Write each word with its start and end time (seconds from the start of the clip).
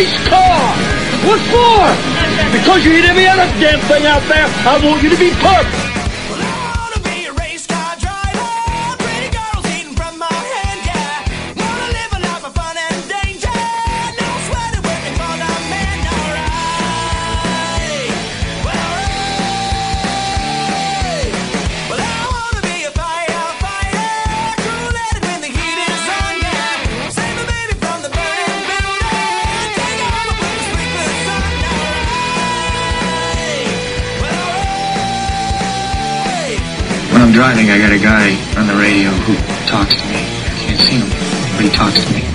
Hit 0.00 0.08
car! 0.30 0.74
What 1.28 1.40
for? 1.52 2.56
Because 2.56 2.82
you 2.86 2.92
hit 2.92 3.04
every 3.04 3.26
other 3.26 3.44
damn 3.60 3.80
thing 3.80 4.06
out 4.06 4.22
there, 4.28 4.46
I 4.66 4.80
want 4.82 5.02
you 5.02 5.10
to 5.10 5.18
be 5.18 5.28
perfect. 5.28 5.89
Guy 38.02 38.30
on 38.58 38.66
the 38.66 38.74
radio 38.74 39.10
who 39.10 39.34
talks 39.66 39.94
to 39.94 40.04
me. 40.08 40.16
I 40.16 40.54
can't 40.58 40.80
see 40.80 40.96
him, 40.96 41.08
but 41.56 41.64
he 41.64 41.68
talks 41.68 42.02
to 42.04 42.12
me. 42.14 42.29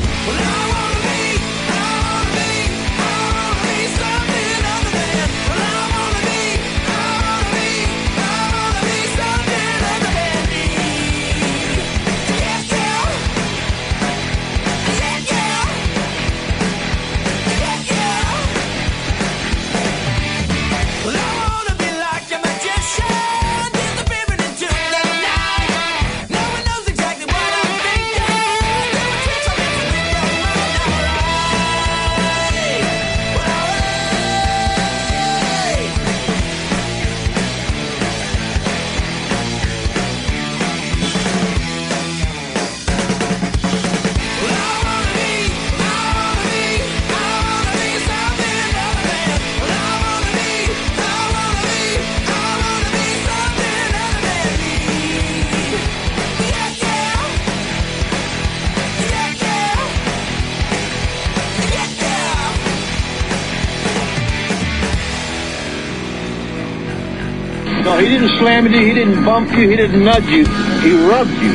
Didn't 68.26 68.40
slam 68.40 68.66
you, 68.74 68.80
he 68.80 68.94
didn't 68.94 69.24
bump 69.24 69.52
you, 69.52 69.70
he 69.70 69.76
didn't 69.76 70.04
nudge 70.04 70.26
you, 70.26 70.46
he 70.82 71.08
rubbed 71.08 71.30
you. 71.30 71.52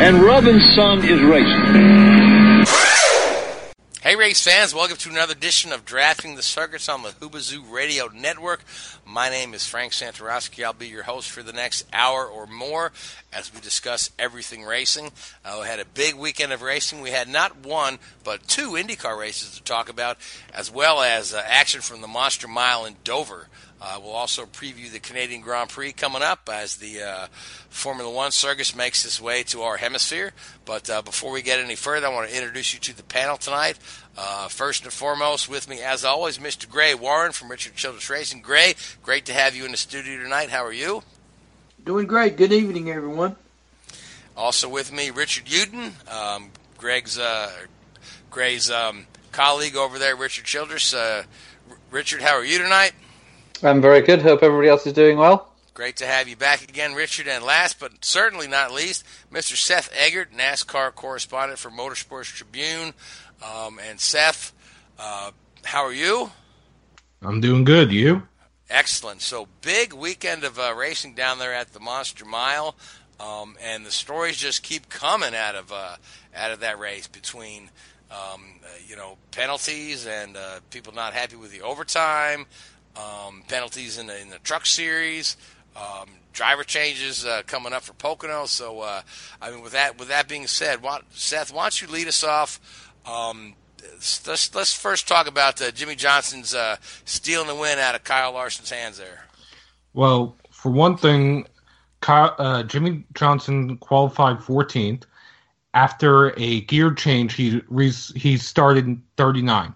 And 0.00 0.22
rubbing, 0.22 0.60
son, 0.60 1.04
is 1.04 1.20
racing. 1.20 2.62
Hey, 4.02 4.16
race 4.16 4.42
fans, 4.42 4.74
welcome 4.74 4.96
to 4.98 5.10
another 5.10 5.32
edition 5.32 5.72
of 5.72 5.84
Drafting 5.84 6.34
the 6.34 6.42
Circuits 6.42 6.88
on 6.88 7.02
the 7.02 7.10
Hoobazoo 7.10 7.70
Radio 7.70 8.08
Network. 8.08 8.62
My 9.06 9.30
name 9.30 9.54
is 9.54 9.66
Frank 9.66 9.92
Santorowski. 9.92 10.64
I'll 10.64 10.72
be 10.72 10.88
your 10.88 11.04
host 11.04 11.30
for 11.30 11.42
the 11.42 11.52
next 11.52 11.86
hour 11.92 12.26
or 12.26 12.46
more 12.46 12.92
as 13.32 13.52
we 13.54 13.60
discuss 13.60 14.10
everything 14.18 14.64
racing. 14.64 15.10
Uh, 15.44 15.58
we 15.60 15.66
had 15.66 15.80
a 15.80 15.84
big 15.84 16.14
weekend 16.14 16.52
of 16.52 16.62
racing. 16.62 17.00
We 17.00 17.10
had 17.10 17.28
not 17.28 17.64
one, 17.64 17.98
but 18.24 18.46
two 18.46 18.72
IndyCar 18.72 19.18
races 19.18 19.56
to 19.56 19.62
talk 19.62 19.88
about, 19.88 20.18
as 20.52 20.70
well 20.70 21.00
as 21.00 21.32
uh, 21.32 21.42
action 21.46 21.80
from 21.80 22.00
the 22.00 22.08
Monster 22.08 22.48
Mile 22.48 22.84
in 22.84 22.96
Dover. 23.04 23.48
Uh, 23.84 23.98
we'll 24.00 24.12
also 24.12 24.44
preview 24.46 24.88
the 24.92 25.00
Canadian 25.00 25.40
Grand 25.40 25.68
Prix 25.68 25.92
coming 25.92 26.22
up 26.22 26.48
as 26.52 26.76
the 26.76 27.02
uh, 27.02 27.26
Formula 27.68 28.08
One 28.08 28.30
circus 28.30 28.76
makes 28.76 29.04
its 29.04 29.20
way 29.20 29.42
to 29.44 29.62
our 29.62 29.76
hemisphere. 29.76 30.32
But 30.64 30.88
uh, 30.88 31.02
before 31.02 31.32
we 31.32 31.42
get 31.42 31.58
any 31.58 31.74
further, 31.74 32.06
I 32.06 32.10
want 32.10 32.30
to 32.30 32.36
introduce 32.36 32.72
you 32.72 32.78
to 32.78 32.96
the 32.96 33.02
panel 33.02 33.36
tonight. 33.36 33.78
Uh, 34.16 34.46
first 34.46 34.84
and 34.84 34.92
foremost, 34.92 35.48
with 35.48 35.68
me, 35.68 35.80
as 35.80 36.04
always, 36.04 36.38
Mr. 36.38 36.70
Gray 36.70 36.94
Warren 36.94 37.32
from 37.32 37.50
Richard 37.50 37.74
Childress 37.74 38.08
Racing. 38.08 38.40
Gray, 38.40 38.74
great 39.02 39.24
to 39.26 39.32
have 39.32 39.56
you 39.56 39.64
in 39.64 39.72
the 39.72 39.76
studio 39.76 40.22
tonight. 40.22 40.50
How 40.50 40.64
are 40.64 40.72
you? 40.72 41.02
Doing 41.84 42.06
great. 42.06 42.36
Good 42.36 42.52
evening, 42.52 42.88
everyone. 42.88 43.34
Also 44.36 44.68
with 44.68 44.92
me, 44.92 45.10
Richard 45.10 45.46
Uden, 45.46 45.92
um, 46.12 46.50
Greg's 46.78 47.18
uh, 47.18 47.50
Gray's 48.30 48.70
um, 48.70 49.06
colleague 49.32 49.74
over 49.74 49.98
there, 49.98 50.14
Richard 50.14 50.44
Childress. 50.44 50.94
Uh, 50.94 51.24
R- 51.68 51.76
Richard, 51.90 52.22
how 52.22 52.36
are 52.36 52.44
you 52.44 52.58
tonight? 52.58 52.92
I'm 53.62 53.80
very 53.80 54.00
good. 54.00 54.22
Hope 54.22 54.42
everybody 54.42 54.68
else 54.68 54.86
is 54.86 54.92
doing 54.92 55.18
well. 55.18 55.48
Great 55.74 55.96
to 55.96 56.06
have 56.06 56.28
you 56.28 56.36
back 56.36 56.62
again, 56.62 56.94
Richard. 56.94 57.26
And 57.28 57.44
last 57.44 57.80
but 57.80 58.04
certainly 58.04 58.46
not 58.46 58.72
least, 58.72 59.04
Mr. 59.32 59.56
Seth 59.56 59.90
Eggert, 59.96 60.32
NASCAR 60.32 60.94
correspondent 60.94 61.58
for 61.58 61.70
Motorsports 61.70 62.34
Tribune. 62.34 62.92
Um, 63.42 63.78
and 63.78 63.98
Seth, 63.98 64.52
uh, 64.98 65.30
how 65.64 65.84
are 65.84 65.92
you? 65.92 66.30
I'm 67.22 67.40
doing 67.40 67.64
good. 67.64 67.92
You? 67.92 68.24
Excellent. 68.68 69.22
So 69.22 69.48
big 69.60 69.92
weekend 69.92 70.44
of 70.44 70.58
uh, 70.58 70.74
racing 70.76 71.14
down 71.14 71.38
there 71.38 71.54
at 71.54 71.72
the 71.72 71.80
Monster 71.80 72.24
Mile, 72.24 72.74
um, 73.20 73.56
and 73.62 73.86
the 73.86 73.90
stories 73.90 74.36
just 74.36 74.62
keep 74.62 74.88
coming 74.88 75.34
out 75.34 75.54
of 75.54 75.70
uh, 75.70 75.96
out 76.34 76.50
of 76.50 76.60
that 76.60 76.78
race 76.78 77.06
between 77.06 77.70
um, 78.10 78.60
uh, 78.64 78.68
you 78.86 78.96
know 78.96 79.18
penalties 79.30 80.06
and 80.06 80.36
uh, 80.36 80.60
people 80.70 80.92
not 80.92 81.12
happy 81.12 81.36
with 81.36 81.52
the 81.52 81.62
overtime, 81.62 82.46
um, 82.96 83.42
penalties 83.48 83.98
in 83.98 84.06
the 84.06 84.20
in 84.20 84.30
the 84.30 84.38
Truck 84.38 84.66
Series. 84.66 85.36
Um, 85.76 86.08
driver 86.32 86.64
changes 86.64 87.24
uh, 87.24 87.42
coming 87.46 87.72
up 87.72 87.82
for 87.82 87.92
Pocono. 87.94 88.46
So, 88.46 88.80
uh, 88.80 89.02
I 89.40 89.50
mean, 89.50 89.62
with 89.62 89.72
that 89.72 89.98
with 89.98 90.08
that 90.08 90.28
being 90.28 90.46
said, 90.46 90.82
why, 90.82 91.00
Seth, 91.10 91.52
why 91.52 91.64
don't 91.64 91.80
you 91.80 91.88
lead 91.88 92.08
us 92.08 92.24
off? 92.24 92.60
Um, 93.06 93.54
let's 94.26 94.54
let's 94.54 94.74
first 94.74 95.08
talk 95.08 95.26
about 95.26 95.60
uh, 95.60 95.70
Jimmie 95.70 95.96
Johnson's 95.96 96.54
uh, 96.54 96.76
stealing 97.04 97.48
the 97.48 97.54
win 97.54 97.78
out 97.78 97.94
of 97.94 98.04
Kyle 98.04 98.32
Larson's 98.32 98.70
hands 98.70 98.98
there. 98.98 99.26
Well, 99.94 100.36
for 100.50 100.70
one 100.70 100.96
thing, 100.96 101.46
Kyle, 102.00 102.34
uh, 102.38 102.62
Jimmie 102.62 103.04
Johnson 103.14 103.76
qualified 103.78 104.38
14th. 104.38 105.04
After 105.74 106.38
a 106.38 106.60
gear 106.62 106.92
change, 106.92 107.32
he 107.34 107.62
he 108.14 108.36
started 108.36 109.00
39th. 109.16 109.74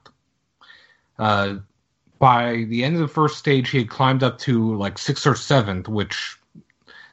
By 2.18 2.64
the 2.68 2.82
end 2.84 2.94
of 2.94 3.00
the 3.02 3.08
first 3.08 3.38
stage, 3.38 3.70
he 3.70 3.78
had 3.78 3.90
climbed 3.90 4.22
up 4.22 4.38
to 4.40 4.74
like 4.76 4.98
sixth 4.98 5.26
or 5.26 5.34
seventh, 5.34 5.88
which 5.88 6.38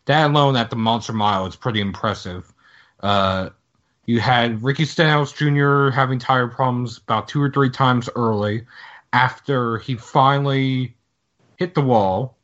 that 0.06 0.30
alone 0.30 0.56
at 0.56 0.70
the 0.70 0.76
Monster 0.76 1.14
Mile 1.14 1.46
is 1.46 1.56
pretty 1.56 1.82
impressive. 1.82 2.54
Uh, 3.02 3.50
you 4.06 4.20
had 4.20 4.64
Ricky 4.64 4.86
Stenhouse 4.86 5.32
Jr. 5.32 5.90
having 5.90 6.20
tire 6.20 6.48
problems 6.48 6.98
about 6.98 7.28
two 7.28 7.42
or 7.42 7.50
three 7.50 7.70
times 7.70 8.10
early. 8.16 8.66
After 9.14 9.78
he 9.78 9.96
finally 9.96 10.96
hit 11.58 11.76
the 11.76 11.82
wall, 11.82 12.38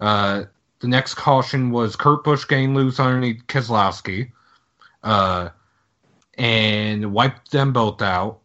uh, 0.00 0.44
the 0.80 0.88
next 0.88 1.14
caution 1.14 1.70
was 1.70 1.96
Kurt 1.96 2.24
Busch 2.24 2.46
getting 2.46 2.74
loose 2.74 3.00
underneath 3.00 3.46
Keselowski 3.46 4.32
uh, 5.02 5.48
and 6.36 7.12
wiped 7.12 7.50
them 7.50 7.72
both 7.72 8.02
out. 8.02 8.40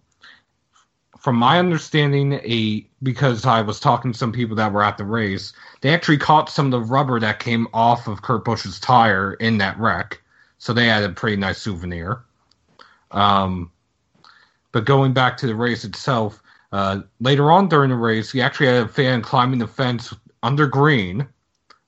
From 1.20 1.36
my 1.36 1.60
understanding, 1.60 2.34
a 2.34 2.87
because 3.04 3.46
I 3.46 3.62
was 3.62 3.80
talking 3.80 4.12
to 4.12 4.18
some 4.18 4.32
people 4.32 4.56
that 4.56 4.74
were 4.74 4.84
at 4.84 4.98
the 4.98 5.06
race, 5.06 5.54
they 5.82 5.94
actually 5.94 6.18
caught 6.18 6.50
some 6.50 6.66
of 6.68 6.72
the 6.72 6.82
rubber 6.82 7.20
that 7.20 7.40
came 7.40 7.68
off 7.74 8.08
of 8.08 8.22
Kurt 8.22 8.44
Busch's 8.44 8.80
tire 8.80 9.34
in 9.34 9.58
that 9.60 9.78
wreck, 9.80 10.22
so 10.58 10.74
they 10.74 10.88
had 10.88 11.04
a 11.04 11.10
pretty 11.10 11.38
nice 11.38 11.60
souvenir. 11.60 12.24
Um, 13.12 13.72
but 14.72 14.86
going 14.86 15.14
back 15.14 15.38
to 15.38 15.48
the 15.48 15.56
race 15.56 15.84
itself, 15.84 16.42
uh, 16.72 17.02
later 17.20 17.52
on 17.52 17.70
during 17.70 17.90
the 17.90 17.96
race, 17.96 18.32
he 18.32 18.42
actually 18.42 18.68
had 18.68 18.84
a 18.84 18.88
fan 18.88 19.22
climbing 19.22 19.60
the 19.60 19.68
fence 19.68 20.14
under 20.44 20.68
green. 20.68 21.28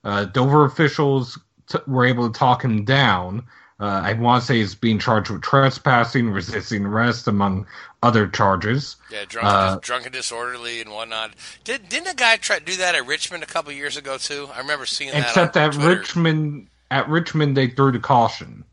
Uh, 0.04 0.24
Dover 0.24 0.64
officials 0.64 1.38
t- 1.66 1.78
were 1.86 2.06
able 2.06 2.30
to 2.30 2.38
talk 2.38 2.64
him 2.64 2.84
down. 2.84 3.44
Uh, 3.80 4.02
I 4.04 4.12
want 4.12 4.42
to 4.42 4.46
say 4.46 4.58
he's 4.58 4.74
being 4.74 4.98
charged 4.98 5.30
with 5.30 5.40
trespassing, 5.40 6.28
resisting 6.30 6.84
arrest, 6.84 7.26
among 7.26 7.66
other 8.02 8.26
charges. 8.28 8.96
Yeah, 9.10 9.24
drunk, 9.26 9.46
Uh, 9.46 9.78
drunk 9.80 10.04
and 10.04 10.12
disorderly 10.12 10.82
and 10.82 10.90
whatnot. 10.90 11.30
Did 11.64 11.88
didn't 11.88 12.08
a 12.08 12.14
guy 12.14 12.36
try 12.36 12.58
to 12.58 12.64
do 12.64 12.76
that 12.76 12.94
at 12.94 13.06
Richmond 13.06 13.42
a 13.42 13.46
couple 13.46 13.72
years 13.72 13.96
ago 13.96 14.18
too? 14.18 14.50
I 14.54 14.58
remember 14.58 14.84
seeing 14.84 15.10
that. 15.12 15.28
Except 15.28 15.56
at 15.56 15.72
Twitter. 15.72 15.88
Richmond, 16.00 16.66
at 16.90 17.08
Richmond, 17.08 17.56
they 17.56 17.68
threw 17.68 17.90
the 17.92 17.98
caution. 18.00 18.64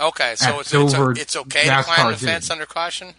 Okay, 0.00 0.34
so 0.36 0.60
it's, 0.60 0.72
it's, 0.72 0.92
Dover, 0.92 1.12
it's 1.12 1.36
okay 1.36 1.64
to 1.64 1.70
NASCAR 1.70 1.84
climb 1.84 2.12
the 2.12 2.18
did. 2.18 2.26
fence 2.26 2.50
under 2.50 2.66
caution. 2.66 3.14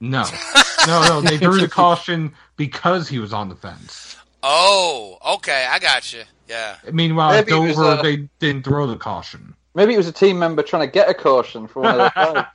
No, 0.00 0.24
no, 0.86 1.02
no. 1.08 1.20
They 1.20 1.38
threw 1.38 1.60
the 1.60 1.68
caution 1.84 2.32
because 2.56 3.08
he 3.08 3.18
was 3.18 3.32
on 3.32 3.48
the 3.48 3.56
fence. 3.56 4.16
Oh, 4.48 5.18
okay, 5.36 5.66
I 5.68 5.80
got 5.80 6.12
you. 6.12 6.22
Yeah. 6.48 6.76
Meanwhile, 6.92 7.32
Maybe 7.32 7.52
it 7.52 7.58
was, 7.58 7.76
Dover, 7.76 7.98
uh, 7.98 8.02
they 8.02 8.28
didn't 8.38 8.64
throw 8.64 8.86
the 8.86 8.96
caution. 8.96 9.56
Maybe 9.74 9.94
it 9.94 9.96
was 9.96 10.06
a 10.06 10.12
team 10.12 10.38
member 10.38 10.62
trying 10.62 10.86
to 10.86 10.92
get 10.92 11.08
a 11.08 11.14
caution 11.14 11.66
for 11.66 11.82
one 11.82 11.98
of 11.98 11.98
their 11.98 12.10
players. 12.32 12.46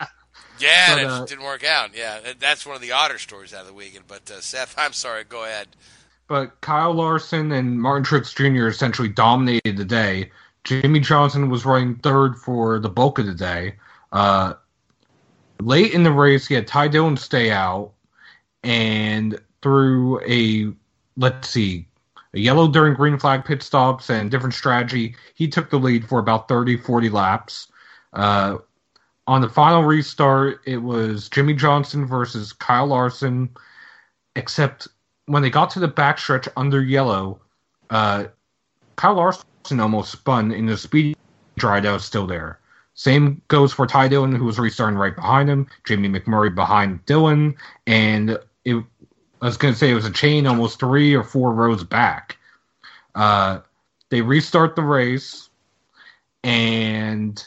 Yeah, 0.57 0.95
But, 0.95 1.01
that 1.01 1.07
uh, 1.09 1.25
didn't 1.25 1.43
work 1.43 1.65
out. 1.65 1.89
Yeah, 1.93 2.19
that's 2.39 2.65
one 2.65 2.77
of 2.77 2.81
the 2.81 2.93
odder 2.93 3.17
stories 3.17 3.53
out 3.53 3.61
of 3.61 3.67
the 3.67 3.73
weekend. 3.73 4.05
But 4.07 4.31
uh, 4.31 4.39
Seth, 4.39 4.73
I'm 4.77 4.93
sorry. 4.93 5.25
Go 5.25 5.43
ahead. 5.43 5.67
But 6.27 6.61
Kyle 6.61 6.93
Larson 6.93 7.51
and 7.51 7.81
Martin 7.81 8.05
Truex 8.05 8.33
Jr. 8.33 8.67
essentially 8.67 9.09
dominated 9.09 9.75
the 9.75 9.83
day. 9.83 10.31
Jimmie 10.63 11.01
Johnson 11.01 11.49
was 11.49 11.65
running 11.65 11.95
third 11.95 12.38
for 12.38 12.79
the 12.79 12.88
bulk 12.88 13.19
of 13.19 13.25
the 13.25 13.33
day. 13.33 13.75
Uh, 14.13 14.53
late 15.59 15.93
in 15.93 16.03
the 16.03 16.11
race, 16.11 16.47
he 16.47 16.53
had 16.53 16.67
Ty 16.67 16.88
Dillon 16.88 17.17
stay 17.17 17.51
out, 17.51 17.91
and 18.63 19.38
through 19.61 20.21
a 20.21 20.71
let's 21.18 21.50
see, 21.50 21.88
a 22.34 22.40
yellow 22.40 22.68
during 22.68 22.94
green 22.94 23.18
flag 23.18 23.44
pit 23.44 23.62
stops 23.62 24.10
and 24.10 24.31
different 24.31 24.54
strategy, 24.54 25.16
he 25.36 25.48
took 25.48 25.69
the 25.69 25.80
lead 25.80 26.08
for 26.08 26.19
about 26.19 26.48
30, 26.48 26.78
40 26.78 27.10
laps. 27.10 27.68
Uh, 28.13 28.58
on 29.28 29.42
the 29.42 29.50
final 29.50 29.84
restart, 29.84 30.62
it 30.66 30.78
was 30.78 31.30
Jimmie 31.30 31.54
Johnson 31.54 32.06
versus 32.06 32.54
Kyle 32.54 32.88
Larson, 32.88 33.50
except 34.36 34.88
when 35.25 35.42
they 35.42 35.50
got 35.50 35.69
to 35.72 35.80
the 35.80 35.88
backstretch 35.88 36.48
under 36.58 36.81
yellow, 36.81 37.40
uh, 37.90 38.25
Kyle 38.96 39.16
Larson 39.16 39.80
almost 39.80 40.12
spun 40.12 40.52
in 40.52 40.66
the 40.66 40.78
speed 40.78 41.16
that 41.58 41.84
was 41.84 42.04
still 42.06 42.25
there. 42.25 42.60
Same 42.94 43.42
goes 43.48 43.72
for 43.74 43.88
Ty 43.88 44.10
Dillon, 44.10 44.36
who 44.36 44.46
was 44.46 44.60
restarting 44.60 44.98
right 44.98 45.16
behind 45.16 45.50
him. 45.50 45.68
Jamie 45.86 46.10
McMurray 46.10 46.54
behind 46.54 47.06
Dillon, 47.06 47.56
and 47.88 48.38
it. 48.66 48.84
I 49.41 49.45
was 49.45 49.57
going 49.57 49.73
to 49.73 49.77
say 49.77 49.89
it 49.89 49.95
was 49.95 50.05
a 50.05 50.11
chain 50.11 50.45
almost 50.45 50.79
three 50.79 51.15
or 51.15 51.23
four 51.23 51.51
rows 51.51 51.83
back. 51.83 52.38
Uh, 53.15 53.61
they 54.09 54.21
restart 54.21 54.75
the 54.75 54.83
race, 54.83 55.49
and 56.43 57.43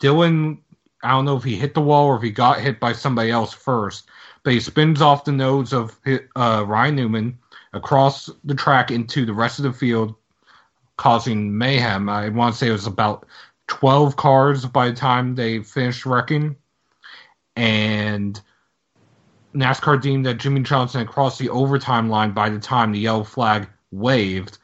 Dillon, 0.00 0.58
I 1.02 1.10
don't 1.10 1.24
know 1.24 1.36
if 1.36 1.42
he 1.42 1.56
hit 1.56 1.74
the 1.74 1.80
wall 1.80 2.06
or 2.06 2.16
if 2.16 2.22
he 2.22 2.30
got 2.30 2.60
hit 2.60 2.78
by 2.78 2.92
somebody 2.92 3.30
else 3.30 3.52
first, 3.52 4.08
but 4.44 4.52
he 4.52 4.60
spins 4.60 5.00
off 5.00 5.24
the 5.24 5.32
nose 5.32 5.72
of 5.72 5.98
uh, 6.36 6.64
Ryan 6.66 6.96
Newman 6.96 7.38
across 7.72 8.30
the 8.44 8.54
track 8.54 8.90
into 8.90 9.24
the 9.24 9.32
rest 9.32 9.58
of 9.58 9.64
the 9.64 9.72
field, 9.72 10.14
causing 10.96 11.56
mayhem. 11.56 12.08
I 12.08 12.28
want 12.28 12.54
to 12.54 12.58
say 12.58 12.68
it 12.68 12.72
was 12.72 12.86
about 12.86 13.26
12 13.66 14.16
cars 14.16 14.66
by 14.66 14.90
the 14.90 14.96
time 14.96 15.34
they 15.34 15.60
finished 15.60 16.06
wrecking. 16.06 16.56
And 17.56 18.40
NASCAR 19.54 20.00
deemed 20.00 20.26
that 20.26 20.38
Jimmie 20.38 20.62
Johnson 20.62 21.00
had 21.00 21.08
crossed 21.08 21.38
the 21.38 21.50
overtime 21.50 22.08
line 22.08 22.32
by 22.32 22.48
the 22.48 22.58
time 22.58 22.92
the 22.92 22.98
yellow 22.98 23.24
flag 23.24 23.68
waved, 23.90 24.58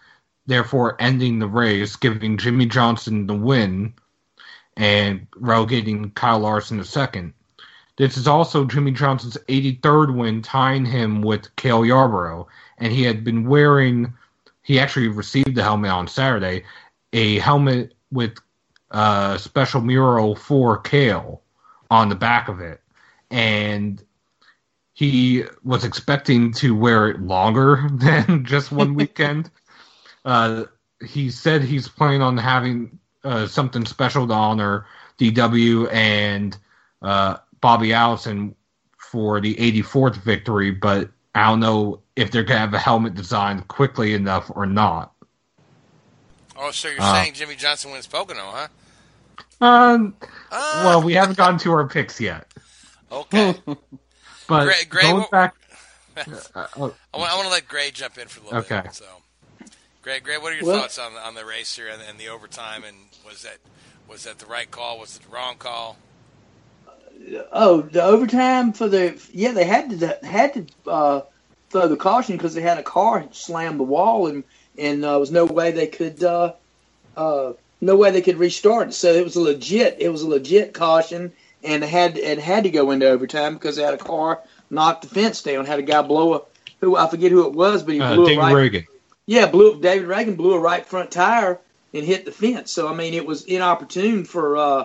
therefore 0.46 0.96
ending 0.99 1.38
the 1.38 1.46
race, 1.46 1.96
giving 1.96 2.38
Jimmie 2.38 2.67
Johnson 2.67 3.26
the 3.26 3.35
win 3.35 3.94
and 4.76 5.26
relegating 5.37 6.11
Kyle 6.12 6.38
Larson 6.38 6.79
to 6.79 6.85
second. 6.85 7.35
This 7.96 8.17
is 8.17 8.29
also 8.29 8.64
Jimmie 8.64 8.93
Johnson's 8.93 9.37
83rd 9.49 10.17
win, 10.17 10.40
tying 10.40 10.85
him 10.85 11.20
with 11.20 11.55
Cale 11.56 11.85
Yarborough. 11.85 12.46
And 12.79 12.93
he 12.93 13.02
had 13.02 13.25
been 13.25 13.49
wearing, 13.49 14.14
he 14.62 14.79
actually 14.79 15.08
received 15.08 15.56
the 15.56 15.64
helmet 15.64 15.90
on 15.90 16.06
Saturday, 16.06 16.64
a 17.12 17.40
helmet 17.40 17.94
with 18.12 18.38
a 18.93 19.37
special 19.40 19.81
mural 19.81 20.37
for 20.37 20.79
Cale 20.79 21.43
on 21.90 22.08
the 22.08 22.14
back 22.14 22.49
of 22.49 22.61
it. 22.61 22.81
And 23.31 24.02
he 24.98 25.44
was 25.62 25.84
expecting 25.84 26.52
to 26.52 26.74
wear 26.74 27.08
it 27.08 27.20
longer 27.22 27.88
than 27.94 28.44
just 28.44 28.72
one 28.72 28.94
weekend. 28.96 29.48
Uh, 30.24 30.64
he 31.06 31.30
said 31.30 31.62
he's 31.62 31.88
planning 31.88 32.20
on 32.20 32.36
having 32.36 32.98
uh, 33.22 33.46
something 33.46 33.86
special 33.86 34.26
to 34.26 34.34
honor 34.34 34.86
DW 35.16 35.86
and 35.92 36.58
uh, 37.00 37.36
Bobby 37.60 37.92
Allison 37.92 38.56
for 38.98 39.40
the 39.40 39.54
84th 39.54 40.16
victory, 40.16 40.72
but 40.72 41.10
I 41.32 41.46
don't 41.46 41.60
know 41.60 42.02
if 42.16 42.32
they're 42.32 42.42
going 42.42 42.56
to 42.56 42.60
have 42.60 42.74
a 42.74 42.78
helmet 42.80 43.14
designed 43.14 43.68
quickly 43.68 44.14
enough 44.14 44.50
or 44.52 44.66
not. 44.66 45.12
Oh, 46.56 46.72
so 46.72 46.88
you're 46.88 47.00
Uh. 47.00 47.02
saying 47.02 47.34
Jimmie 47.34 47.54
Johnson 47.54 47.92
wins 47.92 48.08
Pocono, 48.08 48.50
huh? 48.50 48.68
Um, 49.60 50.16
Ah, 50.50 50.84
well, 50.84 51.02
we 51.02 51.14
haven't 51.14 51.36
gotten 51.36 51.58
to 51.60 51.72
our 51.72 51.86
picks 51.88 52.20
yet, 52.20 52.48
okay. 53.12 53.60
But 54.48 54.64
Gray- 54.64 54.84
Gray, 54.88 55.02
going 55.02 55.16
what- 55.18 55.30
back, 55.30 55.54
I 56.16 56.20
uh, 56.56 56.66
oh, 56.76 56.94
want, 57.14 57.42
to 57.42 57.48
let 57.48 57.68
Gray 57.68 57.90
jump 57.92 58.18
in 58.18 58.26
for 58.26 58.40
a 58.40 58.44
little 58.44 58.58
Okay. 58.60 58.80
bit. 58.82 58.94
So, 58.94 59.04
Gray, 60.02 60.18
Gray, 60.20 60.38
what 60.38 60.52
are 60.52 60.56
your 60.56 60.64
Well- 60.66 60.80
thoughts 60.80 60.98
on 60.98 61.12
on 61.14 61.34
the 61.34 61.44
race 61.44 61.76
here 61.76 61.88
and, 61.88 62.02
and 62.02 62.18
the 62.18 62.28
overtime? 62.28 62.82
And 62.84 62.96
was 63.24 63.42
that 63.42 63.58
was 64.08 64.24
that 64.24 64.38
the 64.38 64.46
right 64.46 64.68
call? 64.70 64.98
Was 64.98 65.16
it 65.16 65.22
the 65.22 65.28
wrong 65.28 65.56
call? 65.58 65.96
Oh, 67.52 67.82
the 67.82 68.02
overtime 68.02 68.72
for 68.72 68.88
the 68.88 69.20
yeah 69.32 69.52
they 69.52 69.64
had 69.64 69.90
to 70.00 70.18
had 70.26 70.54
to 70.54 70.90
uh, 70.90 71.20
throw 71.70 71.88
the 71.88 71.96
caution 71.96 72.36
because 72.36 72.54
they 72.54 72.62
had 72.62 72.78
a 72.78 72.82
car 72.82 73.24
slam 73.32 73.76
the 73.76 73.84
wall 73.84 74.26
and 74.28 74.44
and 74.78 75.04
uh, 75.04 75.10
there 75.10 75.18
was 75.20 75.30
no 75.32 75.44
way 75.44 75.72
they 75.72 75.88
could 75.88 76.22
uh, 76.22 76.52
uh, 77.16 77.52
no 77.80 77.96
way 77.96 78.10
they 78.10 78.22
could 78.22 78.38
restart 78.38 78.88
it. 78.88 78.92
So 78.94 79.12
it 79.12 79.24
was 79.24 79.36
a 79.36 79.40
legit 79.40 79.96
it 80.00 80.08
was 80.08 80.22
a 80.22 80.28
legit 80.28 80.74
caution 80.74 81.32
and 81.64 81.82
it 81.82 81.88
had 81.88 82.16
it 82.19 82.38
had 82.38 82.64
to 82.64 82.70
go 82.70 82.90
into 82.90 83.08
overtime 83.08 83.54
because 83.54 83.76
they 83.76 83.82
had 83.82 83.94
a 83.94 83.99
car 83.99 84.40
knock 84.71 85.02
the 85.02 85.09
fence 85.09 85.42
down. 85.42 85.64
Had 85.64 85.78
a 85.78 85.82
guy 85.82 86.02
blow 86.02 86.35
a 86.35 86.42
who 86.80 86.97
I 86.97 87.09
forget 87.09 87.32
who 87.32 87.47
it 87.47 87.52
was, 87.52 87.82
but 87.82 87.94
he 87.94 88.00
uh, 88.00 88.14
blew 88.14 88.25
a 88.25 88.28
David 88.28 88.42
right 88.42 88.54
Ragan. 88.54 88.87
yeah, 89.26 89.47
blew 89.47 89.80
David 89.80 90.09
Ragan 90.09 90.37
blew 90.37 90.54
a 90.54 90.61
right 90.61 90.85
front 90.85 91.11
tire 91.11 91.61
and 91.94 92.04
hit 92.04 92.25
the 92.25 92.32
fence. 92.32 92.71
So 92.71 92.88
I 92.88 92.94
mean, 92.94 93.14
it 93.14 93.26
was 93.26 93.44
inopportune 93.44 94.25
for 94.25 94.56
uh, 94.56 94.85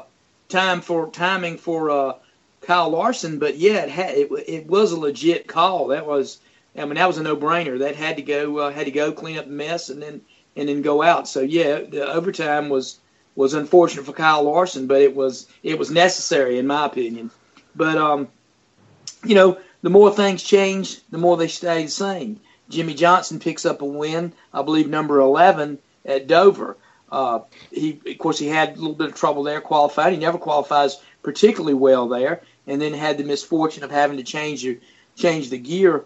time 0.50 0.82
for 0.82 1.10
timing 1.10 1.58
for 1.58 1.90
uh, 1.90 2.14
Kyle 2.62 2.90
Larson. 2.90 3.40
But 3.40 3.58
yeah, 3.58 3.84
it 3.84 3.90
had 3.90 4.16
it, 4.16 4.30
it 4.48 4.68
was 4.68 4.92
a 4.92 5.00
legit 5.00 5.48
call. 5.48 5.88
That 5.88 6.06
was 6.06 6.40
I 6.76 6.86
mean 6.86 6.96
that 6.96 7.08
was 7.08 7.18
a 7.18 7.24
no 7.24 7.36
brainer. 7.36 7.80
That 7.80 7.96
had 7.96 8.18
to 8.18 8.24
go 8.24 8.58
uh, 8.58 8.72
had 8.72 8.86
to 8.86 8.92
go 8.92 9.12
clean 9.12 9.38
up 9.38 9.46
the 9.46 9.52
mess 9.52 9.90
and 9.90 10.02
then 10.02 10.22
and 10.56 10.70
then 10.70 10.82
go 10.82 11.02
out. 11.02 11.28
So 11.28 11.42
yeah, 11.42 11.82
the 11.82 12.12
overtime 12.12 12.70
was 12.70 13.00
was 13.36 13.54
unfortunate 13.54 14.06
for 14.06 14.14
Kyle 14.14 14.44
Larson, 14.44 14.88
but 14.88 15.02
it 15.02 15.16
was 15.16 15.48
it 15.64 15.78
was 15.78 15.92
necessary 15.92 16.60
in 16.60 16.68
my 16.68 16.86
opinion. 16.86 17.32
But 17.76 17.98
um, 17.98 18.28
you 19.24 19.36
know, 19.36 19.58
the 19.82 19.90
more 19.90 20.12
things 20.12 20.44
change, 20.44 21.02
the 21.10 21.18
more 21.18 21.38
they 21.38 21.48
stay 21.48 21.84
the 21.84 21.90
same. 21.90 22.40
Jimmie 22.70 22.94
Johnson 22.94 23.40
picks 23.40 23.66
up 23.66 23.82
a 23.82 23.86
win, 23.86 24.34
I 24.54 24.62
believe 24.62 24.90
number 24.90 25.20
11 25.20 25.78
at 26.06 26.28
Dover. 26.28 26.78
Uh, 27.12 27.42
he, 27.72 28.00
of 28.08 28.18
course, 28.18 28.40
he 28.40 28.48
had 28.48 28.70
a 28.70 28.80
little 28.80 28.96
bit 28.96 29.10
of 29.10 29.16
trouble 29.16 29.44
there 29.44 29.62
qualified. 29.62 30.14
He 30.14 30.20
never 30.20 30.38
qualifies 30.38 31.00
particularly 31.22 31.76
well 31.76 32.08
there, 32.08 32.42
and 32.66 32.82
then 32.82 32.94
had 32.94 33.18
the 33.18 33.24
misfortune 33.24 33.84
of 33.84 33.92
having 33.92 34.18
to 34.18 34.24
change 34.24 34.64
your, 34.64 34.78
change 35.16 35.50
the 35.50 35.58
gear 35.58 36.06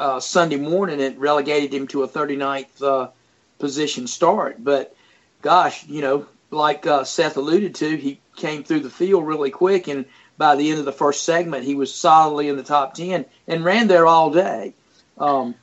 uh, 0.00 0.18
Sunday 0.18 0.56
morning. 0.56 1.00
It 1.00 1.18
relegated 1.18 1.72
him 1.72 1.86
to 1.88 2.02
a 2.02 2.08
39th 2.08 2.82
uh, 2.82 3.10
position 3.58 4.06
start. 4.06 4.56
But 4.62 4.96
gosh, 5.42 5.86
you 5.86 6.02
know, 6.02 6.26
like 6.50 6.86
uh, 6.86 7.04
Seth 7.04 7.36
alluded 7.36 7.74
to, 7.76 7.96
he 7.96 8.20
came 8.36 8.64
through 8.64 8.80
the 8.80 8.90
field 8.90 9.26
really 9.26 9.50
quick, 9.50 9.88
and 9.88 10.06
by 10.36 10.56
the 10.56 10.70
end 10.70 10.78
of 10.78 10.84
the 10.84 10.92
first 10.92 11.24
segment, 11.24 11.64
he 11.64 11.74
was 11.74 11.94
solidly 11.94 12.48
in 12.48 12.56
the 12.56 12.62
top 12.62 12.94
10 12.94 13.24
and 13.46 13.64
ran 13.64 13.88
there 13.88 14.06
all 14.06 14.30
day. 14.30 14.74
Um, 15.18 15.54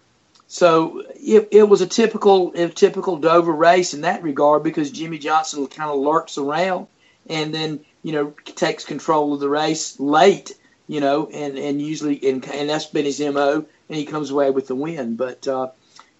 so 0.48 1.04
it, 1.16 1.50
it 1.52 1.64
was 1.64 1.82
a 1.82 1.88
typical 1.88 2.52
a 2.56 2.70
typical 2.70 3.18
Dover 3.18 3.52
race 3.52 3.94
in 3.94 4.02
that 4.02 4.22
regard 4.22 4.64
because 4.64 4.92
Jimmie 4.92 5.18
Johnson 5.18 5.66
kind 5.68 5.90
of 5.90 5.98
lurks 5.98 6.38
around 6.38 6.88
and 7.28 7.54
then 7.54 7.80
you 8.04 8.12
know 8.12 8.34
takes 8.44 8.86
control 8.86 9.34
of 9.34 9.40
the 9.40 9.50
race 9.50 10.00
late, 10.00 10.54
you 10.88 11.00
know, 11.00 11.28
and 11.34 11.58
and 11.58 11.82
usually 11.82 12.20
and, 12.30 12.46
and 12.48 12.70
that's 12.70 12.86
been 12.86 13.06
his 13.06 13.20
mo, 13.20 13.66
and 13.90 13.98
he 13.98 14.06
comes 14.06 14.30
away 14.30 14.52
with 14.52 14.68
the 14.68 14.76
win. 14.76 15.16
But 15.16 15.48
uh, 15.48 15.70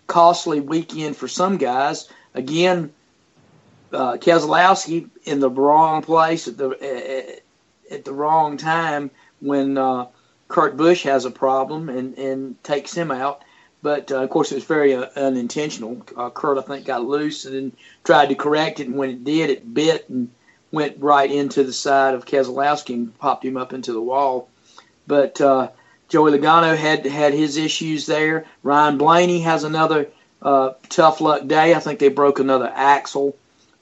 costly 0.08 0.60
weekend 0.60 1.18
for 1.18 1.28
some 1.28 1.58
guys. 1.58 2.10
Again, 2.34 2.92
uh, 3.94 4.18
Keselowski 4.18 5.10
in 5.24 5.40
the 5.40 5.50
wrong 5.50 6.02
place 6.02 6.48
at 6.48 6.58
the 6.58 7.42
at, 7.92 8.06
the 8.06 8.14
wrong 8.14 8.58
time 8.58 9.12
when 9.40 9.78
uh, 9.78 10.08
Kurt 10.48 10.78
Busch 10.78 11.04
has 11.04 11.26
a 11.26 11.32
problem 11.32 11.90
and 11.90 12.18
and 12.18 12.64
takes 12.64 12.94
him 12.94 13.12
out. 13.12 13.44
But 13.82 14.12
uh, 14.12 14.24
of 14.24 14.30
course, 14.32 14.52
it 14.52 14.56
was 14.56 14.64
very 14.64 14.96
uh, 14.96 15.08
unintentional. 15.16 16.04
Uh, 16.18 16.30
Kurt, 16.32 16.58
I 16.58 16.62
think, 16.62 16.86
got 16.86 17.06
loose 17.06 17.46
and 17.46 17.56
then 17.56 17.72
tried 18.04 18.30
to 18.30 18.36
correct 18.36 18.80
it, 18.80 18.88
and 18.88 18.98
when 18.98 19.12
it 19.12 19.24
did, 19.24 19.50
it 19.50 19.74
bit 19.74 20.10
and 20.10 20.32
went 20.72 20.98
right 21.00 21.32
into 21.32 21.64
the 21.64 21.74
side 21.74 22.16
of 22.16 22.26
Keselowski 22.26 22.96
and 22.96 23.18
popped 23.20 23.46
him 23.46 23.58
up 23.58 23.74
into 23.74 23.94
the 23.94 24.02
wall. 24.02 24.50
But 25.08 25.40
uh, 25.40 25.70
Joey 26.10 26.32
Logano 26.32 26.76
had 26.76 27.06
had 27.06 27.34
his 27.34 27.58
issues 27.58 28.06
there. 28.06 28.46
Ryan 28.64 28.98
Blaney 28.98 29.42
has 29.42 29.64
another 29.64 30.08
uh, 30.42 30.74
tough 30.90 31.22
luck 31.22 31.48
day. 31.48 31.74
I 31.74 31.80
think 31.80 32.00
they 32.00 32.10
broke 32.10 32.40
another 32.40 32.72
axle. 32.74 33.36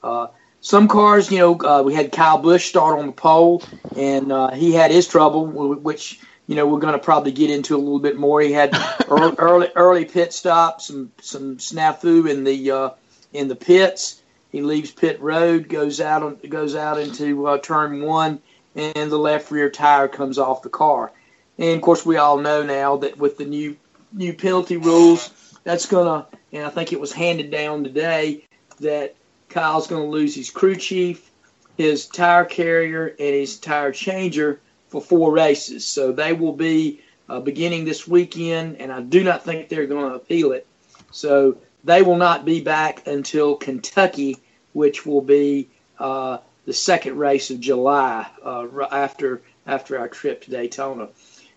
Uh, 0.04 0.28
some 0.60 0.86
cars, 0.86 1.30
you 1.30 1.38
know, 1.38 1.60
uh, 1.60 1.82
we 1.82 1.94
had 1.94 2.12
Kyle 2.12 2.38
Busch 2.38 2.68
start 2.68 2.98
on 2.98 3.06
the 3.06 3.12
pole, 3.12 3.62
and 3.96 4.30
uh, 4.30 4.50
he 4.50 4.72
had 4.72 4.90
his 4.90 5.08
trouble, 5.08 5.46
which 5.46 6.20
you 6.46 6.56
know 6.56 6.66
we're 6.66 6.78
going 6.78 6.92
to 6.92 6.98
probably 6.98 7.32
get 7.32 7.50
into 7.50 7.74
a 7.74 7.78
little 7.78 7.98
bit 7.98 8.16
more. 8.16 8.40
He 8.40 8.52
had 8.52 8.74
early, 9.08 9.34
early 9.38 9.68
early 9.74 10.04
pit 10.04 10.32
stop, 10.32 10.80
some 10.80 11.10
some 11.20 11.56
snafu 11.56 12.30
in 12.30 12.44
the 12.44 12.70
uh, 12.70 12.90
in 13.32 13.48
the 13.48 13.56
pits. 13.56 14.22
He 14.52 14.62
leaves 14.62 14.90
pit 14.90 15.20
road, 15.20 15.68
goes 15.68 16.00
out 16.00 16.22
on, 16.22 16.38
goes 16.48 16.76
out 16.76 16.98
into 16.98 17.46
uh, 17.46 17.58
turn 17.58 18.02
one, 18.02 18.40
and 18.74 19.10
the 19.10 19.18
left 19.18 19.50
rear 19.50 19.68
tire 19.68 20.08
comes 20.08 20.38
off 20.38 20.62
the 20.62 20.68
car. 20.68 21.12
And 21.58 21.76
of 21.76 21.82
course, 21.82 22.06
we 22.06 22.16
all 22.16 22.38
know 22.38 22.62
now 22.62 22.96
that 22.98 23.18
with 23.18 23.36
the 23.36 23.44
new 23.44 23.76
new 24.12 24.32
penalty 24.32 24.76
rules, 24.76 25.30
that's 25.64 25.86
gonna. 25.86 26.26
And 26.52 26.64
I 26.64 26.70
think 26.70 26.92
it 26.92 27.00
was 27.00 27.12
handed 27.12 27.50
down 27.50 27.84
today 27.84 28.44
that 28.80 29.16
Kyle's 29.54 29.86
going 29.86 30.02
to 30.02 30.08
lose 30.08 30.34
his 30.34 30.50
crew 30.50 30.74
chief, 30.74 31.30
his 31.78 32.06
tire 32.06 32.44
carrier, 32.44 33.06
and 33.06 33.34
his 33.34 33.56
tire 33.56 33.92
changer 33.92 34.60
for 34.88 35.00
four 35.00 35.32
races. 35.32 35.86
So 35.86 36.10
they 36.10 36.32
will 36.32 36.52
be 36.52 37.00
uh, 37.28 37.38
beginning 37.38 37.84
this 37.84 38.06
weekend, 38.06 38.78
and 38.80 38.90
I 38.92 39.00
do 39.00 39.22
not 39.22 39.44
think 39.44 39.68
they're 39.68 39.86
going 39.86 40.10
to 40.10 40.16
appeal 40.16 40.50
it. 40.50 40.66
So 41.12 41.58
they 41.84 42.02
will 42.02 42.16
not 42.16 42.44
be 42.44 42.62
back 42.62 43.06
until 43.06 43.54
Kentucky, 43.54 44.38
which 44.72 45.06
will 45.06 45.20
be 45.20 45.68
uh, 46.00 46.38
the 46.64 46.72
second 46.72 47.16
race 47.16 47.50
of 47.50 47.60
July 47.60 48.26
uh, 48.44 48.66
after 48.90 49.40
after 49.68 50.00
our 50.00 50.08
trip 50.08 50.42
to 50.42 50.50
Daytona. 50.50 51.08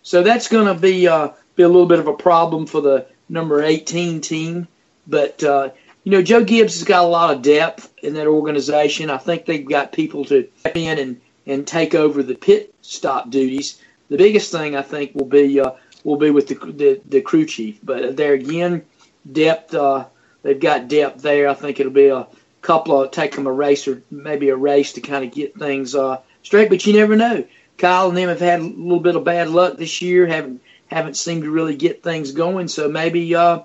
So 0.04 0.22
that's 0.22 0.50
going 0.50 0.68
to 0.68 0.80
be 0.80 1.08
uh, 1.08 1.30
be 1.56 1.64
a 1.64 1.68
little 1.68 1.88
bit 1.88 1.98
of 1.98 2.06
a 2.06 2.14
problem 2.14 2.68
for 2.68 2.80
the 2.80 3.08
number 3.28 3.64
18 3.64 4.22
team, 4.22 4.68
but 5.08 5.44
uh, 5.44 5.72
you 6.08 6.12
know 6.12 6.22
Joe 6.22 6.42
Gibbs 6.42 6.76
has 6.76 6.88
got 6.88 7.04
a 7.04 7.08
lot 7.08 7.36
of 7.36 7.42
depth 7.42 7.94
in 8.02 8.14
that 8.14 8.28
organization. 8.28 9.10
I 9.10 9.18
think 9.18 9.46
they've 9.46 9.68
got 9.68 9.92
people 9.92 10.24
to 10.24 10.48
step 10.56 10.78
in 10.78 11.00
and 11.00 11.22
and 11.46 11.68
take 11.68 11.96
over 11.96 12.24
the 12.24 12.34
pit 12.34 12.74
stop 12.82 13.30
duties. 13.30 13.82
The 14.08 14.16
biggest 14.16 14.50
thing 14.50 14.78
I 14.78 14.84
think 14.84 15.16
will 15.16 15.26
be 15.26 15.60
uh, 15.60 15.72
will 16.06 16.16
be 16.16 16.30
with 16.30 16.48
the, 16.48 16.56
the, 16.56 17.02
the 17.10 17.20
crew 17.20 17.46
chief. 17.46 17.80
But 17.84 18.16
there 18.16 18.32
again, 18.32 18.86
depth. 19.30 19.74
Uh, 19.74 20.06
they've 20.44 20.58
got 20.58 20.88
depth 20.88 21.22
there. 21.24 21.50
I 21.50 21.54
think 21.54 21.82
it'll 21.82 21.92
be 21.92 22.08
a 22.08 22.26
couple 22.62 23.02
of 23.02 23.12
take 23.12 23.36
them 23.36 23.46
a 23.46 23.52
race 23.52 23.86
or 23.86 24.02
maybe 24.10 24.48
a 24.48 24.56
race 24.56 24.94
to 24.94 25.02
kind 25.02 25.26
of 25.26 25.34
get 25.34 25.60
things 25.60 25.94
uh, 25.94 26.22
straight. 26.42 26.70
But 26.70 26.86
you 26.86 26.94
never 26.94 27.18
know. 27.18 27.44
Kyle 27.78 28.08
and 28.08 28.18
them 28.18 28.30
have 28.30 28.40
had 28.40 28.62
a 28.62 28.64
little 28.64 29.02
bit 29.02 29.18
of 29.18 29.26
bad 29.26 29.50
luck 29.50 29.76
this 29.76 30.02
year. 30.02 30.26
Haven't 30.26 30.62
haven't 30.88 31.18
seemed 31.18 31.44
to 31.44 31.52
really 31.52 31.76
get 31.76 32.02
things 32.02 32.32
going. 32.32 32.70
So 32.70 32.88
maybe 32.88 33.36
uh, 33.36 33.64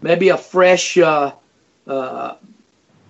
maybe 0.00 0.28
a 0.28 0.38
fresh 0.38 0.96
uh, 1.86 2.36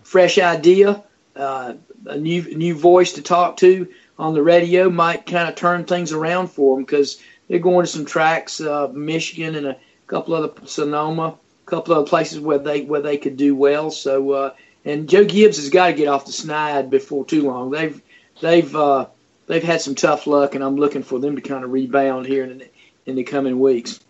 fresh 0.03 0.39
idea, 0.39 1.03
uh, 1.37 1.75
a 2.07 2.17
new 2.17 2.43
new 2.57 2.75
voice 2.75 3.13
to 3.15 3.23
talk 3.23 3.57
to 3.59 3.89
on 4.19 4.35
the 4.35 4.43
radio 4.43 4.91
might 4.91 5.27
kind 5.27 5.49
of 5.49 5.55
turn 5.55 5.85
things 5.85 6.13
around 6.13 6.49
for 6.49 6.77
them 6.77 6.85
because 6.85 7.21
they're 7.49 7.59
going 7.59 7.85
to 7.85 7.91
some 7.91 8.05
tracks, 8.05 8.61
uh, 8.61 8.89
Michigan 8.93 9.55
and 9.55 9.67
a 9.67 9.77
couple 10.07 10.35
other 10.35 10.53
Sonoma, 10.67 11.39
a 11.67 11.71
couple 11.71 11.95
other 11.95 12.07
places 12.07 12.39
where 12.41 12.59
they 12.59 12.83
where 12.83 13.01
they 13.01 13.17
could 13.17 13.37
do 13.37 13.55
well. 13.55 13.91
So 13.91 14.33
uh, 14.33 14.55
and 14.85 15.09
Joe 15.09 15.25
Gibbs 15.25 15.57
has 15.57 15.69
got 15.69 15.89
to 15.89 15.93
get 15.93 16.09
off 16.09 16.27
the 16.27 16.33
snide 16.33 16.91
before 16.91 17.25
too 17.25 17.43
long. 17.43 17.71
They've 17.71 18.01
they've 18.41 18.75
uh, 18.75 19.07
they've 19.47 19.63
had 19.63 19.81
some 19.81 19.95
tough 19.95 20.27
luck, 20.27 20.55
and 20.55 20.65
I'm 20.65 20.77
looking 20.77 21.03
for 21.03 21.19
them 21.19 21.37
to 21.37 21.43
kind 21.43 21.65
of 21.65 21.73
rebound 21.73 22.27
here 22.27 22.45
in 22.45 22.59
the, 22.59 22.69
in 23.07 23.17
the 23.17 23.25
coming 23.25 23.59
weeks. 23.59 24.01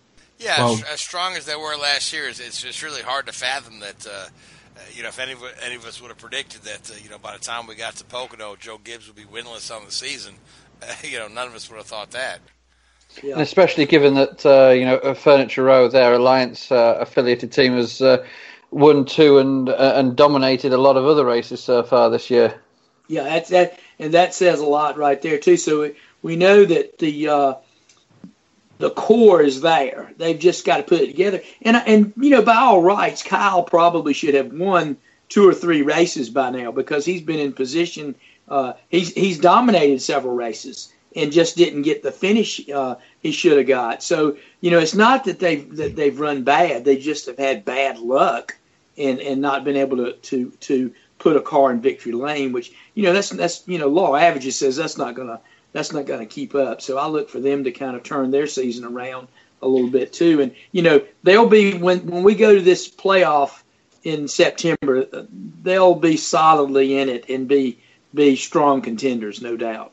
Yeah, 0.41 0.59
well, 0.59 0.73
as, 0.73 0.83
as, 0.85 1.01
strong 1.01 1.37
as 1.37 1.45
they 1.45 1.55
were 1.55 1.77
last 1.77 2.13
year, 2.13 2.27
it's, 2.29 2.41
it's 2.41 2.83
really 2.83 3.03
hard 3.03 3.27
to 3.27 3.33
fathom 3.33 3.81
that. 3.81 4.07
Uh, 4.07 4.27
you 4.95 5.03
know, 5.03 5.09
if 5.09 5.19
any, 5.19 5.35
any 5.63 5.75
of 5.75 5.85
us 5.85 6.01
would 6.01 6.09
have 6.09 6.19
predicted 6.19 6.63
that, 6.63 6.91
uh, 6.91 6.95
you 7.03 7.11
know, 7.11 7.19
by 7.19 7.35
the 7.37 7.43
time 7.43 7.67
we 7.67 7.75
got 7.75 7.97
to 7.97 8.05
Pocono, 8.05 8.57
Joe 8.57 8.79
Gibbs 8.83 9.07
would 9.07 9.17
be 9.17 9.25
winless 9.25 9.75
on 9.75 9.85
the 9.85 9.93
season, 9.93 10.35
uh, 10.83 10.95
you 11.03 11.19
know, 11.19 11.29
none 11.29 11.49
of 11.49 11.55
us 11.55 11.69
would 11.69 11.77
have 11.77 11.87
thought 11.87 12.13
that. 12.13 12.41
Yeah. 13.23 13.35
And 13.35 13.43
especially 13.43 13.87
given 13.87 14.15
that, 14.15 14.47
uh, 14.47 14.71
you 14.71 14.85
know, 14.85 15.15
Furniture 15.15 15.65
Row, 15.65 15.89
their 15.89 16.15
Alliance 16.15 16.71
uh, 16.71 16.97
affiliated 17.01 17.53
team, 17.53 17.75
has 17.75 18.01
uh, 18.01 18.25
won 18.71 19.05
two 19.05 19.39
and 19.39 19.69
uh, 19.69 19.95
and 19.97 20.15
dominated 20.15 20.73
a 20.73 20.79
lot 20.79 20.97
of 20.97 21.05
other 21.05 21.25
races 21.25 21.61
so 21.61 21.83
far 21.83 22.09
this 22.09 22.31
year. 22.31 22.55
Yeah, 23.09 23.25
that's 23.25 23.51
that, 23.51 23.81
and 23.99 24.15
that 24.15 24.33
says 24.33 24.61
a 24.61 24.67
lot 24.67 24.97
right 24.97 25.21
there 25.21 25.39
too. 25.39 25.57
So 25.57 25.81
we, 25.81 25.97
we 26.23 26.37
know 26.37 26.65
that 26.65 26.99
the 26.99 27.59
the 28.81 28.91
core 28.91 29.43
is 29.43 29.61
there. 29.61 30.11
They've 30.17 30.39
just 30.39 30.65
got 30.65 30.79
to 30.79 30.83
put 30.83 31.03
it 31.03 31.09
together. 31.09 31.43
And 31.63 31.77
and 31.77 32.13
you 32.17 32.31
know, 32.31 32.43
by 32.43 32.57
all 32.57 32.83
rights, 32.83 33.23
Kyle 33.23 33.63
probably 33.63 34.15
should 34.15 34.35
have 34.35 34.53
won 34.53 34.97
two 35.29 35.49
or 35.49 35.55
three 35.55 35.83
races 35.83 36.31
by 36.31 36.51
now 36.51 36.73
because 36.73 37.05
he's 37.05 37.23
been 37.23 37.39
in 37.39 37.53
position. 37.53 38.15
Uh, 38.49 38.73
he's 38.89 39.13
he's 39.13 39.39
dominated 39.39 40.03
several 40.03 40.35
races 40.35 40.93
and 41.15 41.31
just 41.31 41.57
didn't 41.57 41.83
get 41.83 42.03
the 42.03 42.11
finish 42.11 42.69
uh, 42.71 42.95
he 43.23 43.33
should 43.33 43.59
have 43.59 43.67
got. 43.67 44.03
So 44.03 44.37
you 44.61 44.71
know, 44.71 44.79
it's 44.79 44.95
not 44.95 45.25
that 45.25 45.39
they've 45.39 45.77
that 45.77 45.95
they've 45.95 46.19
run 46.19 46.43
bad. 46.43 46.85
They 46.85 46.97
just 46.97 47.27
have 47.27 47.39
had 47.39 47.65
bad 47.65 47.99
luck 47.99 48.57
and 48.97 49.21
and 49.21 49.43
not 49.43 49.65
been 49.65 49.77
able 49.77 49.99
to 49.99 50.13
to 50.13 50.51
to 50.51 50.95
put 51.19 51.37
a 51.37 51.41
car 51.41 51.71
in 51.71 51.83
victory 51.83 52.13
lane. 52.13 52.53
Which 52.53 52.73
you 52.95 53.03
know, 53.03 53.13
that's 53.13 53.29
that's 53.29 53.69
you 53.69 53.79
know, 53.79 53.89
law 53.89 54.17
averages 54.17 54.59
says 54.59 54.77
that's 54.77 54.99
not 54.99 55.15
going 55.15 55.29
to 55.29 55.41
that's 55.73 55.93
not 55.93 56.07
going 56.07 56.21
to 56.21 56.27
keep 56.27 56.55
up. 56.55 56.83
So 56.83 56.99
I 56.99 57.07
look 57.07 57.29
for 57.29 57.41
them 57.41 57.65
to 57.65 57.73
kind 57.73 57.97
of 57.97 58.03
turn 58.03 58.31
their 58.31 58.47
season 58.47 58.85
around 58.85 59.29
a 59.63 59.69
little 59.69 59.91
bit 59.91 60.13
too. 60.13 60.41
And 60.41 60.55
you 60.73 60.83
know, 60.83 61.05
they'll 61.23 61.49
be 61.49 61.75
when 61.75 62.07
when 62.07 62.23
we 62.23 62.35
go 62.35 62.55
to 62.55 62.61
this 62.61 62.89
playoff 62.89 63.63
in 64.03 64.29
September, 64.29 65.07
they'll 65.63 65.95
be 65.95 66.17
solidly 66.17 66.99
in 66.99 67.09
it 67.09 67.29
and 67.29 67.47
be 67.47 67.79
be 68.15 68.37
strong 68.37 68.83
contenders, 68.83 69.41
no 69.41 69.57
doubt. 69.57 69.93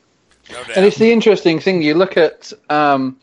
No 0.50 0.63
doubt. 0.63 0.77
And 0.77 0.86
it's 0.86 0.98
the 0.98 1.12
interesting 1.12 1.60
thing. 1.60 1.81
You 1.81 1.93
look 1.93 2.17
at, 2.17 2.51
um, 2.69 3.17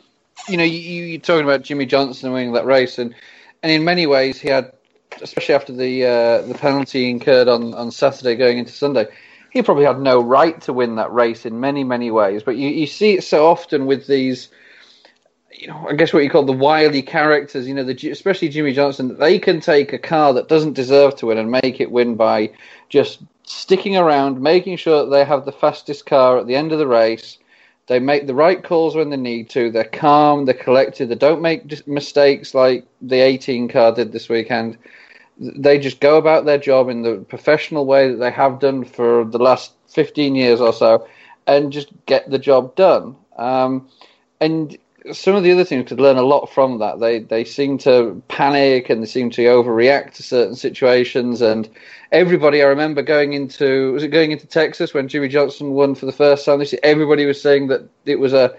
you 0.47 0.57
know, 0.57 0.63
you, 0.63 1.03
you're 1.03 1.19
talking 1.19 1.43
about 1.43 1.63
Jimmie 1.63 1.85
Johnson 1.85 2.31
winning 2.31 2.53
that 2.53 2.65
race, 2.65 2.99
and 2.99 3.13
and 3.63 3.71
in 3.71 3.83
many 3.83 4.05
ways 4.05 4.39
he 4.39 4.47
had, 4.47 4.71
especially 5.21 5.55
after 5.55 5.73
the 5.73 6.05
uh, 6.05 6.41
the 6.43 6.53
penalty 6.53 7.09
incurred 7.09 7.47
on 7.47 7.73
on 7.73 7.91
Saturday 7.91 8.35
going 8.35 8.59
into 8.59 8.71
Sunday 8.71 9.07
he 9.55 9.61
probably 9.61 9.85
had 9.85 10.01
no 10.01 10.21
right 10.21 10.59
to 10.63 10.73
win 10.73 10.97
that 10.97 11.13
race 11.13 11.45
in 11.45 11.61
many, 11.61 11.85
many 11.85 12.11
ways. 12.11 12.43
But 12.43 12.57
you, 12.57 12.67
you 12.67 12.85
see 12.85 13.13
it 13.13 13.23
so 13.23 13.47
often 13.47 13.85
with 13.85 14.05
these, 14.05 14.49
you 15.49 15.67
know, 15.67 15.87
I 15.89 15.93
guess 15.93 16.11
what 16.11 16.23
you 16.23 16.29
call 16.29 16.43
the 16.43 16.51
wily 16.51 17.01
characters, 17.01 17.65
you 17.65 17.73
know, 17.73 17.85
the, 17.85 18.11
especially 18.11 18.49
Jimmie 18.49 18.73
Johnson, 18.73 19.17
they 19.17 19.39
can 19.39 19.61
take 19.61 19.93
a 19.93 19.97
car 19.97 20.33
that 20.33 20.49
doesn't 20.49 20.73
deserve 20.73 21.15
to 21.15 21.27
win 21.27 21.37
and 21.37 21.49
make 21.49 21.79
it 21.79 21.89
win 21.89 22.15
by 22.15 22.51
just 22.89 23.21
sticking 23.43 23.95
around, 23.95 24.41
making 24.41 24.75
sure 24.75 25.05
that 25.05 25.09
they 25.09 25.23
have 25.23 25.45
the 25.45 25.53
fastest 25.53 26.05
car 26.05 26.37
at 26.37 26.47
the 26.47 26.55
end 26.55 26.73
of 26.73 26.79
the 26.79 26.87
race. 26.87 27.37
They 27.87 27.99
make 27.99 28.27
the 28.27 28.35
right 28.35 28.61
calls 28.61 28.93
when 28.93 29.09
they 29.09 29.15
need 29.15 29.49
to. 29.51 29.71
They're 29.71 29.85
calm, 29.85 30.43
they're 30.43 30.53
collected, 30.53 31.07
they 31.07 31.15
don't 31.15 31.41
make 31.41 31.87
mistakes 31.87 32.53
like 32.53 32.85
the 33.01 33.21
18 33.21 33.69
car 33.69 33.95
did 33.95 34.11
this 34.11 34.27
weekend 34.27 34.77
they 35.37 35.79
just 35.79 35.99
go 35.99 36.17
about 36.17 36.45
their 36.45 36.57
job 36.57 36.89
in 36.89 37.01
the 37.01 37.17
professional 37.27 37.85
way 37.85 38.09
that 38.09 38.17
they 38.17 38.31
have 38.31 38.59
done 38.59 38.83
for 38.83 39.25
the 39.25 39.37
last 39.37 39.73
15 39.89 40.35
years 40.35 40.61
or 40.61 40.73
so 40.73 41.07
and 41.47 41.71
just 41.71 41.89
get 42.05 42.29
the 42.29 42.39
job 42.39 42.75
done. 42.75 43.15
Um, 43.37 43.89
and 44.39 44.77
some 45.11 45.35
of 45.35 45.43
the 45.43 45.51
other 45.51 45.65
teams 45.65 45.87
could 45.87 45.99
learn 45.99 46.17
a 46.17 46.23
lot 46.23 46.47
from 46.47 46.79
that. 46.79 46.99
They 46.99 47.19
they 47.19 47.43
seem 47.43 47.77
to 47.79 48.21
panic 48.27 48.89
and 48.89 49.03
they 49.03 49.07
seem 49.07 49.29
to 49.31 49.43
overreact 49.43 50.13
to 50.15 50.23
certain 50.23 50.55
situations. 50.55 51.41
And 51.41 51.69
everybody, 52.11 52.63
I 52.63 52.67
remember 52.67 53.03
going 53.03 53.33
into 53.33 53.93
was 53.93 54.03
it 54.03 54.07
going 54.07 54.31
into 54.31 54.47
Texas 54.47 54.93
when 54.93 55.07
Jimmie 55.07 55.27
Johnson 55.27 55.71
won 55.71 55.95
for 55.95 56.05
the 56.05 56.11
first 56.11 56.45
time 56.45 56.59
this. 56.59 56.73
Everybody 56.81 57.25
was 57.25 57.41
saying 57.41 57.67
that 57.67 57.87
it 58.05 58.19
was 58.19 58.33
a 58.33 58.55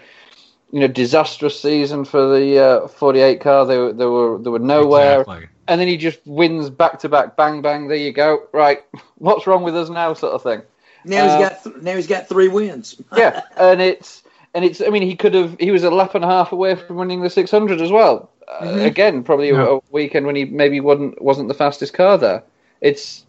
you 0.71 0.80
know 0.80 0.88
disastrous 0.88 1.61
season 1.61 2.04
for 2.04 2.38
the 2.38 2.59
uh, 2.59 2.88
48 2.88 3.40
car. 3.40 3.66
They, 3.66 3.75
they 3.75 4.06
were 4.06 4.38
they 4.38 4.50
were 4.50 4.59
nowhere. 4.59 5.23
Exactly 5.23 5.49
and 5.68 5.80
then 5.80 5.88
he 5.88 5.96
just 5.96 6.20
wins 6.25 6.70
back 6.70 6.99
to 7.00 7.08
back, 7.08 7.37
bang 7.37 7.62
bang. 7.62 7.88
There 7.88 7.96
you 7.96 8.12
go. 8.12 8.49
Right, 8.52 8.85
what's 9.18 9.46
wrong 9.46 9.62
with 9.62 9.76
us 9.76 9.88
now, 9.88 10.14
sort 10.14 10.35
of 10.35 10.42
thing. 10.42 10.62
Now 11.04 11.25
he's 11.25 11.49
got 11.49 11.64
th- 11.64 11.76
now 11.82 11.94
he's 11.94 12.06
got 12.06 12.28
three 12.28 12.49
wins. 12.49 13.00
yeah, 13.16 13.42
and 13.56 13.80
it's 13.80 14.23
and 14.54 14.64
it's. 14.64 14.80
I 14.80 14.88
mean, 14.88 15.02
he 15.02 15.16
could 15.16 15.35
have. 15.35 15.56
He 15.58 15.70
was 15.70 15.85
a 15.85 15.90
lap 15.90 16.14
and 16.14 16.25
a 16.25 16.28
half 16.28 16.52
away 16.52 16.75
from 16.75 16.96
winning 16.96 17.20
the 17.20 17.30
600 17.30 17.80
as 17.80 17.90
well. 17.90 18.30
Uh, 18.49 18.62
mm-hmm. 18.62 18.80
again, 18.80 19.23
probably 19.25 19.50
yeah. 19.50 19.66
a, 19.66 19.76
a 19.76 19.80
weekend 19.90 20.26
when 20.26 20.37
he 20.37 20.44
maybe 20.44 20.80
wasn't 20.80 21.20
wasn't 21.20 21.49
the 21.49 21.54
fastest 21.54 21.94
car 21.94 22.18
there. 22.18 22.42
It's 22.80 23.25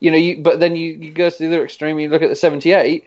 you 0.00 0.10
know, 0.10 0.16
you, 0.16 0.38
but 0.38 0.58
then 0.58 0.74
you, 0.74 0.94
you 0.94 1.12
go 1.12 1.30
to 1.30 1.38
the 1.38 1.46
other 1.46 1.64
extreme. 1.64 2.00
You 2.00 2.08
look 2.08 2.22
at 2.22 2.28
the 2.28 2.34
78 2.34 3.04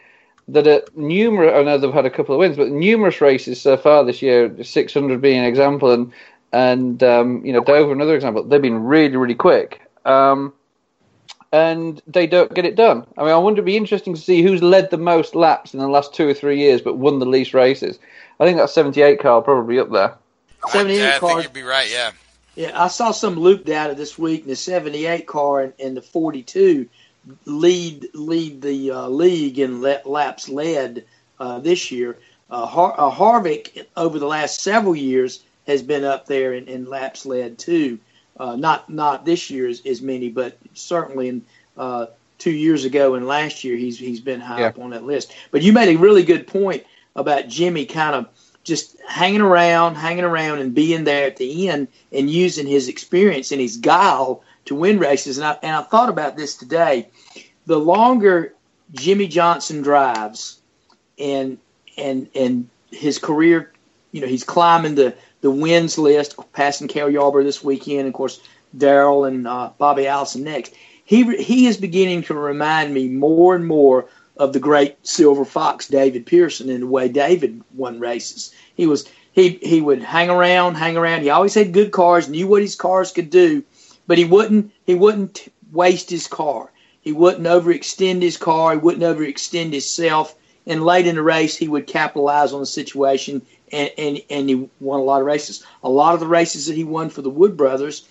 that 0.48 0.66
at 0.66 0.96
numerous. 0.96 1.54
I 1.54 1.64
know 1.64 1.78
they've 1.78 1.92
had 1.92 2.06
a 2.06 2.10
couple 2.10 2.36
of 2.36 2.40
wins, 2.40 2.56
but 2.56 2.70
numerous 2.70 3.20
races 3.20 3.60
so 3.60 3.76
far 3.76 4.06
this 4.06 4.22
year, 4.22 4.64
600 4.64 5.22
being 5.22 5.40
an 5.40 5.46
example, 5.46 5.92
and 5.92 6.14
and 6.56 7.04
um, 7.04 7.46
you 7.46 7.52
know 7.52 7.62
Dover, 7.62 7.92
another 7.92 8.16
example. 8.16 8.42
They've 8.42 8.62
been 8.62 8.86
really, 8.86 9.18
really 9.18 9.36
quick, 9.36 9.82
um, 10.06 10.54
and 11.52 12.02
they 12.08 12.28
don't 12.28 12.54
get 12.54 12.64
it 12.64 12.78
done. 12.78 13.06
I 13.18 13.24
mean, 13.24 13.32
I 13.32 13.38
wonder. 13.38 13.60
It'd 13.60 13.66
be 13.66 13.76
interesting 13.76 14.14
to 14.14 14.22
see 14.22 14.42
who's 14.42 14.64
led 14.64 14.90
the 14.90 14.98
most 14.98 15.36
laps 15.36 15.74
in 15.74 15.82
the 15.82 15.90
last 15.90 16.14
two 16.14 16.30
or 16.30 16.34
three 16.34 16.58
years, 16.60 16.82
but 16.82 16.96
won 16.98 17.20
the 17.20 17.26
least 17.26 17.54
races. 17.54 18.00
I 18.40 18.46
think 18.46 18.58
that 18.58 18.70
78 18.70 19.20
car 19.20 19.42
probably 19.42 19.80
up 19.80 19.92
there. 19.92 20.16
78 20.70 20.98
yeah, 20.98 21.20
car. 21.20 21.30
I 21.30 21.34
think 21.34 21.44
you'd 21.44 21.54
be 21.54 21.64
right. 21.64 21.92
Yeah. 21.92 22.12
Yeah, 22.56 22.82
I 22.82 22.88
saw 22.88 23.12
some 23.12 23.36
loop 23.36 23.66
data 23.66 23.94
this 23.94 24.18
week 24.18 24.44
in 24.44 24.48
the 24.48 24.56
78 24.56 25.28
car 25.28 25.60
and, 25.60 25.74
and 25.78 25.98
the 25.98 26.02
42. 26.02 26.88
lead 27.44 28.08
lead 28.14 28.62
the 28.62 28.92
uh, 28.92 29.08
league 29.10 29.60
in 29.60 29.82
laps 29.82 30.48
led 30.48 31.04
uh, 31.38 31.60
this 31.60 31.92
year. 31.92 32.18
Uh, 32.50 32.66
Har- 32.66 32.96
uh, 32.98 33.12
Harvick 33.12 33.86
over 33.98 34.20
the 34.20 34.26
last 34.26 34.62
several 34.62 34.96
years 34.96 35.44
has 35.68 35.82
been 35.82 36.04
up 36.04 36.26
there 36.26 36.54
in, 36.54 36.68
in 36.68 36.86
laps 36.86 37.26
led 37.26 37.58
too. 37.58 38.00
Uh, 38.38 38.56
not 38.56 38.90
not 38.90 39.26
this 39.26 39.50
year 39.50 39.68
as, 39.68 39.82
as 39.86 40.02
many, 40.02 40.30
but 40.30 40.58
certainly 40.74 41.30
in 41.30 41.46
uh, 41.78 42.08
two 42.38 42.52
years 42.52 42.86
ago 42.86 43.16
and 43.16 43.28
last 43.28 43.64
year 43.64 43.78
he's 43.78 43.98
he's 43.98 44.20
been 44.20 44.42
high 44.42 44.62
yeah. 44.62 44.68
up 44.68 44.80
on 44.80 44.92
that 44.92 45.04
list. 45.04 45.34
But 45.52 45.62
you 45.62 45.74
made 45.74 45.96
a 45.96 45.98
really 45.98 46.24
good 46.24 46.48
point 46.48 46.84
about 47.16 47.48
Jimmie 47.48 47.86
kind 47.86 48.16
of 48.16 48.28
just 48.64 48.98
hanging 49.08 49.42
around, 49.42 49.96
hanging 49.96 50.24
around, 50.24 50.60
and 50.60 50.74
being 50.74 51.04
there 51.04 51.28
at 51.28 51.38
the 51.38 51.70
end 51.70 51.88
and 52.12 52.30
using 52.30 52.68
his 52.68 52.90
experience 52.90 53.52
and 53.52 53.62
his 53.62 53.78
guile 53.78 54.44
to 54.66 54.76
win 54.76 55.00
races. 55.00 55.38
And 55.38 55.46
I 55.46 55.58
and 55.62 55.76
I 55.76 55.84
thought 55.84 56.10
about 56.10 56.36
this 56.36 56.58
today. 56.58 57.08
The 57.68 57.80
longer 57.80 58.54
Jimmie 58.94 59.28
Johnson 59.28 59.82
drives, 59.82 60.60
and 61.18 61.58
and 61.98 62.28
and 62.36 62.68
his 62.92 63.20
career, 63.20 63.72
you 64.12 64.22
know, 64.22 64.28
he's 64.28 64.44
climbing 64.44 64.96
the 64.96 65.16
the 65.46 65.52
wins 65.52 65.96
list, 66.00 66.34
passing 66.54 66.88
Cale 66.88 67.08
Yarborough 67.08 67.44
this 67.44 67.64
weekend, 67.64 68.08
of 68.08 68.16
course, 68.16 68.40
Darrell 68.76 69.26
and 69.26 69.48
uh, 69.48 69.70
Bobby 69.78 70.08
Allison 70.08 70.44
next. 70.44 70.74
He 71.06 71.38
he 71.38 71.68
is 71.68 71.78
beginning 71.78 72.24
to 72.24 72.34
remind 72.34 72.92
me 72.92 73.10
more 73.10 73.56
and 73.56 73.68
more 73.68 74.08
of 74.38 74.54
the 74.54 74.60
great 74.60 74.98
Silver 75.06 75.46
Fox 75.46 75.88
David 75.88 76.26
Pearson 76.26 76.68
in 76.68 76.82
the 76.82 76.88
way 76.88 77.10
David 77.10 77.62
won 77.76 78.00
races. 78.00 78.56
He 78.74 78.88
was 78.88 79.08
he 79.34 79.60
he 79.62 79.82
would 79.82 80.02
hang 80.02 80.32
around, 80.32 80.76
hang 80.78 80.98
around. 80.98 81.22
He 81.22 81.30
always 81.30 81.54
had 81.54 81.74
good 81.74 81.92
cars, 81.92 82.28
knew 82.28 82.48
what 82.48 82.64
his 82.64 82.74
cars 82.74 83.12
could 83.12 83.30
do, 83.30 83.64
but 84.08 84.18
he 84.18 84.26
wouldn't 84.26 84.72
he 84.88 84.96
wouldn't 84.96 85.48
waste 85.72 86.10
his 86.10 86.26
car. 86.26 86.72
He 87.02 87.12
wouldn't 87.12 87.46
overextend 87.46 88.24
his 88.24 88.38
car. 88.38 88.72
He 88.72 88.80
wouldn't 88.80 89.04
overextend 89.04 89.74
himself. 89.74 90.34
And 90.66 90.84
late 90.84 91.06
in 91.06 91.18
the 91.18 91.22
race, 91.22 91.56
he 91.56 91.68
would 91.68 91.86
capitalize 91.86 92.52
on 92.52 92.62
the 92.62 92.66
situation, 92.66 93.44
and, 93.72 93.92
and, 93.98 94.22
and 94.30 94.50
he 94.50 94.70
won 94.80 95.00
a 95.00 95.04
lot 95.04 95.22
of 95.22 95.28
races. 95.28 95.66
A 95.84 95.90
lot 95.90 96.14
of 96.14 96.20
the 96.20 96.28
races 96.28 96.68
that 96.68 96.76
he 96.76 96.84
won 96.84 97.10
for 97.10 97.22
the 97.22 97.30
Wood 97.30 97.58
brothers, 97.58 98.08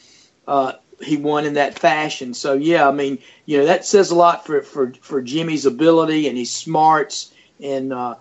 uh, 0.46 0.73
he 1.00 1.16
won 1.16 1.44
in 1.44 1.54
that 1.54 1.78
fashion. 1.78 2.34
So 2.34 2.54
yeah, 2.54 2.88
I 2.88 2.92
mean, 2.92 3.18
you 3.46 3.58
know, 3.58 3.66
that 3.66 3.84
says 3.84 4.11
a 4.11 4.14
lot 4.14 4.46
for 4.46 4.62
for 4.62 4.92
for 5.00 5.23
Jimmie's 5.23 5.66
ability 5.66 6.28
and 6.28 6.38
his 6.38 6.52
smarts 6.52 7.32
and 7.62 7.92
uh, 7.92 8.16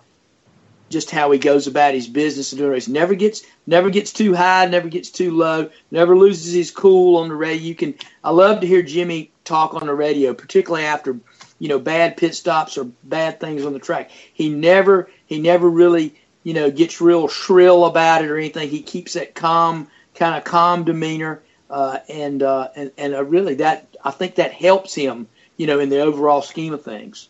just 0.90 1.10
how 1.10 1.30
he 1.30 1.38
goes 1.38 1.66
about 1.66 1.94
his 1.94 2.06
business 2.06 2.52
and 2.52 2.58
doing 2.58 2.70
race. 2.70 2.88
Never 2.88 3.14
gets 3.14 3.42
never 3.66 3.90
gets 3.90 4.12
too 4.12 4.34
high, 4.34 4.66
never 4.66 4.88
gets 4.88 5.10
too 5.10 5.32
low, 5.32 5.70
never 5.90 6.16
loses 6.16 6.52
his 6.52 6.70
cool 6.70 7.18
on 7.18 7.28
the 7.28 7.34
radio. 7.34 7.62
You 7.62 7.74
can 7.74 7.94
I 8.22 8.30
love 8.30 8.60
to 8.60 8.66
hear 8.66 8.82
Jimmie 8.82 9.30
talk 9.44 9.74
on 9.74 9.86
the 9.86 9.94
radio, 9.94 10.34
particularly 10.34 10.84
after 10.84 11.18
you 11.58 11.68
know 11.68 11.78
bad 11.78 12.16
pit 12.16 12.34
stops 12.34 12.76
or 12.78 12.84
bad 13.02 13.40
things 13.40 13.64
on 13.64 13.72
the 13.72 13.78
track. 13.78 14.10
He 14.32 14.48
never 14.48 15.10
he 15.26 15.40
never 15.40 15.68
really 15.68 16.14
you 16.44 16.54
know 16.54 16.70
gets 16.70 17.00
real 17.00 17.26
shrill 17.26 17.84
about 17.86 18.22
it 18.22 18.30
or 18.30 18.38
anything. 18.38 18.68
He 18.68 18.82
keeps 18.82 19.14
that 19.14 19.34
calm 19.34 19.88
kind 20.14 20.36
of 20.36 20.44
calm 20.44 20.84
demeanor, 20.84 21.42
uh, 21.68 21.98
and 22.08 22.42
uh, 22.42 22.68
and 22.76 22.92
and 22.96 23.14
uh, 23.14 23.24
really 23.24 23.54
that 23.56 23.88
I 24.04 24.12
think 24.12 24.36
that 24.36 24.52
helps 24.52 24.94
him 24.94 25.26
you 25.56 25.66
know 25.66 25.80
in 25.80 25.88
the 25.88 26.00
overall 26.00 26.42
scheme 26.42 26.72
of 26.72 26.82
things. 26.84 27.28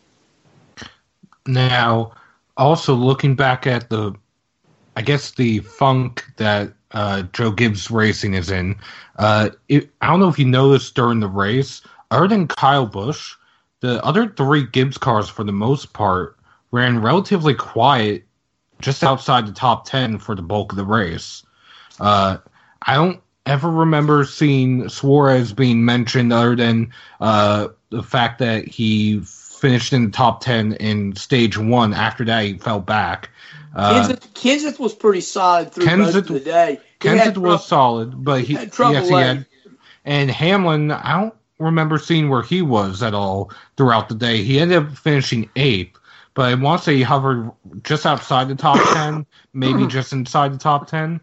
Now, 1.47 2.11
also 2.57 2.93
looking 2.95 3.35
back 3.35 3.67
at 3.67 3.89
the, 3.89 4.15
I 4.95 5.01
guess 5.01 5.31
the 5.31 5.59
funk 5.59 6.25
that 6.37 6.73
uh, 6.91 7.23
Joe 7.33 7.51
Gibbs 7.51 7.91
Racing 7.91 8.33
is 8.33 8.49
in. 8.49 8.75
Uh, 9.17 9.49
it, 9.67 9.89
I 10.01 10.07
don't 10.07 10.19
know 10.19 10.29
if 10.29 10.39
you 10.39 10.45
noticed 10.45 10.95
during 10.95 11.19
the 11.19 11.27
race, 11.27 11.81
other 12.11 12.27
than 12.27 12.47
Kyle 12.47 12.85
Busch, 12.85 13.35
the 13.81 14.03
other 14.03 14.27
three 14.27 14.65
Gibbs 14.65 14.97
cars, 14.97 15.29
for 15.29 15.43
the 15.43 15.51
most 15.51 15.93
part, 15.93 16.37
ran 16.71 17.01
relatively 17.01 17.53
quiet 17.53 18.24
just 18.79 19.03
outside 19.03 19.47
the 19.47 19.53
top 19.53 19.85
10 19.85 20.19
for 20.19 20.35
the 20.35 20.41
bulk 20.41 20.71
of 20.71 20.77
the 20.77 20.85
race. 20.85 21.43
Uh, 21.99 22.37
I 22.81 22.95
don't 22.95 23.21
ever 23.45 23.69
remember 23.69 24.25
seeing 24.25 24.89
Suarez 24.89 25.53
being 25.53 25.85
mentioned 25.85 26.33
other 26.33 26.55
than 26.55 26.91
uh, 27.19 27.69
the 27.89 28.03
fact 28.03 28.39
that 28.39 28.67
he 28.67 29.21
finished 29.21 29.93
in 29.93 30.05
the 30.05 30.11
top 30.11 30.41
10 30.41 30.73
in 30.73 31.15
stage 31.15 31.57
one. 31.57 31.93
After 31.93 32.25
that, 32.25 32.43
he 32.43 32.57
fell 32.57 32.79
back. 32.79 33.29
Uh, 33.75 34.07
Kenseth, 34.07 34.27
Kenseth 34.33 34.79
was 34.79 34.93
pretty 34.93 35.21
solid 35.21 35.71
through 35.71 35.85
Kenseth, 35.85 35.97
most 35.97 36.15
of 36.15 36.27
the 36.27 36.39
day. 36.39 36.79
He 37.01 37.09
Kenseth 37.09 37.37
was 37.37 37.65
solid, 37.65 38.23
but 38.23 38.41
he, 38.41 38.47
he 38.47 38.53
had 38.53 38.73
yes, 38.77 39.09
he 39.09 39.15
had. 39.15 39.45
And 40.05 40.29
Hamlin, 40.29 40.91
I 40.91 41.19
don't 41.19 41.33
remember 41.59 41.97
seeing 41.97 42.29
where 42.29 42.41
he 42.41 42.61
was 42.61 43.01
at 43.03 43.13
all 43.13 43.51
throughout 43.75 44.09
the 44.09 44.15
day. 44.15 44.43
He 44.43 44.59
ended 44.59 44.77
up 44.77 44.97
finishing 44.97 45.49
eighth, 45.55 45.97
but 46.35 46.51
I 46.51 46.53
want 46.53 46.81
to 46.81 46.85
say 46.85 46.95
he 46.97 47.01
hovered 47.01 47.49
just 47.81 48.05
outside 48.05 48.49
the 48.49 48.55
top 48.55 48.77
10, 48.93 49.25
maybe 49.53 49.87
just 49.87 50.13
inside 50.13 50.53
the 50.53 50.59
top 50.59 50.87
10. 50.87 51.19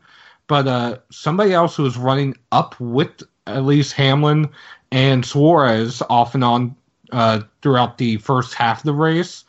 But 0.48 0.66
uh, 0.66 0.98
somebody 1.10 1.52
else 1.52 1.76
who 1.76 1.84
was 1.84 1.96
running 1.96 2.36
up 2.50 2.80
with 2.80 3.22
at 3.46 3.64
least 3.64 3.92
Hamlin 3.92 4.48
and 4.90 5.24
Suarez 5.24 6.02
off 6.08 6.34
and 6.34 6.42
on 6.42 6.74
uh, 7.12 7.42
throughout 7.60 7.98
the 7.98 8.16
first 8.16 8.54
half 8.54 8.78
of 8.78 8.84
the 8.84 8.94
race, 8.94 9.44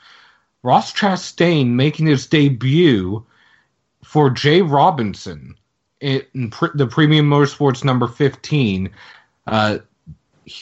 Ross 0.64 0.94
Chastain 0.94 1.70
making 1.70 2.08
his 2.08 2.28
debut 2.28 3.26
for 4.04 4.30
Jay 4.30 4.62
Robinson 4.62 5.56
in, 6.02 6.52
the 6.76 6.88
Premium 6.88 7.30
Motorsports 7.30 7.84
number 7.84 8.08
15. 8.08 8.90
Uh, 9.48 9.78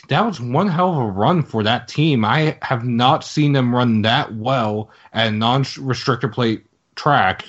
that 0.09 0.25
was 0.25 0.39
one 0.39 0.67
hell 0.67 0.91
of 0.91 0.97
a 0.97 1.11
run 1.11 1.43
for 1.43 1.63
that 1.63 1.87
team. 1.87 2.23
I 2.25 2.57
have 2.61 2.83
not 2.85 3.23
seen 3.23 3.53
them 3.53 3.73
run 3.73 4.01
that 4.03 4.35
well 4.35 4.89
at 5.13 5.33
non-restrictor 5.33 6.31
plate 6.31 6.65
track 6.95 7.45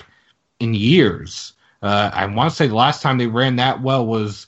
in 0.61 0.75
years. 0.75 1.53
Uh, 1.83 2.11
I 2.13 2.27
want 2.27 2.51
to 2.51 2.57
say 2.57 2.69
the 2.69 2.75
last 2.75 3.03
time 3.03 3.19
they 3.19 3.27
ran 3.27 3.57
that 3.57 3.83
well 3.83 4.07
was 4.07 4.47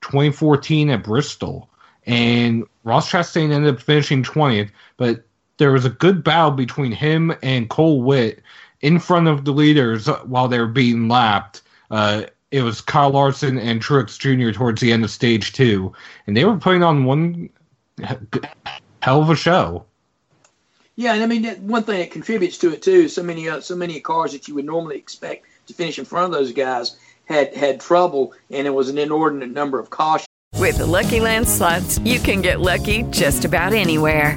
2014 0.00 0.90
at 0.90 1.04
Bristol, 1.04 1.68
and 2.06 2.64
Ross 2.84 3.10
Chastain 3.10 3.52
ended 3.52 3.74
up 3.74 3.80
finishing 3.80 4.22
20th. 4.22 4.70
But 4.96 5.24
there 5.58 5.72
was 5.72 5.84
a 5.84 5.90
good 5.90 6.24
battle 6.24 6.52
between 6.52 6.92
him 6.92 7.34
and 7.42 7.68
Cole 7.68 8.02
Whitt 8.02 8.40
in 8.80 8.98
front 8.98 9.28
of 9.28 9.44
the 9.44 9.52
leaders 9.52 10.06
while 10.24 10.48
they 10.48 10.58
were 10.58 10.66
being 10.66 11.08
lapped. 11.08 11.62
Uh, 11.90 12.24
it 12.50 12.62
was 12.62 12.80
Kyle 12.80 13.10
Larson 13.10 13.58
and 13.58 13.80
Truex 13.80 14.18
Jr. 14.18 14.56
towards 14.56 14.80
the 14.80 14.92
end 14.92 15.04
of 15.04 15.10
stage 15.10 15.52
two, 15.52 15.92
and 16.26 16.36
they 16.36 16.44
were 16.44 16.56
putting 16.56 16.82
on 16.82 17.04
one 17.04 17.50
hell 19.02 19.22
of 19.22 19.30
a 19.30 19.36
show. 19.36 19.84
Yeah, 20.96 21.14
and 21.14 21.22
I 21.22 21.26
mean 21.26 21.46
one 21.66 21.84
thing 21.84 21.98
that 21.98 22.10
contributes 22.10 22.58
to 22.58 22.72
it 22.72 22.82
too. 22.82 23.08
So 23.08 23.22
many 23.22 23.48
uh, 23.48 23.60
so 23.60 23.76
many 23.76 24.00
cars 24.00 24.32
that 24.32 24.48
you 24.48 24.54
would 24.54 24.66
normally 24.66 24.96
expect 24.96 25.46
to 25.66 25.74
finish 25.74 25.98
in 25.98 26.04
front 26.04 26.26
of 26.26 26.38
those 26.38 26.52
guys 26.52 26.96
had 27.26 27.54
had 27.54 27.80
trouble, 27.80 28.34
and 28.50 28.66
it 28.66 28.70
was 28.70 28.88
an 28.88 28.98
inordinate 28.98 29.50
number 29.50 29.78
of 29.78 29.90
cautions. 29.90 30.26
With 30.56 30.78
the 30.78 30.86
Lucky 30.86 31.20
Land 31.20 31.48
slots, 31.48 31.98
you 32.00 32.18
can 32.18 32.42
get 32.42 32.60
lucky 32.60 33.04
just 33.04 33.44
about 33.44 33.72
anywhere. 33.72 34.36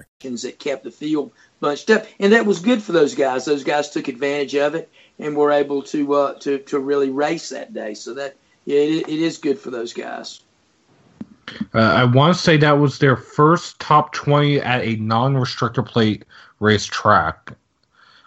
that 0.21 0.59
kept 0.59 0.83
the 0.83 0.91
field 0.91 1.31
bunched 1.59 1.89
up, 1.89 2.05
and 2.19 2.33
that 2.33 2.45
was 2.45 2.59
good 2.59 2.81
for 2.81 2.91
those 2.91 3.15
guys. 3.15 3.45
Those 3.45 3.63
guys 3.63 3.89
took 3.89 4.07
advantage 4.07 4.55
of 4.55 4.75
it 4.75 4.89
and 5.19 5.35
were 5.35 5.51
able 5.51 5.81
to 5.83 6.13
uh, 6.13 6.33
to 6.39 6.59
to 6.59 6.79
really 6.79 7.09
race 7.09 7.49
that 7.49 7.73
day. 7.73 7.93
So 7.93 8.13
that 8.15 8.35
yeah, 8.65 8.79
it, 8.79 9.09
it 9.09 9.19
is 9.19 9.37
good 9.37 9.59
for 9.59 9.71
those 9.71 9.93
guys. 9.93 10.41
Uh, 11.73 11.79
I 11.79 12.03
want 12.05 12.35
to 12.35 12.41
say 12.41 12.57
that 12.57 12.79
was 12.79 12.99
their 12.99 13.17
first 13.17 13.79
top 13.79 14.13
twenty 14.13 14.59
at 14.59 14.83
a 14.83 14.95
non-restrictor 14.97 15.85
plate 15.85 16.25
race 16.59 16.85
track, 16.85 17.51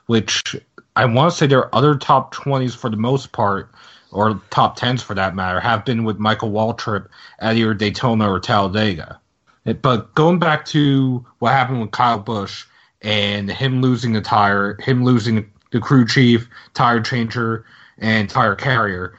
which 0.07 0.57
I 0.97 1.05
want 1.07 1.33
to 1.33 1.37
say 1.37 1.47
their 1.47 1.75
other 1.75 1.97
top 1.97 2.35
20s 2.35 2.77
for 2.77 2.89
the 2.89 2.97
most 2.97 3.33
part, 3.33 3.71
or 4.13 4.41
top 4.51 4.79
10s 4.79 5.03
for 5.03 5.15
that 5.15 5.35
matter, 5.35 5.59
have 5.59 5.85
been 5.85 6.05
with 6.05 6.19
Michael 6.19 6.53
Waltrip 6.53 7.09
at 7.41 7.57
either 7.57 7.75
Daytona 7.75 8.31
or 8.31 8.39
Talladega. 8.39 9.19
But 9.65 10.15
going 10.15 10.39
back 10.39 10.65
to 10.67 11.25
what 11.39 11.53
happened 11.53 11.81
with 11.81 11.91
Kyle 11.91 12.19
Busch 12.19 12.65
and 13.03 13.51
him 13.51 13.81
losing 13.81 14.13
the 14.13 14.21
tire, 14.21 14.77
him 14.81 15.05
losing 15.05 15.51
the 15.73 15.81
crew 15.81 16.07
chief, 16.07 16.49
tire 16.75 17.01
changer, 17.01 17.65
and 17.99 18.29
tire 18.29 18.55
carrier, 18.55 19.17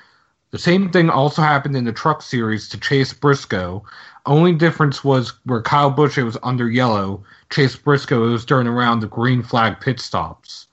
the 0.51 0.59
same 0.59 0.89
thing 0.89 1.09
also 1.09 1.41
happened 1.41 1.75
in 1.75 1.83
the 1.83 1.91
truck 1.91 2.21
series 2.21 2.69
to 2.69 2.79
Chase 2.79 3.11
Briscoe. 3.11 3.83
Only 4.25 4.53
difference 4.53 5.03
was 5.03 5.33
where 5.43 5.61
Kyle 5.61 5.89
Busch 5.89 6.17
it 6.17 6.23
was 6.23 6.37
under 6.43 6.69
yellow, 6.69 7.23
Chase 7.49 7.75
Briscoe 7.75 8.31
was 8.31 8.45
during 8.45 8.67
around 8.67 9.01
the 9.01 9.07
green 9.07 9.43
flag 9.43 9.81
pit 9.81 9.99
stops. 9.99 10.67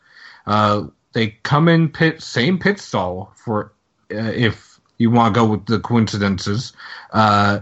Uh, 0.46 0.84
they 1.14 1.30
come 1.42 1.68
in 1.68 1.88
pit 1.88 2.22
same 2.22 2.58
pit 2.58 2.78
stall 2.78 3.32
for 3.34 3.72
uh, 4.12 4.32
if 4.34 4.80
you 4.98 5.10
want 5.10 5.34
to 5.34 5.40
go 5.40 5.46
with 5.46 5.66
the 5.66 5.80
coincidences, 5.80 6.72
uh, 7.12 7.60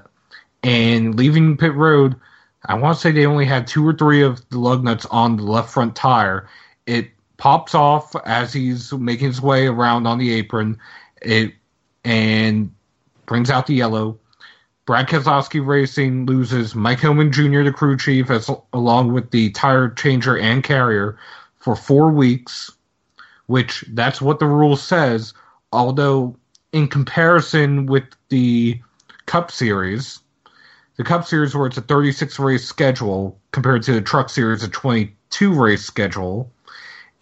and 0.62 1.16
leaving 1.16 1.56
pit 1.56 1.74
road. 1.74 2.16
I 2.66 2.74
want 2.74 2.96
to 2.96 3.00
say 3.00 3.10
they 3.10 3.26
only 3.26 3.46
had 3.46 3.66
two 3.66 3.86
or 3.86 3.94
three 3.94 4.22
of 4.22 4.46
the 4.50 4.58
lug 4.58 4.84
nuts 4.84 5.06
on 5.10 5.36
the 5.36 5.42
left 5.42 5.70
front 5.70 5.96
tire. 5.96 6.48
It 6.86 7.10
pops 7.36 7.74
off 7.74 8.14
as 8.26 8.52
he's 8.52 8.92
making 8.92 9.28
his 9.28 9.40
way 9.40 9.66
around 9.66 10.06
on 10.06 10.18
the 10.18 10.32
apron. 10.32 10.78
It 11.22 11.54
and 12.04 12.72
brings 13.26 13.50
out 13.50 13.66
the 13.66 13.74
yellow. 13.74 14.18
Brad 14.86 15.08
Keselowski 15.08 15.64
Racing 15.64 16.26
loses 16.26 16.74
Mike 16.74 17.00
Hillman 17.00 17.30
Jr., 17.30 17.62
the 17.62 17.72
crew 17.72 17.96
chief, 17.96 18.30
as 18.30 18.50
along 18.72 19.12
with 19.12 19.30
the 19.30 19.50
tire 19.50 19.90
changer 19.90 20.36
and 20.36 20.64
carrier 20.64 21.18
for 21.56 21.76
four 21.76 22.10
weeks, 22.10 22.72
which 23.46 23.84
that's 23.90 24.20
what 24.20 24.38
the 24.38 24.46
rule 24.46 24.76
says. 24.76 25.32
Although, 25.72 26.36
in 26.72 26.88
comparison 26.88 27.86
with 27.86 28.04
the 28.30 28.80
Cup 29.26 29.52
Series, 29.52 30.20
the 31.00 31.04
Cup 31.04 31.24
Series 31.24 31.54
where 31.54 31.66
it's 31.66 31.78
a 31.78 31.80
36 31.80 32.38
race 32.38 32.62
schedule 32.62 33.40
compared 33.52 33.82
to 33.84 33.94
the 33.94 34.02
Truck 34.02 34.28
Series, 34.28 34.62
a 34.62 34.68
22 34.68 35.54
race 35.54 35.82
schedule, 35.82 36.52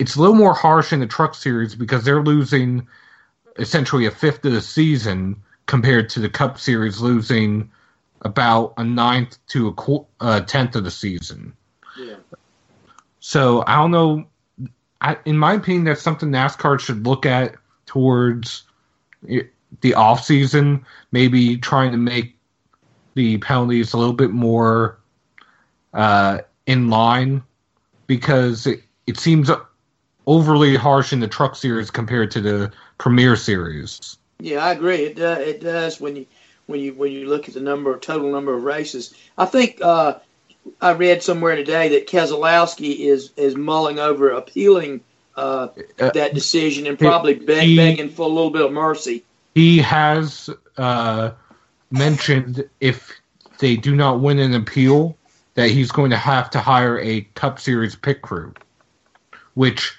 it's 0.00 0.16
a 0.16 0.20
little 0.20 0.34
more 0.34 0.52
harsh 0.52 0.92
in 0.92 0.98
the 0.98 1.06
Truck 1.06 1.36
Series 1.36 1.76
because 1.76 2.04
they're 2.04 2.20
losing 2.20 2.88
essentially 3.56 4.04
a 4.04 4.10
fifth 4.10 4.44
of 4.44 4.50
the 4.50 4.60
season 4.60 5.40
compared 5.66 6.08
to 6.08 6.18
the 6.18 6.28
Cup 6.28 6.58
Series 6.58 7.00
losing 7.00 7.70
about 8.22 8.74
a 8.78 8.82
ninth 8.82 9.38
to 9.50 9.68
a 9.68 9.72
qu- 9.74 10.06
uh, 10.18 10.40
tenth 10.40 10.74
of 10.74 10.82
the 10.82 10.90
season. 10.90 11.52
Yeah. 11.96 12.16
So 13.20 13.62
I 13.64 13.76
don't 13.76 13.92
know. 13.92 14.26
I, 15.00 15.18
in 15.24 15.38
my 15.38 15.52
opinion, 15.52 15.84
that's 15.84 16.02
something 16.02 16.30
NASCAR 16.30 16.80
should 16.80 17.06
look 17.06 17.24
at 17.26 17.54
towards 17.86 18.64
the 19.22 19.94
off 19.94 20.24
season. 20.24 20.84
Maybe 21.12 21.56
trying 21.58 21.92
to 21.92 21.96
make 21.96 22.37
the 23.18 23.36
penalties 23.38 23.94
a 23.94 23.98
little 23.98 24.14
bit 24.14 24.30
more 24.30 24.96
uh, 25.92 26.38
in 26.66 26.88
line 26.88 27.42
because 28.06 28.64
it, 28.64 28.80
it 29.08 29.18
seems 29.18 29.50
overly 30.28 30.76
harsh 30.76 31.12
in 31.12 31.18
the 31.18 31.26
Truck 31.26 31.56
Series 31.56 31.90
compared 31.90 32.30
to 32.30 32.40
the 32.40 32.70
Premier 32.98 33.34
Series. 33.34 34.18
Yeah, 34.38 34.64
I 34.64 34.70
agree. 34.70 34.98
It 34.98 35.16
does. 35.16 35.38
It 35.38 35.60
does 35.60 36.00
when 36.00 36.14
you 36.14 36.26
when 36.66 36.78
you 36.78 36.94
when 36.94 37.10
you 37.10 37.28
look 37.28 37.48
at 37.48 37.54
the 37.54 37.60
number 37.60 37.98
total 37.98 38.30
number 38.30 38.54
of 38.54 38.62
races. 38.62 39.14
I 39.36 39.46
think 39.46 39.80
uh, 39.82 40.20
I 40.80 40.92
read 40.92 41.24
somewhere 41.24 41.56
today 41.56 41.88
that 41.88 42.06
Keselowski 42.06 43.00
is 43.00 43.32
is 43.36 43.56
mulling 43.56 43.98
over 43.98 44.30
appealing 44.30 45.00
uh, 45.34 45.68
that 45.96 46.34
decision 46.34 46.86
and 46.86 46.96
probably 46.96 47.34
beg, 47.34 47.66
he, 47.66 47.76
begging 47.76 48.10
for 48.10 48.22
a 48.22 48.28
little 48.28 48.50
bit 48.50 48.64
of 48.64 48.72
mercy. 48.72 49.24
He 49.56 49.78
has 49.78 50.48
uh, 50.76 51.32
mentioned 51.90 52.68
if 52.80 53.12
they 53.58 53.76
do 53.76 53.94
not 53.94 54.20
win 54.20 54.38
an 54.38 54.54
appeal, 54.54 55.16
that 55.54 55.70
he's 55.70 55.90
going 55.90 56.10
to 56.10 56.16
have 56.16 56.50
to 56.50 56.60
hire 56.60 56.98
a 57.00 57.22
Cup 57.34 57.58
Series 57.58 57.96
pit 57.96 58.22
crew, 58.22 58.54
which 59.54 59.96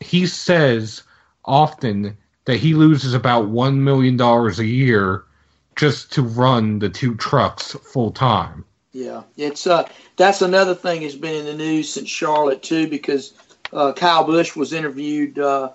he 0.00 0.26
says 0.26 1.02
often 1.44 2.16
that 2.44 2.56
he 2.56 2.74
loses 2.74 3.14
about 3.14 3.48
one 3.48 3.84
million 3.84 4.16
dollars 4.16 4.58
a 4.58 4.66
year 4.66 5.24
just 5.76 6.12
to 6.12 6.22
run 6.22 6.78
the 6.78 6.88
two 6.88 7.14
trucks 7.14 7.72
full 7.72 8.10
time. 8.10 8.64
Yeah, 8.92 9.22
it's 9.36 9.66
uh 9.66 9.88
that's 10.16 10.42
another 10.42 10.74
thing 10.74 11.02
that's 11.02 11.14
been 11.14 11.34
in 11.34 11.44
the 11.44 11.54
news 11.54 11.92
since 11.92 12.08
Charlotte 12.08 12.62
too, 12.62 12.88
because 12.88 13.34
uh, 13.72 13.92
Kyle 13.92 14.24
Busch 14.24 14.56
was 14.56 14.72
interviewed 14.72 15.38
uh, 15.38 15.70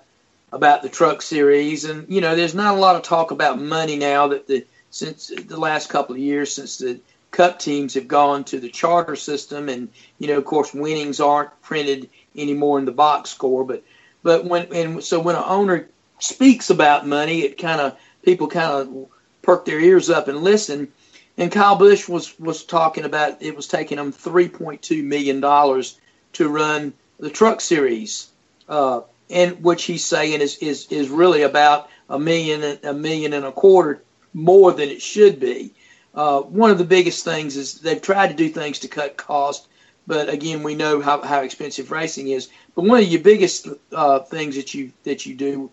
about 0.52 0.82
the 0.82 0.88
truck 0.88 1.22
series, 1.22 1.84
and 1.84 2.06
you 2.08 2.20
know, 2.20 2.34
there's 2.34 2.54
not 2.54 2.74
a 2.74 2.78
lot 2.80 2.96
of 2.96 3.02
talk 3.02 3.30
about 3.30 3.60
money 3.60 3.96
now 3.96 4.28
that 4.28 4.46
the 4.46 4.66
since 4.92 5.32
the 5.46 5.58
last 5.58 5.88
couple 5.88 6.14
of 6.14 6.20
years 6.20 6.54
since 6.54 6.78
the 6.78 7.00
Cup 7.32 7.58
teams 7.58 7.94
have 7.94 8.06
gone 8.06 8.44
to 8.44 8.60
the 8.60 8.68
charter 8.68 9.16
system, 9.16 9.70
and 9.70 9.88
you 10.18 10.28
know, 10.28 10.36
of 10.36 10.44
course, 10.44 10.74
winnings 10.74 11.18
aren't 11.18 11.62
printed 11.62 12.10
anymore 12.36 12.78
in 12.78 12.84
the 12.84 12.92
box 12.92 13.30
score, 13.30 13.64
but 13.64 13.82
but 14.22 14.44
when 14.44 14.70
and 14.72 15.02
so 15.02 15.18
when 15.18 15.34
an 15.34 15.44
owner 15.46 15.88
speaks 16.18 16.68
about 16.68 17.06
money, 17.08 17.40
it 17.40 17.56
kind 17.56 17.80
of 17.80 17.96
people 18.22 18.48
kind 18.48 18.70
of 18.70 19.08
perk 19.40 19.64
their 19.64 19.80
ears 19.80 20.10
up 20.10 20.28
and 20.28 20.42
listen. 20.42 20.92
And 21.38 21.50
Kyle 21.50 21.74
Busch 21.74 22.06
was 22.06 22.38
was 22.38 22.64
talking 22.64 23.04
about 23.04 23.40
it 23.40 23.56
was 23.56 23.66
taking 23.66 23.96
him 23.96 24.12
3.2 24.12 25.02
million 25.02 25.40
dollars 25.40 25.98
to 26.34 26.50
run 26.50 26.92
the 27.18 27.30
Truck 27.30 27.62
Series, 27.62 28.28
uh, 28.68 29.00
and 29.30 29.64
which 29.64 29.84
he's 29.84 30.04
saying 30.04 30.42
is 30.42 30.58
is 30.58 30.86
is 30.90 31.08
really 31.08 31.40
about 31.40 31.88
a 32.10 32.18
million 32.18 32.78
a 32.82 32.92
million 32.92 33.32
and 33.32 33.46
a 33.46 33.52
quarter 33.52 34.02
more 34.34 34.72
than 34.72 34.88
it 34.88 35.02
should 35.02 35.40
be. 35.40 35.74
Uh, 36.14 36.42
one 36.42 36.70
of 36.70 36.78
the 36.78 36.84
biggest 36.84 37.24
things 37.24 37.56
is 37.56 37.80
they've 37.80 38.02
tried 38.02 38.28
to 38.28 38.34
do 38.34 38.48
things 38.48 38.78
to 38.80 38.88
cut 38.88 39.16
cost, 39.16 39.68
but 40.06 40.28
again, 40.28 40.62
we 40.62 40.74
know 40.74 41.00
how, 41.00 41.22
how 41.22 41.40
expensive 41.40 41.90
racing 41.90 42.28
is. 42.28 42.48
But 42.74 42.84
one 42.84 43.00
of 43.00 43.08
your 43.08 43.22
biggest 43.22 43.68
uh, 43.92 44.20
things 44.20 44.56
that 44.56 44.74
you 44.74 44.92
that 45.04 45.24
you 45.26 45.34
do 45.34 45.70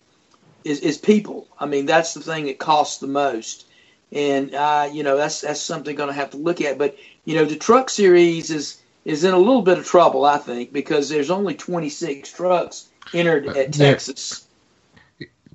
is, 0.64 0.80
is 0.80 0.98
people. 0.98 1.48
I 1.60 1.66
mean, 1.66 1.86
that's 1.86 2.14
the 2.14 2.22
thing 2.22 2.46
that 2.46 2.60
costs 2.60 3.00
the 3.00 3.08
most, 3.08 3.66
and 4.12 4.54
uh, 4.54 4.90
you 4.92 5.04
know 5.04 5.18
that's 5.18 5.42
that's 5.42 5.62
something 5.62 5.96
going 5.96 6.10
to 6.10 6.16
have 6.16 6.32
to 6.32 6.38
look 6.38 6.62
at. 6.62 6.78
But 6.78 6.98
you 7.26 7.36
know, 7.36 7.46
the 7.46 7.56
truck 7.56 7.90
series 7.90 8.50
is 8.50 8.82
is 9.06 9.24
in 9.24 9.34
a 9.34 9.38
little 9.38 9.62
bit 9.62 9.78
of 9.78 9.86
trouble, 9.86 10.26
I 10.26 10.38
think, 10.38 10.72
because 10.72 11.10
there's 11.10 11.32
only 11.32 11.56
26 11.56 12.32
trucks 12.32 12.90
entered 13.14 13.48
at 13.48 13.74
Texas. 13.74 14.46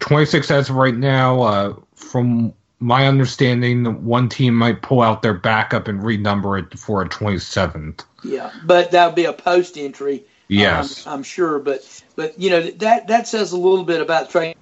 26 0.00 0.50
as 0.50 0.70
of 0.70 0.76
right 0.76 0.94
now. 0.94 1.42
Uh, 1.42 1.74
from 1.94 2.52
my 2.80 3.06
understanding, 3.06 3.82
that 3.84 4.00
one 4.00 4.28
team 4.28 4.54
might 4.54 4.82
pull 4.82 5.00
out 5.00 5.22
their 5.22 5.34
backup 5.34 5.88
and 5.88 6.00
renumber 6.00 6.60
it 6.60 6.78
for 6.78 7.02
a 7.02 7.08
27th. 7.08 8.04
Yeah, 8.22 8.50
but 8.64 8.90
that 8.90 9.06
would 9.06 9.14
be 9.14 9.24
a 9.24 9.32
post 9.32 9.76
entry. 9.78 10.24
Yes, 10.48 11.06
um, 11.06 11.14
I'm 11.14 11.22
sure, 11.22 11.58
but 11.58 12.02
but 12.16 12.38
you 12.38 12.50
know 12.50 12.60
that 12.60 13.08
that 13.08 13.26
says 13.26 13.52
a 13.52 13.56
little 13.56 13.84
bit 13.84 14.00
about 14.00 14.30
training. 14.30 14.56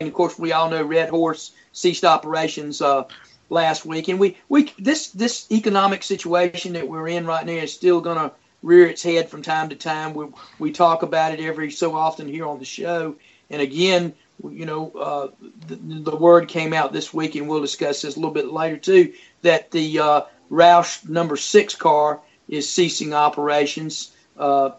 And 0.00 0.08
of 0.08 0.14
course, 0.14 0.38
we 0.38 0.52
all 0.52 0.68
know 0.68 0.82
Red 0.82 1.08
Horse 1.08 1.52
ceased 1.72 2.04
operations 2.04 2.82
uh, 2.82 3.04
last 3.48 3.86
week, 3.86 4.08
and 4.08 4.20
we 4.20 4.36
we 4.48 4.72
this 4.78 5.10
this 5.10 5.50
economic 5.50 6.02
situation 6.02 6.74
that 6.74 6.88
we're 6.88 7.08
in 7.08 7.26
right 7.26 7.46
now 7.46 7.52
is 7.52 7.72
still 7.72 8.00
going 8.00 8.18
to 8.18 8.32
rear 8.62 8.86
its 8.86 9.02
head 9.02 9.30
from 9.30 9.42
time 9.42 9.70
to 9.70 9.76
time. 9.76 10.12
We 10.12 10.26
we 10.58 10.72
talk 10.72 11.02
about 11.02 11.32
it 11.32 11.40
every 11.40 11.70
so 11.70 11.94
often 11.94 12.28
here 12.28 12.46
on 12.46 12.58
the 12.58 12.66
show, 12.66 13.16
and 13.48 13.62
again, 13.62 14.14
you 14.42 14.66
know, 14.66 14.90
uh, 14.92 15.28
the, 15.66 15.76
the 15.76 16.16
word 16.16 16.48
came 16.48 16.72
out 16.72 16.92
this 16.92 17.12
week, 17.12 17.34
and 17.34 17.48
we'll 17.48 17.60
discuss 17.60 18.02
this 18.02 18.16
a 18.16 18.18
little 18.18 18.34
bit 18.34 18.52
later 18.52 18.76
too, 18.76 19.12
that 19.42 19.70
the 19.70 19.98
uh, 19.98 20.20
Roush 20.50 21.08
number 21.08 21.36
six 21.36 21.74
car 21.74 22.20
is 22.48 22.68
ceasing 22.68 23.14
operations. 23.14 24.12
Uh, 24.36 24.70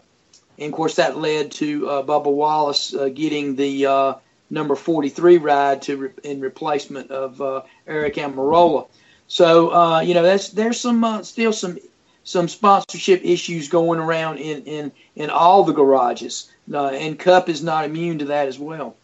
and 0.58 0.72
of 0.72 0.76
course, 0.76 0.96
that 0.96 1.18
led 1.18 1.52
to 1.52 1.88
uh, 1.88 2.02
Bubba 2.02 2.32
Wallace 2.32 2.94
uh, 2.94 3.08
getting 3.08 3.56
the 3.56 3.86
uh, 3.86 4.14
number 4.50 4.74
43 4.74 5.38
ride 5.38 5.82
to 5.82 5.96
re- 5.96 6.10
in 6.24 6.40
replacement 6.40 7.10
of 7.10 7.40
uh, 7.40 7.62
Aric 7.86 8.14
Almirola. 8.14 8.88
So 9.26 10.00
you 10.00 10.14
know, 10.14 10.22
that's 10.22 10.50
there's 10.50 10.80
some 10.80 11.22
still 11.22 11.52
some 11.52 11.78
some 12.24 12.48
sponsorship 12.48 13.22
issues 13.24 13.68
going 13.68 14.00
around 14.00 14.38
in 14.38 14.62
in 14.64 14.92
in 15.16 15.30
all 15.30 15.64
the 15.64 15.74
garages, 15.74 16.50
and 16.72 17.18
Cup 17.18 17.48
is 17.48 17.62
not 17.62 17.84
immune 17.84 18.18
to 18.20 18.24
that 18.26 18.48
as 18.48 18.58
well. 18.58 18.96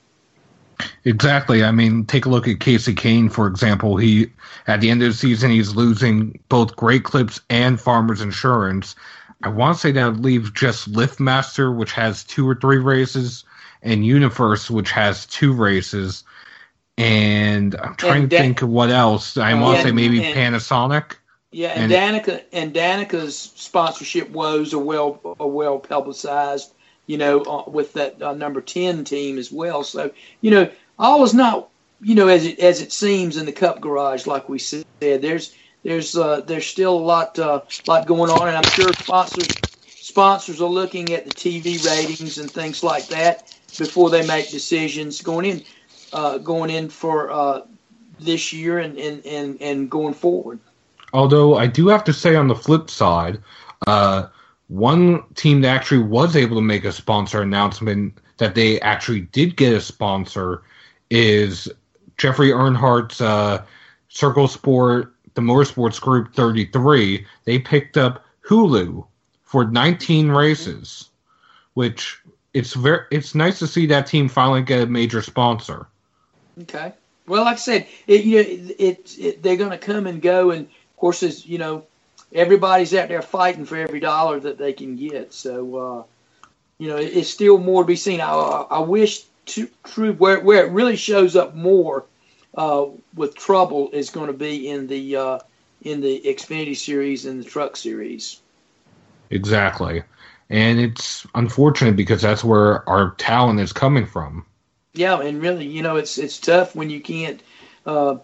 Exactly. 1.05 1.65
I 1.65 1.71
mean, 1.71 2.05
take 2.05 2.27
a 2.27 2.29
look 2.29 2.49
at 2.49 2.59
Kasey 2.59 2.95
Kahne, 2.95 3.31
for 3.31 3.47
example. 3.47 3.97
He 3.97 4.31
at 4.67 4.81
the 4.81 4.91
end 4.91 5.03
of 5.03 5.09
the 5.09 5.15
season, 5.15 5.51
he's 5.51 5.75
losing 5.75 6.39
both 6.49 6.77
Great 6.77 7.05
Clips 7.05 7.41
and 7.51 7.81
Farmers 7.81 8.21
Insurance 8.21 8.95
I 9.45 9.49
want 9.49 9.77
to 9.77 9.81
say 9.81 9.93
that 9.93 10.07
would 10.07 10.25
leave 10.25 10.55
just 10.55 10.91
Liftmaster, 10.91 11.75
which 11.75 11.93
has 11.93 12.25
two 12.25 12.49
or 12.49 12.55
three 12.55 12.79
races, 12.79 13.45
and 13.83 14.03
UniFirst, 14.03 14.71
which 14.71 14.91
has 14.91 15.27
two 15.27 15.53
races. 15.53 16.25
And 16.97 17.75
I'm 17.77 17.95
trying 17.97 18.23
and 18.23 18.31
to 18.31 18.39
think 18.39 18.63
of 18.63 18.71
what 18.71 18.91
else. 18.91 19.37
I 19.37 19.53
want 19.55 19.79
to 19.79 19.83
say 19.85 19.93
maybe 19.93 20.25
and, 20.25 20.35
Panasonic. 20.35 21.17
Yeah, 21.51 21.69
and, 21.69 21.93
and 21.93 22.23
Danica 22.25 22.43
and 22.53 22.73
Danica's 22.73 23.37
sponsorship 23.37 24.31
woes 24.31 24.73
are 24.73 24.79
well 24.79 25.21
are 25.39 25.47
well 25.47 25.79
publicized. 25.79 26.73
You 27.07 27.19
know, 27.19 27.41
uh, 27.43 27.71
with 27.71 27.93
that 27.95 28.21
uh, 28.23 28.35
number 28.35 28.61
ten 28.61 29.05
team 29.05 29.39
as 29.39 29.51
well. 29.53 29.85
So 29.85 30.11
you 30.41 30.51
know, 30.51 30.71
all 30.99 31.25
is 31.25 31.35
not 31.35 31.69
you 32.01 32.15
know 32.15 32.29
as 32.29 32.47
it 32.47 32.59
as 32.59 32.81
it 32.81 32.93
seems 32.93 33.37
in 33.37 33.47
the 33.47 33.53
Cup 33.53 33.81
Garage, 33.81 34.27
like 34.27 34.49
we 34.49 34.59
said. 34.59 34.85
There's 35.01 35.55
there's 35.83 36.17
uh, 36.17 36.41
there's 36.41 36.67
still 36.67 36.97
a 36.97 36.99
lot 36.99 37.39
uh, 37.39 37.61
lot 37.87 38.07
going 38.07 38.31
on, 38.31 38.49
and 38.49 38.57
I'm 38.57 38.71
sure 38.71 38.93
sponsors 38.93 39.49
sponsors 39.87 40.61
are 40.61 40.69
looking 40.69 41.13
at 41.13 41.25
the 41.25 41.33
TV 41.33 41.85
ratings 41.85 42.39
and 42.39 42.51
things 42.51 42.83
like 42.83 43.07
that 43.09 43.57
before 43.79 44.11
they 44.11 44.27
make 44.27 44.51
decisions 44.51 45.21
going 45.21 45.47
in 45.47 45.65
uh, 46.13 46.39
going 46.39 46.71
in 46.71 46.89
for 46.89 47.31
uh, 47.31 47.63
this 48.21 48.53
year 48.53 48.79
and, 48.79 48.99
and, 48.99 49.25
and, 49.27 49.61
and 49.61 49.91
going 49.91 50.15
forward. 50.15 50.61
Although 51.13 51.57
I 51.57 51.67
do 51.67 51.89
have 51.89 52.05
to 52.05 52.13
say 52.13 52.37
on 52.37 52.49
the 52.49 52.55
flip 52.55 52.91
side, 52.91 53.43
uh, 53.87 54.29
one 54.69 55.23
team 55.35 55.61
that 55.61 55.75
actually 55.75 56.03
was 56.03 56.37
able 56.37 56.57
to 56.57 56.63
make 56.63 56.85
a 56.85 56.93
sponsor 56.93 57.43
announcement 57.43 58.19
that 58.39 58.55
they 58.55 58.81
actually 58.81 59.21
did 59.21 59.57
get 59.57 59.73
a 59.73 59.81
sponsor 59.81 60.63
is 61.11 61.69
Jeffrey 62.17 62.51
Earnhardt's 62.51 63.21
uh, 63.21 63.65
Circle 64.09 64.49
Sport, 64.49 65.15
the 65.35 65.43
Motorsports 65.43 66.01
Group 66.01 66.35
33. 66.35 67.27
They 67.45 67.59
picked 67.59 67.97
up 67.97 68.25
Hulu 68.49 69.07
for 69.43 69.65
19 69.65 70.31
races, 70.31 71.11
which 71.75 72.21
it's 72.53 72.75
very 72.75 73.05
it's 73.11 73.35
nice 73.35 73.59
to 73.59 73.67
see 73.67 73.87
that 73.87 74.07
team 74.07 74.29
finally 74.29 74.63
get 74.63 74.83
a 74.83 74.87
major 74.87 75.23
sponsor. 75.23 75.87
Okay. 76.63 76.93
Well, 77.27 77.45
like 77.45 77.55
I 77.55 77.59
said, 77.59 77.87
it, 78.07 78.25
you 78.25 78.37
know, 78.37 78.49
it, 78.49 78.81
it, 78.81 79.19
it 79.19 79.43
they're 79.43 79.57
going 79.57 79.71
to 79.71 79.79
come 79.79 80.07
and 80.07 80.21
go, 80.23 80.51
and 80.51 80.67
of 80.67 80.97
course, 80.97 81.23
as 81.23 81.47
you 81.47 81.59
know, 81.59 81.87
everybody's 82.35 82.93
out 82.95 83.09
there 83.09 83.23
fighting 83.23 83.65
for 83.65 83.77
every 83.77 84.01
dollar 84.01 84.41
that 84.41 84.59
they 84.59 84.73
can 84.73 84.97
get. 84.97 85.33
So, 85.33 85.77
uh, 85.77 86.03
you 86.79 86.89
know, 86.89 86.97
it's 86.97 87.31
still 87.31 87.59
more 87.59 87.85
to 87.85 87.87
be 87.87 87.97
seen. 87.97 88.21
I, 88.21 88.33
I 88.33 88.81
wish 88.81 89.23
to, 89.47 89.69
true 89.85 90.13
where 90.15 90.41
where 90.41 90.67
it 90.67 90.73
really 90.73 90.97
shows 90.97 91.37
up 91.37 91.55
more 91.55 92.05
uh, 92.57 92.87
with 93.15 93.37
trouble 93.37 93.91
is 93.93 94.11
going 94.11 94.27
to 94.27 94.33
be 94.33 94.69
in 94.69 94.87
the 94.87 95.17
uh, 95.17 95.39
in 95.83 96.01
the 96.01 96.23
Xfinity 96.25 96.77
series 96.77 97.27
and 97.27 97.41
the 97.41 97.49
Truck 97.49 97.77
series. 97.77 98.41
Exactly, 99.31 100.03
and 100.51 100.81
it's 100.81 101.27
unfortunate 101.35 101.97
because 101.97 102.23
that's 102.23 102.45
where 102.45 102.89
our 102.89 103.13
talent 103.13 103.61
is 103.61 103.73
coming 103.73 104.07
from. 104.07 104.45
Yeah, 104.95 105.21
and 105.21 105.41
really, 105.43 105.67
you 105.67 105.83
know, 105.83 105.97
it's 105.97 106.19
it's 106.19 106.39
tough 106.39 106.75
when 106.75 106.91
you 106.91 107.01
can't 107.01 107.43
uh, 107.87 108.17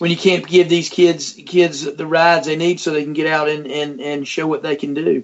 when 0.00 0.10
you 0.10 0.16
can't 0.16 0.46
give 0.46 0.70
these 0.70 0.88
kids 0.88 1.34
kids 1.44 1.82
the 1.82 2.06
rides 2.06 2.46
they 2.46 2.56
need 2.56 2.80
so 2.80 2.90
they 2.90 3.04
can 3.04 3.12
get 3.12 3.26
out 3.26 3.50
and, 3.50 3.66
and, 3.66 4.00
and 4.00 4.26
show 4.26 4.46
what 4.46 4.62
they 4.62 4.74
can 4.74 4.94
do. 4.94 5.22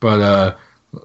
But 0.00 0.20
uh, 0.20 0.56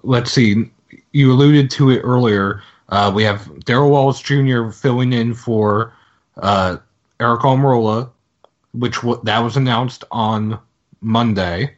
let's 0.02 0.32
see. 0.32 0.72
You 1.12 1.34
alluded 1.34 1.70
to 1.72 1.90
it 1.90 2.00
earlier. 2.00 2.64
Uh, 2.88 3.12
we 3.14 3.24
have 3.24 3.66
Darrell 3.66 3.92
Wallace 3.92 4.22
Jr. 4.22 4.70
filling 4.70 5.12
in 5.12 5.34
for 5.34 5.94
uh, 6.38 6.78
Aric 7.20 7.42
Almirola, 7.42 8.10
which 8.72 8.96
w- 8.96 9.20
that 9.24 9.40
was 9.40 9.58
announced 9.58 10.06
on 10.10 10.58
Monday. 11.02 11.76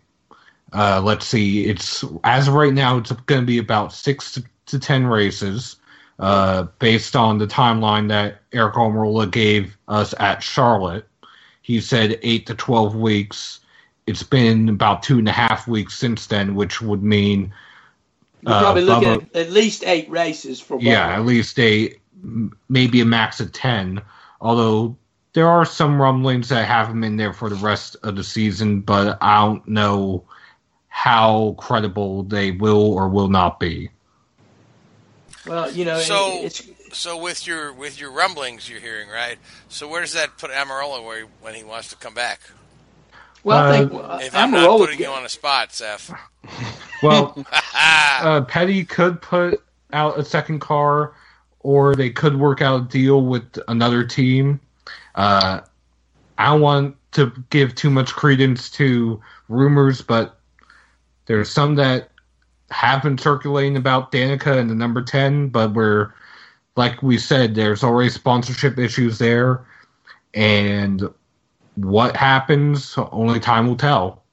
Uh, 0.71 1.01
let's 1.03 1.25
see. 1.25 1.65
It's 1.65 2.03
as 2.23 2.47
of 2.47 2.53
right 2.53 2.73
now, 2.73 2.97
it's 2.97 3.11
going 3.11 3.41
to 3.41 3.47
be 3.47 3.57
about 3.57 3.91
six 3.91 4.33
to, 4.33 4.43
to 4.67 4.77
ten 4.77 5.07
races 5.07 5.77
uh, 6.19 6.63
based 6.79 7.15
on 7.15 7.37
the 7.37 7.47
timeline 7.47 8.09
that 8.09 8.49
Aric 8.51 8.73
Almirola 8.73 9.29
gave 9.29 9.77
us 9.87 10.13
at 10.19 10.41
Charlotte. 10.41 11.07
He 11.61 11.79
said 11.81 12.19
eight 12.23 12.47
to 12.47 12.55
12 12.55 12.95
weeks. 12.95 13.59
It's 14.07 14.23
been 14.23 14.69
about 14.69 15.03
two 15.03 15.19
and 15.19 15.27
a 15.27 15.33
half 15.33 15.67
weeks 15.67 15.97
since 15.97 16.27
then, 16.27 16.55
which 16.55 16.81
would 16.81 17.03
mean. 17.03 17.53
You're 18.41 18.53
uh, 18.53 18.61
probably 18.61 18.83
looking 18.83 19.09
Bubba, 19.09 19.29
at 19.35 19.47
at 19.47 19.51
least 19.51 19.83
eight 19.85 20.09
races 20.09 20.61
for. 20.61 20.79
Yeah, 20.79 21.15
at 21.15 21.25
least 21.25 21.59
eight, 21.59 21.99
maybe 22.69 23.01
a 23.01 23.05
max 23.05 23.39
of 23.39 23.51
10. 23.51 24.01
Although 24.39 24.95
there 25.33 25.47
are 25.47 25.65
some 25.65 26.01
rumblings 26.01 26.49
that 26.49 26.65
have 26.65 26.89
him 26.89 27.03
in 27.03 27.17
there 27.17 27.33
for 27.33 27.49
the 27.49 27.55
rest 27.55 27.95
of 28.03 28.15
the 28.15 28.23
season, 28.23 28.81
but 28.81 29.17
I 29.21 29.45
don't 29.45 29.67
know 29.67 30.23
how 30.87 31.55
credible 31.59 32.23
they 32.23 32.51
will 32.51 32.93
or 32.93 33.07
will 33.07 33.27
not 33.27 33.59
be. 33.59 33.89
Well, 35.47 35.71
you 35.71 35.85
know, 35.85 35.99
so 35.99 36.39
it's 36.43 36.67
so 36.93 37.17
with 37.17 37.45
your 37.47 37.73
with 37.73 37.99
your 37.99 38.11
rumblings 38.11 38.69
you're 38.69 38.79
hearing, 38.79 39.09
right? 39.09 39.37
So 39.69 39.87
where 39.87 40.01
does 40.01 40.13
that 40.13 40.37
put 40.37 40.51
Almirola 40.51 41.05
where 41.05 41.21
he, 41.21 41.25
when 41.41 41.55
he 41.55 41.63
wants 41.63 41.89
to 41.89 41.95
come 41.95 42.13
back? 42.13 42.41
Well, 43.43 43.57
I 43.57 43.77
think 43.77 43.93
uh, 43.93 44.19
if 44.21 44.35
I'm 44.35 44.51
not 44.51 44.77
putting 44.77 44.99
you 44.99 45.07
on 45.07 45.25
a 45.25 45.29
spot, 45.29 45.73
Seth. 45.73 46.13
Well, 47.03 47.45
uh, 47.75 48.41
Petty 48.41 48.83
could 48.83 49.21
put 49.21 49.63
out 49.93 50.17
a 50.17 50.25
second 50.25 50.61
car, 50.61 51.13
or 51.59 51.95
they 51.95 52.09
could 52.09 52.39
work 52.39 52.59
out 52.61 52.81
a 52.81 52.85
deal 52.85 53.21
with 53.21 53.59
another 53.67 54.03
team. 54.03 54.59
Uh, 55.13 55.61
I 56.39 56.45
don't 56.45 56.61
want 56.61 56.95
to 57.11 57.31
give 57.51 57.75
too 57.75 57.91
much 57.91 58.13
credence 58.13 58.69
to 58.71 59.21
rumors, 59.47 60.01
but 60.01 60.39
there's 61.27 61.49
some 61.49 61.75
that 61.75 62.09
have 62.69 63.03
been 63.03 63.17
circulating 63.17 63.77
about 63.77 64.11
Danica 64.11 64.57
and 64.57 64.69
the 64.69 64.75
number 64.75 65.01
10, 65.01 65.49
but 65.49 65.73
we're, 65.73 66.13
like 66.75 67.01
we 67.01 67.17
said, 67.17 67.55
there's 67.55 67.83
already 67.83 68.09
sponsorship 68.09 68.77
issues 68.77 69.17
there. 69.17 69.65
And 70.33 71.09
what 71.75 72.15
happens, 72.15 72.97
only 73.11 73.39
time 73.39 73.67
will 73.67 73.77
tell. 73.77 74.23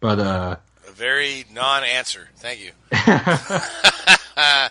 But, 0.00 0.18
uh, 0.18 0.56
a 0.86 0.90
very 0.92 1.44
non 1.52 1.84
answer. 1.84 2.28
Thank 2.36 2.60
you. 2.60 2.72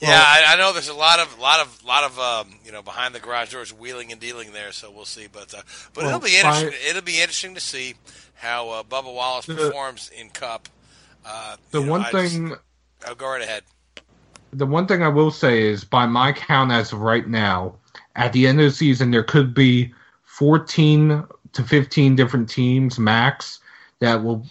Yeah, 0.00 0.10
well, 0.10 0.22
I, 0.22 0.52
I, 0.52 0.56
know 0.56 0.72
there's 0.72 0.88
a 0.88 0.94
lot 0.94 1.18
of 1.18 1.40
lot 1.40 1.58
of 1.58 1.84
lot 1.84 2.04
of 2.04 2.18
um, 2.20 2.54
you 2.64 2.70
know 2.70 2.82
behind 2.82 3.16
the 3.16 3.18
garage 3.18 3.50
doors 3.50 3.74
wheeling 3.74 4.12
and 4.12 4.20
dealing 4.20 4.52
there, 4.52 4.70
so 4.70 4.92
we'll 4.92 5.04
see. 5.04 5.26
But 5.26 5.52
uh, 5.52 5.62
but 5.92 6.04
well, 6.04 6.16
it'll 6.16 6.20
be 6.20 6.36
interesting. 6.36 6.70
It'll 6.88 7.02
be 7.02 7.20
interesting 7.20 7.54
to 7.54 7.60
see 7.60 7.94
how 8.34 8.68
uh, 8.70 8.82
Bubba 8.84 9.12
Wallace 9.12 9.46
performs 9.46 10.12
in 10.16 10.30
Cup 10.30 10.68
uh, 11.28 11.56
the 11.70 11.82
one 11.82 12.02
know, 12.02 12.08
thing. 12.08 12.48
Just, 12.48 12.60
oh, 13.06 13.14
go 13.14 13.28
right 13.28 13.42
ahead. 13.42 13.62
The 14.52 14.66
one 14.66 14.86
thing 14.86 15.02
I 15.02 15.08
will 15.08 15.30
say 15.30 15.62
is, 15.62 15.84
by 15.84 16.06
my 16.06 16.32
count 16.32 16.72
as 16.72 16.92
of 16.92 17.00
right 17.00 17.28
now, 17.28 17.74
at 18.16 18.32
the 18.32 18.46
end 18.46 18.60
of 18.60 18.66
the 18.66 18.70
season, 18.70 19.10
there 19.10 19.22
could 19.22 19.52
be 19.52 19.92
14 20.24 21.24
to 21.52 21.62
15 21.62 22.16
different 22.16 22.48
teams 22.48 22.98
max 22.98 23.60
that 24.00 24.22
will 24.22 24.46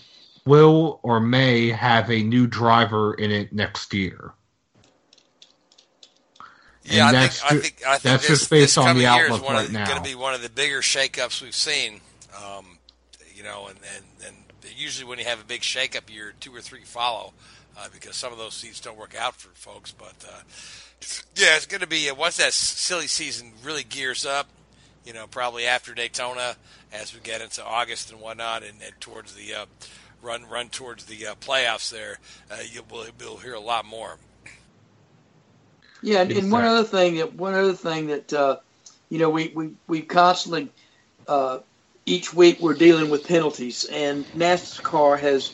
will 0.46 1.00
or 1.04 1.20
may 1.20 1.70
have 1.70 2.10
a 2.10 2.22
new 2.24 2.48
driver 2.48 3.14
in 3.16 3.32
it 3.32 3.52
next 3.52 3.94
year. 3.94 4.34
Yeah, 6.84 7.08
I 7.08 7.12
think, 7.12 7.24
I 7.24 7.28
think, 7.28 7.82
I 7.86 7.92
think 7.98 8.04
that's 8.04 8.28
this, 8.28 8.40
just 8.40 8.50
based 8.50 8.78
on 8.78 8.98
the 8.98 9.06
outlook 9.08 9.44
right 9.44 9.70
now. 9.70 9.86
Going 9.86 9.98
to 9.98 10.10
be 10.10 10.16
one 10.16 10.34
of 10.34 10.42
the 10.42 10.50
bigger 10.50 10.80
shakeups 10.80 11.42
we've 11.42 11.54
seen. 11.54 12.00
Um, 12.34 12.78
you 13.36 13.44
know, 13.44 13.68
and, 13.68 13.78
and, 13.94 14.06
and 14.26 14.36
usually 14.78 15.08
when 15.08 15.20
you 15.20 15.26
have 15.26 15.42
a 15.42 15.46
big 15.46 15.62
shakeup, 15.62 16.04
you're 16.14 16.34
two 16.40 16.56
or 16.56 16.62
three 16.62 16.82
follow 16.84 17.34
uh, 17.78 17.88
because 17.92 18.16
some 18.16 18.32
of 18.32 18.38
those 18.38 18.54
seats 18.54 18.80
don't 18.80 18.98
work 18.98 19.16
out 19.18 19.36
for 19.36 19.50
folks. 19.50 19.92
But 19.92 20.16
uh, 20.28 20.42
yeah, 21.36 21.56
it's 21.56 21.66
going 21.66 21.82
to 21.82 21.88
be 21.88 22.10
uh, 22.10 22.16
once 22.16 22.38
that 22.38 22.54
silly 22.54 23.08
season 23.08 23.52
really 23.64 23.84
gears 23.84 24.26
up. 24.26 24.48
You 25.06 25.14
know, 25.14 25.26
probably 25.26 25.66
after 25.66 25.94
Daytona, 25.94 26.58
as 26.92 27.14
we 27.14 27.22
get 27.22 27.40
into 27.40 27.64
August 27.64 28.12
and 28.12 28.20
whatnot, 28.20 28.64
and, 28.64 28.82
and 28.84 29.00
towards 29.00 29.34
the 29.36 29.54
uh, 29.54 29.66
run 30.22 30.46
run 30.50 30.70
towards 30.70 31.06
the 31.06 31.28
uh, 31.28 31.36
playoffs. 31.36 31.90
There, 31.92 32.20
uh, 32.52 32.58
you 32.70 32.84
will 32.92 33.06
you'll 33.20 33.38
hear 33.38 33.54
a 33.54 33.60
lot 33.60 33.86
more. 33.86 34.18
Yeah, 36.02 36.22
and, 36.22 36.32
and 36.32 36.52
one 36.52 36.66
other 36.66 36.84
thing 36.84 37.16
that 37.16 37.34
one 37.34 37.54
other 37.54 37.74
thing 37.74 38.08
that 38.08 38.34
uh, 38.34 38.58
you 39.10 39.20
know 39.20 39.30
we 39.30 39.50
we 39.56 39.72
we 39.88 40.02
constantly 40.02 40.70
uh, 41.28 41.60
each 42.08 42.34
week 42.34 42.60
we're 42.62 42.74
dealing 42.74 43.10
with 43.10 43.28
penalties, 43.28 43.86
and 43.86 44.26
NASCAR 44.28 45.20
has 45.20 45.52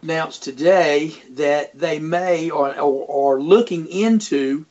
announced 0.00 0.44
today 0.44 1.12
that 1.32 1.76
they 1.76 1.98
may 1.98 2.48
or 2.50 2.72
are 2.78 3.40
looking 3.40 3.88
into 3.88 4.64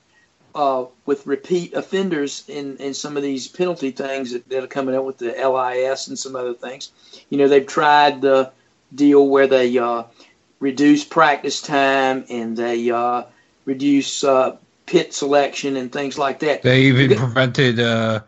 uh, 0.55 0.85
with 1.05 1.27
repeat 1.27 1.73
offenders 1.73 2.45
in, 2.47 2.77
in 2.77 2.93
some 2.93 3.17
of 3.17 3.23
these 3.23 3.49
penalty 3.49 3.91
things 3.91 4.31
that, 4.31 4.47
that, 4.47 4.63
are 4.63 4.67
coming 4.67 4.95
up 4.95 5.03
with 5.03 5.17
the 5.17 5.31
LIS 5.31 6.07
and 6.07 6.17
some 6.17 6.33
other 6.33 6.53
things. 6.53 6.91
You 7.29 7.37
know, 7.37 7.49
they've 7.49 7.67
tried 7.67 8.21
the 8.21 8.53
deal 8.93 9.27
where 9.27 9.47
they 9.47 9.77
uh, 9.77 10.03
reduce 10.61 11.03
practice 11.03 11.61
time 11.61 12.23
and 12.29 12.55
they 12.55 12.89
uh, 12.89 13.23
reduce 13.65 14.23
uh, 14.23 14.55
pit 14.85 15.13
selection 15.13 15.75
and 15.75 15.91
things 15.91 16.17
like 16.17 16.39
that. 16.39 16.61
They 16.61 16.83
even 16.83 17.17
prevented 17.17 17.81
uh, 17.81 18.21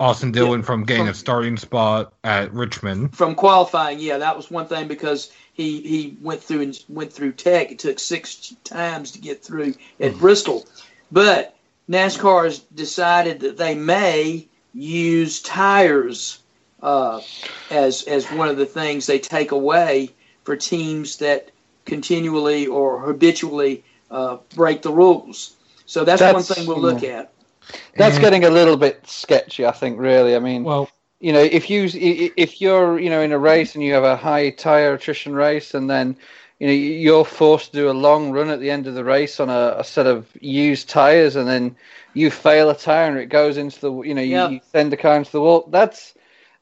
Austin 0.00 0.32
Dillon 0.32 0.60
yeah, 0.60 0.66
from 0.66 0.84
getting 0.84 1.04
from, 1.04 1.10
a 1.10 1.14
starting 1.14 1.56
spot 1.58 2.14
at 2.24 2.52
Richmond. 2.54 3.14
From 3.14 3.34
qualifying, 3.34 4.00
yeah, 4.00 4.16
that 4.18 4.34
was 4.34 4.50
one 4.50 4.66
thing 4.66 4.88
because 4.88 5.30
he, 5.52 5.82
he 5.82 6.16
went 6.22 6.42
through 6.42 6.62
and 6.62 6.84
went 6.88 7.12
through 7.12 7.32
Tech. 7.32 7.70
It 7.70 7.78
took 7.78 7.98
six 7.98 8.54
times 8.64 9.12
to 9.12 9.18
get 9.18 9.44
through 9.44 9.74
at 10.00 10.12
mm. 10.12 10.18
Bristol, 10.18 10.66
but 11.12 11.54
NASCAR 11.88 12.44
has 12.44 12.60
decided 12.60 13.40
that 13.40 13.58
they 13.58 13.74
may 13.74 14.48
use 14.72 15.42
tires 15.42 16.40
uh, 16.82 17.20
as 17.70 18.04
as 18.04 18.24
one 18.32 18.48
of 18.48 18.56
the 18.56 18.64
things 18.64 19.06
they 19.06 19.18
take 19.18 19.52
away 19.52 20.08
for 20.44 20.56
teams 20.56 21.18
that 21.18 21.50
continually 21.84 22.66
or 22.66 23.00
habitually 23.00 23.84
uh, 24.10 24.38
break 24.54 24.80
the 24.80 24.92
rules. 24.92 25.54
So 25.84 26.04
that's, 26.04 26.20
That's- 26.20 26.48
one 26.48 26.56
thing 26.56 26.66
we'll 26.66 26.80
look 26.80 27.02
at. 27.02 27.32
That's 27.96 28.16
And- 28.16 28.22
getting 28.24 28.44
a 28.44 28.50
little 28.50 28.76
bit 28.76 29.06
sketchy, 29.06 29.66
I 29.66 29.72
think. 29.72 29.98
Really, 29.98 30.34
I 30.36 30.38
mean, 30.38 30.64
Well, 30.64 30.88
you 31.20 31.32
know, 31.32 31.40
if 31.42 31.68
you 31.70 31.88
if 32.36 32.60
you're 32.60 32.98
you 32.98 33.10
know 33.10 33.20
in 33.20 33.32
a 33.32 33.38
race 33.38 33.74
and 33.74 33.84
you 33.84 33.92
have 33.94 34.04
a 34.04 34.16
high 34.16 34.50
tire 34.50 34.94
attrition 34.94 35.34
race, 35.34 35.74
and 35.74 35.88
then 35.90 36.16
you 36.58 36.66
know 36.66 36.72
you're 36.72 37.24
forced 37.24 37.72
to 37.72 37.78
do 37.78 37.90
a 37.90 37.92
long 37.92 38.32
run 38.32 38.48
at 38.50 38.60
the 38.60 38.70
end 38.70 38.86
of 38.86 38.94
the 38.94 39.04
race 39.04 39.38
on 39.40 39.50
a, 39.50 39.76
a 39.78 39.84
set 39.84 40.06
of 40.06 40.26
used 40.40 40.88
tires, 40.88 41.36
and 41.36 41.46
then 41.48 41.76
you 42.14 42.30
fail 42.30 42.70
a 42.70 42.76
tire 42.76 43.08
and 43.08 43.18
it 43.18 43.26
goes 43.26 43.56
into 43.56 43.80
the 43.80 43.92
you 44.02 44.14
know 44.14 44.22
you, 44.22 44.32
Yeah. 44.36 44.48
you 44.48 44.60
send 44.72 44.90
the 44.92 44.96
car 44.96 45.16
into 45.16 45.30
the 45.32 45.40
wall. 45.40 45.68
That's 45.70 46.14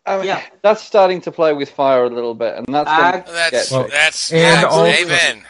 I 0.06 0.16
mean, 0.16 0.26
Yeah. 0.26 0.42
that's 0.62 0.82
starting 0.82 1.20
to 1.22 1.30
play 1.32 1.52
with 1.52 1.68
fire 1.70 2.04
a 2.04 2.08
little 2.08 2.34
bit, 2.34 2.54
and 2.56 2.66
that's 2.74 2.88
I- 2.88 3.12
getting 3.12 3.32
That's 3.34 3.66
sketchy. 3.68 3.74
Well, 3.74 3.88
that's, 3.90 4.32
and 4.32 4.40
that's 4.40 4.64
also- 4.74 4.84
amen. 4.86 5.44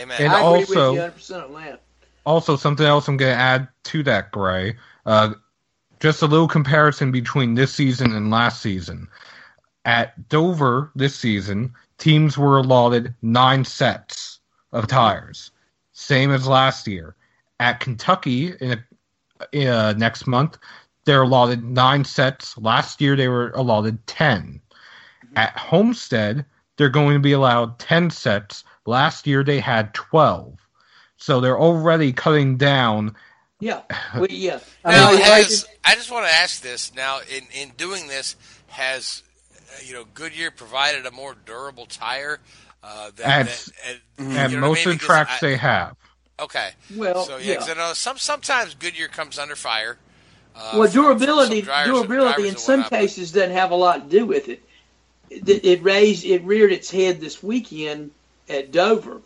Amen. 0.00 0.16
And 0.20 0.32
I 0.32 0.38
agree 0.38 0.46
also- 0.60 0.92
with 0.92 0.94
you 0.94 1.00
100% 1.00 1.44
on 1.44 1.54
that. 1.62 1.80
Also 2.26 2.56
something 2.56 2.86
else 2.86 3.08
I'm 3.08 3.16
going 3.16 3.34
to 3.34 3.40
add 3.40 3.68
to 3.84 4.02
that, 4.04 4.30
Gray. 4.30 4.76
Uh, 5.06 5.34
just 6.00 6.22
a 6.22 6.26
little 6.26 6.48
comparison 6.48 7.12
between 7.12 7.54
this 7.54 7.74
season 7.74 8.14
and 8.14 8.30
last 8.30 8.62
season. 8.62 9.08
At 9.84 10.28
Dover 10.28 10.90
this 10.94 11.14
season, 11.16 11.72
teams 11.98 12.36
were 12.36 12.58
allotted 12.58 13.14
nine 13.22 13.64
sets 13.64 14.40
of 14.72 14.86
tires, 14.86 15.50
same 15.92 16.30
as 16.30 16.46
last 16.46 16.86
year. 16.86 17.16
At 17.58 17.80
Kentucky 17.80 18.52
in 18.60 18.82
a, 19.52 19.66
uh, 19.66 19.92
next 19.94 20.26
month, 20.26 20.58
they're 21.04 21.22
allotted 21.22 21.64
nine 21.64 22.04
sets. 22.04 22.56
Last 22.58 23.00
year 23.00 23.16
they 23.16 23.28
were 23.28 23.50
allotted 23.54 24.06
ten. 24.06 24.60
At 25.36 25.56
Homestead, 25.56 26.44
they're 26.76 26.88
going 26.88 27.14
to 27.14 27.20
be 27.20 27.32
allowed 27.32 27.78
ten 27.78 28.10
sets. 28.10 28.64
Last 28.86 29.26
year 29.26 29.42
they 29.42 29.60
had 29.60 29.94
twelve. 29.94 30.59
So 31.20 31.40
they're 31.40 31.58
already 31.58 32.12
cutting 32.12 32.56
down. 32.56 33.14
Yeah, 33.60 33.82
we, 34.18 34.28
yeah. 34.30 34.58
Now, 34.84 35.10
Now, 35.12 35.16
has, 35.18 35.66
I 35.84 35.94
just 35.94 36.10
want 36.10 36.26
to 36.26 36.32
ask 36.32 36.62
this. 36.62 36.94
Now, 36.94 37.20
in, 37.20 37.44
in 37.54 37.72
doing 37.76 38.08
this, 38.08 38.36
has 38.68 39.22
uh, 39.54 39.82
you 39.84 39.92
know 39.92 40.04
Goodyear 40.14 40.50
provided 40.50 41.04
a 41.06 41.10
more 41.10 41.36
durable 41.46 41.84
tire? 41.86 42.40
Uh, 42.82 43.10
that, 43.16 43.26
At- 43.26 43.46
that, 43.46 43.56
At 43.86 44.00
you 44.18 44.26
know 44.26 44.34
what 44.34 44.50
I 44.54 44.56
most 44.60 44.86
mean? 44.86 44.94
of 44.94 45.00
the 45.00 45.06
tracks 45.06 45.42
I- 45.42 45.46
they 45.46 45.56
have. 45.56 45.94
Okay. 46.40 46.70
Well, 46.96 47.26
so 47.26 47.36
yeah, 47.36 47.56
'cause 47.56 47.68
yeah. 47.68 47.74
I 47.74 47.76
know 47.88 47.92
some 47.92 48.16
sometimes 48.16 48.72
Goodyear 48.74 49.08
comes 49.08 49.38
under 49.38 49.54
fire. 49.56 49.98
Uh, 50.56 50.70
well, 50.78 50.88
from- 50.88 50.92
from 50.92 51.02
durability, 51.18 51.62
some 51.62 51.84
durability 51.84 52.48
in 52.48 52.56
some 52.56 52.84
cases 52.84 53.30
doesn't 53.32 53.50
have 53.52 53.72
a 53.72 53.76
lot 53.76 54.04
to 54.10 54.18
do 54.18 54.24
with 54.24 54.48
it. 54.48 54.62
It, 55.28 55.64
it 55.66 55.82
raised, 55.82 56.24
it 56.24 56.42
reared 56.44 56.72
its 56.72 56.90
head 56.90 57.20
this 57.20 57.42
weekend 57.42 58.10
at 58.48 58.72
Dover. 58.72 59.20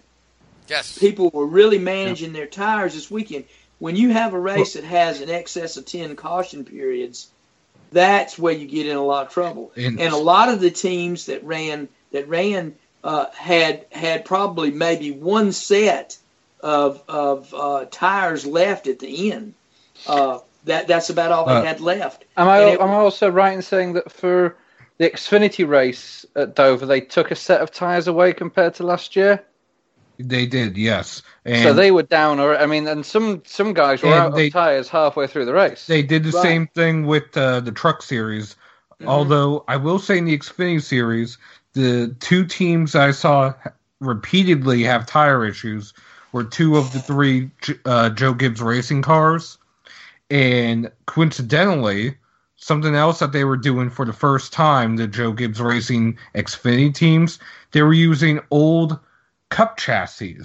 Yes. 0.68 0.98
People 0.98 1.30
were 1.32 1.46
really 1.46 1.78
managing 1.78 2.32
their 2.32 2.46
tires 2.46 2.94
this 2.94 3.10
weekend. 3.10 3.44
When 3.78 3.96
you 3.96 4.10
have 4.10 4.32
a 4.34 4.38
race 4.38 4.74
that 4.74 4.84
has 4.84 5.20
an 5.20 5.28
excess 5.30 5.76
of 5.76 5.84
ten 5.84 6.16
caution 6.16 6.64
periods, 6.64 7.28
that's 7.92 8.38
where 8.38 8.54
you 8.54 8.66
get 8.66 8.86
in 8.86 8.96
a 8.96 9.04
lot 9.04 9.26
of 9.26 9.32
trouble. 9.32 9.72
And- 9.76 10.00
and 10.00 10.12
a 10.12 10.16
lot 10.16 10.48
of 10.48 10.60
the 10.60 10.70
teams 10.70 11.26
that 11.26 11.44
ran 11.44 11.88
that 12.12 12.28
ran 12.28 12.74
uh, 13.02 13.26
had 13.34 13.84
had 13.92 14.24
probably 14.24 14.70
maybe 14.70 15.10
one 15.10 15.52
set 15.52 16.16
of 16.60 17.02
of 17.08 17.52
uh, 17.52 17.84
tires 17.90 18.46
left 18.46 18.86
at 18.86 18.98
the 19.00 19.32
end. 19.32 19.54
Uh, 20.06 20.38
that 20.64 20.88
that's 20.88 21.10
about 21.10 21.30
all 21.30 21.44
they 21.44 21.52
Uh, 21.52 21.62
had 21.64 21.80
left. 21.80 22.24
Am 22.38 22.48
I 22.48 22.60
it, 22.64 22.80
am 22.80 22.88
I 22.90 22.94
also 22.94 23.28
right 23.28 23.52
in 23.52 23.60
saying 23.62 23.92
that 23.94 24.10
for 24.10 24.56
the 24.96 25.10
Xfinity 25.10 25.68
race 25.68 26.24
at 26.34 26.54
Dover, 26.54 26.86
they 26.86 27.00
took 27.02 27.30
a 27.30 27.34
set 27.36 27.60
of 27.60 27.70
tyres 27.70 28.08
away 28.08 28.32
compared 28.32 28.74
to 28.76 28.82
last 28.84 29.14
year? 29.16 29.42
They 30.18 30.46
did, 30.46 30.76
yes. 30.76 31.22
And 31.44 31.62
so 31.62 31.72
they 31.72 31.90
were 31.90 32.04
down, 32.04 32.38
or 32.38 32.56
I 32.56 32.66
mean, 32.66 32.86
and 32.86 33.04
some 33.04 33.42
some 33.46 33.72
guys 33.72 34.02
were 34.02 34.12
out 34.14 34.34
they- 34.34 34.46
of 34.46 34.52
tyres 34.52 34.88
halfway 34.88 35.26
through 35.26 35.44
the 35.46 35.52
race. 35.54 35.86
They 35.86 36.02
did 36.02 36.24
the 36.24 36.30
Right. 36.30 36.42
same 36.42 36.66
thing 36.68 37.06
with 37.06 37.36
uh, 37.36 37.60
the 37.60 37.72
truck 37.72 38.02
series. 38.02 38.56
Mhm. 39.02 39.08
Although 39.08 39.64
I 39.66 39.76
will 39.76 39.98
say 39.98 40.18
in 40.18 40.24
the 40.24 40.38
Xfinity 40.38 40.82
series, 40.82 41.36
the 41.72 42.14
two 42.20 42.44
teams 42.44 42.94
I 42.94 43.10
saw 43.10 43.54
repeatedly 44.00 44.82
have 44.84 45.06
tire 45.06 45.44
issues 45.44 45.92
were 46.32 46.44
two 46.44 46.76
of 46.76 46.92
the 46.92 47.00
three 47.00 47.50
uh, 47.84 48.10
Joe 48.10 48.34
Gibbs 48.34 48.60
racing 48.60 49.02
cars. 49.02 49.58
And 50.30 50.90
coincidentally, 51.06 52.16
something 52.56 52.94
else 52.94 53.18
that 53.18 53.32
they 53.32 53.44
were 53.44 53.56
doing 53.56 53.90
for 53.90 54.04
the 54.04 54.12
first 54.12 54.52
time, 54.52 54.96
the 54.96 55.06
Joe 55.06 55.32
Gibbs 55.32 55.60
Racing 55.60 56.16
Xfinity 56.34 56.94
teams, 56.94 57.38
they 57.72 57.82
were 57.82 57.92
using 57.92 58.40
old 58.50 58.98
Cup 59.54 59.76
chassis 59.76 60.40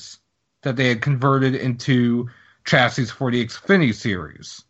that 0.62 0.76
they 0.76 0.89
had 0.89 1.02
converted 1.02 1.56
into 1.56 2.30
chassis 2.63 3.06
for 3.06 3.32
the 3.32 3.43
Xfinity 3.43 3.91
series. 3.95 4.63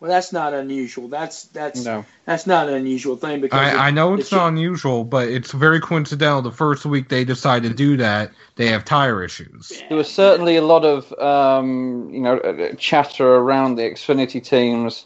Well, 0.00 0.10
that's 0.10 0.32
not 0.32 0.54
unusual. 0.54 1.08
That's 1.08 1.44
that's 1.44 1.84
No. 1.84 2.06
that's 2.24 2.46
not 2.46 2.68
an 2.68 2.74
unusual 2.76 3.16
thing 3.16 3.42
because 3.42 3.60
it- 3.60 3.78
I, 3.78 3.88
I 3.88 3.90
know 3.90 4.14
it's 4.14 4.32
it- 4.32 4.36
not 4.36 4.48
unusual, 4.48 5.04
but 5.04 5.28
it's 5.28 5.52
very 5.52 5.80
coincidental. 5.80 6.40
The 6.40 6.50
first 6.50 6.86
week 6.86 7.10
they 7.10 7.26
decide 7.26 7.62
to 7.64 7.74
do 7.74 7.98
that, 7.98 8.30
they 8.56 8.68
have 8.68 8.86
tire 8.86 9.22
issues. 9.22 9.70
There 9.88 9.98
was 9.98 10.08
certainly 10.10 10.56
a 10.56 10.62
lot 10.62 10.86
of 10.86 11.12
um, 11.18 12.08
you 12.10 12.20
know 12.20 12.40
chatter 12.78 13.34
around 13.36 13.74
the 13.74 13.82
Xfinity 13.82 14.42
teams 14.42 15.04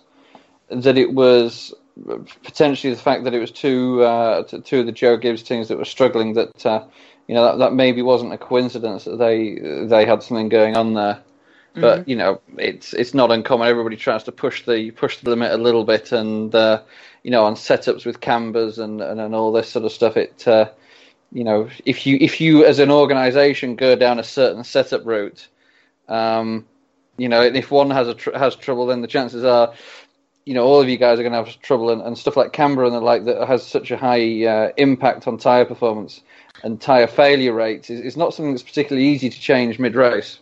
that 0.70 0.96
it 0.96 1.12
was 1.12 1.74
potentially 2.44 2.94
the 2.94 3.00
fact 3.00 3.24
that 3.24 3.34
it 3.34 3.40
was 3.40 3.50
two 3.50 4.02
uh, 4.04 4.44
two 4.64 4.80
of 4.80 4.86
the 4.86 4.92
Joe 4.92 5.16
Gibbs 5.16 5.42
teams 5.42 5.66
that 5.66 5.78
were 5.78 5.84
struggling. 5.84 6.34
That 6.34 6.64
uh, 6.64 6.84
you 7.28 7.34
know 7.34 7.44
that, 7.44 7.58
that 7.58 7.72
maybe 7.74 8.02
wasn't 8.02 8.32
a 8.32 8.38
coincidence 8.38 9.04
that 9.04 9.18
they 9.18 9.86
they 9.86 10.04
had 10.04 10.22
something 10.22 10.48
going 10.48 10.76
on 10.76 10.94
there. 10.94 11.22
But 11.74 12.08
you 12.08 12.16
know 12.16 12.40
it's 12.56 12.92
it's 12.92 13.14
not 13.14 13.30
uncommon. 13.30 13.68
Everybody 13.68 13.96
tries 13.96 14.24
to 14.24 14.32
push 14.32 14.64
the 14.64 14.90
push 14.90 15.18
the 15.18 15.30
limit 15.30 15.52
a 15.52 15.58
little 15.58 15.84
bit, 15.84 16.10
and 16.10 16.52
uh, 16.52 16.82
you 17.22 17.30
know 17.30 17.44
on 17.44 17.54
setups 17.54 18.04
with 18.04 18.20
cambers 18.20 18.80
and, 18.80 19.00
and, 19.00 19.20
and 19.20 19.32
all 19.32 19.52
this 19.52 19.68
sort 19.68 19.84
of 19.84 19.92
stuff. 19.92 20.16
It 20.16 20.48
uh, 20.48 20.70
you 21.32 21.44
know, 21.44 21.68
if 21.84 22.06
you 22.06 22.18
if 22.20 22.40
you 22.40 22.64
as 22.64 22.78
an 22.78 22.90
organisation 22.90 23.76
go 23.76 23.94
down 23.94 24.18
a 24.18 24.24
certain 24.24 24.64
setup 24.64 25.04
route, 25.04 25.46
um, 26.08 26.66
you 27.16 27.28
know, 27.28 27.42
if 27.42 27.70
one 27.70 27.90
has 27.90 28.08
a 28.08 28.14
tr- 28.14 28.36
has 28.36 28.56
trouble, 28.56 28.86
then 28.86 29.02
the 29.02 29.08
chances 29.08 29.44
are, 29.44 29.74
you 30.46 30.54
know, 30.54 30.64
all 30.64 30.80
of 30.80 30.88
you 30.88 30.96
guys 30.96 31.18
are 31.18 31.22
going 31.22 31.32
to 31.32 31.44
have 31.44 31.60
trouble, 31.60 31.90
and, 31.90 32.00
and 32.00 32.16
stuff 32.16 32.36
like 32.36 32.52
camber 32.52 32.84
and 32.84 32.94
the 32.94 33.00
like 33.00 33.26
that 33.26 33.46
has 33.46 33.66
such 33.66 33.90
a 33.90 33.96
high 33.96 34.44
uh, 34.46 34.72
impact 34.78 35.28
on 35.28 35.36
tire 35.36 35.66
performance 35.66 36.22
and 36.62 36.80
tire 36.80 37.06
failure 37.06 37.52
rates 37.52 37.90
is, 37.90 38.00
is 38.00 38.16
not 38.16 38.34
something 38.34 38.52
that's 38.52 38.62
particularly 38.62 39.06
easy 39.08 39.30
to 39.30 39.40
change 39.40 39.78
mid 39.78 39.94
race. 39.94 40.38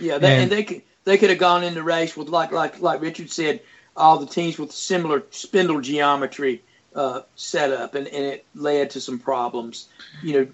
Yeah, 0.00 0.18
they, 0.18 0.32
and, 0.34 0.42
And- 0.42 0.52
they 0.52 0.64
could 0.64 0.82
they 1.04 1.16
could 1.16 1.30
have 1.30 1.38
gone 1.38 1.64
in 1.64 1.74
the 1.74 1.82
race 1.82 2.16
with 2.16 2.28
like 2.28 2.52
like 2.52 2.80
like 2.80 3.00
Richard 3.00 3.30
said, 3.30 3.60
all 3.96 4.18
the 4.18 4.26
teams 4.26 4.58
with 4.58 4.72
similar 4.72 5.22
spindle 5.30 5.80
geometry 5.80 6.62
uh, 6.94 7.22
set 7.36 7.70
up, 7.72 7.94
and, 7.94 8.06
and 8.08 8.24
it 8.24 8.44
led 8.54 8.90
to 8.90 9.00
some 9.00 9.18
problems, 9.18 9.88
you 10.22 10.32
know, 10.34 10.46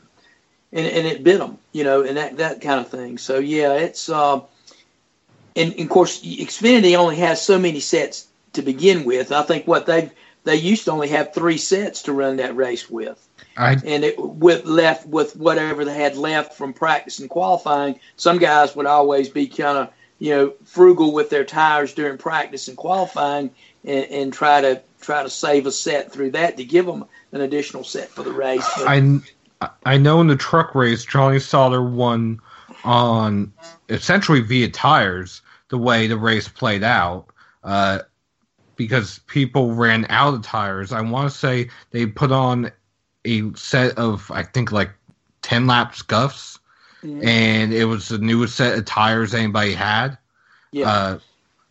and, 0.72 0.86
and 0.86 1.06
it 1.06 1.24
bit 1.24 1.38
them, 1.38 1.58
you 1.72 1.84
know, 1.84 2.02
and 2.02 2.16
that 2.16 2.36
that 2.36 2.60
kind 2.60 2.80
of 2.80 2.88
thing. 2.88 3.18
So 3.18 3.38
yeah, 3.38 3.72
it's 3.74 4.08
um, 4.08 4.44
and, 5.56 5.72
and 5.72 5.80
of 5.82 5.88
course 5.88 6.22
Xfinity 6.22 6.96
only 6.96 7.16
has 7.16 7.42
so 7.42 7.58
many 7.58 7.80
sets 7.80 8.28
to 8.52 8.62
begin 8.62 9.04
with. 9.04 9.32
I 9.32 9.42
think 9.42 9.66
what 9.66 9.86
they 9.86 10.10
they 10.44 10.56
used 10.56 10.84
to 10.84 10.92
only 10.92 11.08
have 11.08 11.34
three 11.34 11.58
sets 11.58 12.02
to 12.02 12.12
run 12.12 12.36
that 12.36 12.54
race 12.56 12.88
with 12.88 13.26
I 13.56 13.72
and 13.72 14.04
it 14.04 14.18
with 14.18 14.64
left 14.64 15.06
with 15.06 15.36
whatever 15.36 15.84
they 15.84 15.94
had 15.94 16.16
left 16.16 16.54
from 16.54 16.72
practice 16.72 17.18
and 17.18 17.30
qualifying. 17.30 17.98
Some 18.16 18.38
guys 18.38 18.74
would 18.74 18.86
always 18.86 19.28
be 19.28 19.46
kind 19.46 19.78
of 19.78 19.90
you 20.18 20.30
know 20.30 20.52
frugal 20.64 21.12
with 21.12 21.30
their 21.30 21.44
tires 21.44 21.94
during 21.94 22.18
practice 22.18 22.68
and 22.68 22.76
qualifying, 22.76 23.50
and, 23.84 24.04
and 24.06 24.32
try 24.32 24.60
to 24.60 24.82
try 25.00 25.22
to 25.22 25.30
save 25.30 25.66
a 25.66 25.72
set 25.72 26.12
through 26.12 26.32
that 26.32 26.56
to 26.56 26.64
give 26.64 26.86
them 26.86 27.04
an 27.32 27.40
additional 27.40 27.84
set 27.84 28.08
for 28.08 28.22
the 28.22 28.32
race. 28.32 28.68
But, 28.76 28.88
I 28.88 29.20
I 29.86 29.98
know 29.98 30.20
in 30.20 30.26
the 30.26 30.36
truck 30.36 30.74
race, 30.74 31.04
Johnny 31.04 31.38
Sauter 31.38 31.82
won 31.82 32.40
on 32.84 33.52
essentially 33.88 34.40
via 34.40 34.68
tires. 34.68 35.42
The 35.68 35.78
way 35.78 36.06
the 36.06 36.18
race 36.18 36.46
played 36.46 36.84
out, 36.84 37.26
uh, 37.64 38.00
because 38.76 39.20
people 39.26 39.72
ran 39.72 40.06
out 40.08 40.34
of 40.34 40.42
tires. 40.42 40.92
I 40.92 41.00
want 41.00 41.30
to 41.30 41.36
say 41.36 41.68
they 41.90 42.06
put 42.06 42.32
on 42.32 42.70
a 43.24 43.52
set 43.54 43.98
of 43.98 44.30
I 44.30 44.42
think 44.42 44.72
like 44.72 44.90
ten 45.42 45.66
lap 45.66 45.94
scuffs, 45.94 46.58
and 47.02 47.72
it 47.72 47.84
was 47.84 48.08
the 48.08 48.18
newest 48.18 48.56
set 48.56 48.78
of 48.78 48.84
tires 48.84 49.34
anybody 49.34 49.72
had. 49.72 50.18
yeah. 50.72 50.88
Uh, 50.90 51.18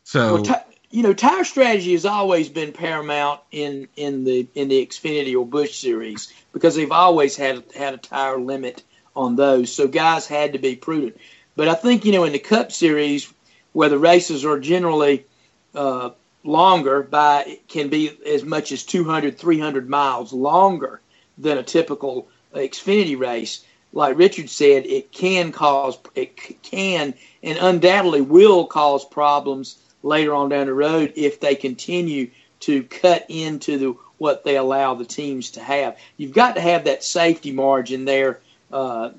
so 0.03 0.33
Well, 0.33 0.43
ti- 0.43 0.77
you 0.91 1.01
know, 1.01 1.13
tire 1.13 1.43
strategy 1.43 1.93
has 1.93 2.05
always 2.05 2.49
been 2.49 2.71
paramount 2.71 3.41
in 3.51 3.87
in 3.95 4.23
the 4.25 4.47
in 4.53 4.67
the 4.67 4.85
Xfinity 4.85 5.35
or 5.35 5.45
Busch 5.45 5.75
series 5.75 6.31
because 6.53 6.75
they've 6.75 6.91
always 6.91 7.35
had 7.35 7.63
had 7.75 7.95
a 7.95 7.97
tire 7.97 8.37
limit 8.37 8.83
on 9.15 9.35
those. 9.35 9.71
So 9.71 9.87
guys 9.87 10.27
had 10.27 10.53
to 10.53 10.59
be 10.59 10.75
prudent. 10.75 11.17
But 11.55 11.67
I 11.67 11.73
think 11.73 12.05
you 12.05 12.11
know 12.11 12.23
in 12.25 12.33
the 12.33 12.39
Cup 12.39 12.71
series 12.71 13.31
where 13.73 13.89
the 13.89 13.97
races 13.97 14.45
are 14.45 14.59
generally 14.59 15.25
uh, 15.73 16.11
longer 16.43 17.03
by 17.03 17.59
can 17.67 17.89
be 17.89 18.17
as 18.25 18.43
much 18.43 18.71
as 18.71 18.83
200 18.83 19.37
300 19.37 19.89
miles 19.89 20.33
longer 20.33 21.01
than 21.37 21.57
a 21.57 21.63
typical 21.63 22.27
Xfinity 22.53 23.17
race 23.17 23.63
like 23.93 24.17
Richard 24.17 24.49
said, 24.49 24.85
it 24.85 25.11
can 25.11 25.51
cause 25.51 25.97
it 26.15 26.35
can 26.63 27.13
and 27.43 27.57
undoubtedly 27.59 28.21
will 28.21 28.65
cause 28.65 29.05
problems 29.05 29.77
later 30.01 30.33
on 30.33 30.49
down 30.49 30.65
the 30.65 30.73
road 30.73 31.13
if 31.15 31.39
they 31.39 31.55
continue 31.55 32.31
to 32.61 32.83
cut 32.83 33.25
into 33.29 33.77
the 33.77 33.95
what 34.17 34.43
they 34.43 34.57
allow 34.57 34.95
the 34.95 35.05
teams 35.05 35.51
to 35.51 35.59
have. 35.61 35.97
You've 36.17 36.33
got 36.33 36.55
to 36.55 36.61
have 36.61 36.85
that 36.85 37.03
safety 37.03 37.51
margin 37.51 38.05
there 38.05 38.39
uh, 38.71 39.11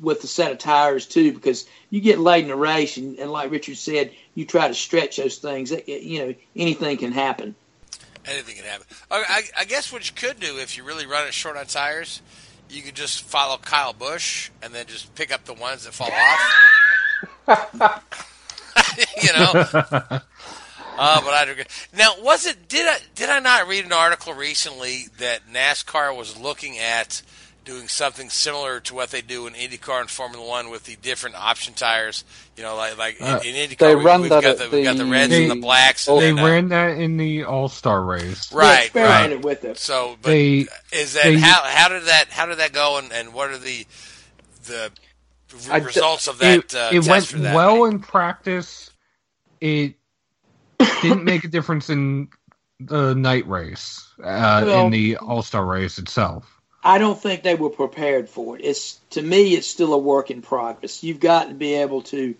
with 0.00 0.20
the 0.22 0.26
set 0.26 0.52
of 0.52 0.58
tires 0.58 1.06
too, 1.06 1.32
because 1.32 1.66
you 1.90 2.00
get 2.00 2.18
late 2.18 2.44
in 2.44 2.48
the 2.48 2.56
race, 2.56 2.96
and, 2.96 3.18
and 3.18 3.30
like 3.30 3.50
Richard 3.50 3.76
said, 3.76 4.12
you 4.36 4.44
try 4.44 4.68
to 4.68 4.74
stretch 4.74 5.16
those 5.16 5.38
things. 5.38 5.72
It, 5.72 5.88
you 5.88 6.20
know, 6.20 6.34
anything 6.54 6.98
can 6.98 7.10
happen. 7.10 7.56
Anything 8.24 8.56
can 8.56 8.64
happen. 8.64 8.86
I, 9.10 9.42
I 9.58 9.64
guess 9.64 9.92
what 9.92 10.08
you 10.08 10.14
could 10.14 10.38
do 10.38 10.58
if 10.58 10.76
you 10.76 10.84
really 10.84 11.06
run 11.06 11.26
it 11.26 11.34
short 11.34 11.56
on 11.56 11.66
tires, 11.66 12.22
you 12.68 12.82
could 12.82 12.94
just 12.94 13.22
follow 13.22 13.56
Kyle 13.56 13.92
Busch 13.92 14.50
and 14.62 14.72
then 14.74 14.86
just 14.86 15.14
pick 15.14 15.32
up 15.32 15.44
the 15.44 15.54
ones 15.54 15.84
that 15.84 15.94
fall 15.94 16.10
off. 16.12 16.62
you 19.22 19.32
know. 19.32 20.20
Uh, 20.98 21.20
but 21.20 21.34
I 21.34 21.44
do. 21.44 21.62
Now, 21.96 22.14
was 22.20 22.46
it? 22.46 22.68
Did 22.68 22.86
I 22.88 22.98
did 23.14 23.28
I 23.28 23.38
not 23.40 23.68
read 23.68 23.84
an 23.84 23.92
article 23.92 24.32
recently 24.32 25.08
that 25.18 25.46
NASCAR 25.52 26.16
was 26.16 26.38
looking 26.38 26.78
at 26.78 27.22
doing 27.66 27.88
something 27.88 28.30
similar 28.30 28.80
to 28.80 28.94
what 28.94 29.10
they 29.10 29.20
do 29.20 29.46
in 29.46 29.52
IndyCar 29.52 30.00
and 30.00 30.08
Formula 30.08 30.42
One 30.46 30.70
with 30.70 30.84
the 30.84 30.96
different 30.96 31.36
option 31.36 31.74
tires? 31.74 32.24
You 32.56 32.62
know, 32.62 32.74
like 32.76 32.96
like 32.96 33.16
Uh, 33.20 33.40
in, 33.44 33.54
in 33.54 33.68
IndyCar, 33.68 33.78
they 33.78 33.94
we, 33.96 34.04
run 34.04 34.20
we've 34.22 34.30
that 34.30 34.42
got 34.42 34.50
at 34.52 34.70
the, 34.70 34.74
we've 34.76 34.84
got 34.84 34.96
the 34.96 35.04
the- 35.04 35.10
reds 35.10 35.34
and 35.34 35.50
the 35.50 35.56
blacks. 35.56 36.08
And 36.08 36.18
They 36.18 36.30
then, 36.32 36.38
uh, 36.38 36.46
ran 36.46 36.68
that 36.70 36.96
in 36.96 37.18
the 37.18 37.44
All 37.44 37.68
Star 37.68 38.02
race. 38.02 38.50
right, 38.52 38.84
experimented 38.84 39.38
right. 39.38 39.44
with 39.44 39.64
it. 39.64 39.76
So, 39.78 40.16
but 40.22 40.30
They 40.30 40.66
is 40.92 41.12
that 41.14 41.24
they- 41.24 41.38
how 41.38 41.60
how 41.64 41.88
did 41.90 42.04
that 42.04 42.28
how 42.30 42.46
did 42.46 42.58
that 42.58 42.72
go 42.72 42.96
and, 42.98 43.12
and 43.12 43.34
what 43.34 43.50
are 43.50 43.58
the 43.58 43.84
the 44.64 44.90
I 45.70 45.80
d- 45.80 45.86
results 45.86 46.26
of 46.28 46.38
that? 46.38 46.58
it, 46.58 46.74
uh, 46.74 46.88
it 46.92 46.96
test 47.02 47.08
went 47.10 47.26
for 47.26 47.38
that? 47.38 47.54
well 47.54 47.84
in 47.84 47.98
practice. 48.00 48.90
It 49.60 49.94
didn't 51.02 51.24
make 51.24 51.44
a 51.44 51.48
difference 51.48 51.88
in 51.90 52.28
the 52.78 53.14
night 53.14 53.48
race, 53.48 54.06
uh, 54.22 54.62
Well- 54.66 54.84
in 54.86 54.92
the 54.92 55.16
All 55.16 55.42
Star 55.42 55.64
race 55.64 55.98
itself. 55.98 56.55
I 56.86 56.98
don't 56.98 57.20
think 57.20 57.42
they 57.42 57.56
were 57.56 57.70
prepared 57.70 58.28
for 58.28 58.56
it. 58.56 58.64
It's 58.64 59.00
to 59.10 59.20
me, 59.20 59.54
it's 59.54 59.66
still 59.66 59.92
a 59.92 59.98
work 59.98 60.30
in 60.30 60.40
progress. 60.40 61.02
You've 61.02 61.18
got 61.18 61.48
to 61.48 61.54
be 61.54 61.74
able 61.74 62.02
to, 62.02 62.34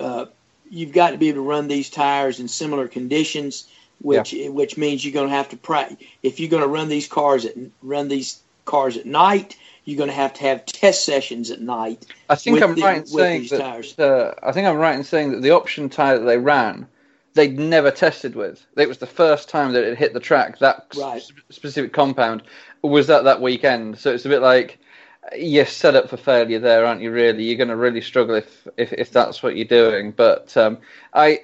uh, 0.00 0.24
you've 0.70 0.92
got 0.92 1.10
to 1.10 1.18
be 1.18 1.28
able 1.28 1.42
to 1.42 1.48
run 1.48 1.68
these 1.68 1.90
tires 1.90 2.40
in 2.40 2.48
similar 2.48 2.88
conditions, 2.88 3.68
which 4.00 4.34
which 4.48 4.78
means 4.78 5.04
you're 5.04 5.12
going 5.12 5.28
to 5.28 5.34
have 5.34 5.50
to 5.50 5.58
pra- 5.58 5.94
if 6.22 6.40
you're 6.40 6.48
going 6.48 6.62
to 6.62 6.68
run 6.68 6.88
these 6.88 7.06
cars 7.06 7.44
at 7.44 7.54
run 7.82 8.08
these 8.08 8.40
cars 8.64 8.96
at 8.96 9.04
night, 9.04 9.58
you're 9.84 9.98
going 9.98 10.08
to 10.08 10.16
have 10.16 10.32
to 10.34 10.40
have 10.42 10.64
test 10.64 11.04
sessions 11.04 11.50
at 11.50 11.60
night. 11.60 12.06
I 12.30 12.36
think 12.36 12.62
I'm 12.62 12.74
the- 12.74 12.82
right 12.82 12.96
in 12.98 13.06
saying 13.06 13.40
these 13.42 13.50
that. 13.50 13.60
tires. 13.60 13.98
Uh, 13.98 14.34
I 14.42 14.52
think 14.52 14.66
I'm 14.66 14.78
right 14.78 14.96
in 14.96 15.04
saying 15.04 15.32
that 15.32 15.42
the 15.42 15.50
option 15.50 15.90
tire 15.90 16.18
that 16.18 16.24
they 16.24 16.38
ran, 16.38 16.86
they'd 17.34 17.58
never 17.58 17.90
tested 17.90 18.36
with. 18.36 18.66
It 18.76 18.88
was 18.88 18.98
the 18.98 19.06
first 19.06 19.48
time 19.48 19.72
that 19.72 19.84
it 19.84 19.98
hit 19.98 20.14
the 20.14 20.20
track. 20.20 20.58
That 20.60 20.86
Right. 20.94 21.18
s- 21.22 21.32
specific 21.50 21.92
compound 21.92 22.42
was 22.82 23.06
that 23.08 23.24
that 23.24 23.40
weekend. 23.42 23.98
So 23.98 24.12
it's 24.12 24.26
a 24.26 24.30
bit 24.30 24.42
like 24.42 24.78
you're 25.36 25.66
set 25.66 25.94
up 25.96 26.10
for 26.10 26.16
failure 26.18 26.58
there, 26.60 26.84
aren't 26.86 27.02
you? 27.02 27.12
Really, 27.12 27.44
you're 27.44 27.58
going 27.58 27.68
to 27.68 27.76
really 27.76 28.00
struggle 28.02 28.36
if 28.36 28.68
if, 28.76 28.92
if 28.94 29.12
that's 29.12 29.42
what 29.42 29.56
you're 29.56 29.66
doing. 29.66 30.12
But 30.12 30.56
um, 30.56 30.78
I. 31.14 31.40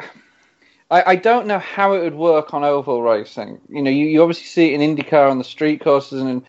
I, 0.90 1.12
I 1.12 1.16
don't 1.16 1.46
know 1.46 1.58
how 1.58 1.94
it 1.94 2.02
would 2.02 2.14
work 2.16 2.54
on 2.54 2.64
oval 2.64 3.02
racing. 3.02 3.60
You 3.68 3.82
know, 3.82 3.90
you, 3.90 4.06
you 4.06 4.22
obviously 4.22 4.46
see 4.46 4.74
it 4.74 4.80
in 4.80 4.96
IndyCar 4.96 5.30
on 5.30 5.38
the 5.38 5.44
street 5.44 5.82
courses 5.82 6.22
and 6.22 6.44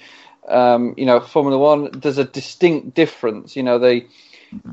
um, 0.48 0.96
you 0.98 1.06
know, 1.06 1.20
Formula 1.20 1.58
One. 1.60 1.92
There's 1.92 2.18
a 2.20 2.26
distinct 2.26 2.96
difference. 2.96 3.56
You 3.56 3.64
know, 3.64 3.80
they 3.80 4.08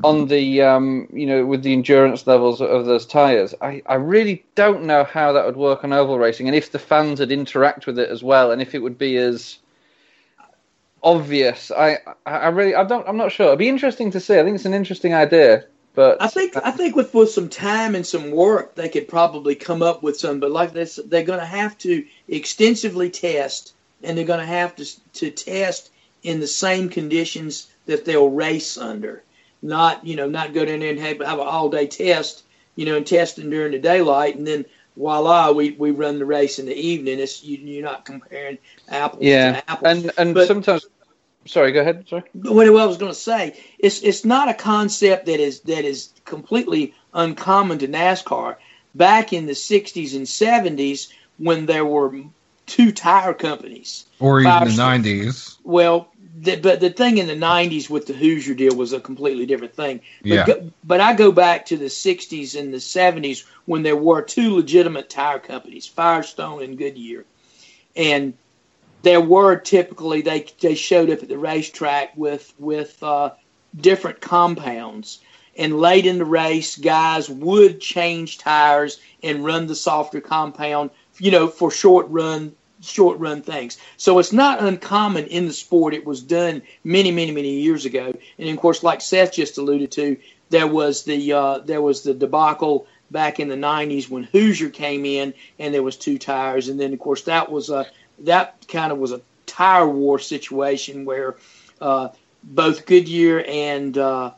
on 0.03 0.27
the 0.27 0.61
um, 0.61 1.07
you 1.11 1.25
know 1.25 1.45
with 1.45 1.63
the 1.63 1.73
endurance 1.73 2.25
levels 2.27 2.61
of 2.61 2.85
those 2.85 3.05
tires. 3.05 3.53
I, 3.61 3.81
I 3.85 3.95
really 3.95 4.43
don't 4.55 4.83
know 4.83 5.03
how 5.03 5.33
that 5.33 5.45
would 5.45 5.57
work 5.57 5.83
on 5.83 5.93
oval 5.93 6.17
racing, 6.17 6.47
and 6.47 6.55
if 6.55 6.71
the 6.71 6.79
fans 6.79 7.19
would 7.19 7.31
interact 7.31 7.87
with 7.87 7.99
it 7.99 8.09
as 8.09 8.23
well, 8.23 8.51
and 8.51 8.61
if 8.61 8.73
it 8.75 8.79
would 8.79 8.97
be 8.97 9.17
as 9.17 9.59
obvious. 11.03 11.71
I 11.71 11.99
I 12.25 12.31
I 12.31 12.47
really 12.49 12.75
I 12.75 12.83
don't 12.83 13.07
I'm 13.07 13.17
not 13.17 13.31
sure. 13.31 13.47
It'd 13.47 13.59
be 13.59 13.69
interesting 13.69 14.11
to 14.11 14.19
see. 14.19 14.39
I 14.39 14.43
think 14.43 14.55
it's 14.55 14.65
an 14.65 14.73
interesting 14.73 15.13
idea, 15.13 15.65
but 15.93 16.21
I 16.21 16.27
think 16.27 16.55
I 16.55 16.71
think 16.71 16.95
with 16.95 17.13
with 17.13 17.31
some 17.31 17.49
time 17.49 17.95
and 17.95 18.05
some 18.05 18.31
work, 18.31 18.75
they 18.75 18.89
could 18.89 19.07
probably 19.07 19.55
come 19.55 19.81
up 19.81 20.03
with 20.03 20.17
some. 20.19 20.39
But 20.39 20.51
like 20.51 20.73
this, 20.73 20.99
they're 21.05 21.23
going 21.23 21.39
to 21.39 21.45
have 21.45 21.77
to 21.79 22.05
extensively 22.27 23.09
test, 23.09 23.73
and 24.03 24.17
they're 24.17 24.25
going 24.25 24.39
to 24.39 24.45
have 24.45 24.75
to 24.77 24.85
to 25.13 25.31
test 25.31 25.91
in 26.23 26.39
the 26.39 26.47
same 26.47 26.89
conditions 26.89 27.67
that 27.85 28.05
they'll 28.05 28.29
race 28.29 28.77
under. 28.77 29.23
Not 29.61 30.05
you 30.05 30.15
know 30.15 30.27
not 30.29 30.53
go 30.53 30.65
down 30.65 30.79
there 30.79 30.91
and 30.91 30.99
have, 30.99 31.19
have 31.19 31.39
an 31.39 31.47
all 31.47 31.69
day 31.69 31.87
test, 31.87 32.43
you 32.75 32.85
know, 32.85 32.95
and 32.97 33.05
testing 33.07 33.49
during 33.49 33.71
the 33.71 33.79
daylight, 33.79 34.35
and 34.35 34.45
then 34.45 34.65
voila, 34.95 35.51
we, 35.51 35.71
we 35.71 35.91
run 35.91 36.17
the 36.19 36.25
race 36.25 36.59
in 36.59 36.65
the 36.65 36.75
evening. 36.75 37.19
It's 37.19 37.43
you, 37.43 37.57
you're 37.57 37.83
not 37.83 38.05
comparing 38.05 38.57
apples 38.89 39.23
yeah, 39.23 39.61
to 39.61 39.71
apples. 39.71 40.03
and 40.03 40.11
and 40.17 40.33
But- 40.33 40.47
sometimes. 40.47 40.85
Sorry, 41.45 41.71
go 41.71 41.79
ahead. 41.79 42.05
Sorry. 42.09 42.23
what 42.33 42.67
I 42.67 42.69
was 42.85 42.97
going 42.97 43.11
to 43.11 43.17
say, 43.17 43.57
it's 43.79 44.01
it's 44.01 44.25
not 44.25 44.49
a 44.49 44.53
concept 44.53 45.27
that 45.27 45.39
is 45.39 45.61
that 45.61 45.85
is 45.85 46.09
completely 46.25 46.93
uncommon 47.13 47.79
to 47.79 47.87
NASCAR. 47.87 48.57
Back 48.95 49.31
in 49.31 49.45
the 49.45 49.53
'60s 49.53 50.13
and 50.15 50.25
'70s, 50.25 51.07
when 51.37 51.65
there 51.65 51.85
were 51.85 52.13
two 52.65 52.91
tire 52.91 53.33
companies, 53.33 54.05
Or 54.19 54.41
even 54.41 54.51
the 54.65 54.71
90s. 54.71 55.55
well, 55.63 56.09
the, 56.39 56.55
but 56.57 56.79
the 56.79 56.89
thing 56.89 57.17
in 57.17 57.27
the 57.27 57.35
'90s 57.35 57.89
with 57.89 58.05
the 58.05 58.13
Hoosier 58.13 58.53
deal 58.53 58.75
was 58.75 58.93
a 58.93 58.99
completely 58.99 59.45
different 59.45 59.75
thing. 59.75 60.01
But, 60.21 60.29
Yeah. 60.29 60.45
go, 60.45 60.71
but 60.83 61.01
I 61.01 61.13
go 61.13 61.31
back 61.31 61.65
to 61.67 61.77
the 61.77 61.89
'60s 61.89 62.55
and 62.55 62.73
the 62.73 62.77
'70s 62.77 63.43
when 63.65 63.83
there 63.83 63.95
were 63.95 64.21
two 64.21 64.55
legitimate 64.55 65.09
tire 65.09 65.39
companies, 65.39 65.87
Firestone 65.87 66.63
and 66.63 66.77
Goodyear, 66.77 67.25
and 67.95 68.33
there 69.01 69.21
were 69.21 69.55
typically 69.55 70.21
they 70.21 70.45
they 70.59 70.75
showed 70.75 71.09
up 71.09 71.23
at 71.23 71.29
the 71.29 71.37
racetrack 71.37 72.15
with 72.15 72.53
with 72.59 73.01
uh, 73.01 73.31
different 73.75 74.21
compounds. 74.21 75.19
And 75.59 75.79
late 75.79 76.05
in 76.05 76.19
the 76.19 76.25
race, 76.25 76.77
guys 76.77 77.29
would 77.31 77.81
change 77.81 78.37
tires 78.37 78.99
and 79.23 79.43
run 79.43 79.65
the 79.65 79.73
softer 79.73 80.21
compound, 80.21 80.91
you 81.17 81.31
know, 81.31 81.47
for 81.47 81.71
short 81.71 82.07
run 82.09 82.55
short 82.87 83.19
run 83.19 83.41
things. 83.41 83.77
So 83.97 84.19
it's 84.19 84.33
not 84.33 84.61
uncommon 84.61 85.27
in 85.27 85.47
the 85.47 85.53
sport. 85.53 85.93
It 85.93 86.05
was 86.05 86.21
done 86.21 86.61
many, 86.83 87.11
many, 87.11 87.31
many 87.31 87.59
years 87.59 87.85
ago. 87.85 88.13
And 88.37 88.49
of 88.49 88.57
course, 88.57 88.83
like 88.83 89.01
Seth 89.01 89.33
just 89.33 89.57
alluded 89.57 89.91
to, 89.91 90.17
there 90.49 90.67
was 90.67 91.03
the 91.03 91.33
uh, 91.33 91.59
there 91.59 91.81
was 91.81 92.03
the 92.03 92.13
debacle 92.13 92.87
back 93.11 93.39
in 93.39 93.49
the 93.49 93.55
'90s 93.55 94.09
when 94.09 94.23
Hoosier 94.23 94.69
came 94.69 95.05
in, 95.05 95.33
and 95.59 95.73
there 95.73 95.83
was 95.83 95.97
two 95.97 96.17
tires. 96.17 96.69
And 96.69 96.79
then 96.79 96.93
of 96.93 96.99
course 96.99 97.23
that 97.23 97.51
was 97.51 97.69
a 97.69 97.87
that 98.19 98.65
kind 98.67 98.91
of 98.91 98.97
was 98.97 99.11
a 99.11 99.21
tire 99.45 99.87
war 99.87 100.19
situation 100.19 101.05
where 101.05 101.35
uh, 101.81 102.09
both 102.43 102.85
Goodyear 102.85 103.43
and 103.47 103.97
uh, 103.97 104.31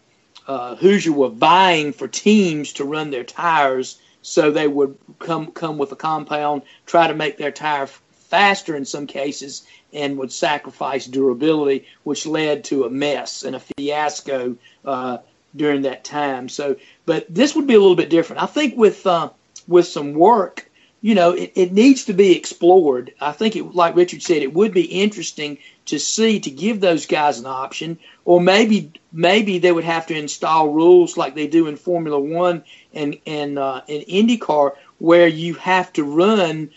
uh, 0.47 0.75
Hoosier 0.75 1.11
were 1.11 1.29
vying 1.29 1.93
for 1.93 2.07
teams 2.07 2.73
to 2.73 2.85
run 2.85 3.11
their 3.11 3.23
tires, 3.23 3.99
so 4.21 4.51
they 4.51 4.67
would 4.67 4.97
come 5.19 5.51
come 5.51 5.77
with 5.77 5.91
a 5.91 5.95
compound, 5.95 6.63
try 6.85 7.07
to 7.07 7.13
make 7.13 7.37
their 7.37 7.51
tire 7.51 7.87
faster 8.29 8.75
in 8.75 8.85
some 8.85 9.07
cases, 9.07 9.65
and 9.93 10.17
would 10.17 10.31
sacrifice 10.31 11.05
durability, 11.05 11.85
which 12.03 12.25
led 12.25 12.63
to 12.65 12.85
a 12.85 12.89
mess 12.89 13.43
and 13.43 13.55
a 13.55 13.59
fiasco 13.59 14.55
uh, 14.85 15.17
during 15.55 15.81
that 15.83 16.03
time. 16.03 16.49
So, 16.49 16.75
but 17.05 17.25
this 17.29 17.55
would 17.55 17.67
be 17.67 17.75
a 17.75 17.79
little 17.79 17.95
bit 17.95 18.09
different. 18.09 18.43
I 18.43 18.45
think 18.45 18.77
with 18.77 19.05
uh, 19.05 19.29
with 19.67 19.87
some 19.87 20.13
work, 20.13 20.69
you 21.01 21.15
know, 21.15 21.31
it, 21.31 21.53
it 21.55 21.71
needs 21.71 22.05
to 22.05 22.13
be 22.13 22.35
explored. 22.35 23.13
I 23.21 23.31
think 23.31 23.55
it, 23.55 23.73
like 23.73 23.95
Richard 23.95 24.21
said, 24.21 24.41
it 24.41 24.53
would 24.53 24.73
be 24.73 25.01
interesting 25.03 25.57
to 25.85 25.99
see 25.99 26.39
to 26.41 26.51
give 26.51 26.79
those 26.79 27.05
guys 27.07 27.39
an 27.39 27.45
option, 27.45 27.97
or 28.25 28.39
maybe 28.39 28.91
maybe 29.11 29.59
they 29.59 29.71
would 29.71 29.85
have 29.85 30.07
to 30.07 30.17
install 30.17 30.69
rules 30.69 31.17
like 31.17 31.35
they 31.35 31.47
do 31.47 31.67
in 31.67 31.77
Formula 31.77 32.19
One 32.19 32.63
and 32.93 33.17
and 33.25 33.57
uh, 33.57 33.81
in 33.87 34.01
IndyCar, 34.01 34.75
where 34.99 35.27
you 35.27 35.55
have 35.55 35.91
to 35.93 36.03
run 36.03 36.71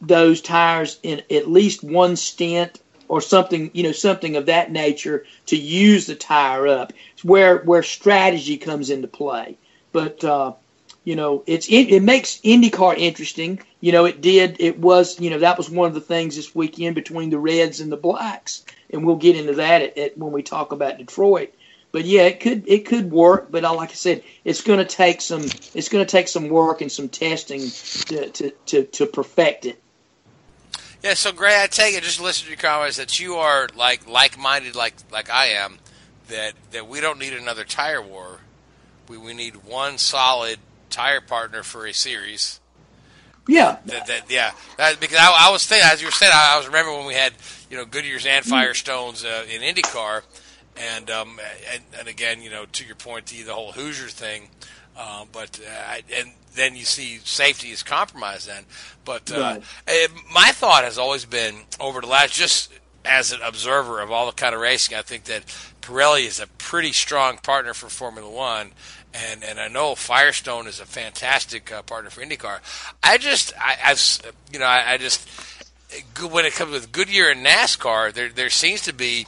those 0.00 0.40
tires 0.40 0.98
in 1.02 1.22
at 1.30 1.50
least 1.50 1.82
one 1.82 2.16
stint 2.16 2.80
or 3.08 3.20
something, 3.20 3.70
you 3.74 3.82
know, 3.82 3.92
something 3.92 4.36
of 4.36 4.46
that 4.46 4.72
nature 4.72 5.26
to 5.46 5.56
use 5.56 6.06
the 6.06 6.14
tire 6.14 6.66
up. 6.66 6.92
It's 7.12 7.24
where 7.24 7.58
where 7.58 7.82
strategy 7.82 8.56
comes 8.56 8.90
into 8.90 9.08
play. 9.08 9.56
But 9.92 10.24
uh, 10.24 10.52
you 11.04 11.16
know, 11.16 11.42
it's 11.46 11.68
it, 11.68 11.90
it 11.90 12.02
makes 12.02 12.38
IndyCar 12.38 12.96
interesting. 12.96 13.60
You 13.80 13.92
know, 13.92 14.04
it 14.04 14.20
did. 14.20 14.56
It 14.60 14.78
was. 14.78 15.20
You 15.20 15.30
know, 15.30 15.40
that 15.40 15.58
was 15.58 15.68
one 15.68 15.88
of 15.88 15.94
the 15.94 16.00
things 16.00 16.36
this 16.36 16.54
weekend 16.54 16.94
between 16.94 17.30
the 17.30 17.38
Reds 17.38 17.80
and 17.80 17.90
the 17.90 17.96
Blacks, 17.96 18.64
and 18.90 19.04
we'll 19.04 19.16
get 19.16 19.36
into 19.36 19.54
that 19.54 19.82
at, 19.82 19.98
at, 19.98 20.18
when 20.18 20.32
we 20.32 20.42
talk 20.42 20.72
about 20.72 20.98
Detroit. 20.98 21.52
But 21.92 22.06
yeah, 22.06 22.22
it 22.22 22.40
could 22.40 22.64
it 22.66 22.86
could 22.86 23.10
work. 23.10 23.50
But 23.50 23.62
like 23.62 23.90
I 23.90 23.94
said, 23.94 24.24
it's 24.44 24.62
going 24.62 24.78
to 24.78 24.84
take 24.84 25.20
some 25.20 25.42
it's 25.42 25.90
going 25.90 26.04
to 26.04 26.10
take 26.10 26.26
some 26.26 26.48
work 26.48 26.80
and 26.80 26.90
some 26.90 27.08
testing 27.08 27.60
to, 27.60 28.30
to, 28.30 28.50
to, 28.50 28.84
to 28.84 29.06
perfect 29.06 29.66
it. 29.66 29.78
Yeah, 31.02 31.14
so 31.14 31.32
Gray, 31.32 31.62
I 31.62 31.66
take 31.66 31.94
it 31.94 32.02
just 32.02 32.20
listen 32.20 32.44
to 32.44 32.50
your 32.50 32.58
comments 32.58 32.96
that 32.96 33.20
you 33.20 33.34
are 33.34 33.68
like 33.76 34.08
like-minded, 34.08 34.74
like 34.74 34.94
like 35.12 35.30
I 35.30 35.46
am, 35.48 35.78
that 36.28 36.54
that 36.70 36.88
we 36.88 37.00
don't 37.00 37.18
need 37.18 37.34
another 37.34 37.64
tire 37.64 38.00
war. 38.00 38.40
We 39.08 39.18
we 39.18 39.34
need 39.34 39.64
one 39.64 39.98
solid 39.98 40.58
tire 40.88 41.20
partner 41.20 41.62
for 41.62 41.86
a 41.86 41.92
series. 41.92 42.60
Yeah, 43.48 43.78
that, 43.86 44.06
that 44.06 44.30
yeah. 44.30 44.52
That, 44.76 45.00
because 45.00 45.18
I, 45.18 45.48
I, 45.48 45.50
was 45.50 45.66
thinking, 45.66 45.88
as 45.90 46.00
you 46.00 46.06
were 46.06 46.12
saying, 46.12 46.30
I, 46.32 46.54
I, 46.54 46.56
was 46.58 46.66
remember 46.66 46.92
when 46.92 47.06
we 47.06 47.14
had 47.14 47.32
you 47.68 47.76
know 47.76 47.84
Goodyears 47.84 48.24
and 48.24 48.44
Firestones 48.44 49.24
uh, 49.24 49.44
in 49.50 49.62
IndyCar, 49.62 50.22
and 50.76 51.10
um 51.10 51.38
and, 51.72 51.82
and 51.98 52.08
again 52.08 52.42
you 52.42 52.50
know 52.50 52.64
to 52.72 52.84
your 52.84 52.94
point 52.94 53.26
the 53.26 53.42
the 53.42 53.54
whole 53.54 53.72
Hoosier 53.72 54.08
thing, 54.08 54.48
uh, 54.96 55.24
but 55.32 55.60
uh, 55.60 55.96
and 56.14 56.32
then 56.54 56.76
you 56.76 56.84
see 56.84 57.18
safety 57.24 57.70
is 57.70 57.82
compromised 57.82 58.48
then. 58.48 58.64
But 59.04 59.32
uh, 59.32 59.60
right. 59.86 60.08
my 60.32 60.50
thought 60.52 60.84
has 60.84 60.98
always 60.98 61.24
been 61.24 61.56
over 61.80 62.00
the 62.00 62.06
last 62.06 62.34
just 62.34 62.72
as 63.04 63.32
an 63.32 63.40
observer 63.42 64.00
of 64.00 64.10
all 64.10 64.26
the 64.26 64.32
kind 64.32 64.54
of 64.54 64.60
racing, 64.60 64.96
I 64.96 65.02
think 65.02 65.24
that 65.24 65.44
Pirelli 65.80 66.26
is 66.26 66.38
a 66.40 66.46
pretty 66.46 66.92
strong 66.92 67.38
partner 67.38 67.74
for 67.74 67.88
Formula 67.88 68.30
One, 68.30 68.72
and 69.12 69.42
and 69.42 69.58
I 69.58 69.68
know 69.68 69.94
Firestone 69.94 70.66
is 70.66 70.80
a 70.80 70.86
fantastic 70.86 71.72
uh, 71.72 71.82
partner 71.82 72.10
for 72.10 72.22
IndyCar. 72.22 72.60
I 73.02 73.18
just 73.18 73.52
I, 73.58 73.76
I've 73.84 74.34
you 74.52 74.58
know 74.58 74.66
I, 74.66 74.92
I 74.92 74.98
just 74.98 75.28
when 76.30 76.46
it 76.46 76.54
comes 76.54 76.72
with 76.72 76.92
Goodyear 76.92 77.30
and 77.30 77.44
NASCAR, 77.44 78.12
there 78.12 78.28
there 78.28 78.50
seems 78.50 78.82
to 78.82 78.92
be 78.92 79.26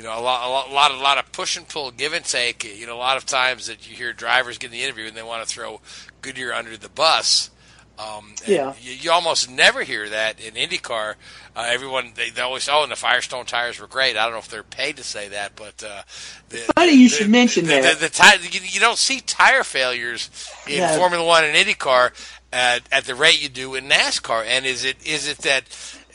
you 0.00 0.06
know 0.06 0.18
a 0.18 0.22
lot, 0.22 0.48
a 0.48 0.50
lot, 0.50 0.70
a 0.70 0.72
lot, 0.72 0.90
a 0.92 0.96
lot 0.96 1.18
of 1.18 1.30
push 1.30 1.58
and 1.58 1.68
pull, 1.68 1.90
give 1.90 2.14
and 2.14 2.24
take. 2.24 2.64
You 2.64 2.86
know, 2.86 2.96
a 2.96 2.96
lot 2.96 3.18
of 3.18 3.26
times 3.26 3.66
that 3.66 3.86
you 3.86 3.94
hear 3.94 4.14
drivers 4.14 4.56
get 4.56 4.68
in 4.68 4.72
the 4.72 4.82
interview 4.82 5.06
and 5.06 5.14
they 5.14 5.22
want 5.22 5.46
to 5.46 5.54
throw 5.54 5.82
Goodyear 6.22 6.54
under 6.54 6.74
the 6.78 6.88
bus. 6.88 7.50
Um, 7.98 8.32
yeah, 8.46 8.72
you, 8.80 8.94
you, 8.94 9.10
almost 9.10 9.50
never 9.50 9.82
hear 9.82 10.08
that 10.08 10.40
in 10.40 10.54
IndyCar. 10.54 11.16
Uh, 11.54 11.66
everyone 11.68 12.12
they, 12.14 12.30
they, 12.30 12.40
always 12.40 12.66
oh, 12.66 12.82
and 12.82 12.90
the 12.90 12.96
Firestone 12.96 13.44
tires 13.44 13.78
were 13.78 13.88
great. 13.88 14.16
I 14.16 14.22
don't 14.24 14.32
know 14.32 14.38
if 14.38 14.48
they're 14.48 14.62
paid 14.62 14.96
to 14.96 15.04
say 15.04 15.28
that, 15.28 15.54
but 15.54 15.84
uh, 15.84 16.00
the, 16.48 16.56
funny 16.74 16.92
you 16.92 17.10
the, 17.10 17.16
should 17.16 17.28
mention 17.28 17.66
the, 17.66 17.82
that. 17.82 17.98
The, 17.98 18.08
tire, 18.08 18.38
you, 18.38 18.60
you, 18.64 18.80
don't 18.80 18.96
see 18.96 19.20
tire 19.20 19.64
failures 19.64 20.30
in 20.66 20.78
yeah. 20.78 20.96
Formula 20.96 21.22
One 21.22 21.44
and 21.44 21.54
IndyCar 21.54 22.12
at, 22.54 22.80
at 22.90 23.04
the 23.04 23.14
rate 23.14 23.42
you 23.42 23.50
do 23.50 23.74
in 23.74 23.90
NASCAR. 23.90 24.46
And 24.46 24.64
is 24.64 24.82
it 24.82 24.96
is 25.06 25.28
it 25.28 25.36
that 25.38 25.64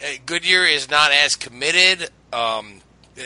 uh, 0.03 0.07
Goodyear 0.25 0.63
is 0.63 0.89
not 0.89 1.11
as 1.11 1.35
committed? 1.35 2.09
Um, 2.33 2.81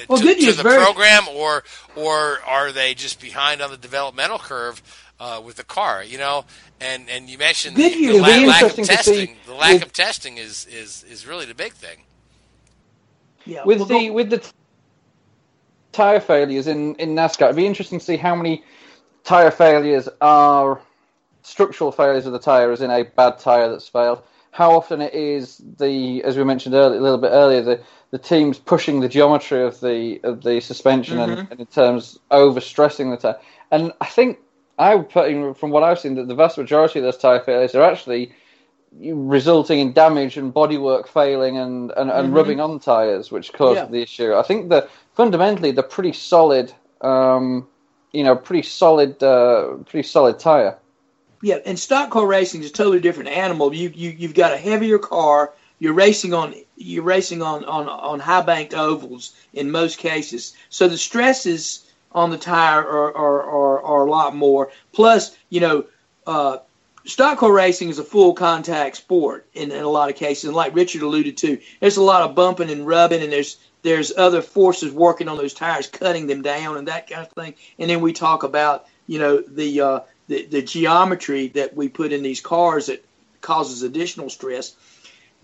well, 0.07 0.19
to, 0.19 0.35
to 0.35 0.51
the 0.53 0.63
very... 0.63 0.83
program, 0.83 1.27
or 1.29 1.63
or 1.95 2.39
are 2.45 2.71
they 2.71 2.93
just 2.93 3.21
behind 3.21 3.61
on 3.61 3.71
the 3.71 3.77
developmental 3.77 4.39
curve 4.39 4.81
uh, 5.19 5.41
with 5.43 5.55
the 5.55 5.63
car? 5.63 6.03
You 6.03 6.17
know, 6.17 6.45
and 6.79 7.09
and 7.09 7.29
you 7.29 7.37
mentioned 7.37 7.75
the, 7.75 7.89
the 7.89 8.19
la- 8.19 8.27
lack 8.27 8.63
of 8.63 8.75
testing. 8.75 9.35
The 9.45 9.53
lack 9.53 9.73
with, 9.73 9.83
of 9.83 9.93
testing 9.93 10.37
is, 10.37 10.67
is 10.67 11.03
is 11.09 11.25
really 11.27 11.45
the 11.45 11.55
big 11.55 11.73
thing. 11.73 12.03
Yeah, 13.45 13.63
with 13.65 13.79
the 13.79 13.85
go- 13.85 14.13
with 14.13 14.29
the 14.29 14.39
t- 14.39 14.51
tire 15.91 16.19
failures 16.19 16.67
in 16.67 16.95
in 16.95 17.15
NASCAR, 17.15 17.45
it'd 17.45 17.55
be 17.55 17.65
interesting 17.65 17.99
to 17.99 18.05
see 18.05 18.17
how 18.17 18.35
many 18.35 18.63
tire 19.23 19.51
failures 19.51 20.07
are 20.21 20.81
structural 21.41 21.91
failures 21.91 22.25
of 22.25 22.33
the 22.33 22.39
tire, 22.39 22.71
as 22.71 22.81
in 22.81 22.91
a 22.91 23.03
bad 23.03 23.39
tire 23.39 23.69
that's 23.69 23.87
failed. 23.87 24.21
How 24.51 24.75
often 24.75 25.01
it 25.01 25.13
is 25.13 25.61
the, 25.77 26.23
as 26.23 26.35
we 26.35 26.43
mentioned 26.43 26.73
earlier, 26.73 26.99
a 26.99 27.03
little 27.03 27.19
bit 27.19 27.29
earlier, 27.29 27.61
the 27.61 27.81
the 28.11 28.17
teams 28.17 28.57
pushing 28.57 28.99
the 28.99 29.09
geometry 29.09 29.63
of 29.63 29.79
the 29.81 30.19
of 30.23 30.43
the 30.43 30.59
suspension 30.59 31.17
mm-hmm. 31.17 31.31
and, 31.31 31.51
and, 31.51 31.59
in 31.59 31.65
terms 31.67 32.19
of 32.31 32.55
overstressing 32.55 33.11
the 33.11 33.17
tire. 33.17 33.39
And 33.71 33.93
I 34.01 34.05
think 34.05 34.39
I 34.77 34.95
would 34.95 35.09
put 35.09 35.29
in, 35.29 35.53
from 35.53 35.69
what 35.71 35.83
I've 35.83 35.99
seen 35.99 36.15
that 36.15 36.27
the 36.27 36.35
vast 36.35 36.57
majority 36.57 36.99
of 36.99 37.05
those 37.05 37.17
tire 37.17 37.41
failures 37.41 37.75
are 37.75 37.83
actually 37.83 38.31
resulting 38.97 39.79
in 39.79 39.93
damage 39.93 40.37
and 40.37 40.53
bodywork 40.53 41.07
failing 41.07 41.57
and, 41.57 41.91
and, 41.91 42.09
and 42.09 42.27
mm-hmm. 42.27 42.33
rubbing 42.33 42.59
on 42.59 42.79
tires, 42.79 43.31
which 43.31 43.53
caused 43.53 43.77
yeah. 43.77 43.85
the 43.85 44.01
issue. 44.01 44.33
I 44.33 44.41
think 44.41 44.69
that 44.69 44.89
fundamentally 45.13 45.71
they're 45.71 45.83
pretty 45.83 46.13
solid, 46.13 46.73
um, 47.01 47.67
you 48.13 48.23
know, 48.23 48.35
pretty 48.35 48.63
solid, 48.63 49.21
uh, 49.21 49.75
pretty 49.85 50.07
solid 50.07 50.39
tire. 50.39 50.77
Yeah, 51.41 51.59
and 51.65 51.77
stock 51.77 52.09
car 52.09 52.25
racing 52.25 52.63
is 52.63 52.69
a 52.69 52.73
totally 52.73 52.99
different 52.99 53.29
animal. 53.29 53.73
You 53.73 53.91
you 53.95 54.09
you've 54.09 54.33
got 54.33 54.51
a 54.51 54.57
heavier 54.57 54.97
car. 54.97 55.53
You're 55.79 55.93
racing 55.93 56.33
on 56.33 56.53
you're 56.79 57.03
racing 57.03 57.41
on 57.41 57.65
on 57.65 57.87
on 57.87 58.19
high 58.19 58.41
banked 58.41 58.73
ovals 58.73 59.33
in 59.53 59.69
most 59.69 59.97
cases. 59.99 60.55
So 60.69 60.87
the 60.87 60.97
stresses 60.97 61.85
on 62.11 62.31
the 62.31 62.37
tire 62.37 62.79
are, 62.79 63.15
are, 63.15 63.43
are, 63.43 63.81
are 63.83 64.07
a 64.07 64.09
lot 64.09 64.35
more. 64.35 64.71
Plus, 64.93 65.37
you 65.49 65.59
know, 65.59 65.85
uh, 66.25 66.57
stock 67.05 67.37
car 67.37 67.53
racing 67.53 67.89
is 67.89 67.99
a 67.99 68.03
full 68.03 68.33
contact 68.33 68.97
sport 68.97 69.45
in, 69.53 69.71
in 69.71 69.83
a 69.83 69.89
lot 69.89 70.09
of 70.09 70.15
cases. 70.15 70.45
And 70.45 70.55
like 70.55 70.75
Richard 70.75 71.01
alluded 71.01 71.37
to, 71.37 71.59
there's 71.79 71.97
a 71.97 72.03
lot 72.03 72.23
of 72.27 72.35
bumping 72.35 72.71
and 72.71 72.87
rubbing, 72.87 73.21
and 73.21 73.31
there's 73.31 73.57
there's 73.81 74.11
other 74.17 74.41
forces 74.41 74.91
working 74.91 75.27
on 75.29 75.37
those 75.37 75.53
tires, 75.53 75.87
cutting 75.87 76.27
them 76.27 76.41
down 76.41 76.77
and 76.77 76.87
that 76.87 77.09
kind 77.09 77.25
of 77.25 77.31
thing. 77.31 77.53
And 77.77 77.89
then 77.89 78.01
we 78.01 78.13
talk 78.13 78.43
about 78.43 78.87
you 79.07 79.19
know 79.19 79.41
the 79.41 79.81
uh, 79.81 79.99
the, 80.27 80.45
the 80.45 80.61
geometry 80.61 81.49
that 81.49 81.75
we 81.75 81.89
put 81.89 82.11
in 82.11 82.23
these 82.23 82.41
cars 82.41 82.87
that 82.87 83.03
causes 83.41 83.83
additional 83.83 84.29
stress. 84.29 84.75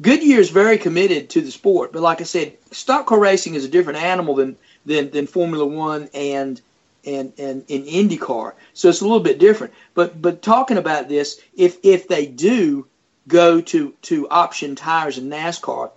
Goodyear 0.02 0.39
is 0.39 0.50
very 0.50 0.78
committed 0.78 1.30
to 1.32 1.41
the 1.41 1.52
sport, 1.52 1.93
but 1.93 2.02
like 2.02 2.20
I 2.20 2.26
said, 2.26 2.58
stock 2.72 3.06
car 3.06 3.20
racing 3.20 3.56
is 3.56 3.64
a 3.64 3.70
different 3.70 4.00
animal 4.00 4.36
than 4.36 4.58
than, 4.86 5.10
than 5.12 5.28
Formula 5.28 5.66
One 5.66 6.10
and 6.14 6.60
and 7.06 7.32
and 7.38 7.64
in 7.68 7.84
IndyCar. 7.84 8.54
So 8.74 8.89
it's 8.89 9.02
a 9.02 9.06
little 9.06 9.22
bit 9.22 9.39
different. 9.39 9.74
But 9.93 10.22
but 10.22 10.41
talking 10.41 10.78
about 10.78 11.08
this, 11.08 11.39
if 11.56 11.78
if 11.84 12.08
they 12.08 12.26
do 12.26 12.88
go 13.28 13.62
to 13.62 13.93
to 14.04 14.30
option 14.30 14.76
tires 14.76 15.18
in 15.18 15.30
NASCAR, 15.30 15.91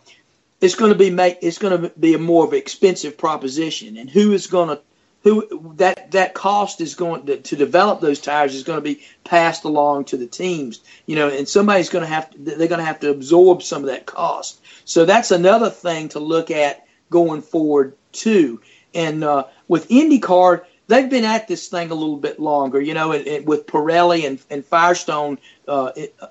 it's 0.61 0.74
going 0.76 0.92
to 0.92 0.99
be 0.99 1.11
make 1.11 1.38
it's 1.42 1.59
going 1.59 1.82
to 1.82 1.88
be 1.99 2.14
a 2.14 2.18
more 2.18 2.44
of 2.44 2.53
an 2.53 2.59
expensive 2.59 3.18
proposition. 3.18 3.96
And 3.96 4.09
who 4.09 4.32
is 4.32 4.46
going 4.46 4.68
to 4.68 4.80
who 5.24 5.74
that 5.76 6.12
that 6.12 6.34
cost 6.34 6.80
is 6.80 6.94
going 6.94 7.26
to, 7.26 7.38
to 7.38 7.56
develop 7.56 8.00
those 8.00 8.20
tires 8.20 8.54
is 8.54 8.62
going 8.62 8.78
to 8.78 8.82
be 8.82 9.02
passed 9.24 9.64
along 9.64 10.04
to 10.06 10.16
the 10.16 10.26
teams. 10.26 10.80
You 11.06 11.16
know, 11.16 11.28
and 11.28 11.48
somebody's 11.48 11.88
going 11.88 12.04
to 12.04 12.10
have 12.10 12.30
to 12.30 12.38
they're 12.38 12.68
going 12.68 12.80
to 12.80 12.84
have 12.84 13.00
to 13.00 13.10
absorb 13.10 13.62
some 13.62 13.82
of 13.82 13.88
that 13.88 14.06
cost. 14.06 14.60
So 14.84 15.04
that's 15.04 15.30
another 15.30 15.70
thing 15.70 16.08
to 16.10 16.20
look 16.20 16.50
at 16.50 16.86
going 17.10 17.42
forward 17.42 17.96
too. 18.12 18.60
And 18.94 19.22
uh, 19.24 19.44
with 19.66 19.88
IndyCar, 19.88 20.64
they've 20.86 21.10
been 21.10 21.24
at 21.24 21.48
this 21.48 21.68
thing 21.68 21.90
a 21.90 21.94
little 21.94 22.16
bit 22.16 22.40
longer, 22.40 22.80
you 22.80 22.94
know, 22.94 23.12
and, 23.12 23.26
and 23.26 23.46
with 23.46 23.66
Pirelli 23.66 24.26
and, 24.26 24.40
and 24.50 24.64
Firestone 24.64 25.38
uh, 25.66 25.92
it, 25.94 26.14
uh, 26.20 26.28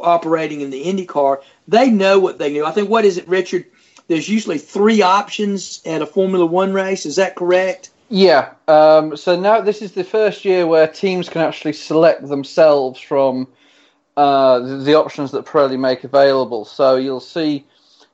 operating 0.00 0.60
in 0.60 0.70
the 0.70 0.84
IndyCar, 0.84 1.42
they 1.66 1.90
know 1.90 2.18
what 2.18 2.38
they 2.38 2.52
do. 2.52 2.64
I 2.64 2.70
think, 2.72 2.88
what 2.88 3.04
is 3.04 3.16
it, 3.16 3.26
Richard? 3.26 3.64
There's 4.06 4.28
usually 4.28 4.58
three 4.58 5.02
options 5.02 5.82
at 5.84 6.02
a 6.02 6.06
Formula 6.06 6.46
One 6.46 6.72
race. 6.72 7.04
Is 7.04 7.16
that 7.16 7.36
correct? 7.36 7.90
Yeah. 8.08 8.54
Um, 8.66 9.16
so 9.16 9.38
now 9.38 9.60
this 9.60 9.82
is 9.82 9.92
the 9.92 10.04
first 10.04 10.44
year 10.44 10.66
where 10.66 10.86
teams 10.88 11.28
can 11.28 11.42
actually 11.42 11.74
select 11.74 12.26
themselves 12.26 13.00
from 13.00 13.48
uh, 14.16 14.60
the, 14.60 14.76
the 14.78 14.94
options 14.94 15.30
that 15.32 15.44
Pirelli 15.44 15.78
make 15.78 16.04
available. 16.04 16.64
So 16.64 16.96
you'll 16.96 17.20
see 17.20 17.66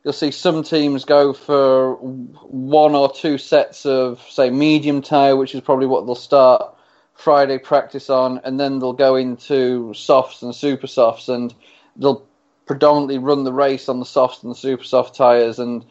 you'll 0.02 0.12
see 0.12 0.30
some 0.30 0.62
teams 0.62 1.04
go 1.04 1.32
for 1.32 1.94
one 1.96 2.94
or 2.94 3.10
two 3.10 3.38
sets 3.38 3.86
of, 3.86 4.20
say, 4.28 4.50
medium 4.50 5.00
tyre, 5.00 5.36
which 5.36 5.54
is 5.54 5.62
probably 5.62 5.86
what 5.86 6.04
they'll 6.06 6.14
start 6.14 6.74
Friday 7.14 7.58
practice 7.58 8.10
on, 8.10 8.40
and 8.44 8.60
then 8.60 8.80
they'll 8.80 8.92
go 8.92 9.16
into 9.16 9.94
softs 9.94 10.42
and 10.42 10.54
super 10.54 10.86
softs, 10.86 11.28
and 11.28 11.54
they'll 11.96 12.26
predominantly 12.66 13.18
run 13.18 13.44
the 13.44 13.52
race 13.52 13.88
on 13.88 14.00
the 14.00 14.04
softs 14.04 14.42
and 14.42 14.50
the 14.50 14.56
super 14.56 14.84
soft 14.84 15.14
tyres, 15.14 15.58
and 15.58 15.84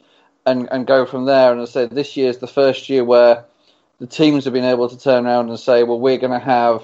and 0.46 0.68
and 0.72 0.86
go 0.86 1.06
from 1.06 1.26
there. 1.26 1.52
And 1.52 1.62
I 1.62 1.66
said 1.66 1.90
this 1.92 2.18
year 2.18 2.30
is 2.30 2.40
the 2.40 2.48
first 2.48 2.90
year 2.90 3.06
where 3.06 3.46
the 4.04 4.08
teams 4.08 4.44
have 4.44 4.52
been 4.52 4.66
able 4.66 4.90
to 4.90 5.00
turn 5.00 5.26
around 5.26 5.48
and 5.48 5.58
say, 5.58 5.84
well, 5.84 5.98
we're 5.98 6.18
going 6.18 6.38
to 6.38 6.46
have 6.46 6.84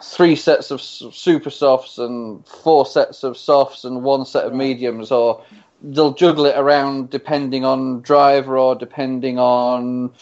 three 0.00 0.36
sets 0.36 0.70
of 0.70 0.80
super 0.80 1.50
softs 1.50 1.98
and 1.98 2.46
four 2.46 2.86
sets 2.86 3.24
of 3.24 3.36
softs 3.36 3.82
and 3.82 4.04
one 4.04 4.24
set 4.24 4.44
of 4.44 4.54
mediums, 4.54 5.10
or 5.10 5.42
they'll 5.82 6.14
juggle 6.14 6.46
it 6.46 6.56
around 6.56 7.10
depending 7.10 7.64
on 7.64 8.02
driver 8.02 8.56
or 8.56 8.76
depending 8.76 9.40
on 9.40 10.12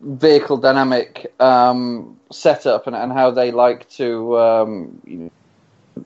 vehicle 0.00 0.56
dynamic 0.56 1.30
um, 1.40 2.18
setup 2.32 2.86
and, 2.86 2.96
and 2.96 3.12
how 3.12 3.30
they 3.30 3.50
like 3.50 3.86
to 3.90 4.38
um, 4.38 5.30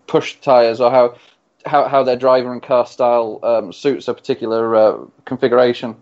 push 0.08 0.34
tires 0.40 0.80
or 0.80 0.90
how, 0.90 1.16
how 1.64 1.86
how 1.86 2.02
their 2.02 2.16
driver 2.16 2.52
and 2.52 2.60
car 2.60 2.86
style 2.86 3.38
um, 3.44 3.72
suits 3.72 4.08
a 4.08 4.14
particular 4.14 4.74
uh, 4.74 4.98
configuration. 5.24 5.94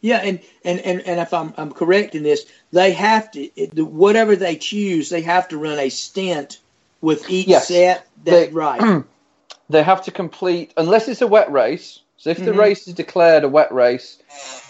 Yeah, 0.00 0.18
and, 0.18 0.40
and, 0.64 0.80
and, 0.80 1.00
and 1.00 1.20
if 1.20 1.32
I'm, 1.32 1.54
I'm 1.56 1.72
correct 1.72 2.14
in 2.14 2.22
this, 2.22 2.46
they 2.72 2.92
have 2.92 3.30
to 3.32 3.40
it, 3.60 3.74
whatever 3.74 4.36
they 4.36 4.56
choose, 4.56 5.08
they 5.08 5.22
have 5.22 5.48
to 5.48 5.58
run 5.58 5.78
a 5.78 5.88
stint 5.88 6.60
with 7.00 7.28
each 7.30 7.48
yes, 7.48 7.68
set. 7.68 8.06
That, 8.24 8.30
they, 8.30 8.48
right. 8.52 9.04
They 9.68 9.82
have 9.82 10.04
to 10.04 10.12
complete 10.12 10.72
unless 10.76 11.08
it's 11.08 11.22
a 11.22 11.26
wet 11.26 11.50
race 11.50 11.98
so 12.16 12.30
if 12.30 12.38
mm-hmm. 12.38 12.46
the 12.46 12.54
race 12.54 12.88
is 12.88 12.94
declared 12.94 13.44
a 13.44 13.48
wet 13.48 13.72
race, 13.72 14.18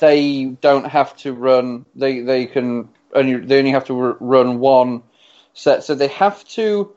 they 0.00 0.44
don't 0.44 0.86
have 0.86 1.16
to 1.18 1.32
run. 1.32 1.86
They 1.94 2.20
they 2.20 2.46
can 2.46 2.88
only 3.14 3.36
they 3.36 3.58
only 3.58 3.70
have 3.70 3.86
to 3.86 3.94
run 3.94 4.58
one 4.58 5.02
set. 5.54 5.84
So 5.84 5.94
they 5.94 6.08
have 6.08 6.44
to 6.48 6.92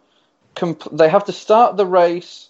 comp- 0.56 0.92
they 0.92 1.10
have 1.10 1.26
to 1.26 1.32
start 1.32 1.78
the 1.78 1.86
race 1.86 2.50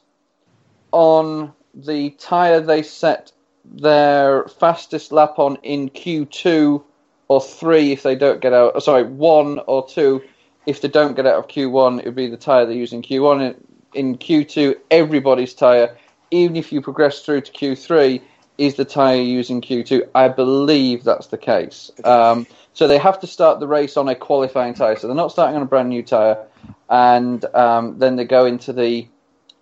on 0.91 1.53
the 1.73 2.11
tire 2.11 2.61
they 2.61 2.81
set 2.83 3.31
their 3.71 4.47
fastest 4.47 5.11
lap 5.11 5.37
on 5.37 5.57
in 5.63 5.89
Q2 5.89 6.83
or 7.27 7.41
three 7.41 7.91
if 7.91 8.03
they 8.03 8.15
don't 8.15 8.41
get 8.41 8.53
out. 8.53 8.81
Sorry, 8.83 9.03
one 9.03 9.59
or 9.67 9.87
two 9.87 10.21
if 10.65 10.81
they 10.81 10.87
don't 10.87 11.15
get 11.15 11.25
out 11.25 11.35
of 11.35 11.47
Q1. 11.47 11.99
It 11.99 12.05
would 12.05 12.15
be 12.15 12.27
the 12.27 12.37
tire 12.37 12.65
they 12.65 12.75
use 12.75 12.93
in 12.93 13.01
Q1. 13.01 13.55
In 13.93 14.17
Q2, 14.17 14.75
everybody's 14.91 15.53
tire, 15.53 15.97
even 16.31 16.55
if 16.55 16.71
you 16.71 16.81
progress 16.81 17.21
through 17.21 17.41
to 17.41 17.51
Q3, 17.51 18.21
is 18.57 18.75
the 18.75 18.85
tire 18.85 19.21
using 19.21 19.61
Q2. 19.61 20.09
I 20.13 20.27
believe 20.27 21.03
that's 21.03 21.27
the 21.27 21.37
case. 21.37 21.89
Um, 22.03 22.45
so 22.73 22.87
they 22.87 22.97
have 22.97 23.19
to 23.21 23.27
start 23.27 23.59
the 23.59 23.67
race 23.67 23.97
on 23.97 24.07
a 24.09 24.15
qualifying 24.15 24.73
tire. 24.73 24.95
So 24.97 25.07
they're 25.07 25.15
not 25.15 25.31
starting 25.31 25.55
on 25.55 25.61
a 25.61 25.65
brand 25.65 25.89
new 25.89 26.03
tire, 26.03 26.45
and 26.89 27.43
um, 27.55 27.99
then 27.99 28.15
they 28.15 28.25
go 28.25 28.45
into 28.45 28.73
the 28.73 29.07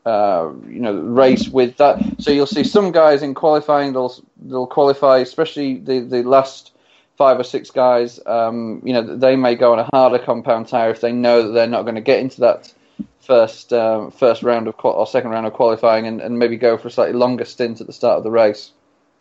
uh, 0.07 0.51
you 0.67 0.79
know 0.79 0.93
race 0.93 1.47
with 1.49 1.77
that. 1.77 1.99
So 2.19 2.31
you'll 2.31 2.45
see 2.45 2.63
some 2.63 2.91
guys 2.91 3.21
in 3.21 3.33
qualifying 3.33 3.93
they'll 3.93 4.15
they'll 4.37 4.67
qualify, 4.67 5.17
especially 5.19 5.77
the 5.77 5.99
the 5.99 6.23
last 6.23 6.71
five 7.17 7.39
or 7.39 7.43
six 7.43 7.71
guys. 7.71 8.19
Um, 8.25 8.81
you 8.85 8.93
know 8.93 9.17
they 9.17 9.35
may 9.35 9.55
go 9.55 9.73
on 9.73 9.79
a 9.79 9.89
harder 9.93 10.19
compound 10.19 10.67
tire 10.67 10.91
if 10.91 11.01
they 11.01 11.11
know 11.11 11.43
that 11.43 11.49
they're 11.53 11.67
not 11.67 11.83
going 11.83 11.95
to 11.95 12.01
get 12.01 12.19
into 12.19 12.41
that 12.41 12.73
first 13.21 13.73
um, 13.73 14.11
first 14.11 14.43
round 14.43 14.67
of 14.67 14.77
qual- 14.77 14.93
or 14.93 15.07
second 15.07 15.31
round 15.31 15.45
of 15.45 15.53
qualifying, 15.53 16.07
and, 16.07 16.21
and 16.21 16.39
maybe 16.39 16.57
go 16.57 16.77
for 16.77 16.87
a 16.87 16.91
slightly 16.91 17.15
longer 17.15 17.45
stint 17.45 17.81
at 17.81 17.87
the 17.87 17.93
start 17.93 18.17
of 18.17 18.23
the 18.23 18.31
race 18.31 18.71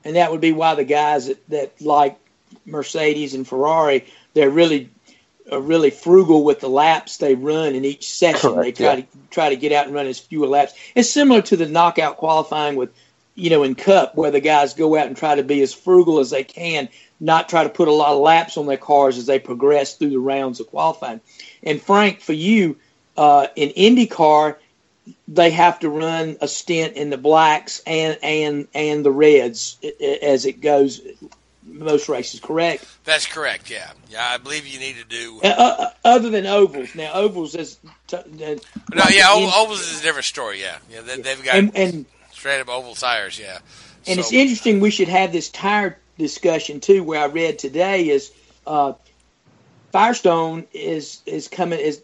and 0.07 0.15
that 0.15 0.31
would 0.31 0.41
be 0.41 0.53
why 0.53 0.77
the 0.77 0.85
guys 0.85 1.27
that, 1.27 1.49
that 1.49 1.81
like 1.83 2.17
Mercedes 2.65 3.35
and 3.35 3.47
Ferrari, 3.47 4.07
they're 4.35 4.51
really 4.51 4.89
are 5.51 5.61
really 5.61 5.91
frugal 5.91 6.45
with 6.45 6.61
the 6.61 6.69
laps 6.69 7.19
they 7.19 7.35
run 7.35 7.75
in 7.75 7.85
each 7.85 8.11
session. 8.11 8.55
Correct, 8.55 8.65
they 8.79 8.85
try 8.85 8.95
yeah. 8.95 9.01
to 9.03 9.07
try 9.31 9.49
to 9.51 9.57
get 9.57 9.73
out 9.73 9.87
and 9.87 9.95
run 9.95 10.07
as 10.07 10.19
few 10.19 10.45
laps. 10.47 10.75
It's 10.95 11.11
similar 11.11 11.43
to 11.43 11.57
the 11.57 11.67
knockout 11.67 12.17
qualifying 12.17 12.77
with, 12.77 12.91
you 13.35 13.51
know, 13.51 13.63
in 13.63 13.75
Cup 13.75 14.17
where 14.17 14.31
the 14.31 14.41
guys 14.41 14.75
go 14.75 14.97
out 14.97 15.07
and 15.07 15.17
try 15.17 15.35
to 15.35 15.43
be 15.43 15.63
as 15.63 15.73
frugal 15.73 16.19
as 16.19 16.31
they 16.31 16.45
can, 16.45 16.89
not 17.21 17.49
try 17.49 17.63
to 17.63 17.71
put 17.71 17.89
a 17.89 17.93
lot 17.93 18.13
of 18.13 18.21
laps 18.21 18.57
on 18.57 18.67
their 18.67 18.77
cars 18.77 19.19
as 19.19 19.27
they 19.27 19.39
progress 19.39 19.97
through 19.97 20.11
the 20.11 20.19
rounds 20.19 20.61
of 20.61 20.67
qualifying. 20.67 21.21
And 21.63 21.81
Frank, 21.81 22.21
for 22.21 22.33
you, 22.33 22.77
uh, 23.17 23.47
in 23.55 23.71
IndyCar, 23.71 24.57
they 25.29 25.51
have 25.51 25.79
to 25.81 25.89
run 25.89 26.37
a 26.41 26.49
stint 26.49 26.97
in 26.97 27.11
the 27.11 27.17
blacks 27.17 27.81
and 27.87 28.19
and 28.23 28.67
and 28.75 29.05
the 29.05 29.13
reds 29.13 29.79
as 30.23 30.47
it 30.47 30.61
goes 30.61 31.01
most 31.67 32.09
races 32.09 32.41
correct 32.41 32.85
That's 33.05 33.27
correct. 33.27 33.71
Yeah, 33.71 33.91
yeah. 34.09 34.25
I 34.27 34.39
believe 34.39 34.67
you 34.67 34.79
need 34.79 34.97
to 34.97 35.05
do. 35.05 35.41
uh, 35.43 35.47
uh, 35.49 35.91
other 36.05 36.31
than 36.31 36.47
ovals 36.47 36.95
now 36.95 37.13
ovals 37.13 37.55
is 37.55 37.79
t- 38.07 38.17
uh, 38.17 38.21
No, 38.95 39.05
yeah. 39.11 39.31
Oval, 39.31 39.53
ovals 39.53 39.81
is 39.81 40.01
a 40.01 40.03
different 40.03 40.25
story. 40.27 40.61
Yeah, 40.61 40.79
yeah. 40.91 41.01
They, 41.03 41.21
they've 41.21 41.43
got 41.45 41.57
and, 41.57 41.77
and 41.77 42.07
straight 42.33 42.61
up 42.61 42.69
oval 42.69 42.95
tires. 42.95 43.39
Yeah. 43.39 43.59
and 44.07 44.19
it's 44.19 44.33
interesting 44.33 44.81
we 44.81 44.91
should 44.91 45.09
have 45.09 45.33
this 45.33 45.51
tire 45.51 45.99
discussion 46.19 46.81
too 46.81 47.03
where 47.03 47.21
i 47.21 47.27
read 47.27 47.59
today 47.59 48.09
is 48.09 48.33
uh, 48.67 48.95
firestone 49.93 50.67
is 50.73 51.21
is 51.27 51.49
coming 51.49 51.79
is 51.79 52.01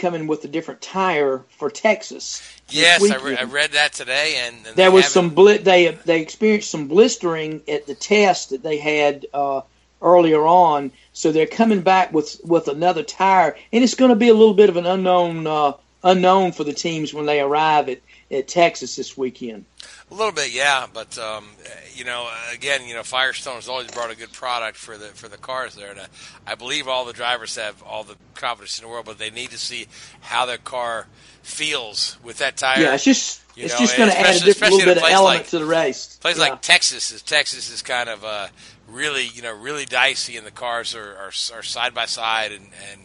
coming 0.00 0.26
with 0.26 0.44
a 0.44 0.48
different 0.48 0.80
tire 0.80 1.44
for 1.58 1.70
texas 1.70 2.42
Yes, 2.72 3.02
I, 3.10 3.16
re- 3.16 3.36
I 3.36 3.42
read 3.42 3.72
that 3.72 3.92
today, 3.92 4.36
and, 4.46 4.54
and 4.54 4.76
there 4.76 4.88
they 4.88 4.88
was 4.94 5.02
haven't- 5.06 5.12
some 5.30 5.34
bli- 5.34 5.56
they 5.58 5.88
they 6.04 6.20
experienced 6.22 6.70
some 6.70 6.86
blistering 6.86 7.62
at 7.66 7.86
the 7.88 7.96
test 7.96 8.50
that 8.50 8.62
they 8.62 8.78
had 8.78 9.26
uh, 9.34 9.62
earlier 10.00 10.46
on, 10.46 10.92
so 11.12 11.32
they're 11.32 11.46
coming 11.48 11.80
back 11.80 12.12
with 12.12 12.40
with 12.44 12.68
another 12.68 13.02
tire, 13.02 13.56
and 13.72 13.82
it's 13.82 13.94
going 13.96 14.10
to 14.10 14.14
be 14.16 14.28
a 14.28 14.34
little 14.34 14.54
bit 14.54 14.68
of 14.68 14.76
an 14.76 14.86
unknown 14.86 15.48
uh, 15.48 15.72
unknown 16.04 16.52
for 16.52 16.62
the 16.62 16.72
teams 16.72 17.12
when 17.12 17.26
they 17.26 17.40
arrive 17.40 17.88
at, 17.88 17.98
at 18.30 18.46
Texas 18.48 18.96
this 18.96 19.16
weekend. 19.16 19.64
A 20.10 20.14
little 20.14 20.32
bit, 20.32 20.52
yeah, 20.52 20.86
but 20.92 21.18
um, 21.18 21.46
you 21.94 22.04
know, 22.04 22.28
again, 22.52 22.86
you 22.86 22.94
know, 22.94 23.02
Firestone 23.02 23.56
has 23.56 23.68
always 23.68 23.90
brought 23.90 24.10
a 24.10 24.16
good 24.16 24.32
product 24.32 24.76
for 24.76 24.96
the 24.96 25.06
for 25.08 25.28
the 25.28 25.36
cars 25.36 25.74
there, 25.74 25.90
and 25.90 26.00
uh, 26.00 26.06
I 26.46 26.54
believe 26.54 26.88
all 26.88 27.04
the 27.04 27.12
drivers 27.12 27.56
have 27.56 27.82
all 27.82 28.04
the 28.04 28.16
confidence 28.34 28.78
in 28.78 28.84
the 28.84 28.90
world, 28.90 29.06
but 29.06 29.18
they 29.18 29.30
need 29.30 29.50
to 29.50 29.58
see 29.58 29.86
how 30.20 30.46
their 30.46 30.58
car 30.58 31.06
feels 31.42 32.18
with 32.22 32.38
that 32.38 32.56
tire. 32.56 32.80
Yeah, 32.82 32.94
it's 32.94 33.04
just 33.04 33.40
you 33.56 33.64
it's 33.64 33.74
know, 33.74 33.80
just 33.80 33.96
going 33.96 34.10
to 34.10 34.18
add 34.18 34.36
a 34.36 34.40
different 34.40 34.74
little 34.74 34.94
bit 34.94 35.02
of 35.02 35.10
element 35.10 35.40
like- 35.40 35.48
to 35.48 35.58
the 35.58 35.64
race. 35.66 36.16
Place 36.20 36.36
Yeah. 36.38 36.50
like 36.50 36.62
Texas 36.62 37.10
is 37.12 37.22
Texas 37.22 37.70
is 37.72 37.82
kind 37.82 38.08
of 38.08 38.24
uh, 38.24 38.48
really 38.88 39.26
you 39.26 39.42
know 39.42 39.52
really 39.52 39.84
dicey, 39.86 40.36
and 40.36 40.46
the 40.46 40.50
cars 40.52 40.94
are 40.94 41.16
are, 41.16 41.32
are 41.54 41.62
side 41.62 41.94
by 41.94 42.06
side, 42.06 42.52
and 42.52 42.66
and 42.92 43.00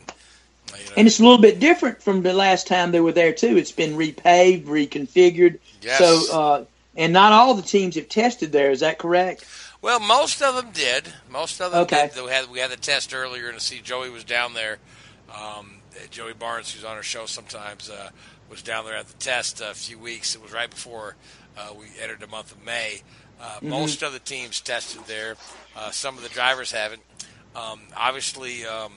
And 0.97 1.07
it's 1.07 1.20
a 1.20 1.24
little 1.24 1.38
bit 1.38 1.59
different 1.59 2.01
from 2.01 2.22
the 2.22 2.34
last 2.34 2.68
time 2.68 2.91
they 2.91 3.01
were 3.01 3.11
there 3.11 3.34
too. 3.34 3.57
It's 3.57 3.72
been 3.72 3.95
repaved, 3.97 4.66
reconfigured. 4.66 5.59
Yes. 5.82 5.97
So, 5.99 6.38
uh, 6.39 6.66
and 6.95 7.11
not 7.13 7.34
all 7.34 7.53
the 7.53 7.61
teams 7.61 7.95
have 7.95 8.07
tested 8.09 8.51
there. 8.51 8.72
Is 8.72 8.80
that 8.80 8.97
correct? 8.97 9.45
Well, 9.82 9.99
most 9.99 10.41
of 10.41 10.55
them 10.55 10.72
did. 10.72 11.11
Most 11.30 11.61
of 11.61 11.72
them 11.72 11.82
Okay. 11.82 12.09
did. 12.13 12.24
We 12.24 12.32
had 12.32 12.49
we 12.49 12.59
had 12.59 12.72
the 12.72 12.78
test 12.78 13.13
earlier, 13.13 13.49
and 13.49 13.59
to 13.59 13.63
see 13.63 13.80
Joey 13.82 14.09
was 14.09 14.24
down 14.24 14.53
there. 14.53 14.78
Um, 15.34 15.76
Joey 16.11 16.34
Barnes, 16.34 16.72
who's 16.74 16.84
on 16.86 16.95
our 16.95 17.03
show 17.03 17.26
sometimes, 17.26 17.89
uh, 17.89 18.09
was 18.49 18.61
down 18.61 18.86
there 18.86 18.95
at 18.95 19.07
the 19.07 19.18
test 19.18 19.61
a 19.61 19.74
few 19.74 19.99
weeks. 19.99 20.34
It 20.36 20.41
was 20.41 20.51
right 20.53 20.70
before 20.70 21.16
uh, 21.57 21.70
we 21.78 21.86
entered 22.01 22.20
the 22.22 22.28
month 22.28 22.51
of 22.51 22.63
May. 22.66 23.01
Uh, 23.39 23.43
Mm-hmm. 23.57 23.70
Most 23.70 24.01
of 24.01 24.13
the 24.13 24.20
teams 24.20 24.61
tested 24.61 25.01
there. 25.07 25.36
Uh, 25.76 25.91
some 25.91 26.16
of 26.18 26.24
the 26.24 26.30
drivers 26.30 26.72
haven't. 26.72 27.01
Um, 27.55 27.82
obviously, 27.95 28.66
um, 28.66 28.91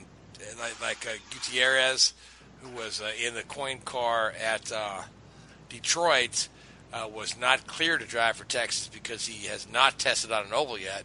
like, 0.58 0.80
like 0.80 1.06
uh, 1.06 1.18
Gutierrez, 1.30 2.14
who 2.62 2.70
was 2.70 3.00
uh, 3.00 3.10
in 3.24 3.34
the 3.34 3.42
Coyne 3.42 3.80
car 3.84 4.32
at 4.42 4.72
uh, 4.72 5.02
Detroit 5.68 6.48
uh, 6.92 7.08
was 7.12 7.38
not 7.38 7.66
clear 7.66 7.98
to 7.98 8.04
drive 8.04 8.36
for 8.36 8.44
Texas 8.44 8.88
because 8.88 9.26
he 9.26 9.46
has 9.46 9.70
not 9.70 9.98
tested 9.98 10.32
on 10.32 10.46
an 10.46 10.52
oval 10.52 10.78
yet, 10.78 11.04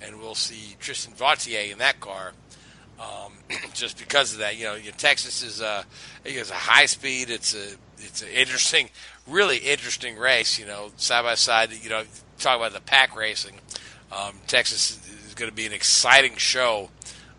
and 0.00 0.18
we'll 0.18 0.34
see 0.34 0.76
Tristan 0.80 1.14
Vautier 1.14 1.70
in 1.70 1.78
that 1.78 2.00
car. 2.00 2.32
Um, 2.98 3.32
just 3.74 3.98
because 3.98 4.32
of 4.32 4.38
that, 4.40 4.56
you 4.56 4.64
know, 4.64 4.74
you 4.74 4.90
know, 4.90 4.96
Texas 4.96 5.42
is 5.42 5.60
a 5.60 5.84
it's 6.24 6.50
a 6.50 6.54
high 6.54 6.86
speed. 6.86 7.30
It's 7.30 7.54
a 7.54 7.76
it's 7.98 8.22
an 8.22 8.28
interesting, 8.28 8.90
really 9.26 9.58
interesting 9.58 10.16
race. 10.16 10.58
You 10.58 10.66
know, 10.66 10.90
side 10.96 11.22
by 11.22 11.34
side. 11.34 11.70
You 11.72 11.90
know, 11.90 12.04
talk 12.38 12.56
about 12.56 12.72
the 12.72 12.80
pack 12.80 13.16
racing. 13.16 13.60
Um, 14.10 14.34
Texas 14.46 14.98
is 15.26 15.34
going 15.34 15.50
to 15.50 15.54
be 15.54 15.66
an 15.66 15.72
exciting 15.72 16.36
show 16.36 16.88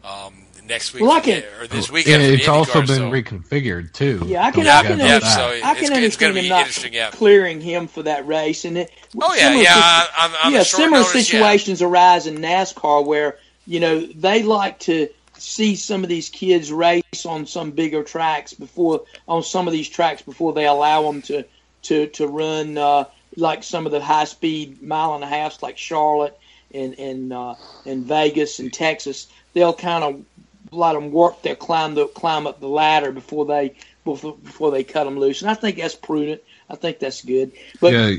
um, 0.04 0.46
next 0.70 0.94
week 0.94 1.04
Well, 1.04 1.12
I 1.12 1.20
can- 1.20 1.44
or 1.60 1.68
this 1.68 1.92
weekend. 1.92 2.24
for 2.24 2.30
it's 2.34 2.46
the 2.46 2.52
also 2.52 2.80
been 2.82 2.88
so- 2.88 3.12
reconfigured 3.12 3.92
too. 3.92 4.24
Yeah, 4.28 4.46
I 4.46 4.52
can. 4.52 4.64
Don't 4.64 4.74
I 4.74 4.82
can, 4.84 4.92
about 5.02 5.22
yeah, 5.24 5.36
so 5.36 5.42
I 5.48 5.56
it's- 5.56 5.62
can 5.64 5.74
it's 5.74 5.90
gonna 5.90 5.96
understand 5.96 6.34
be 6.36 6.40
him 6.42 6.50
not 6.50 6.60
interesting, 6.60 6.94
yeah. 6.94 7.10
clearing 7.12 7.60
him 7.60 7.88
for 7.88 8.04
that 8.04 8.26
race, 8.28 8.64
and 8.66 8.78
it. 8.78 8.92
Oh, 9.20 9.34
yeah, 9.34 9.42
similar 9.50 9.64
yeah, 9.64 9.74
situ- 10.04 10.14
on- 10.22 10.32
on 10.46 10.52
the 10.54 10.58
yeah, 10.60 10.64
similar 10.64 11.00
notice, 11.00 11.16
yeah. 11.16 11.22
situations 11.22 11.82
arise 11.82 12.28
in 12.28 12.38
NASCAR 12.38 13.06
where 13.06 13.38
you 13.68 13.80
know 13.80 14.00
they 14.00 14.44
like 14.44 14.80
to 14.82 15.10
see 15.38 15.76
some 15.76 16.04
of 16.04 16.10
these 16.10 16.30
kids 16.30 16.72
race 16.72 17.26
on 17.26 17.46
some 17.46 17.72
bigger 17.72 18.04
tracks 18.04 18.54
before 18.54 19.04
on 19.28 19.42
some 19.44 19.68
of 19.68 19.74
these 19.74 19.88
tracks 19.90 20.22
before 20.22 20.54
they 20.54 20.66
allow 20.68 21.02
them 21.04 21.22
to 21.24 21.44
to 21.84 22.08
to 22.08 22.28
run 22.28 22.78
uh, 22.78 23.06
like 23.38 23.64
some 23.64 23.86
of 23.86 23.92
the 23.92 24.02
high 24.02 24.26
speed 24.26 24.82
mile 24.84 25.16
and 25.16 25.24
a 25.24 25.28
halfs 25.28 25.64
like 25.64 25.78
Charlotte 25.78 26.38
and 26.74 27.00
and 27.00 27.32
uh, 27.34 27.56
and 27.86 28.06
Vegas 28.06 28.60
and 28.60 28.72
Texas. 28.74 29.28
They'll 29.54 29.74
kind 29.74 30.04
of 30.04 30.24
let 30.72 30.94
them 30.94 31.12
work 31.12 31.42
their 31.42 31.56
climb 31.56 31.96
the 31.96 32.06
climb 32.08 32.48
up 32.48 32.60
the 32.60 32.68
ladder 32.68 33.12
before 33.12 33.46
they 33.46 33.76
before, 34.06 34.36
before 34.38 34.72
they 34.72 34.84
cut 34.84 35.04
them 35.06 35.18
loose. 35.20 35.42
And 35.42 35.50
I 35.52 35.54
think 35.56 35.78
that's 35.78 35.96
prudent. 35.96 36.42
I 36.70 36.76
think 36.76 37.00
that's 37.00 37.24
good. 37.24 37.52
But 37.82 37.94
yeah, 37.94 38.16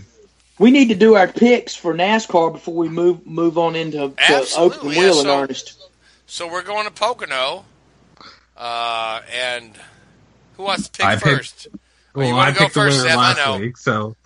we 0.59 0.71
need 0.71 0.89
to 0.89 0.95
do 0.95 1.15
our 1.15 1.29
picks 1.29 1.75
for 1.75 1.95
NASCAR 1.95 2.53
before 2.53 2.75
we 2.75 2.89
move 2.89 3.27
move 3.27 3.57
on 3.59 3.77
into 3.77 3.99
to 4.11 4.15
Absolutely, 4.19 4.77
open 4.79 4.93
yeah, 4.93 4.99
wheel 5.01 5.19
in 5.21 5.25
so- 5.25 5.41
earnest. 5.43 5.77
So 6.27 6.49
we're 6.49 6.63
going 6.63 6.85
to 6.87 6.93
Pocono, 6.93 7.65
uh, 8.57 9.21
and 9.33 9.73
who 10.57 10.63
wants 10.63 10.89
to 10.89 10.93
pick 10.99 11.07
I 11.07 11.15
picked- 11.15 11.25
first? 11.25 11.69
well, 12.15 12.27
you 12.27 12.35
wanna 12.35 12.51
I 12.51 12.53
go 12.53 12.59
picked 12.61 12.75
the 12.75 12.81
first, 12.81 12.97
winner 12.99 13.09
Seth? 13.11 13.19
I 13.19 13.21
last 13.23 13.37
know. 13.39 13.59
week, 13.59 13.77
so 13.77 14.17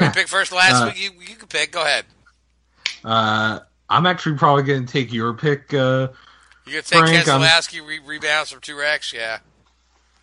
you 0.00 0.10
pick 0.10 0.28
first 0.28 0.52
last 0.52 0.80
Uh, 0.82 0.86
week. 0.94 0.98
You 1.02 1.10
you 1.28 1.34
can 1.36 1.48
pick. 1.48 1.72
Go 1.72 1.82
ahead. 1.82 2.04
uh, 3.04 3.60
I'm 3.88 4.06
actually 4.06 4.36
probably 4.36 4.62
going 4.62 4.86
to 4.86 4.92
take 4.92 5.12
your 5.12 5.34
pick. 5.34 5.72
Uh, 5.74 6.08
You 6.70 6.76
gonna 6.76 6.82
take 6.82 7.24
Frank, 7.24 7.28
I'm- 7.28 7.40
Keselowski 7.40 7.84
re- 7.84 7.98
rebounds 7.98 8.52
from 8.52 8.60
two 8.60 8.76
Rex? 8.76 9.12
Yeah. 9.12 9.40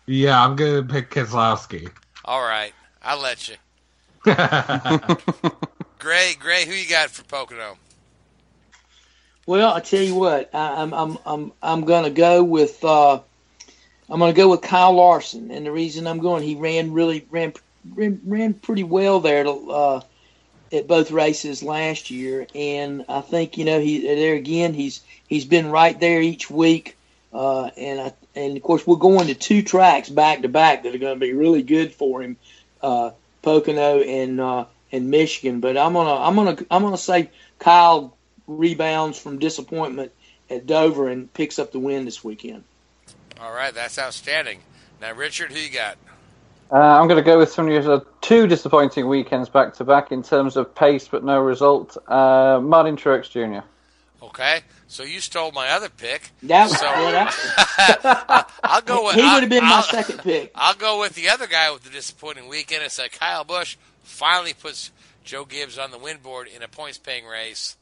yeah, 0.06 0.42
I'm 0.42 0.56
going 0.56 0.86
to 0.86 0.94
pick 0.94 1.10
Keselowski. 1.10 1.90
All 2.24 2.40
right, 2.40 2.72
I'll 3.02 3.20
let 3.20 3.48
you. 3.48 3.56
Gray, 5.98 6.34
Gray, 6.40 6.64
who 6.64 6.72
you 6.72 6.88
got 6.88 7.10
for 7.10 7.22
Pocono? 7.24 7.76
Well, 9.44 9.74
I 9.74 9.80
tell 9.80 10.00
you 10.00 10.14
what, 10.14 10.54
I, 10.54 10.82
I'm 10.82 10.94
I'm 10.94 11.18
I'm 11.26 11.52
I'm 11.62 11.84
gonna 11.84 12.08
go 12.08 12.42
with 12.42 12.82
uh, 12.82 13.20
I'm 14.08 14.18
gonna 14.18 14.32
go 14.32 14.48
with 14.48 14.62
Kyle 14.62 14.92
Larson, 14.94 15.50
and 15.50 15.66
the 15.66 15.72
reason 15.72 16.06
I'm 16.06 16.18
going, 16.18 16.42
he 16.42 16.54
ran 16.54 16.94
really 16.94 17.26
ran 17.30 17.52
ran, 17.94 18.22
ran 18.24 18.54
pretty 18.54 18.84
well 18.84 19.20
there 19.20 19.44
to, 19.44 19.70
uh, 19.70 20.00
at 20.72 20.86
both 20.86 21.10
races 21.10 21.62
last 21.62 22.10
year, 22.10 22.46
and 22.54 23.04
I 23.06 23.20
think 23.20 23.58
you 23.58 23.66
know 23.66 23.80
he 23.80 24.00
there 24.00 24.34
again 24.34 24.72
he's 24.72 25.00
he's 25.28 25.44
been 25.44 25.70
right 25.70 25.98
there 25.98 26.20
each 26.20 26.50
week, 26.50 26.96
uh, 27.32 27.66
and 27.76 28.00
I 28.00 28.12
and 28.34 28.56
of 28.56 28.62
course 28.62 28.86
we're 28.86 28.96
going 28.96 29.28
to 29.28 29.34
two 29.34 29.62
tracks 29.62 30.08
back 30.08 30.42
to 30.42 30.48
back 30.48 30.82
that 30.82 30.94
are 30.94 30.98
going 30.98 31.14
to 31.14 31.20
be 31.20 31.32
really 31.32 31.62
good 31.62 31.92
for 31.92 32.22
him, 32.22 32.36
uh, 32.82 33.10
Pocono 33.42 34.00
and 34.00 34.40
uh, 34.40 34.64
and 34.90 35.10
Michigan. 35.10 35.60
But 35.60 35.76
I'm 35.76 35.92
gonna 35.92 36.14
I'm 36.14 36.34
gonna 36.34 36.56
I'm 36.70 36.82
gonna 36.82 36.96
say 36.96 37.30
Kyle 37.58 38.16
rebounds 38.46 39.18
from 39.18 39.38
disappointment 39.38 40.12
at 40.50 40.66
Dover 40.66 41.08
and 41.08 41.32
picks 41.32 41.58
up 41.58 41.72
the 41.72 41.78
win 41.78 42.04
this 42.04 42.24
weekend. 42.24 42.64
All 43.40 43.52
right, 43.52 43.72
that's 43.72 43.98
outstanding. 43.98 44.60
Now, 45.00 45.12
Richard, 45.12 45.52
who 45.52 45.60
you 45.60 45.70
got? 45.70 45.96
Uh, 46.70 46.76
I'm 46.76 47.08
going 47.08 47.22
to 47.22 47.24
go 47.24 47.38
with 47.38 47.50
some 47.50 47.68
of 47.68 47.72
your 47.72 48.04
two 48.20 48.46
disappointing 48.46 49.08
weekends 49.08 49.48
back 49.48 49.74
to 49.74 49.84
back 49.84 50.12
in 50.12 50.22
terms 50.22 50.56
of 50.56 50.74
pace 50.74 51.08
but 51.08 51.24
no 51.24 51.40
result. 51.40 51.96
Uh, 52.06 52.60
Martin 52.62 52.96
Truex 52.96 53.30
Jr. 53.30 53.64
Okay, 54.22 54.60
so 54.88 55.02
you 55.04 55.20
stole 55.20 55.52
my 55.52 55.68
other 55.68 55.88
pick. 55.90 56.30
That, 56.42 56.70
so, 56.70 56.84
yeah, 56.86 58.44
I'll 58.64 58.80
go 58.82 59.04
with. 59.06 59.14
he 59.16 59.22
would 59.22 59.42
have 59.42 59.48
been 59.50 59.62
my 59.64 59.76
I'll- 59.76 59.82
second 59.82 60.18
pick. 60.20 60.50
I'll 60.54 60.74
go 60.74 60.98
with 61.00 61.14
the 61.14 61.28
other 61.28 61.46
guy 61.46 61.70
with 61.70 61.84
the 61.84 61.90
disappointing 61.90 62.48
weekend. 62.48 62.82
It's 62.82 62.98
like 62.98 63.12
Kyle 63.18 63.44
Busch 63.44 63.76
finally 64.02 64.54
puts 64.54 64.90
Joe 65.24 65.44
Gibbs 65.44 65.78
on 65.78 65.90
the 65.90 65.98
win 65.98 66.16
board 66.18 66.48
in 66.48 66.62
a 66.62 66.68
points-paying 66.68 67.26
race 67.26 67.76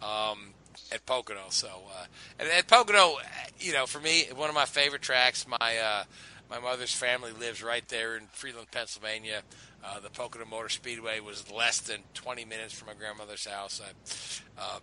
um, 0.00 0.50
at 0.92 1.04
Pocono. 1.06 1.46
So, 1.50 1.66
uh, 1.68 2.04
and 2.38 2.48
at 2.48 2.68
Pocono, 2.68 3.16
you 3.58 3.72
know, 3.72 3.86
for 3.86 3.98
me, 4.00 4.26
one 4.34 4.48
of 4.48 4.54
my 4.54 4.64
favorite 4.64 5.02
tracks. 5.02 5.46
My 5.48 5.76
uh, 5.78 6.04
my 6.50 6.60
mother's 6.60 6.94
family 6.94 7.32
lives 7.32 7.62
right 7.62 7.86
there 7.88 8.16
in 8.16 8.26
Freeland, 8.32 8.70
Pennsylvania. 8.70 9.42
Uh, 9.84 10.00
the 10.00 10.08
Pocono 10.08 10.44
Motor 10.46 10.68
Speedway 10.70 11.20
was 11.20 11.50
less 11.50 11.80
than 11.80 11.98
20 12.14 12.44
minutes 12.46 12.72
from 12.72 12.86
my 12.86 12.94
grandmother's 12.94 13.46
house. 13.46 13.82
I, 13.84 14.60
uh, 14.60 14.78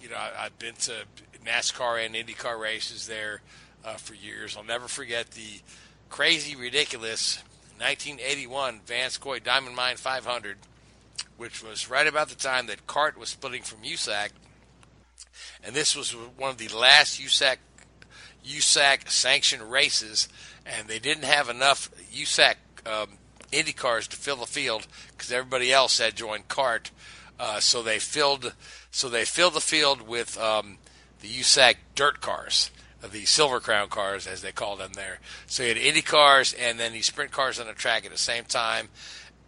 you 0.00 0.08
know, 0.08 0.16
I, 0.16 0.46
I've 0.46 0.58
been 0.58 0.74
to 0.74 0.92
NASCAR 1.44 2.04
and 2.04 2.14
IndyCar 2.14 2.58
races 2.58 3.06
there 3.06 3.40
uh, 3.84 3.94
for 3.94 4.14
years. 4.14 4.56
I'll 4.56 4.64
never 4.64 4.88
forget 4.88 5.30
the 5.32 5.60
crazy, 6.08 6.56
ridiculous 6.56 7.42
1981 7.78 8.80
Van 8.86 9.10
Scoy 9.10 9.38
Diamond 9.38 9.76
Mine 9.76 9.96
500, 9.96 10.56
which 11.36 11.62
was 11.62 11.90
right 11.90 12.06
about 12.06 12.28
the 12.28 12.34
time 12.34 12.66
that 12.66 12.86
CART 12.86 13.18
was 13.18 13.28
splitting 13.28 13.62
from 13.62 13.82
USAC. 13.82 14.30
And 15.62 15.74
this 15.74 15.94
was 15.94 16.12
one 16.12 16.50
of 16.50 16.58
the 16.58 16.68
last 16.68 17.20
USAC 17.20 17.56
USAC 18.46 19.10
sanctioned 19.10 19.70
races, 19.70 20.28
and 20.64 20.88
they 20.88 20.98
didn't 20.98 21.24
have 21.24 21.48
enough 21.48 21.90
USAC 22.12 22.54
um, 22.86 23.10
Indy 23.52 23.72
cars 23.72 24.08
to 24.08 24.16
fill 24.16 24.36
the 24.36 24.46
field 24.46 24.86
because 25.10 25.32
everybody 25.32 25.72
else 25.72 25.98
had 25.98 26.16
joined 26.16 26.48
CART. 26.48 26.90
Uh, 27.38 27.60
so 27.60 27.82
they 27.82 27.98
filled 27.98 28.54
so 28.90 29.08
they 29.08 29.24
filled 29.24 29.54
the 29.54 29.60
field 29.60 30.02
with 30.02 30.38
um, 30.38 30.78
the 31.20 31.28
USAC 31.28 31.76
dirt 31.94 32.20
cars, 32.20 32.70
uh, 33.04 33.08
the 33.08 33.24
Silver 33.26 33.60
Crown 33.60 33.88
cars 33.88 34.26
as 34.26 34.40
they 34.40 34.52
call 34.52 34.76
them 34.76 34.92
there. 34.94 35.18
So 35.46 35.62
you 35.62 35.70
had 35.70 35.78
Indy 35.78 36.02
cars 36.02 36.54
and 36.54 36.80
then 36.80 36.92
these 36.92 37.06
sprint 37.06 37.32
cars 37.32 37.60
on 37.60 37.66
the 37.66 37.74
track 37.74 38.06
at 38.06 38.12
the 38.12 38.18
same 38.18 38.44
time, 38.44 38.88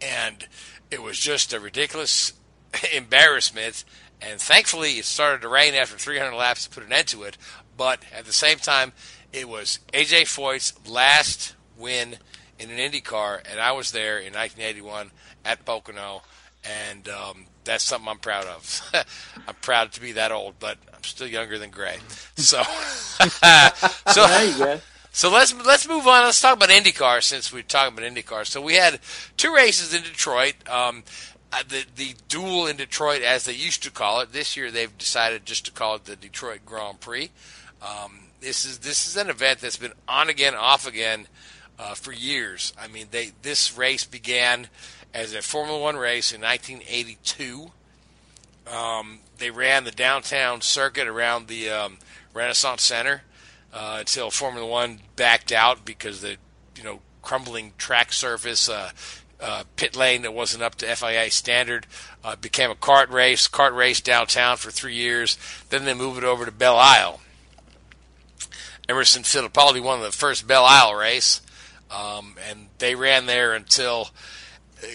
and 0.01 0.47
it 0.91 1.01
was 1.01 1.17
just 1.17 1.53
a 1.53 1.59
ridiculous 1.59 2.33
embarrassment. 2.93 3.83
And 4.21 4.39
thankfully, 4.39 4.93
it 4.93 5.05
started 5.05 5.41
to 5.41 5.47
rain 5.47 5.73
after 5.73 5.97
300 5.97 6.35
laps 6.35 6.65
to 6.65 6.69
put 6.69 6.85
an 6.85 6.93
end 6.93 7.07
to 7.07 7.23
it. 7.23 7.37
But 7.77 8.03
at 8.13 8.25
the 8.25 8.33
same 8.33 8.57
time, 8.57 8.91
it 9.31 9.47
was 9.47 9.79
AJ 9.93 10.27
Foyt's 10.27 10.73
last 10.87 11.55
win 11.77 12.17
in 12.59 12.69
an 12.69 12.77
Indy 12.77 12.99
car, 12.99 13.41
and 13.49 13.59
I 13.59 13.71
was 13.71 13.91
there 13.91 14.17
in 14.17 14.33
1981 14.33 15.11
at 15.45 15.63
Pocono, 15.63 16.23
and 16.63 17.07
um, 17.07 17.45
that's 17.63 17.83
something 17.83 18.07
I'm 18.07 18.17
proud 18.19 18.45
of. 18.45 18.91
I'm 19.47 19.55
proud 19.61 19.91
to 19.93 20.01
be 20.01 20.13
that 20.13 20.31
old, 20.31 20.55
but 20.59 20.77
I'm 20.93 21.03
still 21.03 21.27
younger 21.27 21.57
than 21.57 21.69
Gray. 21.69 21.97
So, 22.35 22.61
so 22.63 24.27
There 24.27 24.45
you 24.45 24.57
go. 24.57 24.81
so 25.11 25.31
let's 25.31 25.53
let's 25.65 25.87
move 25.87 26.07
on. 26.07 26.23
Let's 26.23 26.41
talk 26.41 26.55
about 26.55 26.69
IndyCar 26.69 27.21
since 27.23 27.51
we're 27.53 27.63
talking 27.63 27.97
about 27.97 28.09
IndyCar. 28.11 28.45
So 28.45 28.61
we 28.61 28.75
had 28.75 28.99
two 29.37 29.53
races 29.53 29.93
in 29.93 30.03
Detroit. 30.03 30.55
Um, 30.69 31.03
uh, 31.51 31.63
the 31.67 31.85
the 31.95 32.15
duel 32.27 32.67
in 32.67 32.77
Detroit, 32.77 33.21
as 33.21 33.45
they 33.45 33.53
used 33.53 33.83
to 33.83 33.91
call 33.91 34.21
it. 34.21 34.31
This 34.33 34.55
year 34.55 34.71
they've 34.71 34.95
decided 34.97 35.45
just 35.45 35.65
to 35.65 35.71
call 35.71 35.95
it 35.95 36.05
the 36.05 36.15
Detroit 36.15 36.59
Grand 36.65 36.99
Prix. 36.99 37.29
Um, 37.81 38.19
this 38.39 38.65
is 38.65 38.79
this 38.79 39.07
is 39.07 39.17
an 39.17 39.29
event 39.29 39.59
that's 39.59 39.77
been 39.77 39.93
on 40.07 40.29
again, 40.29 40.53
off 40.53 40.87
again 40.87 41.27
uh, 41.79 41.93
for 41.95 42.11
years. 42.11 42.73
I 42.79 42.87
mean, 42.87 43.07
they 43.11 43.31
this 43.41 43.77
race 43.77 44.05
began 44.05 44.67
as 45.13 45.33
a 45.33 45.41
Formula 45.41 45.79
One 45.79 45.97
race 45.97 46.31
in 46.31 46.41
1982. 46.41 47.71
Um, 48.71 49.19
they 49.37 49.49
ran 49.49 49.83
the 49.83 49.91
downtown 49.91 50.61
circuit 50.61 51.07
around 51.07 51.47
the 51.47 51.69
um, 51.69 51.97
Renaissance 52.33 52.83
Center 52.83 53.23
uh, 53.73 53.97
until 53.99 54.29
Formula 54.29 54.67
One 54.67 54.99
backed 55.15 55.51
out 55.51 55.85
because 55.85 56.21
the 56.21 56.37
you 56.75 56.83
know 56.83 56.99
crumbling 57.21 57.73
track 57.77 58.13
surface, 58.13 58.69
uh, 58.69 58.91
uh, 59.41 59.63
pit 59.75 59.95
lane 59.95 60.21
that 60.23 60.33
wasn't 60.33 60.63
up 60.63 60.75
to 60.75 60.95
FIA 60.95 61.31
standard, 61.31 61.87
uh, 62.23 62.35
became 62.35 62.71
a 62.71 62.75
CART 62.75 63.09
race. 63.09 63.47
CART 63.47 63.73
race 63.73 64.01
downtown 64.01 64.57
for 64.57 64.71
three 64.71 64.95
years. 64.95 65.37
Then 65.69 65.85
they 65.85 65.93
moved 65.93 66.19
it 66.19 66.23
over 66.23 66.45
to 66.45 66.51
Belle 66.51 66.77
Isle. 66.77 67.21
Emerson 68.87 69.23
Fittipaldi 69.23 69.81
won 69.81 70.01
the 70.01 70.11
first 70.11 70.47
Belle 70.47 70.65
Isle 70.65 70.95
race, 70.95 71.41
um, 71.91 72.35
and 72.49 72.67
they 72.79 72.95
ran 72.95 73.27
there 73.27 73.53
until 73.53 74.09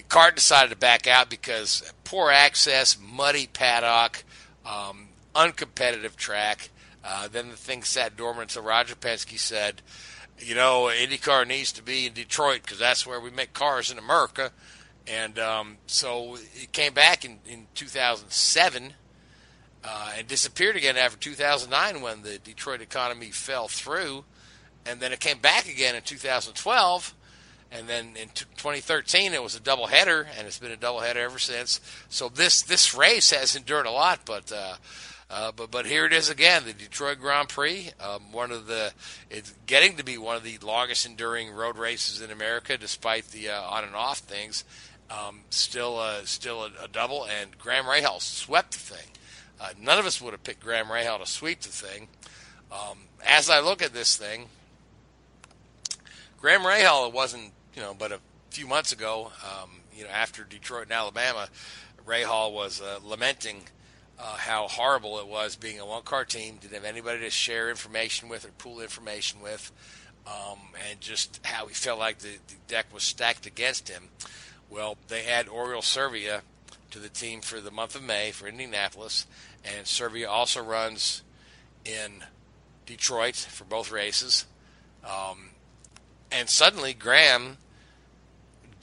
CART 0.08 0.36
decided 0.36 0.70
to 0.70 0.76
back 0.76 1.06
out 1.06 1.30
because 1.30 1.92
poor 2.04 2.30
access, 2.30 2.98
muddy 3.00 3.46
paddock, 3.46 4.24
um, 4.64 5.08
uncompetitive 5.34 6.16
track. 6.16 6.70
Uh, 7.04 7.28
then 7.28 7.50
the 7.50 7.56
thing 7.56 7.82
sat 7.82 8.16
dormant 8.16 8.50
until 8.50 8.62
Roger 8.62 8.94
Penske 8.94 9.38
said, 9.38 9.82
you 10.38 10.54
know, 10.54 10.90
IndyCar 10.92 11.46
needs 11.46 11.72
to 11.72 11.82
be 11.82 12.06
in 12.06 12.12
Detroit 12.12 12.62
because 12.62 12.78
that's 12.78 13.06
where 13.06 13.20
we 13.20 13.30
make 13.30 13.52
cars 13.52 13.90
in 13.90 13.98
America. 13.98 14.52
And 15.06 15.38
um, 15.38 15.76
so 15.86 16.36
it 16.54 16.72
came 16.72 16.94
back 16.94 17.24
in, 17.24 17.38
in 17.46 17.66
2007 17.74 18.94
uh, 19.84 20.12
and 20.16 20.26
disappeared 20.26 20.76
again 20.76 20.96
after 20.96 21.18
2009 21.18 22.00
when 22.02 22.22
the 22.22 22.38
Detroit 22.38 22.80
economy 22.80 23.30
fell 23.30 23.68
through. 23.68 24.24
And 24.86 25.00
then 25.00 25.12
it 25.12 25.20
came 25.20 25.38
back 25.38 25.68
again 25.68 25.94
in 25.94 26.02
2012. 26.02 27.13
And 27.74 27.88
then 27.88 28.10
in 28.16 28.28
t- 28.28 28.46
2013, 28.56 29.34
it 29.34 29.42
was 29.42 29.56
a 29.56 29.60
doubleheader, 29.60 30.26
and 30.38 30.46
it's 30.46 30.60
been 30.60 30.70
a 30.70 30.76
doubleheader 30.76 31.16
ever 31.16 31.40
since. 31.40 31.80
So 32.08 32.28
this 32.28 32.62
this 32.62 32.94
race 32.94 33.32
has 33.32 33.56
endured 33.56 33.86
a 33.86 33.90
lot, 33.90 34.20
but 34.24 34.52
uh, 34.52 34.76
uh, 35.28 35.50
but 35.50 35.72
but 35.72 35.84
here 35.84 36.06
it 36.06 36.12
is 36.12 36.30
again, 36.30 36.62
the 36.64 36.72
Detroit 36.72 37.18
Grand 37.18 37.48
Prix, 37.48 37.90
um, 38.00 38.30
one 38.30 38.52
of 38.52 38.68
the 38.68 38.92
it's 39.28 39.52
getting 39.66 39.96
to 39.96 40.04
be 40.04 40.16
one 40.16 40.36
of 40.36 40.44
the 40.44 40.56
longest 40.58 41.04
enduring 41.04 41.50
road 41.50 41.76
races 41.76 42.20
in 42.20 42.30
America, 42.30 42.78
despite 42.78 43.26
the 43.32 43.48
uh, 43.48 43.60
on 43.62 43.82
and 43.82 43.96
off 43.96 44.18
things. 44.18 44.62
Um, 45.10 45.40
still 45.50 46.00
still 46.24 46.62
a, 46.64 46.84
a 46.84 46.88
double, 46.88 47.26
and 47.26 47.58
Graham 47.58 47.86
Rahal 47.86 48.20
swept 48.20 48.72
the 48.72 48.78
thing. 48.78 49.08
Uh, 49.60 49.70
none 49.80 49.98
of 49.98 50.06
us 50.06 50.20
would 50.20 50.32
have 50.32 50.44
picked 50.44 50.60
Graham 50.60 50.86
Rahal 50.86 51.18
to 51.20 51.26
sweep 51.26 51.60
the 51.60 51.68
thing. 51.70 52.08
Um, 52.70 52.98
as 53.24 53.50
I 53.50 53.60
look 53.60 53.82
at 53.82 53.92
this 53.92 54.16
thing, 54.16 54.46
Graham 56.44 56.60
Rahal 56.60 57.10
wasn't, 57.10 57.53
you 57.74 57.82
know, 57.82 57.94
but 57.94 58.12
a 58.12 58.20
few 58.50 58.66
months 58.66 58.92
ago, 58.92 59.32
um, 59.44 59.70
you 59.96 60.04
know, 60.04 60.10
after 60.10 60.44
Detroit 60.44 60.84
and 60.84 60.92
Alabama, 60.92 61.48
Rahal 62.06 62.52
was 62.52 62.80
uh, 62.80 62.98
lamenting 63.04 63.62
uh, 64.18 64.36
how 64.36 64.68
horrible 64.68 65.18
it 65.18 65.26
was 65.26 65.56
being 65.56 65.80
a 65.80 65.86
one-car 65.86 66.24
team, 66.24 66.56
didn't 66.60 66.74
have 66.74 66.84
anybody 66.84 67.20
to 67.20 67.30
share 67.30 67.70
information 67.70 68.28
with 68.28 68.44
or 68.44 68.50
pool 68.58 68.80
information 68.80 69.40
with, 69.40 69.72
um, 70.26 70.58
and 70.88 71.00
just 71.00 71.40
how 71.44 71.66
he 71.66 71.74
felt 71.74 71.98
like 71.98 72.18
the, 72.18 72.38
the 72.46 72.54
deck 72.68 72.86
was 72.92 73.02
stacked 73.02 73.46
against 73.46 73.88
him. 73.88 74.04
Well, 74.70 74.96
they 75.08 75.26
add 75.26 75.46
Oriol 75.46 75.82
Servia 75.82 76.42
to 76.90 76.98
the 76.98 77.08
team 77.08 77.40
for 77.40 77.60
the 77.60 77.70
month 77.70 77.96
of 77.96 78.02
May 78.02 78.30
for 78.30 78.46
Indianapolis, 78.46 79.26
and 79.64 79.86
Servia 79.86 80.28
also 80.28 80.62
runs 80.62 81.22
in 81.84 82.24
Detroit 82.86 83.34
for 83.34 83.64
both 83.64 83.90
races. 83.90 84.46
Um, 85.04 85.50
and 86.30 86.48
suddenly 86.48 86.94
Graham 86.94 87.58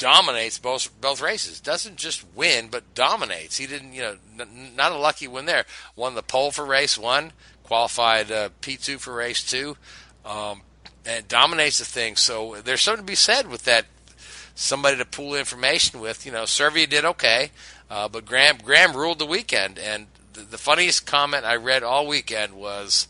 dominates 0.01 0.57
both 0.57 0.89
both 0.99 1.21
races. 1.21 1.59
Doesn't 1.59 1.95
just 1.95 2.25
win, 2.35 2.69
but 2.69 2.95
dominates. 2.95 3.57
He 3.57 3.67
didn't, 3.67 3.93
you 3.93 4.01
know, 4.01 4.17
n- 4.39 4.71
not 4.75 4.91
a 4.91 4.97
lucky 4.97 5.27
win 5.27 5.45
there. 5.45 5.65
Won 5.95 6.15
the 6.15 6.23
pole 6.23 6.49
for 6.51 6.65
race 6.65 6.97
one, 6.97 7.33
qualified 7.63 8.31
uh, 8.31 8.49
P 8.61 8.77
two 8.77 8.97
for 8.97 9.13
race 9.13 9.43
two, 9.43 9.77
um, 10.25 10.61
and 11.05 11.27
dominates 11.27 11.77
the 11.77 11.85
thing. 11.85 12.15
So 12.15 12.57
there's 12.63 12.81
something 12.81 13.05
to 13.05 13.11
be 13.11 13.15
said 13.15 13.47
with 13.47 13.63
that. 13.65 13.85
Somebody 14.55 14.97
to 14.97 15.05
pool 15.05 15.35
information 15.35 15.99
with. 16.01 16.25
You 16.25 16.31
know, 16.31 16.45
Servia 16.45 16.87
did 16.87 17.05
okay, 17.05 17.51
uh, 17.89 18.07
but 18.09 18.25
Graham 18.25 18.57
Graham 18.57 18.93
ruled 18.93 19.19
the 19.19 19.25
weekend. 19.27 19.77
And 19.77 20.07
the, 20.33 20.41
the 20.41 20.57
funniest 20.57 21.05
comment 21.05 21.45
I 21.45 21.55
read 21.55 21.83
all 21.83 22.07
weekend 22.07 22.53
was. 22.53 23.07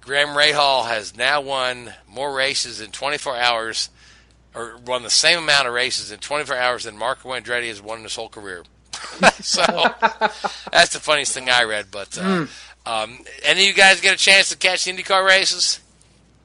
Graham 0.00 0.36
Rahal 0.36 0.86
has 0.86 1.16
now 1.16 1.40
won 1.40 1.94
more 2.06 2.34
races 2.34 2.78
in 2.78 2.90
24 2.90 3.36
hours, 3.38 3.88
or 4.54 4.76
won 4.86 5.02
the 5.02 5.10
same 5.10 5.38
amount 5.38 5.66
of 5.66 5.74
races 5.74 6.12
in 6.12 6.18
24 6.18 6.56
hours 6.56 6.84
than 6.84 6.96
Marco 6.96 7.30
Andretti 7.30 7.68
has 7.68 7.82
won 7.82 7.98
in 7.98 8.04
his 8.04 8.14
whole 8.14 8.28
career. 8.28 8.62
so 9.40 9.62
that's 10.70 10.92
the 10.92 11.00
funniest 11.00 11.34
thing 11.34 11.50
I 11.50 11.64
read. 11.64 11.86
But 11.90 12.16
uh, 12.18 12.46
um, 12.86 13.18
any 13.42 13.62
of 13.62 13.66
you 13.66 13.74
guys 13.74 14.00
get 14.00 14.14
a 14.14 14.18
chance 14.18 14.50
to 14.50 14.56
catch 14.56 14.84
the 14.84 14.92
IndyCar 14.92 15.26
races? 15.26 15.80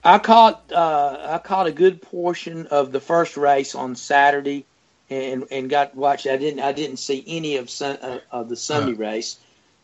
I 0.04 0.18
caught 0.20 0.72
uh, 0.72 1.18
I 1.30 1.38
caught 1.40 1.68
a 1.68 1.72
good 1.72 2.02
portion 2.02 2.68
of 2.68 2.92
the 2.92 3.02
first 3.02 3.38
race 3.38 3.76
on 3.76 3.96
Saturday, 3.96 4.66
and 5.10 5.46
and 5.52 5.70
got 5.70 5.96
watched. 5.96 6.26
I 6.26 6.38
didn't 6.38 6.62
I 6.62 6.72
didn't 6.72 6.98
see 6.98 7.24
any 7.28 7.58
of 7.58 7.70
sun, 7.70 7.98
uh, 8.02 8.20
of 8.32 8.50
the 8.50 8.56
Sunday 8.56 8.94
race, 8.94 9.38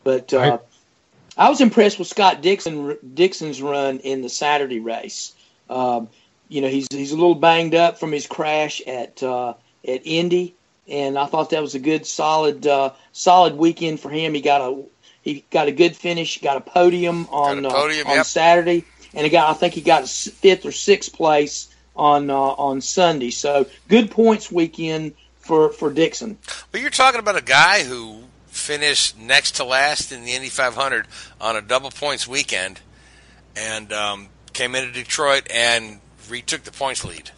but 0.03 0.33
uh, 0.33 0.59
I 1.37 1.49
was 1.49 1.59
impressed 1.59 1.99
with 1.99 2.07
Scott 2.07 2.41
Dixon 2.41 2.97
Dixon's 3.13 3.61
run 3.61 3.99
in 3.99 4.21
the 4.21 4.29
Saturday 4.29 4.79
race. 4.79 5.33
Um, 5.69 6.07
you 6.47 6.61
know, 6.61 6.67
he's 6.67 6.87
he's 6.91 7.11
a 7.11 7.15
little 7.15 7.35
banged 7.35 7.75
up 7.75 7.99
from 7.99 8.11
his 8.11 8.27
crash 8.27 8.81
at 8.85 9.21
uh, 9.23 9.53
at 9.87 10.01
Indy, 10.05 10.55
and 10.87 11.17
I 11.17 11.25
thought 11.25 11.51
that 11.51 11.61
was 11.61 11.75
a 11.75 11.79
good, 11.79 12.05
solid, 12.05 12.65
uh, 12.67 12.91
solid 13.11 13.55
weekend 13.55 13.99
for 13.99 14.09
him. 14.09 14.33
He 14.33 14.41
got 14.41 14.61
a 14.61 14.83
he 15.21 15.45
got 15.49 15.67
a 15.67 15.71
good 15.71 15.95
finish, 15.95 16.39
got 16.41 16.57
a 16.57 16.61
podium 16.61 17.27
on 17.31 17.65
a 17.65 17.69
podium, 17.69 18.07
uh, 18.07 18.11
on 18.11 18.15
yep. 18.17 18.25
Saturday, 18.25 18.85
and 19.13 19.23
he 19.23 19.29
got 19.29 19.49
I 19.49 19.53
think 19.53 19.73
he 19.73 19.81
got 19.81 20.07
fifth 20.07 20.65
or 20.65 20.71
sixth 20.71 21.13
place 21.13 21.73
on 21.95 22.29
uh, 22.29 22.35
on 22.35 22.81
Sunday. 22.81 23.31
So 23.31 23.65
good 23.87 24.11
points 24.11 24.51
weekend 24.51 25.15
for 25.39 25.69
for 25.69 25.91
Dixon. 25.91 26.37
But 26.71 26.81
you're 26.81 26.89
talking 26.89 27.19
about 27.19 27.37
a 27.37 27.43
guy 27.43 27.83
who 27.83 28.23
finished 28.47 29.17
next 29.17 29.55
to 29.57 29.65
last 29.65 30.11
in 30.11 30.23
the 30.23 30.31
Indy 30.31 30.49
500 30.49 31.07
on 31.41 31.57
a 31.57 31.61
double 31.61 31.91
points 31.91 32.27
weekend, 32.27 32.79
and 33.55 33.91
um, 33.91 34.29
came 34.53 34.75
into 34.75 34.91
Detroit 34.91 35.47
and 35.51 35.99
retook 36.29 36.63
the 36.63 36.71
points 36.71 37.03
lead. 37.03 37.31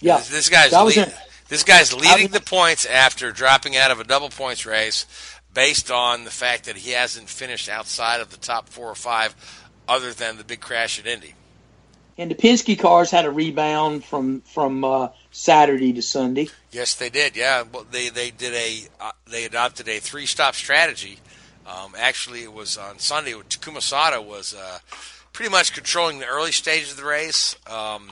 Yeah, 0.00 0.18
this, 0.18 0.28
this 0.28 0.48
guy's 0.48 0.72
lead, 0.72 1.14
this 1.48 1.62
guy's 1.62 1.92
leading 1.94 2.28
the 2.28 2.40
points 2.40 2.84
after 2.86 3.32
dropping 3.32 3.76
out 3.76 3.90
of 3.90 4.00
a 4.00 4.04
double 4.04 4.28
points 4.28 4.66
race, 4.66 5.06
based 5.54 5.90
on 5.90 6.24
the 6.24 6.30
fact 6.30 6.64
that 6.64 6.76
he 6.76 6.90
hasn't 6.90 7.28
finished 7.28 7.68
outside 7.68 8.20
of 8.20 8.30
the 8.30 8.36
top 8.36 8.68
four 8.68 8.88
or 8.90 8.94
five, 8.94 9.34
other 9.88 10.12
than 10.12 10.36
the 10.36 10.44
big 10.44 10.60
crash 10.60 10.98
at 10.98 11.06
Indy. 11.06 11.34
And 12.18 12.30
the 12.30 12.34
Penske 12.34 12.78
cars 12.78 13.10
had 13.10 13.26
a 13.26 13.30
rebound 13.30 14.04
from 14.04 14.40
from 14.40 14.84
uh, 14.84 15.08
Saturday 15.32 15.92
to 15.92 16.02
Sunday. 16.02 16.48
Yes, 16.72 16.94
they 16.94 17.10
did. 17.10 17.36
Yeah, 17.36 17.64
well, 17.70 17.86
they 17.90 18.08
they 18.08 18.30
did 18.30 18.54
a 18.54 18.88
uh, 19.00 19.12
they 19.30 19.44
adopted 19.44 19.88
a 19.88 19.98
three 19.98 20.24
stop 20.24 20.54
strategy. 20.54 21.18
Um, 21.66 21.94
actually, 21.98 22.42
it 22.42 22.52
was 22.52 22.78
on 22.78 22.98
Sunday. 22.98 23.32
Takuma 23.32 23.82
Sato 23.82 24.22
was 24.22 24.54
uh, 24.54 24.78
pretty 25.36 25.50
much 25.50 25.74
controlling 25.74 26.18
the 26.18 26.24
early 26.24 26.50
stages 26.50 26.92
of 26.92 26.96
the 26.96 27.04
race, 27.04 27.56
um, 27.66 28.10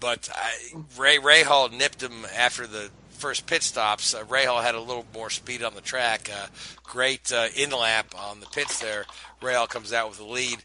but 0.00 0.26
I, 0.34 0.74
Rahal 0.96 1.70
nipped 1.70 2.02
him 2.02 2.24
after 2.34 2.66
the 2.66 2.88
first 3.10 3.46
pit 3.46 3.62
stops. 3.62 4.14
Uh, 4.14 4.24
Rahal 4.24 4.62
had 4.62 4.74
a 4.74 4.80
little 4.80 5.04
more 5.12 5.28
speed 5.28 5.62
on 5.62 5.74
the 5.74 5.82
track. 5.82 6.30
Uh, 6.34 6.46
great 6.82 7.30
uh, 7.30 7.48
in 7.54 7.68
lap 7.70 8.14
on 8.18 8.40
the 8.40 8.46
pits 8.46 8.80
there. 8.80 9.04
Rahal 9.42 9.68
comes 9.68 9.92
out 9.92 10.08
with 10.08 10.16
the 10.16 10.24
lead. 10.24 10.60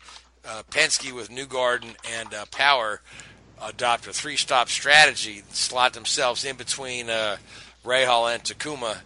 Uh, 0.47 0.63
Penske 0.71 1.11
with 1.11 1.29
Newgarden 1.29 1.93
and 2.09 2.33
uh, 2.33 2.45
Power 2.51 3.01
adopt 3.61 4.07
a 4.07 4.13
three 4.13 4.37
stop 4.37 4.69
strategy, 4.69 5.43
slot 5.49 5.91
themselves 5.91 6.45
in 6.45 6.55
between 6.55 7.09
uh, 7.09 7.35
Rahal 7.83 8.33
and 8.33 8.41
Takuma, 8.41 8.99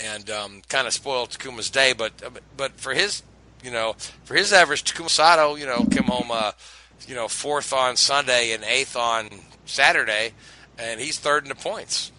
and 0.00 0.28
um, 0.28 0.62
kind 0.68 0.88
of 0.88 0.92
spoiled 0.92 1.30
Takuma's 1.30 1.70
day. 1.70 1.92
But 1.92 2.14
but 2.56 2.72
for 2.80 2.94
his 2.94 3.22
you 3.64 3.70
know 3.70 3.96
for 4.24 4.34
his 4.34 4.52
average, 4.52 4.84
Takuma 4.84 5.08
Sato 5.10 5.56
you 5.56 5.66
know 5.66 5.84
came 5.90 6.04
home 6.04 6.28
uh, 6.30 6.52
you 7.08 7.14
know 7.14 7.26
fourth 7.28 7.72
on 7.72 7.96
Sunday 7.96 8.52
and 8.52 8.62
eighth 8.64 8.96
on 8.96 9.28
Saturday, 9.66 10.32
and 10.78 11.00
he's 11.00 11.18
third 11.18 11.42
in 11.44 11.48
the 11.48 11.54
points. 11.54 12.12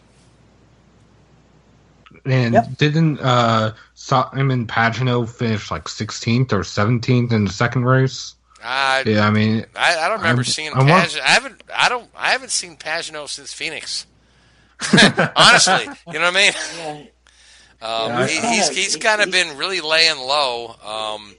And 2.26 2.56
didn't 2.78 3.20
uh, 3.20 3.74
Simon 3.94 4.66
Pagenaud 4.66 5.30
finish 5.30 5.70
like 5.70 5.84
16th 5.84 6.54
or 6.54 6.62
17th 6.62 7.32
in 7.32 7.46
the 7.46 7.52
second 7.52 7.86
race? 7.86 8.34
I, 8.64 9.04
Yeah, 9.06 9.28
I 9.28 9.30
mean, 9.30 9.66
I, 9.76 9.96
I 9.98 10.08
don't 10.10 10.18
remember 10.20 10.40
I'm- 10.42 10.44
seeing 10.46 10.74
I 10.74 10.80
want- 10.80 10.90
Pagenaud. 11.10 11.22
I 11.22 11.28
haven't. 11.28 11.64
I 11.76 11.90
don't. 11.90 12.10
I 12.18 12.32
haven't 12.32 12.50
seen 12.52 12.78
Pagenaud 12.78 13.30
since 13.30 13.54
Phoenix. 13.54 14.08
Honestly, 15.36 15.84
you 16.08 16.14
know 16.20 16.32
what 16.32 16.36
I 16.36 16.52
mean. 16.92 17.08
Um, 17.86 18.10
Yeah, 18.10 18.28
he, 18.28 18.40
I- 18.40 18.54
he's 18.56 18.70
he's 18.70 18.96
kind 18.98 19.22
of 19.22 19.32
been 19.32 19.58
really 19.58 19.82
laying 19.82 20.18
low. 20.18 20.76
Um, 20.84 21.36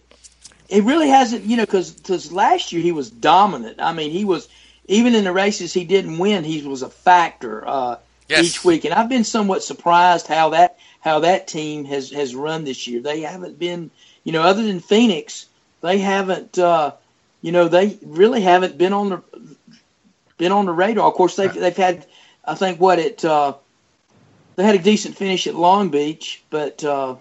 It 0.69 0.83
really 0.85 1.09
hasn't, 1.09 1.45
you 1.45 1.57
know, 1.57 1.65
because 1.65 2.33
last 2.33 2.73
year 2.73 2.83
he 2.83 2.93
was 2.93 3.11
dominant. 3.11 3.77
I 3.81 3.93
mean, 3.93 4.11
he 4.11 4.25
was 4.25 4.49
even 4.89 5.15
in 5.15 5.25
the 5.25 5.33
races 5.33 5.73
he 5.73 5.85
didn't 5.85 6.19
win, 6.19 6.45
he 6.45 6.63
was 6.67 6.83
a 6.83 6.89
factor 6.91 7.67
uh, 7.67 7.97
Yes. 8.29 8.45
each 8.45 8.65
week. 8.65 8.85
And 8.85 8.93
I've 8.95 9.09
been 9.09 9.25
somewhat 9.25 9.63
surprised 9.63 10.27
how 10.27 10.51
that 10.51 10.79
how 11.01 11.21
that 11.21 11.47
team 11.49 11.85
has 11.85 12.11
has 12.11 12.35
run 12.35 12.65
this 12.65 12.87
year. 12.87 13.01
They 13.01 13.21
haven't 13.21 13.59
been, 13.59 13.91
you 14.25 14.33
know, 14.33 14.43
other 14.43 14.63
than 14.65 14.81
Phoenix, 14.81 15.47
they 15.81 15.99
haven't, 15.99 16.59
uh, 16.59 16.93
you 17.43 17.53
know, 17.53 17.69
they 17.69 17.97
really 18.05 18.41
haven't 18.41 18.77
been 18.79 18.93
on 18.93 19.09
the 19.11 19.23
been 20.39 20.53
on 20.53 20.67
the 20.67 20.73
radar. 20.73 21.07
Of 21.07 21.15
course, 21.15 21.37
they've 21.37 21.55
they've 21.55 21.77
had, 21.77 22.07
I 22.45 22.55
think, 22.57 22.81
what 22.81 22.99
it. 22.99 23.25
Uh, 23.25 23.55
they 24.57 24.65
had 24.65 24.75
a 24.75 24.83
decent 24.83 25.17
finish 25.17 25.47
at 25.47 25.55
Long 25.55 25.91
Beach, 25.91 26.43
but 26.51 26.83
uh, 26.83 27.17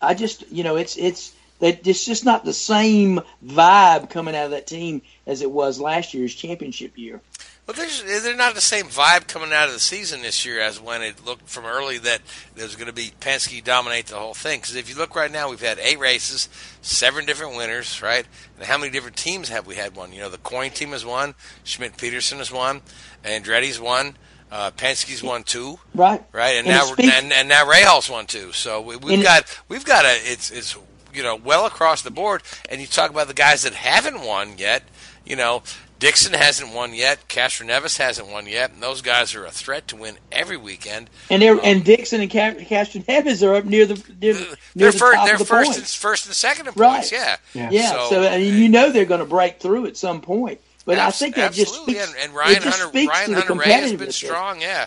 I 0.00 0.14
just, 0.14 0.50
you 0.50 0.64
know, 0.64 0.76
it's 0.76 0.96
it's 0.96 1.34
it's 1.60 2.04
just 2.04 2.24
not 2.24 2.44
the 2.44 2.52
same 2.52 3.20
vibe 3.44 4.10
coming 4.10 4.34
out 4.34 4.46
of 4.46 4.50
that 4.52 4.66
team 4.66 5.02
as 5.26 5.42
it 5.42 5.50
was 5.50 5.80
last 5.80 6.14
year's 6.14 6.34
championship 6.34 6.98
year. 6.98 7.20
There's, 7.64 8.02
they're 8.02 8.36
not 8.36 8.54
the 8.54 8.60
same 8.60 8.86
vibe 8.86 9.28
coming 9.28 9.52
out 9.52 9.68
of 9.68 9.72
the 9.72 9.80
season 9.80 10.20
this 10.20 10.44
year 10.44 10.60
as 10.60 10.80
when 10.80 11.00
it 11.00 11.24
looked 11.24 11.48
from 11.48 11.64
early 11.64 11.96
that 11.98 12.20
there's 12.54 12.74
going 12.74 12.88
to 12.88 12.92
be 12.92 13.12
Penske 13.20 13.62
dominate 13.62 14.06
the 14.06 14.16
whole 14.16 14.34
thing. 14.34 14.60
Because 14.60 14.74
if 14.74 14.90
you 14.90 14.96
look 14.96 15.14
right 15.14 15.30
now, 15.30 15.48
we've 15.48 15.60
had 15.60 15.78
eight 15.78 15.98
races, 15.98 16.48
seven 16.82 17.24
different 17.24 17.56
winners, 17.56 18.02
right? 18.02 18.26
And 18.58 18.66
how 18.66 18.76
many 18.76 18.90
different 18.90 19.16
teams 19.16 19.48
have 19.48 19.66
we 19.66 19.76
had 19.76 19.94
one? 19.94 20.12
You 20.12 20.20
know, 20.20 20.28
the 20.28 20.38
Coyne 20.38 20.72
team 20.72 20.90
has 20.90 21.06
won, 21.06 21.34
Schmidt 21.62 21.96
Peterson 21.96 22.38
has 22.38 22.52
won, 22.52 22.82
Andretti's 23.24 23.80
won, 23.80 24.16
uh, 24.52 24.70
Penske's 24.72 25.22
won 25.22 25.42
two, 25.42 25.78
Right. 25.94 26.22
right? 26.30 26.56
And, 26.56 26.66
And 26.68 26.76
now 26.76 26.84
it 26.84 26.92
speaks- 26.92 27.12
and, 27.14 27.32
and 27.32 27.48
now 27.48 27.64
Rahal's 27.64 28.08
won 28.08 28.26
two. 28.26 28.52
So 28.52 28.80
we, 28.82 28.96
we've 28.96 29.14
And 29.14 29.22
it- 29.22 29.24
got 29.24 29.60
we've 29.68 29.84
got 29.84 30.04
a 30.04 30.10
it's 30.30 30.50
it's 30.50 30.76
you 31.12 31.22
know 31.22 31.34
well 31.36 31.66
across 31.66 32.02
the 32.02 32.10
board. 32.10 32.42
And 32.68 32.80
you 32.80 32.86
talk 32.86 33.10
about 33.10 33.26
the 33.28 33.34
guys 33.34 33.62
that 33.62 33.72
haven't 33.74 34.20
won 34.20 34.58
yet. 34.58 34.82
You 35.24 35.36
know, 35.36 35.62
Dixon 36.00 36.32
hasn't 36.34 36.74
won 36.74 36.92
yet. 36.94 37.28
Castroneves 37.28 37.96
hasn't 37.98 38.26
won 38.28 38.46
yet. 38.46 38.72
And 38.72 38.82
those 38.82 39.02
guys 39.02 39.34
are 39.36 39.44
a 39.46 39.52
threat 39.52 39.86
to 39.88 39.96
win 39.96 40.16
every 40.32 40.56
weekend. 40.56 41.08
And 41.30 41.40
they're, 41.40 41.60
and 41.62 41.84
Dixon 41.84 42.20
and 42.20 42.28
Castro 42.28 42.60
Neves 43.02 43.46
are 43.46 43.54
up 43.54 43.64
near 43.64 43.86
the 43.86 43.94
near, 44.20 44.34
the- 44.34 44.40
They're, 44.40 44.56
near 44.74 44.90
the 44.92 44.98
fir- 44.98 45.14
top 45.14 45.24
they're 45.26 45.34
of 45.34 45.38
the 45.38 45.44
first, 45.44 45.68
and, 45.68 45.76
points. 45.76 45.94
first 45.94 46.26
and 46.26 46.34
second 46.34 46.66
in 46.66 46.72
Right. 46.76 46.94
points. 46.96 47.12
Yeah. 47.12 47.36
Yeah. 47.54 48.08
So, 48.08 48.26
I 48.28 48.38
mean, 48.38 48.54
you 48.58 48.68
know 48.68 48.90
they're 48.90 49.04
going 49.04 49.20
to 49.20 49.26
break 49.26 49.60
through 49.60 49.86
at 49.86 49.96
some 49.96 50.20
point. 50.20 50.60
But 50.84 50.98
I 50.98 51.10
think 51.10 51.36
that 51.36 51.52
just 51.52 51.74
speaks, 51.74 52.08
and, 52.08 52.16
and 52.18 52.34
Ryan 52.34 52.56
it 52.56 52.62
just 52.62 52.78
Hunter, 52.80 52.88
speaks 52.92 53.10
Ryan 53.10 53.28
to 53.28 53.34
the 53.36 53.40
Hunter-Reay 53.42 53.64
has 53.80 53.92
been 53.94 54.12
strong, 54.12 54.60
yeah. 54.60 54.86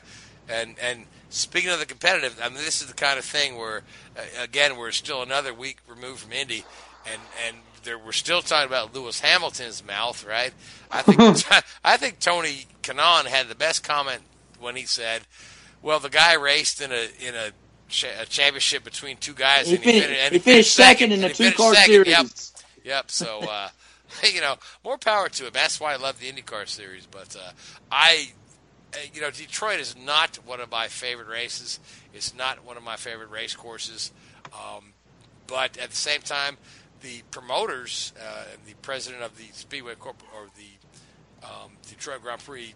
And 0.49 0.75
and 0.81 1.05
speaking 1.29 1.69
of 1.71 1.79
the 1.79 1.85
competitive, 1.85 2.39
I 2.43 2.49
mean, 2.49 2.57
this 2.57 2.81
is 2.81 2.87
the 2.87 2.93
kind 2.93 3.17
of 3.17 3.25
thing 3.25 3.57
where, 3.57 3.83
uh, 4.17 4.21
again, 4.43 4.77
we're 4.77 4.91
still 4.91 5.21
another 5.21 5.53
week 5.53 5.77
removed 5.87 6.19
from 6.21 6.33
Indy, 6.33 6.65
and 7.05 7.21
and 7.47 7.57
there, 7.83 7.97
we're 7.97 8.11
still 8.11 8.41
talking 8.41 8.67
about 8.67 8.93
Lewis 8.93 9.21
Hamilton's 9.21 9.85
mouth, 9.85 10.25
right? 10.25 10.51
I 10.91 11.01
think 11.01 11.19
I 11.83 11.97
think 11.97 12.19
Tony 12.19 12.65
Kanaan 12.83 13.25
had 13.25 13.47
the 13.47 13.55
best 13.55 13.83
comment 13.83 14.21
when 14.59 14.75
he 14.75 14.83
said, 14.85 15.21
"Well, 15.81 15.99
the 16.01 16.09
guy 16.09 16.33
raced 16.33 16.81
in 16.81 16.91
a 16.91 17.07
in 17.25 17.35
a, 17.35 17.51
cha- 17.87 18.21
a 18.21 18.25
championship 18.25 18.83
between 18.83 19.15
two 19.17 19.33
guys, 19.33 19.67
He 19.67 19.75
and 19.75 19.83
finished- 19.83 20.07
fin- 20.07 20.15
and 20.17 20.33
he 20.33 20.39
finished 20.39 20.75
second 20.75 21.11
in 21.13 21.21
the 21.21 21.29
two-car 21.29 21.73
series. 21.75 22.07
Yep, 22.09 22.25
yep. 22.83 23.11
So." 23.11 23.39
Uh, 23.39 23.69
you 24.33 24.41
know, 24.41 24.55
more 24.83 24.97
power 24.97 25.29
to 25.29 25.45
him. 25.45 25.51
That's 25.53 25.79
why 25.79 25.93
I 25.93 25.97
love 25.97 26.19
the 26.19 26.31
IndyCar 26.31 26.67
series. 26.67 27.05
But 27.05 27.35
uh, 27.35 27.51
I, 27.91 28.29
uh, 28.93 28.97
you 29.13 29.21
know, 29.21 29.31
Detroit 29.31 29.79
is 29.79 29.95
not 29.97 30.37
one 30.45 30.59
of 30.59 30.71
my 30.71 30.87
favorite 30.87 31.27
races. 31.27 31.79
It's 32.13 32.35
not 32.35 32.65
one 32.65 32.77
of 32.77 32.83
my 32.83 32.95
favorite 32.95 33.29
race 33.29 33.55
courses. 33.55 34.11
Um, 34.53 34.93
but 35.47 35.77
at 35.77 35.89
the 35.89 35.95
same 35.95 36.21
time, 36.21 36.57
the 37.01 37.21
promoters, 37.31 38.13
uh, 38.19 38.43
and 38.51 38.61
the 38.65 38.75
president 38.81 39.23
of 39.23 39.37
the 39.37 39.45
Speedway 39.51 39.95
Corp 39.95 40.21
or 40.35 40.47
the 40.55 41.45
um, 41.47 41.71
Detroit 41.87 42.21
Grand 42.21 42.43
Prix 42.43 42.73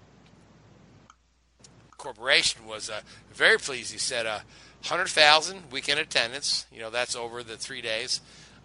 Corporation 1.98 2.66
was 2.66 2.90
uh, 2.90 3.02
very 3.34 3.58
pleased. 3.58 3.92
He 3.92 3.98
said, 3.98 4.26
uh, 4.26 4.40
100,000 4.82 5.72
weekend 5.72 6.00
attendance. 6.00 6.66
You 6.72 6.80
know, 6.80 6.90
that's 6.90 7.16
over 7.16 7.44
the 7.44 7.58
three 7.58 7.82
days. 7.82 8.22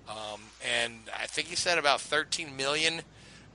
Um, 0.08 0.40
and 0.82 0.94
I 1.18 1.26
think 1.26 1.48
he 1.48 1.56
said 1.56 1.78
about 1.78 1.98
$13 2.00 2.56
million 2.56 3.00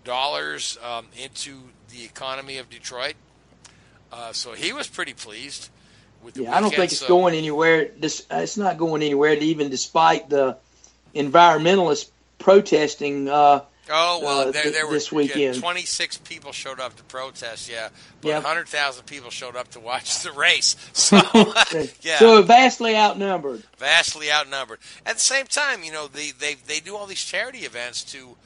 um, 0.07 1.05
into 1.21 1.59
the 1.91 2.03
economy 2.03 2.57
of 2.57 2.69
Detroit. 2.69 3.13
Uh, 4.11 4.33
so 4.33 4.53
he 4.53 4.73
was 4.73 4.87
pretty 4.87 5.13
pleased 5.13 5.69
with 6.23 6.33
the 6.33 6.43
Yeah, 6.43 6.51
I 6.51 6.53
don't 6.55 6.65
weekend, 6.65 6.75
think 6.81 6.91
it's 6.93 7.01
so- 7.01 7.07
going 7.07 7.35
anywhere. 7.35 7.89
This 7.99 8.25
it's 8.31 8.57
not 8.57 8.77
going 8.77 9.03
anywhere. 9.03 9.33
Even 9.33 9.69
despite 9.69 10.29
the 10.29 10.57
environmentalists 11.13 12.09
protesting. 12.39 13.29
Uh, 13.29 13.61
Oh 13.91 14.19
well, 14.21 14.39
uh, 14.47 14.51
there, 14.51 14.63
th- 14.63 14.73
there 14.75 14.85
were 14.87 14.93
this 14.93 15.11
yeah, 15.11 15.17
weekend. 15.17 15.59
26 15.59 16.17
people 16.19 16.51
showed 16.51 16.79
up 16.79 16.95
to 16.97 17.03
protest. 17.03 17.69
Yeah, 17.69 17.89
but 18.21 18.27
Yeah. 18.29 18.35
100,000 18.35 19.05
people 19.05 19.29
showed 19.31 19.55
up 19.55 19.69
to 19.69 19.79
watch 19.79 20.21
the 20.21 20.31
race. 20.31 20.75
So 20.93 21.17
yeah, 22.01 22.19
So 22.19 22.41
vastly 22.43 22.95
outnumbered. 22.95 23.63
vastly 23.77 24.31
outnumbered. 24.31 24.79
At 25.05 25.15
the 25.15 25.21
same 25.21 25.45
time, 25.47 25.83
you 25.83 25.91
know, 25.91 26.07
they 26.07 26.31
they 26.31 26.55
they 26.55 26.79
do 26.79 26.95
all 26.95 27.07
these 27.07 27.23
charity 27.23 27.59
events 27.59 28.03
to 28.05 28.37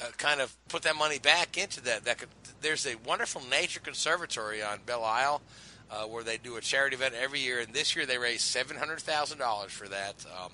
uh, 0.00 0.04
kind 0.18 0.40
of 0.40 0.54
put 0.68 0.82
that 0.82 0.96
money 0.96 1.18
back 1.18 1.56
into 1.58 1.80
that. 1.82 2.04
That 2.04 2.18
could, 2.18 2.28
there's 2.62 2.86
a 2.86 2.94
wonderful 3.06 3.42
nature 3.50 3.80
conservatory 3.80 4.62
on 4.62 4.78
Belle 4.86 5.04
Isle. 5.04 5.42
Uh, 5.88 6.02
where 6.04 6.24
they 6.24 6.36
do 6.36 6.56
a 6.56 6.60
charity 6.60 6.96
event 6.96 7.14
every 7.14 7.38
year, 7.38 7.60
and 7.60 7.72
this 7.72 7.94
year 7.94 8.06
they 8.06 8.18
raised 8.18 8.40
seven 8.40 8.76
hundred 8.76 8.98
thousand 9.00 9.38
dollars 9.38 9.70
for 9.70 9.86
that. 9.88 10.16
Um, 10.36 10.50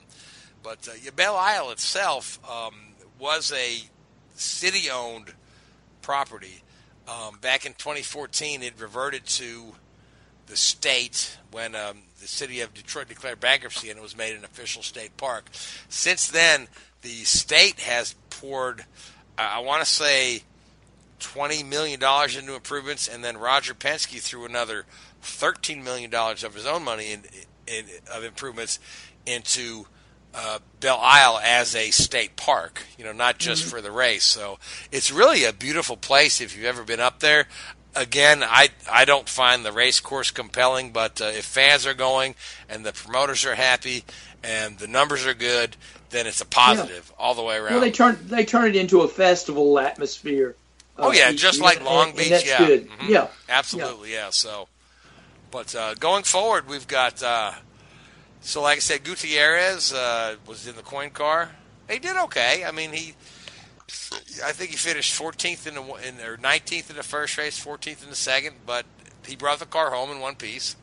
But 0.63 0.87
uh, 0.87 1.11
Belle 1.17 1.37
Isle 1.37 1.71
itself 1.71 2.39
um, 2.51 2.75
was 3.19 3.51
a 3.51 3.79
city-owned 4.35 5.33
property. 6.01 6.63
Um, 7.09 7.39
back 7.41 7.67
in 7.67 7.73
2014, 7.75 8.63
it 8.63 8.75
reverted 8.79 9.27
to 9.27 9.73
the 10.47 10.57
state 10.57 11.39
when 11.51 11.75
um, 11.75 11.99
the 12.21 12.29
city 12.29 12.61
of 12.61 12.75
Detroit 12.75 13.09
declared 13.09 13.41
bankruptcy 13.41 13.91
and 13.91 13.99
it 13.99 14.03
was 14.03 14.17
made 14.17 14.37
an 14.37 14.45
official 14.45 14.83
state 14.83 15.17
park. 15.17 15.47
Since 15.89 16.29
then, 16.29 16.69
the 17.03 17.25
state 17.25 17.81
has 17.81 18.15
poured, 18.31 18.81
uh, 19.39 19.43
I 19.55 19.59
want 19.61 19.83
to 19.83 19.89
say, 19.89 20.43
$20 21.21 21.67
million 21.67 22.01
into 22.03 22.55
improvements, 22.55 23.09
and 23.09 23.23
then 23.23 23.39
Roger 23.39 23.75
Penske 23.75 24.21
threw 24.21 24.45
another 24.45 24.85
$13 25.23 25.83
million 25.83 26.13
of 26.15 26.55
his 26.55 26.67
own 26.67 26.85
money 26.85 27.13
in, 27.13 27.23
in 27.67 27.85
of 28.13 28.25
improvements 28.25 28.81
into 29.25 29.87
uh, 30.35 30.59
Belle 30.81 30.99
Isle 31.01 31.41
as 31.43 31.75
a 31.75 31.91
state 31.91 32.37
park, 32.37 32.83
you 32.99 33.05
know, 33.05 33.13
not 33.13 33.39
just 33.39 33.63
mm-hmm. 33.63 33.71
for 33.71 33.81
the 33.81 33.91
race. 33.91 34.25
So 34.25 34.59
it's 34.91 35.13
really 35.13 35.45
a 35.45 35.53
beautiful 35.53 35.97
place 35.97 36.41
if 36.41 36.57
you've 36.57 36.67
ever 36.67 36.85
been 36.85 37.01
up 37.01 37.21
there. 37.21 37.47
Again, 37.95 38.43
I 38.43 38.71
I 38.91 39.05
don't 39.05 39.29
find 39.29 39.65
the 39.65 39.73
race 39.73 40.01
course 40.01 40.31
compelling, 40.31 40.93
but 40.93 41.21
uh, 41.21 41.27
if 41.27 41.45
fans 41.45 41.87
are 41.87 41.95
going 41.95 42.35
and 42.69 42.87
the 42.87 42.93
promoters 42.93 43.45
are 43.45 43.55
happy 43.55 44.05
and 44.43 44.79
the 44.79 44.87
numbers 44.87 45.27
are 45.27 45.35
good, 45.35 45.77
then 46.09 46.27
it's 46.27 46.41
a 46.41 46.47
positive 46.47 47.11
yeah. 47.11 47.23
all 47.23 47.35
the 47.35 47.43
way 47.43 47.57
around. 47.57 47.73
Well, 47.73 47.81
they 47.81 47.91
turn 47.91 48.19
they 48.23 48.47
turn 48.47 48.69
it 48.69 48.77
into 48.77 49.03
a 49.03 49.09
festival 49.09 49.79
atmosphere. 49.79 50.57
Uh, 50.99 51.09
oh 51.09 51.13
yeah, 51.13 51.33
just 51.33 51.61
like 51.61 51.85
Long 51.85 52.09
and, 52.09 52.17
Beach. 52.17 52.33
And 52.33 52.47
yeah, 52.47 52.59
mm-hmm. 52.59 53.13
yeah, 53.13 53.27
absolutely. 53.51 54.13
Yeah. 54.13 54.25
yeah. 54.25 54.31
So, 54.31 54.69
but 55.51 55.75
uh, 55.75 55.95
going 55.95 56.23
forward, 56.23 56.69
we've 56.69 56.89
got 56.89 57.23
uh, 57.23 57.53
so, 58.45 58.61
like 58.61 58.79
I 58.79 58.81
said, 58.81 59.05
Gutierrez 59.05 59.93
uh, 59.93 60.35
was 60.47 60.67
in 60.67 60.75
the 60.75 60.83
Coyne 60.83 61.11
car. 61.11 61.51
He 61.89 62.01
did 62.01 62.17
okay. 62.17 62.65
I 62.65 62.73
mean, 62.73 62.93
he, 62.93 63.15
I 64.45 64.51
think 64.51 64.71
he 64.71 64.77
finished 64.77 65.19
14th 65.19 65.67
in 65.69 65.75
the 65.75 65.83
in, 66.09 66.21
or 66.27 66.37
19th 66.39 66.91
in 66.91 66.97
the 66.97 67.05
first 67.05 67.39
race, 67.39 67.65
14th 67.65 68.03
in 68.03 68.11
the 68.11 68.17
second, 68.17 68.57
but 68.67 68.85
he 69.27 69.37
brought 69.37 69.61
the 69.61 69.67
car 69.67 69.91
home 69.91 70.11
in 70.11 70.19
one 70.19 70.35
piece. 70.35 70.75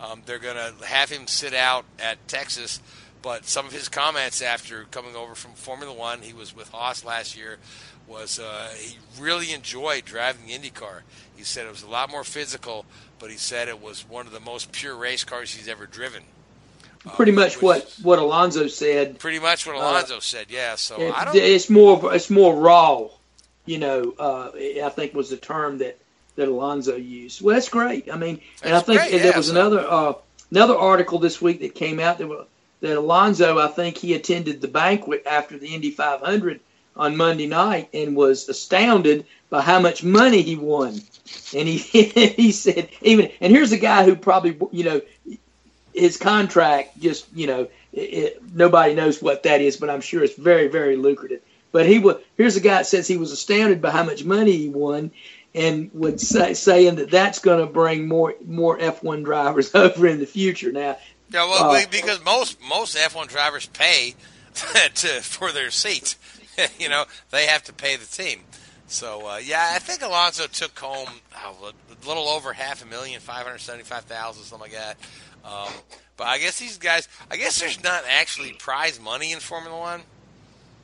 Um, 0.00 0.22
they're 0.24 0.38
going 0.38 0.56
to 0.56 0.86
have 0.86 1.10
him 1.10 1.26
sit 1.26 1.52
out 1.52 1.84
at 1.98 2.26
Texas, 2.26 2.80
but 3.20 3.44
some 3.44 3.66
of 3.66 3.72
his 3.72 3.90
comments 3.90 4.40
after 4.40 4.84
coming 4.84 5.14
over 5.14 5.34
from 5.34 5.52
Formula 5.52 5.92
One, 5.92 6.22
he 6.22 6.32
was 6.32 6.56
with 6.56 6.70
Haas 6.70 7.04
last 7.04 7.36
year, 7.36 7.58
was 8.06 8.38
uh, 8.38 8.70
he 8.74 8.96
really 9.20 9.52
enjoyed 9.52 10.06
driving 10.06 10.46
the 10.46 10.54
Indy 10.54 10.70
car. 10.70 11.02
He 11.36 11.44
said 11.44 11.66
it 11.66 11.70
was 11.70 11.82
a 11.82 11.88
lot 11.88 12.10
more 12.10 12.24
physical, 12.24 12.86
but 13.18 13.30
he 13.30 13.36
said 13.36 13.68
it 13.68 13.82
was 13.82 14.08
one 14.08 14.26
of 14.26 14.32
the 14.32 14.40
most 14.40 14.72
pure 14.72 14.96
race 14.96 15.24
cars 15.24 15.52
he's 15.52 15.68
ever 15.68 15.84
driven. 15.84 16.22
Pretty 17.14 17.32
much 17.32 17.62
what 17.62 17.90
what 18.02 18.18
Alonso 18.18 18.66
said. 18.66 19.18
Pretty 19.18 19.38
much 19.38 19.66
what 19.66 19.76
Alonso 19.76 20.18
uh, 20.18 20.20
said. 20.20 20.46
Yeah. 20.50 20.74
So 20.74 21.00
it, 21.00 21.14
I 21.14 21.24
don't. 21.24 21.36
It's 21.36 21.70
more 21.70 22.14
it's 22.14 22.28
more 22.28 22.54
raw. 22.54 23.08
You 23.64 23.78
know, 23.78 24.14
uh, 24.18 24.50
I 24.54 24.90
think 24.90 25.14
was 25.14 25.30
the 25.30 25.36
term 25.36 25.78
that 25.78 25.98
that 26.36 26.48
Alonso 26.48 26.96
used. 26.96 27.40
Well, 27.40 27.54
that's 27.54 27.68
great. 27.68 28.12
I 28.12 28.16
mean, 28.16 28.40
that's 28.60 28.62
and 28.62 28.74
I 28.74 28.80
think 28.80 29.00
great, 29.00 29.22
there 29.22 29.36
was 29.36 29.46
so. 29.46 29.52
another 29.52 29.80
uh, 29.80 30.12
another 30.50 30.76
article 30.76 31.18
this 31.18 31.40
week 31.40 31.60
that 31.60 31.74
came 31.74 32.00
out 32.00 32.18
that 32.18 32.46
that 32.80 32.96
Alonso, 32.96 33.58
I 33.58 33.68
think 33.68 33.96
he 33.96 34.14
attended 34.14 34.60
the 34.60 34.68
banquet 34.68 35.24
after 35.26 35.58
the 35.58 35.74
Indy 35.74 35.90
500 35.90 36.60
on 36.96 37.16
Monday 37.16 37.46
night 37.46 37.88
and 37.94 38.16
was 38.16 38.48
astounded 38.48 39.26
by 39.48 39.62
how 39.62 39.80
much 39.80 40.02
money 40.02 40.42
he 40.42 40.56
won. 40.56 41.00
And 41.54 41.68
he 41.68 41.78
he 42.02 42.52
said 42.52 42.88
even 43.02 43.30
and 43.40 43.52
here's 43.52 43.72
a 43.72 43.78
guy 43.78 44.04
who 44.04 44.16
probably 44.16 44.56
you 44.72 44.84
know 44.84 45.00
his 45.94 46.16
contract 46.16 47.00
just 47.00 47.26
you 47.34 47.46
know 47.46 47.68
it, 47.92 48.00
it, 48.00 48.54
nobody 48.54 48.94
knows 48.94 49.20
what 49.22 49.42
that 49.44 49.60
is, 49.60 49.76
but 49.76 49.90
I'm 49.90 50.00
sure 50.00 50.22
it's 50.22 50.36
very 50.36 50.68
very 50.68 50.96
lucrative. 50.96 51.40
But 51.72 51.86
he 51.86 51.98
was 51.98 52.16
here's 52.36 52.56
a 52.56 52.60
guy 52.60 52.78
that 52.78 52.86
says 52.86 53.06
he 53.06 53.16
was 53.16 53.32
astounded 53.32 53.80
by 53.80 53.90
how 53.90 54.04
much 54.04 54.24
money 54.24 54.56
he 54.56 54.68
won, 54.68 55.10
and 55.54 55.90
would 55.94 56.20
say 56.20 56.54
saying 56.54 56.96
that 56.96 57.10
that's 57.10 57.38
going 57.38 57.60
to 57.60 57.72
bring 57.72 58.08
more 58.08 58.34
more 58.44 58.78
F1 58.78 59.24
drivers 59.24 59.74
over 59.74 60.06
in 60.06 60.20
the 60.20 60.26
future. 60.26 60.72
Now, 60.72 60.96
yeah, 61.30 61.44
well, 61.44 61.70
uh, 61.70 61.82
because 61.90 62.24
most 62.24 62.60
most 62.62 62.96
F1 62.96 63.28
drivers 63.28 63.66
pay 63.66 64.14
to 64.94 65.08
for 65.20 65.52
their 65.52 65.70
seats. 65.70 66.16
you 66.78 66.88
know, 66.88 67.04
they 67.30 67.46
have 67.46 67.62
to 67.64 67.72
pay 67.72 67.96
the 67.96 68.06
team. 68.06 68.40
So 68.86 69.28
uh, 69.28 69.36
yeah, 69.36 69.70
I 69.74 69.78
think 69.78 70.02
Alonso 70.02 70.46
took 70.46 70.76
home 70.78 71.08
oh, 71.36 71.72
a 71.72 72.08
little 72.08 72.28
over 72.28 72.52
half 72.52 72.82
a 72.82 72.86
million, 72.86 73.20
five 73.20 73.46
hundred 73.46 73.58
seventy-five 73.58 74.04
thousand, 74.04 74.42
something 74.42 74.70
like 74.70 74.78
that. 74.78 74.96
Um, 75.44 75.72
but 76.16 76.26
I 76.26 76.38
guess 76.38 76.58
these 76.58 76.78
guys, 76.78 77.08
I 77.30 77.36
guess 77.36 77.60
there's 77.60 77.82
not 77.82 78.04
actually 78.08 78.52
prize 78.52 79.00
money 79.00 79.32
in 79.32 79.40
Formula 79.40 79.78
One. 79.78 80.02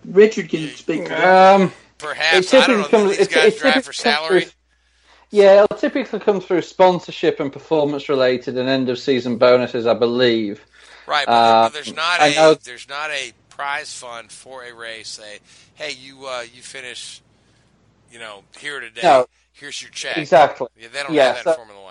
Richard 0.04 0.48
can 0.48 0.68
speak. 0.68 1.11
Um, 1.11 1.72
Perhaps 1.98 2.52
I 2.52 2.66
don't 2.66 2.80
know. 2.80 2.88
Comes, 2.88 3.16
these 3.16 3.28
guys 3.28 3.57
drive 3.57 3.84
for 3.84 3.92
salary. 3.92 4.42
Through, 4.42 4.50
yeah, 5.30 5.66
it 5.70 5.78
typically 5.78 6.20
comes 6.20 6.44
through 6.44 6.62
sponsorship 6.62 7.40
and 7.40 7.52
performance 7.52 8.09
related 8.09 8.57
and 8.57 8.68
end 8.68 8.88
of 8.88 8.98
season 8.98 9.38
bonuses, 9.38 9.86
I 9.86 9.94
believe. 9.94 10.64
Right, 11.07 11.26
but, 11.26 11.32
uh, 11.32 11.68
there's 11.68 11.94
not 11.94 12.20
a 12.20 12.59
there's 12.64 12.88
not 12.88 13.11
a 13.11 13.32
prize 13.48 13.92
fund 13.94 14.30
for 14.30 14.64
a 14.64 14.74
race. 14.74 15.09
Say, 15.09 15.38
hey, 15.74 15.92
you 15.92 16.26
uh, 16.26 16.42
you 16.42 16.62
finish, 16.62 17.22
you 18.12 18.18
know, 18.18 18.42
here 18.59 18.80
today. 18.80 19.02
No, 19.02 19.26
here's 19.52 19.80
your 19.80 19.90
check. 19.90 20.18
Exactly. 20.18 20.68
Yeah, 20.78 20.88
they 20.92 21.02
don't 21.02 21.12
yeah, 21.12 21.34
have 21.34 21.36
that 21.36 21.44
so, 21.44 21.50
in 21.50 21.57
Formula 21.57 21.82
One. 21.82 21.86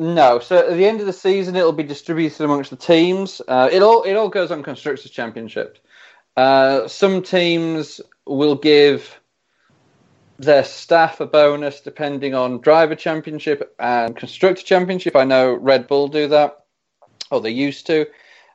No, 0.00 0.38
so 0.38 0.56
at 0.56 0.78
the 0.78 0.86
end 0.86 1.00
of 1.00 1.06
the 1.06 1.12
season, 1.12 1.56
it'll 1.56 1.72
be 1.72 1.82
distributed 1.82 2.42
amongst 2.42 2.70
the 2.70 2.76
teams. 2.76 3.42
Uh, 3.46 3.68
it 3.70 3.82
all 3.82 4.02
it 4.04 4.14
all 4.14 4.30
goes 4.30 4.50
on 4.50 4.62
constructors' 4.62 5.10
championship. 5.10 5.76
Uh, 6.38 6.88
some 6.88 7.22
teams 7.22 8.00
will 8.26 8.54
give 8.54 9.20
their 10.38 10.64
staff 10.64 11.20
a 11.20 11.26
bonus 11.26 11.82
depending 11.82 12.34
on 12.34 12.62
driver 12.62 12.94
championship 12.94 13.74
and 13.78 14.16
constructor 14.16 14.62
championship. 14.62 15.14
I 15.14 15.24
know 15.24 15.52
Red 15.52 15.86
Bull 15.86 16.08
do 16.08 16.28
that, 16.28 16.64
or 17.30 17.42
they 17.42 17.50
used 17.50 17.86
to. 17.88 18.06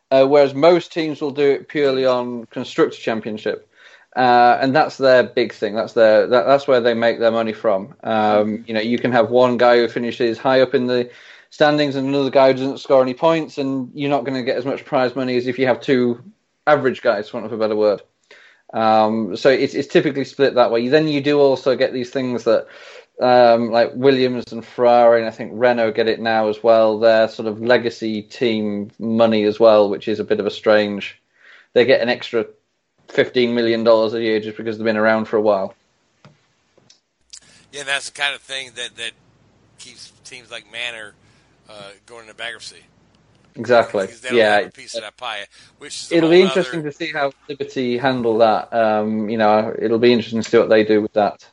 Uh, 0.10 0.26
whereas 0.26 0.56
most 0.56 0.92
teams 0.92 1.22
will 1.22 1.30
do 1.30 1.48
it 1.48 1.68
purely 1.68 2.08
on 2.08 2.46
constructor 2.46 2.98
championship. 2.98 3.70
Uh, 4.16 4.58
and 4.62 4.76
that's 4.76 4.98
their 4.98 5.22
big 5.22 5.54
thing. 5.54 5.76
That's 5.76 5.94
their 5.94 6.26
that, 6.26 6.48
that's 6.48 6.68
where 6.68 6.82
they 6.82 6.96
make 6.96 7.20
their 7.20 7.32
money 7.32 7.54
from. 7.54 7.94
Um, 8.02 8.64
you 8.66 8.74
know, 8.74 8.82
you 8.82 8.98
can 8.98 9.12
have 9.12 9.30
one 9.30 9.58
guy 9.58 9.78
who 9.78 9.88
finishes 9.88 10.40
high 10.40 10.62
up 10.62 10.74
in 10.74 10.88
the 10.88 11.12
standings 11.56 11.96
and 11.96 12.06
another 12.10 12.30
guy 12.30 12.48
who 12.48 12.54
doesn't 12.54 12.80
score 12.80 13.02
any 13.02 13.14
points, 13.14 13.58
and 13.58 13.90
you're 13.94 14.10
not 14.10 14.26
going 14.26 14.34
to 14.34 14.44
get 14.44 14.58
as 14.58 14.66
much 14.66 14.84
prize 14.84 15.16
money 15.16 15.38
as 15.38 15.48
if 15.48 15.58
you 15.58 15.66
have 15.68 15.80
two 15.80 16.22
average 16.68 17.02
guys, 17.02 17.30
for 17.30 17.38
want 17.38 17.46
of 17.46 17.54
a 17.54 17.58
better 17.58 17.78
word. 17.78 18.02
Um, 18.74 19.38
so 19.38 19.50
it's, 19.50 19.74
it's 19.74 19.88
typically 19.88 20.26
split 20.26 20.56
that 20.56 20.70
way. 20.70 20.90
Then 20.90 21.08
you 21.08 21.22
do 21.22 21.40
also 21.40 21.78
get 21.78 21.94
these 21.94 22.10
things 22.10 22.44
that, 22.44 22.68
um, 23.22 23.72
like 23.72 23.92
Williams 23.96 24.52
and 24.52 24.66
Ferrari, 24.66 25.22
and 25.22 25.30
I 25.30 25.32
think 25.32 25.54
Renault 25.56 25.94
get 25.94 26.10
it 26.10 26.20
now 26.20 26.50
as 26.50 26.62
well. 26.62 27.00
Their 27.00 27.30
sort 27.30 27.48
of 27.48 27.62
legacy 27.62 28.22
team 28.22 28.92
money 29.00 29.46
as 29.46 29.58
well, 29.58 29.90
which 29.90 30.10
is 30.10 30.20
a 30.20 30.26
bit 30.26 30.42
of 30.42 30.46
a 30.46 30.52
strange. 30.52 31.22
They 31.72 31.86
get 31.86 32.02
an 32.02 32.10
extra 32.10 32.48
fifteen 33.08 33.56
million 33.56 33.86
dollars 33.86 34.14
a 34.14 34.22
year 34.22 34.42
just 34.42 34.58
because 34.58 34.78
they've 34.78 34.84
been 34.84 34.98
around 34.98 35.30
for 35.30 35.38
a 35.38 35.42
while. 35.42 35.74
Yeah, 37.72 37.84
that's 37.84 38.10
the 38.10 38.20
kind 38.20 38.36
of 38.36 38.42
thing 38.42 38.72
that 38.76 38.98
that 38.98 39.12
keeps 39.78 40.12
teams 40.26 40.52
like 40.52 40.70
Manor 40.70 41.14
uh, 41.70 41.92
going 42.06 42.24
into 42.24 42.36
bankruptcy. 42.36 42.84
Exactly. 43.56 44.10
yeah. 44.32 44.68
piece 44.70 44.96
of 44.96 45.02
that 45.02 45.16
pie, 45.16 45.46
which 45.78 46.12
it'll 46.12 46.30
be 46.30 46.42
interesting 46.42 46.82
other... 46.82 46.92
to 46.92 46.98
see 46.98 47.12
how 47.12 47.32
Liberty 47.48 47.98
handle 47.98 48.38
that. 48.40 48.74
Um, 48.74 49.30
you 49.30 49.38
know, 49.38 49.74
it'll 49.78 50.00
be 50.00 50.12
interesting 50.12 50.42
to 50.42 50.50
see 50.50 50.58
what 50.58 50.70
they 50.70 50.84
do 50.84 51.02
with 51.02 51.14
that. 51.14 51.48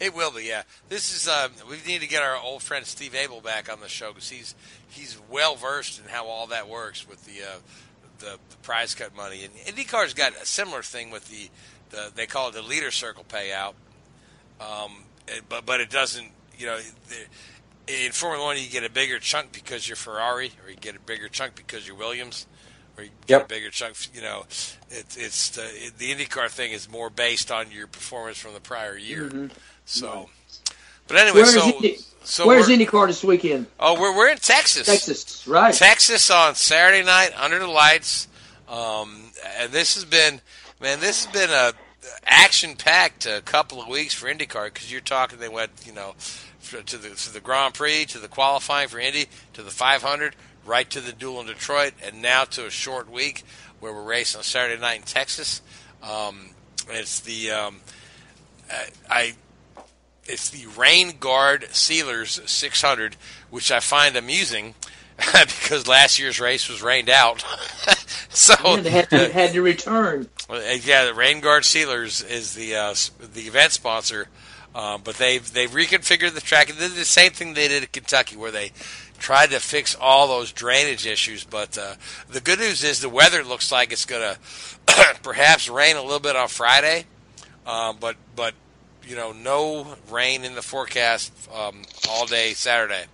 It 0.00 0.14
will 0.14 0.32
be, 0.32 0.44
yeah. 0.44 0.62
This 0.88 1.14
is 1.14 1.28
uh, 1.28 1.48
we 1.68 1.76
need 1.86 2.00
to 2.00 2.08
get 2.08 2.22
our 2.22 2.36
old 2.36 2.62
friend 2.62 2.84
Steve 2.86 3.14
Abel 3.14 3.40
back 3.40 3.70
on 3.70 3.80
the 3.80 3.88
show 3.88 4.08
because 4.08 4.30
he's 4.30 4.54
he's 4.88 5.18
well 5.30 5.56
versed 5.56 6.00
in 6.00 6.08
how 6.08 6.26
all 6.26 6.46
that 6.48 6.68
works 6.68 7.06
with 7.08 7.24
the, 7.26 7.42
uh, 7.42 7.58
the 8.18 8.38
the 8.50 8.56
prize 8.62 8.94
cut 8.94 9.14
money. 9.14 9.44
And 9.44 9.52
IndyCar's 9.54 10.14
got 10.14 10.32
a 10.40 10.46
similar 10.46 10.82
thing 10.82 11.10
with 11.10 11.28
the, 11.28 11.48
the 11.90 12.12
they 12.14 12.26
call 12.26 12.48
it 12.48 12.54
the 12.54 12.62
leader 12.62 12.90
circle 12.90 13.24
payout, 13.28 13.74
um, 14.60 15.04
but 15.48 15.66
but 15.66 15.80
it 15.80 15.90
doesn't. 15.90 16.30
You 16.56 16.66
know, 16.66 16.78
in 17.86 18.12
Formula 18.12 18.44
One, 18.44 18.56
you 18.56 18.68
get 18.68 18.84
a 18.84 18.90
bigger 18.90 19.18
chunk 19.18 19.52
because 19.52 19.88
you're 19.88 19.96
Ferrari, 19.96 20.52
or 20.64 20.70
you 20.70 20.76
get 20.76 20.96
a 20.96 21.00
bigger 21.00 21.28
chunk 21.28 21.54
because 21.54 21.86
you're 21.86 21.96
Williams, 21.96 22.46
or 22.96 23.04
you 23.04 23.10
get 23.26 23.34
yep. 23.34 23.44
a 23.44 23.48
bigger 23.48 23.70
chunk. 23.70 23.96
You 24.14 24.22
know, 24.22 24.44
it, 24.90 25.16
it's 25.18 25.50
the 25.50 25.64
it, 25.64 25.98
the 25.98 26.14
IndyCar 26.14 26.48
thing 26.48 26.72
is 26.72 26.88
more 26.90 27.10
based 27.10 27.50
on 27.50 27.70
your 27.70 27.86
performance 27.86 28.38
from 28.38 28.54
the 28.54 28.60
prior 28.60 28.96
year. 28.96 29.24
Mm-hmm. 29.24 29.46
So, 29.84 30.30
but 31.06 31.18
anyway, 31.18 31.42
where's 31.42 31.54
so 31.54 31.68
Indy, 31.68 31.98
so 32.22 32.46
where's 32.46 32.68
IndyCar 32.68 33.06
this 33.06 33.22
weekend? 33.22 33.66
Oh, 33.78 34.00
we're 34.00 34.16
we're 34.16 34.30
in 34.30 34.38
Texas. 34.38 34.86
Texas, 34.86 35.46
right? 35.46 35.74
Texas 35.74 36.30
on 36.30 36.54
Saturday 36.54 37.04
night 37.04 37.32
under 37.36 37.58
the 37.58 37.68
lights, 37.68 38.28
um, 38.68 39.30
and 39.58 39.72
this 39.72 39.94
has 39.94 40.04
been 40.04 40.40
man, 40.80 41.00
this 41.00 41.26
has 41.26 41.32
been 41.32 41.50
a 41.50 41.72
action 42.26 42.76
packed 42.76 43.26
a 43.26 43.40
couple 43.42 43.80
of 43.80 43.88
weeks 43.88 44.14
for 44.14 44.26
IndyCar 44.26 44.66
because 44.66 44.90
you're 44.90 45.00
talking 45.00 45.38
they 45.38 45.48
went 45.48 45.70
you 45.84 45.92
know 45.92 46.14
to 46.70 46.98
the 46.98 47.10
to 47.10 47.32
the 47.32 47.40
Grand 47.40 47.74
Prix, 47.74 48.06
to 48.06 48.18
the 48.18 48.28
qualifying 48.28 48.88
for 48.88 48.98
Indy, 48.98 49.26
to 49.52 49.62
the 49.62 49.70
500, 49.70 50.34
right 50.64 50.88
to 50.90 51.00
the 51.00 51.12
duel 51.12 51.40
in 51.40 51.46
Detroit, 51.46 51.92
and 52.02 52.22
now 52.22 52.44
to 52.44 52.66
a 52.66 52.70
short 52.70 53.10
week. 53.10 53.44
where 53.80 53.92
we're 53.92 54.02
racing 54.02 54.38
on 54.38 54.44
Saturday 54.44 54.80
night 54.80 55.00
in 55.00 55.02
Texas. 55.02 55.60
Um, 56.02 56.50
it's 56.90 57.20
the 57.20 57.50
um, 57.50 57.80
I 59.08 59.34
it's 60.26 60.50
the 60.50 60.66
Rain 60.78 61.18
Guard 61.18 61.68
Sealers 61.72 62.40
600, 62.46 63.16
which 63.50 63.70
I 63.70 63.80
find 63.80 64.16
amusing 64.16 64.74
because 65.16 65.86
last 65.86 66.18
year's 66.18 66.40
race 66.40 66.68
was 66.68 66.82
rained 66.82 67.10
out. 67.10 67.44
so 68.30 68.54
yeah, 68.64 68.80
they 68.80 68.90
had 68.90 69.10
to, 69.10 69.32
had 69.32 69.52
to 69.52 69.62
return. 69.62 70.28
Yeah, 70.50 71.06
the 71.06 71.14
Rain 71.14 71.40
Guard 71.40 71.64
Sealers 71.64 72.22
is 72.22 72.54
the 72.54 72.76
uh, 72.76 72.94
the 73.32 73.42
event 73.42 73.72
sponsor, 73.72 74.28
um, 74.74 75.02
but 75.04 75.16
they've 75.16 75.52
they've 75.52 75.70
reconfigured 75.70 76.34
the 76.34 76.40
track. 76.40 76.68
They 76.68 76.88
did 76.88 76.96
the 76.96 77.04
same 77.04 77.32
thing 77.32 77.54
they 77.54 77.68
did 77.68 77.84
at 77.84 77.92
Kentucky, 77.92 78.36
where 78.36 78.50
they 78.50 78.72
tried 79.18 79.50
to 79.50 79.60
fix 79.60 79.94
all 79.94 80.26
those 80.26 80.52
drainage 80.52 81.06
issues. 81.06 81.44
But 81.44 81.78
uh, 81.78 81.94
the 82.28 82.40
good 82.40 82.58
news 82.58 82.82
is 82.82 83.00
the 83.00 83.08
weather 83.08 83.44
looks 83.44 83.70
like 83.70 83.92
it's 83.92 84.04
going 84.04 84.22
to 84.86 85.16
perhaps 85.22 85.68
rain 85.68 85.96
a 85.96 86.02
little 86.02 86.20
bit 86.20 86.34
on 86.34 86.48
Friday, 86.48 87.04
um, 87.66 87.98
but 88.00 88.16
but 88.34 88.54
you 89.06 89.14
know 89.14 89.32
no 89.32 89.96
rain 90.10 90.44
in 90.44 90.54
the 90.54 90.62
forecast 90.62 91.32
um, 91.54 91.82
all 92.08 92.26
day 92.26 92.52
Saturday. 92.54 93.04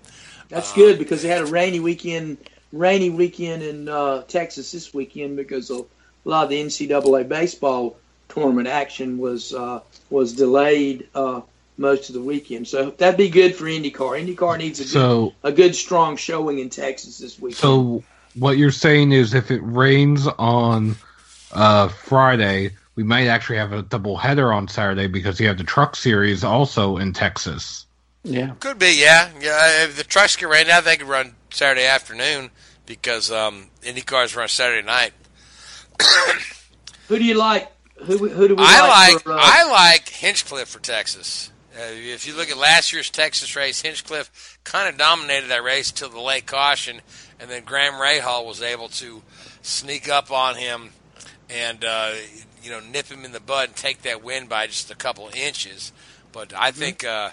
That's 0.48 0.72
good 0.72 0.98
because 0.98 1.22
they 1.22 1.28
had 1.28 1.42
a 1.42 1.46
rainy 1.46 1.78
weekend, 1.78 2.38
rainy 2.72 3.08
weekend 3.11 3.62
in 3.62 3.88
uh, 3.88 4.22
Texas 4.22 4.72
this 4.72 4.92
weekend 4.92 5.36
because 5.36 5.70
of 5.70 5.86
a 6.26 6.28
lot 6.28 6.44
of 6.44 6.50
the 6.50 6.61
NCAA 6.61 7.28
baseball 7.28 7.99
tournament 8.30 8.68
action 8.68 9.18
was 9.18 9.52
uh, 9.54 9.80
was 10.08 10.32
delayed 10.32 11.08
uh, 11.14 11.40
most 11.76 12.08
of 12.10 12.14
the 12.14 12.20
weekend. 12.22 12.68
So 12.68 12.90
that'd 12.90 13.16
be 13.18 13.28
good 13.30 13.54
for 13.54 13.64
IndyCar. 13.64 14.20
IndyCar 14.24 14.58
needs 14.58 14.80
a 14.80 14.84
So- 14.84 15.34
good, 15.42 15.52
a 15.52 15.52
good 15.52 15.74
strong 15.74 16.16
showing 16.16 16.58
in 16.58 16.70
Texas 16.70 17.18
this 17.18 17.38
weekend. 17.38 17.58
So 17.58 18.02
what 18.34 18.58
you're 18.58 18.70
saying 18.70 19.12
is, 19.12 19.34
if 19.34 19.50
it 19.50 19.60
rains 19.62 20.26
on 20.38 20.96
uh, 21.52 21.88
Friday, 21.88 22.70
we 22.94 23.02
might 23.02 23.26
actually 23.26 23.56
have 23.58 23.72
a 23.72 23.82
double 23.82 24.16
header 24.16 24.52
on 24.52 24.68
Saturday 24.68 25.06
because 25.06 25.40
you 25.40 25.48
have 25.48 25.58
the 25.58 25.64
Truck 25.64 25.96
Series 25.96 26.44
also 26.44 26.96
in 26.98 27.12
Texas. 27.12 27.86
Yeah. 28.22 28.50
Could 28.60 28.78
be, 28.78 28.96
yeah, 29.00 29.30
yeah. 29.40 29.84
If 29.84 29.96
the 29.96 30.04
trucks 30.04 30.36
get 30.36 30.48
rained 30.48 30.68
out, 30.68 30.84
they 30.84 30.96
could 30.98 31.08
run 31.08 31.34
Saturday 31.50 31.86
afternoon 31.86 32.50
because 32.84 33.30
um, 33.30 33.68
Indy 33.82 34.02
cars 34.02 34.36
run 34.36 34.48
Saturday 34.48 34.86
night. 34.86 35.12
who 37.08 37.18
do 37.18 37.24
you 37.24 37.34
like? 37.34 37.70
Who 38.07 38.28
who 38.28 38.48
do 38.48 38.55
we 38.57 38.62
I 38.64 38.80
like? 38.86 39.12
like 39.14 39.22
for, 39.22 39.32
uh, 39.32 39.38
I 39.40 39.70
like 39.70 40.09
Hinchcliffe 40.09 40.68
for 40.68 40.80
Texas. 40.80 41.51
Uh, 41.76 41.82
if 41.92 42.26
you 42.26 42.36
look 42.36 42.51
at 42.51 42.57
last 42.59 42.92
year's 42.92 43.11
Texas 43.11 43.55
race, 43.55 43.80
Hinchcliffe 43.82 44.59
kind 44.64 44.88
of 44.88 44.98
dominated 44.98 45.48
that 45.48 45.62
race 45.62 45.92
till 45.92 46.09
the 46.09 46.20
late 46.20 46.46
caution, 46.46 47.01
and 47.38 47.48
then 47.51 47.62
Graham 47.64 47.94
Rahal 47.94 48.44
was 48.46 48.61
able 48.62 48.88
to 48.88 49.22
sneak 49.62 50.09
up 50.09 50.30
on 50.32 50.57
him 50.57 50.90
and 51.48 51.84
uh, 51.84 52.12
you 52.62 52.70
know 52.70 52.80
nip 52.80 53.07
him 53.07 53.24
in 53.24 53.32
the 53.32 53.40
bud 53.40 53.68
and 53.68 53.76
take 53.76 54.03
that 54.03 54.22
win 54.22 54.46
by 54.46 54.66
just 54.66 54.90
a 54.90 54.96
couple 54.96 55.28
of 55.28 55.34
inches. 55.36 55.92
But 56.32 56.53
I 56.55 56.70
Mm-hmm. 56.70 56.78
think 56.80 57.05
uh, 57.05 57.30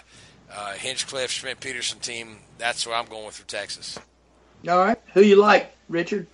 uh, 0.54 0.72
Hinchcliffe 0.74 1.30
Schmidt 1.30 1.60
Peterson 1.60 1.98
team. 1.98 2.38
That's 2.58 2.86
what 2.86 2.94
I'm 2.96 3.06
going 3.06 3.26
with 3.26 3.36
for 3.36 3.46
Texas. 3.46 3.98
all 4.68 4.78
right. 4.78 4.98
Who 5.14 5.20
you 5.22 5.36
like, 5.36 5.74
Richard? 5.88 6.26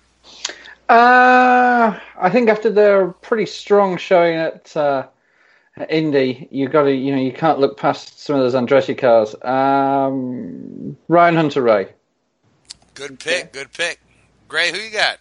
Uh, 0.87 1.99
I 2.17 2.29
think 2.29 2.49
after 2.49 2.69
their 2.69 3.07
pretty 3.07 3.47
strong 3.47 3.97
showing 3.97 4.35
at 4.35 4.75
uh, 4.77 5.07
Indy, 5.89 6.47
you 6.51 6.69
got 6.69 6.83
to 6.83 6.93
you 6.93 7.11
know 7.15 7.21
you 7.21 7.33
can't 7.33 7.59
look 7.59 7.77
past 7.77 8.19
some 8.21 8.35
of 8.35 8.41
those 8.41 8.53
Andretti 8.53 8.97
cars. 8.97 9.33
Um, 9.43 10.95
Ryan 11.07 11.35
Hunter-Reay. 11.35 11.89
Good 12.93 13.19
pick. 13.19 13.51
Good 13.51 13.73
pick. 13.73 13.99
Gray, 14.47 14.71
who 14.71 14.77
you 14.77 14.91
got? 14.91 15.17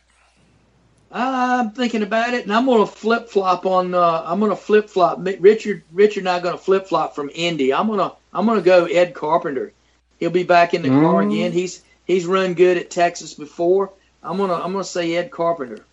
I'm 1.11 1.71
thinking 1.71 2.03
about 2.03 2.35
it, 2.35 2.43
and 2.45 2.53
I'm 2.53 2.67
going 2.67 2.85
to 2.85 2.93
flip 2.93 3.29
flop 3.29 3.67
on. 3.67 3.95
Uh, 3.95 4.23
I'm 4.27 4.41
going 4.41 4.51
to 4.51 4.57
flip 4.57 4.91
flop. 4.91 5.19
Richard, 5.41 5.83
Richard, 5.93 6.21
and 6.21 6.29
I 6.29 6.41
going 6.41 6.57
to 6.57 6.63
flip 6.63 6.89
flop 6.89 7.15
from 7.15 7.31
Indy. 7.35 7.73
I'm 7.73 7.87
going 7.87 8.01
to 8.01 8.13
I'm 8.33 8.47
going 8.47 8.59
to 8.59 8.65
go 8.65 8.87
Ed 8.87 9.15
Carpenter. 9.15 9.73
He'll 10.19 10.31
be 10.31 10.43
back 10.43 10.75
in 10.75 10.83
the 10.83 10.89
car 10.89 11.23
Mm. 11.23 11.33
again. 11.33 11.53
He's 11.53 11.83
he's 12.05 12.27
run 12.27 12.55
good 12.55 12.77
at 12.79 12.91
Texas 12.91 13.35
before. 13.35 13.93
I'm 14.25 14.37
gonna 14.39 14.55
I'm 14.55 14.73
gonna 14.73 14.85
say 14.85 15.15
Ed 15.17 15.31
Carpenter, 15.31 15.85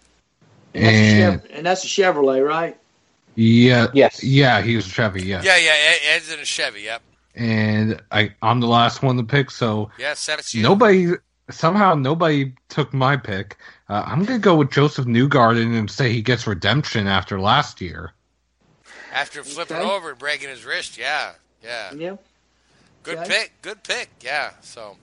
and 0.73 0.83
that's, 0.85 0.95
a, 0.95 0.99
And 1.23 1.41
Chev- 1.41 1.51
and 1.57 1.65
that's 1.65 1.83
a 1.83 1.87
Chevrolet, 1.87 2.47
right? 2.47 2.77
yeah, 3.35 3.87
Yes. 3.93 4.23
yeah, 4.23 4.61
he 4.61 4.75
was 4.75 4.85
Chevy, 4.85 5.23
yeah. 5.23 5.41
Yeah, 5.43 5.57
yeah. 5.57 5.71
Ed- 5.75 6.15
Ed's 6.15 6.31
in 6.31 6.39
a 6.39 6.45
Chevy. 6.45 6.81
Yep. 6.81 7.01
And 7.35 8.01
I, 8.11 8.33
I'm 8.41 8.59
the 8.59 8.67
last 8.67 9.01
one 9.03 9.15
to 9.17 9.23
pick, 9.23 9.51
so 9.51 9.89
Yeah, 9.97 10.13
seven. 10.15 10.43
you. 10.49 10.61
nobody 10.63 11.13
somehow 11.49 11.95
nobody 11.95 12.53
took 12.69 12.93
my 12.93 13.15
pick. 13.17 13.57
Uh, 13.89 14.03
I'm 14.05 14.23
gonna 14.25 14.39
go 14.39 14.55
with 14.55 14.71
Josef 14.71 15.05
Newgarden 15.05 15.77
and 15.77 15.89
say 15.89 16.11
he 16.11 16.21
gets 16.21 16.45
redemption 16.47 17.07
after 17.07 17.39
last 17.39 17.79
year. 17.81 18.11
After 19.13 19.43
flipping 19.43 19.77
Okay. 19.77 19.89
over 19.89 20.09
and 20.11 20.19
breaking 20.19 20.49
his 20.49 20.63
wrist. 20.65 20.97
Yeah. 20.97 21.31
Yeah. 21.63 21.93
Yeah. 21.93 22.15
Good 23.03 23.17
Okay. 23.19 23.27
pick. 23.29 23.61
Good 23.61 23.83
pick. 23.83 24.09
Yeah. 24.21 24.51
So, 24.61 24.95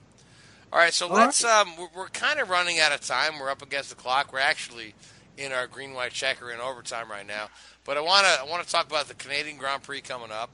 all 0.72 0.78
right. 0.78 0.92
So 0.92 1.08
All 1.08 1.16
let's. 1.16 1.44
Um, 1.44 1.76
we're, 1.78 1.88
we're 1.94 2.08
kind 2.08 2.40
of 2.40 2.50
running 2.50 2.78
out 2.78 2.92
of 2.92 3.00
time. 3.00 3.38
We're 3.38 3.50
up 3.50 3.62
against 3.62 3.90
the 3.90 3.96
clock. 3.96 4.32
We're 4.32 4.40
actually 4.40 4.94
in 5.36 5.52
our 5.52 5.66
green 5.66 5.94
white 5.94 6.12
checker 6.12 6.50
in 6.50 6.60
overtime 6.60 7.10
right 7.10 7.26
now. 7.26 7.48
But 7.84 7.96
I 7.96 8.00
want 8.00 8.26
to. 8.26 8.40
I 8.40 8.44
want 8.44 8.64
to 8.64 8.70
talk 8.70 8.86
about 8.86 9.08
the 9.08 9.14
Canadian 9.14 9.56
Grand 9.56 9.82
Prix 9.82 10.02
coming 10.02 10.30
up. 10.30 10.50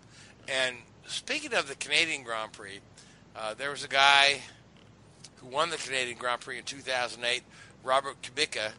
And 0.48 0.76
speaking 1.06 1.54
of 1.54 1.68
the 1.68 1.74
Canadian 1.74 2.22
Grand 2.22 2.52
Prix, 2.52 2.80
uh, 3.36 3.54
there 3.54 3.70
was 3.70 3.84
a 3.84 3.88
guy 3.88 4.40
who 5.36 5.48
won 5.48 5.70
the 5.70 5.76
Canadian 5.76 6.18
Grand 6.18 6.40
Prix 6.40 6.58
in 6.58 6.64
2008, 6.64 7.42
Robert 7.82 8.16
Kubica, 8.22 8.72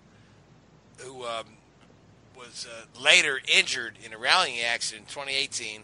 who 1.00 1.26
um, 1.26 1.46
was 2.36 2.68
uh, 2.70 3.02
later 3.02 3.40
injured 3.54 3.98
in 4.04 4.14
a 4.14 4.18
rallying 4.18 4.62
accident 4.62 5.08
in 5.08 5.14
2018. 5.14 5.82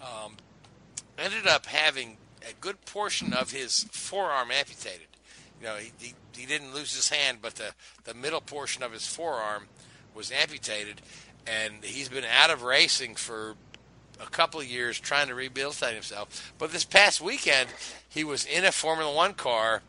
Um, 0.00 0.36
ended 1.18 1.46
up 1.46 1.66
having 1.66 2.16
a 2.42 2.52
good 2.60 2.84
portion 2.84 3.32
of 3.32 3.52
his 3.52 3.84
forearm 3.90 4.50
amputated. 4.50 5.06
You 5.60 5.66
know, 5.66 5.76
he, 5.76 5.92
he, 5.98 6.14
he 6.36 6.46
didn't 6.46 6.74
lose 6.74 6.94
his 6.94 7.08
hand, 7.08 7.38
but 7.40 7.54
the, 7.54 7.72
the 8.04 8.14
middle 8.14 8.40
portion 8.40 8.82
of 8.82 8.92
his 8.92 9.06
forearm 9.06 9.64
was 10.14 10.30
amputated, 10.30 11.00
and 11.46 11.82
he's 11.82 12.08
been 12.08 12.24
out 12.24 12.50
of 12.50 12.62
racing 12.62 13.14
for 13.14 13.54
a 14.20 14.26
couple 14.26 14.60
of 14.60 14.66
years 14.66 14.98
trying 14.98 15.28
to 15.28 15.34
rehabilitate 15.34 15.94
himself. 15.94 16.52
But 16.58 16.72
this 16.72 16.84
past 16.84 17.20
weekend, 17.20 17.68
he 18.08 18.24
was 18.24 18.44
in 18.44 18.64
a 18.64 18.72
Formula 18.72 19.14
One 19.14 19.34
car 19.34 19.82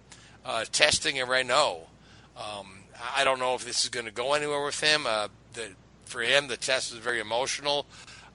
uh, 0.46 0.66
testing 0.72 1.20
a 1.20 1.26
Renault. 1.26 1.88
Um, 2.38 2.80
I 3.16 3.24
don't 3.24 3.40
know 3.40 3.56
if 3.56 3.66
this 3.66 3.84
is 3.84 3.90
going 3.90 4.06
to 4.06 4.12
go 4.12 4.34
anywhere 4.34 4.64
with 4.64 4.80
him. 4.80 5.06
Uh, 5.08 5.28
the, 5.54 5.70
for 6.06 6.22
him, 6.22 6.48
the 6.48 6.58
test 6.58 6.94
was 6.94 7.02
very 7.02 7.20
emotional. 7.20 7.86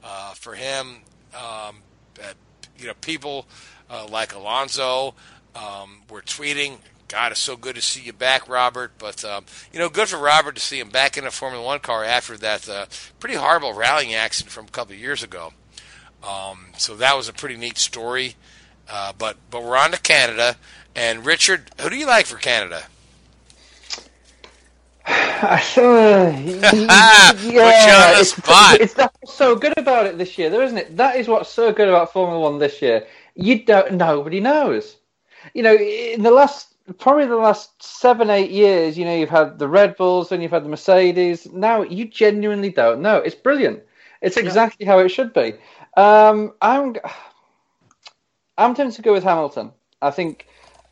Uh, 0.04 0.32
for 0.34 0.54
him, 0.54 0.96
um, 1.34 1.76
uh, 2.20 2.32
you 2.78 2.86
know, 2.86 2.94
people 3.00 3.46
uh, 3.92 4.06
like 4.10 4.34
Alonso 4.34 5.14
um, 5.54 6.00
were 6.10 6.22
tweeting, 6.22 6.78
"God, 7.08 7.32
it's 7.32 7.40
so 7.40 7.56
good 7.56 7.76
to 7.76 7.82
see 7.82 8.00
you 8.02 8.12
back, 8.12 8.48
Robert." 8.48 8.92
But 8.98 9.24
um, 9.24 9.44
you 9.72 9.78
know, 9.78 9.88
good 9.88 10.08
for 10.08 10.16
Robert 10.16 10.54
to 10.54 10.60
see 10.60 10.80
him 10.80 10.88
back 10.88 11.16
in 11.16 11.26
a 11.26 11.30
Formula 11.30 11.64
One 11.64 11.80
car 11.80 12.02
after 12.02 12.36
that 12.38 12.68
uh, 12.68 12.86
pretty 13.20 13.36
horrible 13.36 13.74
rallying 13.74 14.14
accident 14.14 14.52
from 14.52 14.66
a 14.66 14.70
couple 14.70 14.94
of 14.94 15.00
years 15.00 15.22
ago. 15.22 15.52
Um, 16.26 16.68
so 16.78 16.96
that 16.96 17.16
was 17.16 17.28
a 17.28 17.32
pretty 17.32 17.56
neat 17.56 17.78
story. 17.78 18.36
Uh, 18.90 19.12
but 19.16 19.36
but 19.50 19.62
we're 19.62 19.76
on 19.76 19.92
to 19.92 20.00
Canada, 20.00 20.56
and 20.96 21.24
Richard, 21.24 21.70
who 21.80 21.90
do 21.90 21.96
you 21.96 22.06
like 22.06 22.26
for 22.26 22.36
Canada? 22.36 22.84
yeah, 25.08 26.38
you 26.38 26.60
on 26.60 28.14
the 28.14 28.16
it's, 28.20 28.36
spot. 28.36 28.80
it's 28.80 28.94
that's 28.94 29.16
what's 29.20 29.34
so 29.34 29.56
good 29.56 29.76
about 29.76 30.06
it 30.06 30.16
this 30.16 30.38
year, 30.38 30.48
though, 30.48 30.62
isn't 30.62 30.78
it? 30.78 30.96
That 30.96 31.16
is 31.16 31.26
what's 31.26 31.50
so 31.50 31.72
good 31.72 31.88
about 31.88 32.12
Formula 32.12 32.40
One 32.40 32.58
this 32.58 32.80
year. 32.80 33.04
You 33.34 33.64
don't. 33.64 33.94
Nobody 33.94 34.40
knows. 34.40 34.96
You 35.54 35.62
know, 35.62 35.74
in 35.74 36.22
the 36.22 36.30
last 36.30 36.72
probably 36.98 37.26
the 37.26 37.36
last 37.36 37.82
seven, 37.82 38.30
eight 38.30 38.50
years, 38.50 38.98
you 38.98 39.04
know, 39.04 39.14
you've 39.14 39.30
had 39.30 39.58
the 39.58 39.68
Red 39.68 39.96
Bulls, 39.96 40.28
then 40.28 40.40
you've 40.40 40.50
had 40.50 40.64
the 40.64 40.68
Mercedes. 40.68 41.50
Now 41.52 41.82
you 41.82 42.06
genuinely 42.06 42.70
don't 42.70 43.00
know. 43.00 43.18
It's 43.18 43.34
brilliant. 43.34 43.82
It's 44.20 44.36
exactly 44.36 44.86
how 44.86 44.98
it 44.98 45.08
should 45.08 45.32
be. 45.32 45.54
Um, 45.96 46.52
I'm, 46.62 46.96
I'm 48.58 48.74
tempted 48.74 48.96
to 48.96 49.02
go 49.02 49.12
with 49.12 49.24
Hamilton. 49.24 49.72
I 50.00 50.10
think 50.10 50.46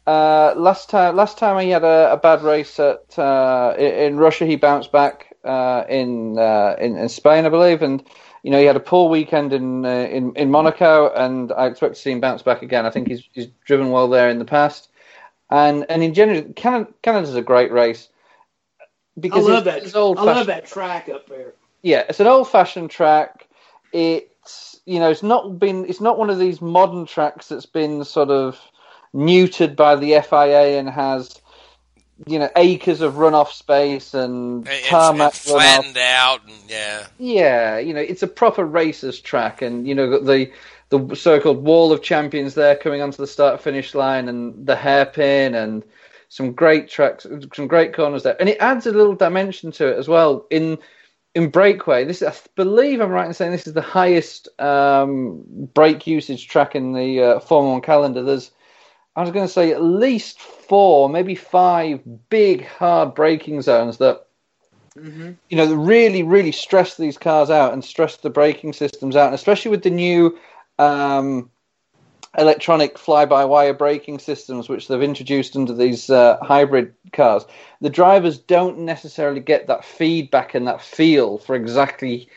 uh, 0.07 0.55
last 0.57 0.91
time, 0.91 1.17
last 1.17 1.39
time 1.39 1.61
he 1.63 1.71
had 1.71 1.85
a, 1.85 2.13
a 2.13 2.17
bad 2.17 2.43
race 2.43 2.79
at 2.79 3.19
uh, 3.19 3.75
in, 3.79 3.93
in 3.95 4.17
Russia, 4.17 4.47
he 4.47 4.57
bounced 4.57 4.93
back 4.93 5.35
uh, 5.45 5.85
in, 5.89 6.39
uh, 6.39 6.77
in 6.79 6.97
in 6.97 7.09
Spain, 7.09 7.47
I 7.47 7.49
believe, 7.49 7.83
and 7.83 8.03
you 8.43 8.51
know 8.51 8.59
he 8.59 8.65
had 8.65 8.77
a 8.77 8.81
poor 8.81 9.09
weekend 9.09 9.53
in 9.53 9.85
uh, 9.85 9.89
in 9.89 10.35
in 10.37 10.51
Monaco, 10.51 11.13
and 11.13 11.53
I 11.53 11.67
expect 11.67 11.95
to 11.95 12.01
see 12.01 12.13
him 12.13 12.21
bounce 12.21 12.43
back 12.43 12.63
again. 12.63 12.87
I 12.87 12.91
think 12.91 13.09
he's 13.09 13.23
he's 13.33 13.49
driven 13.65 13.91
well 13.91 14.09
there 14.09 14.31
in 14.31 14.39
the 14.39 14.45
past, 14.45 14.89
and 15.51 15.87
and 15.89 16.03
in 16.03 16.15
general, 16.15 16.43
Canada, 16.55 16.91
Canada's 17.03 17.35
a 17.35 17.43
great 17.43 17.73
race 17.73 18.09
I 18.81 19.21
because 19.21 19.47
love 19.47 19.67
it's, 19.67 19.93
that. 19.93 19.99
I 19.99 20.23
love 20.23 20.47
that 20.47 20.67
track 20.67 21.09
up 21.09 21.29
there. 21.29 21.55
yeah, 21.83 22.05
it's 22.09 22.21
an 22.21 22.27
old-fashioned 22.27 22.91
track. 22.91 23.49
It's 23.93 24.81
you 24.87 24.99
know, 24.99 25.11
it's 25.11 25.23
not 25.23 25.59
been, 25.59 25.85
it's 25.87 26.01
not 26.01 26.19
one 26.19 26.31
of 26.31 26.39
these 26.39 26.61
modern 26.61 27.07
tracks 27.07 27.49
that's 27.49 27.67
been 27.67 28.05
sort 28.05 28.31
of 28.31 28.59
neutered 29.15 29.77
by 29.77 29.97
the 29.97 30.21
FIA 30.21 30.79
and 30.79 30.89
has 30.89 31.40
you 32.27 32.39
know 32.39 32.51
acres 32.57 33.01
of 33.01 33.15
runoff 33.15 33.49
space 33.53 34.15
and, 34.15 34.67
And, 34.69 34.85
tarmac 34.85 35.33
runoff. 35.33 35.53
flattened 35.53 35.99
out, 35.99 36.41
and 36.47 36.55
yeah. 36.69 37.07
Yeah, 37.19 37.79
you 37.79 37.95
know, 37.95 38.01
it's 38.01 38.23
a 38.23 38.27
proper 38.29 38.65
racers 38.65 39.21
track, 39.21 39.63
and 39.63 39.87
you 39.87 39.95
know 39.95 40.21
the 40.21 40.51
the 40.91 41.15
so-called 41.15 41.63
wall 41.65 41.93
of 41.93 42.03
champions 42.03 42.55
there 42.55 42.75
coming 42.77 43.01
onto 43.01 43.19
the 43.19 43.27
start 43.27 43.61
finish 43.61 43.95
line, 43.95 44.29
and 44.29 44.67
the 44.67 44.77
hairpin, 44.77 45.55
and 45.55 45.85
some 46.29 46.53
great 46.53 46.89
tracks, 46.89 47.27
some 47.55 47.67
great 47.67 47.95
corners 47.95 48.23
there, 48.23 48.37
and 48.41 48.49
it 48.49 48.59
adds 48.61 48.87
a 48.87 48.93
little 48.93 49.15
dimension 49.15 49.71
to 49.73 49.89
it 49.89 49.99
as 49.99 50.09
well. 50.09 50.47
In 50.51 50.79
in 51.35 51.49
breakaway, 51.49 52.05
this 52.05 52.23
I 52.23 52.35
believe 52.57 53.01
I'm 53.01 53.11
right 53.11 53.27
in 53.27 53.35
saying 53.35 53.53
this 53.53 53.67
is 53.67 53.73
the 53.73 53.81
highest 53.81 54.49
um, 54.61 55.43
brake 55.75 56.07
usage 56.07 56.49
track 56.49 56.75
in 56.75 56.93
the 56.93 57.23
uh, 57.23 57.39
Formula 57.41 57.75
One 57.75 57.83
calendar. 57.83 58.23
There's 58.23 58.51
I 59.17 59.23
was 59.23 59.31
going 59.31 59.47
to 59.47 59.53
say 59.53 59.73
at 59.73 59.83
least 59.83 60.41
four, 60.41 61.09
maybe 61.09 61.35
five 61.35 62.01
big 62.29 62.65
hard 62.67 63.15
braking 63.15 63.61
zones 63.63 63.99
that 63.99 64.27
hmm 64.97 65.33
you 65.49 65.57
know, 65.57 65.75
really, 65.75 66.23
really 66.23 66.53
stress 66.53 66.97
these 66.97 67.19
cars 67.19 67.51
out 67.51 67.73
and 67.73 67.85
stress 67.85 68.17
the 68.17 68.31
braking 68.31 68.73
systems 68.73 69.17
out, 69.17 69.27
and 69.27 69.35
especially 69.35 69.73
with 69.73 69.83
the 69.83 69.91
new 69.91 70.39
um, 70.79 71.51
electronic 72.39 72.97
fly-by-wire 72.97 73.75
braking 73.75 74.19
systems 74.21 74.69
which 74.69 74.87
they've 74.87 75.03
introduced 75.03 75.57
under 75.57 75.75
these 75.75 76.09
uh, 76.09 76.39
hybrid 76.41 76.95
cars. 77.13 77.45
The 77.81 77.91
drivers 77.91 78.39
don't 78.39 78.79
necessarily 78.79 79.41
get 79.41 79.67
that 79.67 79.85
feedback 79.85 80.55
and 80.55 80.69
that 80.69 80.81
feel 80.81 81.39
for 81.39 81.57
exactly 81.57 82.29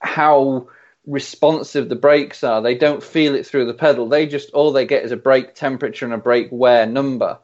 how 0.00 0.68
responsive 1.06 1.88
the 1.88 1.96
brakes 1.96 2.44
are. 2.44 2.60
They 2.60 2.74
don't 2.74 3.02
feel 3.02 3.34
it 3.34 3.46
through 3.46 3.66
the 3.66 3.74
pedal. 3.74 4.08
They 4.08 4.26
just 4.26 4.50
all 4.50 4.72
they 4.72 4.86
get 4.86 5.04
is 5.04 5.12
a 5.12 5.16
brake 5.16 5.54
temperature 5.54 6.04
and 6.04 6.14
a 6.14 6.18
brake 6.18 6.48
wear 6.50 6.86
number. 6.86 7.38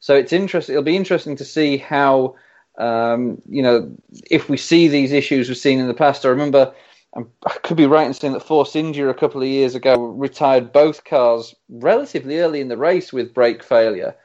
So 0.00 0.14
it's 0.14 0.32
interesting. 0.32 0.74
It'll 0.74 0.82
be 0.82 0.96
interesting 0.96 1.36
to 1.36 1.44
see 1.44 1.76
how 1.76 2.34
um, 2.78 3.40
you 3.48 3.62
know, 3.62 3.96
if 4.30 4.48
we 4.48 4.56
see 4.56 4.88
these 4.88 5.12
issues 5.12 5.48
we've 5.48 5.56
seen 5.56 5.78
in 5.78 5.86
the 5.86 5.94
past, 5.94 6.24
I 6.24 6.30
remember, 6.30 6.74
um, 7.14 7.30
I 7.46 7.54
could 7.62 7.76
be 7.76 7.86
right 7.86 8.06
in 8.06 8.14
saying 8.14 8.32
that 8.32 8.42
Force 8.42 8.74
India 8.74 9.08
a 9.08 9.14
couple 9.14 9.40
of 9.40 9.48
years 9.48 9.74
ago 9.74 9.96
retired 9.96 10.72
both 10.72 11.04
cars 11.04 11.54
relatively 11.68 12.40
early 12.40 12.60
in 12.60 12.68
the 12.68 12.76
race 12.76 13.12
with 13.12 13.34
brake 13.34 13.62
failure. 13.62 14.16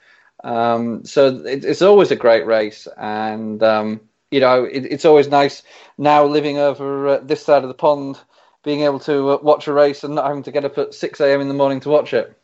Um, 0.43 1.05
so 1.05 1.27
it, 1.45 1.63
it's 1.63 1.81
always 1.81 2.11
a 2.11 2.15
great 2.15 2.45
race, 2.45 2.87
and 2.97 3.61
um, 3.61 4.01
you 4.31 4.39
know, 4.39 4.63
it, 4.63 4.85
it's 4.85 5.05
always 5.05 5.27
nice 5.27 5.63
now 5.97 6.25
living 6.25 6.57
over 6.57 7.07
uh, 7.07 7.19
this 7.19 7.43
side 7.43 7.63
of 7.63 7.67
the 7.67 7.73
pond, 7.75 8.19
being 8.63 8.81
able 8.81 8.99
to 8.99 9.29
uh, 9.31 9.37
watch 9.41 9.67
a 9.67 9.73
race 9.73 10.03
and 10.03 10.15
not 10.15 10.27
having 10.27 10.43
to 10.43 10.51
get 10.51 10.65
up 10.65 10.77
at 10.77 10.93
six 10.93 11.19
a.m. 11.19 11.41
in 11.41 11.47
the 11.47 11.53
morning 11.53 11.79
to 11.81 11.89
watch 11.89 12.13
it. 12.13 12.35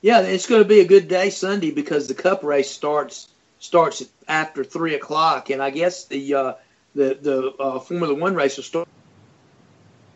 Yeah, 0.00 0.20
it's 0.20 0.46
going 0.46 0.62
to 0.62 0.68
be 0.68 0.80
a 0.80 0.86
good 0.86 1.08
day 1.08 1.30
Sunday 1.30 1.70
because 1.70 2.08
the 2.08 2.14
Cup 2.14 2.42
race 2.42 2.70
starts 2.70 3.28
starts 3.58 4.04
after 4.28 4.64
three 4.64 4.94
o'clock, 4.94 5.50
and 5.50 5.62
I 5.62 5.70
guess 5.70 6.06
the 6.06 6.34
uh, 6.34 6.52
the 6.94 7.18
the 7.20 7.52
uh, 7.58 7.80
Formula 7.80 8.14
One 8.14 8.34
race 8.34 8.56
will 8.56 8.64
start 8.64 8.88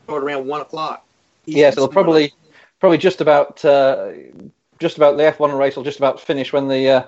start 0.05 0.25
around 0.25 0.47
one 0.47 0.61
o'clock. 0.61 1.05
Yes, 1.47 1.77
it'll 1.77 1.89
probably 1.89 2.33
probably 2.81 2.99
just 2.99 3.21
about 3.21 3.65
uh, 3.65 4.13
just 4.79 4.97
about 4.97 5.17
the 5.17 5.23
F1 5.25 5.57
race 5.59 5.77
will 5.77 5.85
just 5.85 5.99
about 5.99 6.21
finish 6.21 6.53
when 6.53 6.69
the 6.69 6.89
uh, 6.89 7.03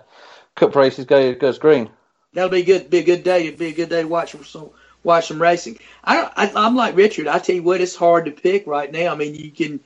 Cup 0.54 0.74
races 0.76 1.04
go 1.04 1.34
goes 1.34 1.58
green. 1.58 1.90
That'll 2.32 2.50
be 2.50 2.62
good. 2.62 2.88
Be 2.90 2.98
a 2.98 3.04
good 3.04 3.24
day. 3.24 3.46
It'll 3.46 3.58
be 3.58 3.68
a 3.68 3.74
good 3.74 3.90
day 3.90 4.02
to 4.02 4.08
watch 4.08 4.32
some 4.44 4.70
watch 5.04 5.28
some 5.28 5.40
racing. 5.40 5.78
I, 6.04 6.16
don't, 6.16 6.32
I 6.36 6.66
I'm 6.66 6.76
like 6.76 6.96
Richard. 6.96 7.28
I 7.28 7.38
tell 7.38 7.56
you 7.56 7.62
what, 7.62 7.80
it's 7.80 7.96
hard 7.96 8.26
to 8.26 8.30
pick 8.30 8.66
right 8.66 8.90
now. 8.90 9.12
I 9.12 9.16
mean, 9.16 9.34
you 9.34 9.50
can. 9.50 9.80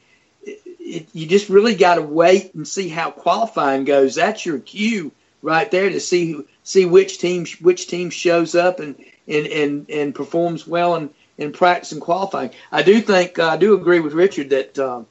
It, 0.44 1.09
you 1.12 1.26
just 1.26 1.48
really 1.48 1.74
got 1.74 1.97
to 1.97 2.02
wait 2.02 2.55
and 2.55 2.66
see 2.66 2.88
how 2.88 3.10
qualifying 3.10 3.84
goes. 3.84 4.14
That's 4.14 4.47
your 4.47 4.60
cue 4.60 5.10
right 5.43 5.68
there 5.70 5.90
to 5.90 6.01
see 6.01 6.32
who, 6.32 6.47
see 6.62 6.84
which 6.84 7.18
team 7.18 7.47
which 7.60 7.88
team 7.88 8.10
shows 8.10 8.55
up 8.55 8.80
and 8.80 8.97
and 9.26 9.47
and, 9.47 9.90
and 9.90 10.14
performs 10.14 10.66
well 10.66 10.94
in, 10.97 11.10
in 11.38 11.52
practice 11.52 11.93
and 11.93 12.01
qualifying. 12.01 12.51
I 12.70 12.82
do 12.82 13.01
think 13.01 13.38
uh, 13.38 13.48
I 13.48 13.56
do 13.56 13.74
agree 13.74 14.01
with 14.01 14.12
Richard 14.12 14.51
that 14.51 14.78
uh, 14.78 15.02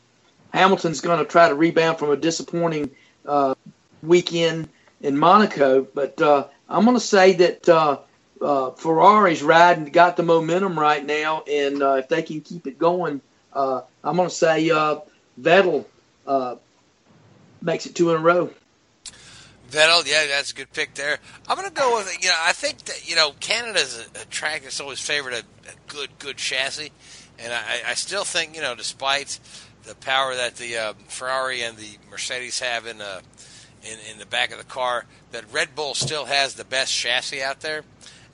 Hamilton's 0.53 1.01
going 1.01 1.19
to 1.19 1.25
try 1.25 1.49
to 1.49 1.55
rebound 1.55 1.99
from 1.99 2.11
a 2.11 2.17
disappointing 2.17 2.91
uh, 3.25 3.55
weekend 4.01 4.69
in 5.01 5.17
Monaco, 5.17 5.81
but 5.83 6.21
uh, 6.21 6.47
I'm 6.69 6.85
going 6.85 6.95
to 6.97 7.01
say 7.01 7.33
that 7.33 7.67
uh, 8.41 8.71
Ferrari's 8.71 9.41
riding 9.41 9.85
got 9.85 10.17
the 10.17 10.23
momentum 10.23 10.79
right 10.79 11.05
now, 11.05 11.43
and 11.49 11.81
uh, 11.81 11.93
if 11.93 12.09
they 12.09 12.21
can 12.21 12.41
keep 12.41 12.67
it 12.67 12.77
going, 12.77 13.21
uh, 13.53 13.81
I'm 14.03 14.15
going 14.15 14.29
to 14.29 14.35
say 14.35 14.69
uh, 14.69 14.99
Vettel 15.39 15.85
uh, 16.27 16.55
makes 17.61 17.85
it 17.85 17.95
two 17.95 18.11
in 18.11 18.17
a 18.17 18.19
row. 18.19 18.49
Vettel, 19.71 20.05
yeah, 20.05 20.27
that's 20.27 20.51
a 20.51 20.55
good 20.55 20.71
pick 20.73 20.93
there. 20.93 21.17
I'm 21.47 21.57
going 21.57 21.67
to 21.67 21.73
go 21.73 21.97
with, 21.97 22.13
it, 22.13 22.23
you 22.23 22.29
know, 22.29 22.37
I 22.39 22.51
think 22.51 22.83
that, 22.85 23.09
you 23.09 23.15
know, 23.15 23.31
Canada's 23.39 24.07
a, 24.15 24.21
a 24.21 24.25
track 24.25 24.61
that's 24.61 24.79
always 24.79 24.99
favored 24.99 25.33
a, 25.33 25.39
a 25.39 25.75
good, 25.87 26.09
good 26.19 26.37
chassis. 26.37 26.91
And 27.39 27.51
I, 27.51 27.81
I 27.89 27.93
still 27.95 28.23
think, 28.23 28.55
you 28.55 28.61
know, 28.61 28.75
despite 28.75 29.39
the 29.83 29.95
power 29.95 30.35
that 30.35 30.55
the 30.55 30.77
uh, 30.77 30.93
Ferrari 31.07 31.63
and 31.63 31.77
the 31.77 31.97
Mercedes 32.09 32.59
have 32.59 32.85
in, 32.85 33.01
in, 33.01 33.97
in 34.11 34.19
the 34.19 34.25
back 34.25 34.51
of 34.51 34.57
the 34.57 34.63
car, 34.63 35.05
that 35.31 35.51
Red 35.51 35.75
Bull 35.75 35.95
still 35.95 36.25
has 36.25 36.53
the 36.53 36.63
best 36.63 36.93
chassis 36.93 37.41
out 37.41 37.61
there. 37.61 37.83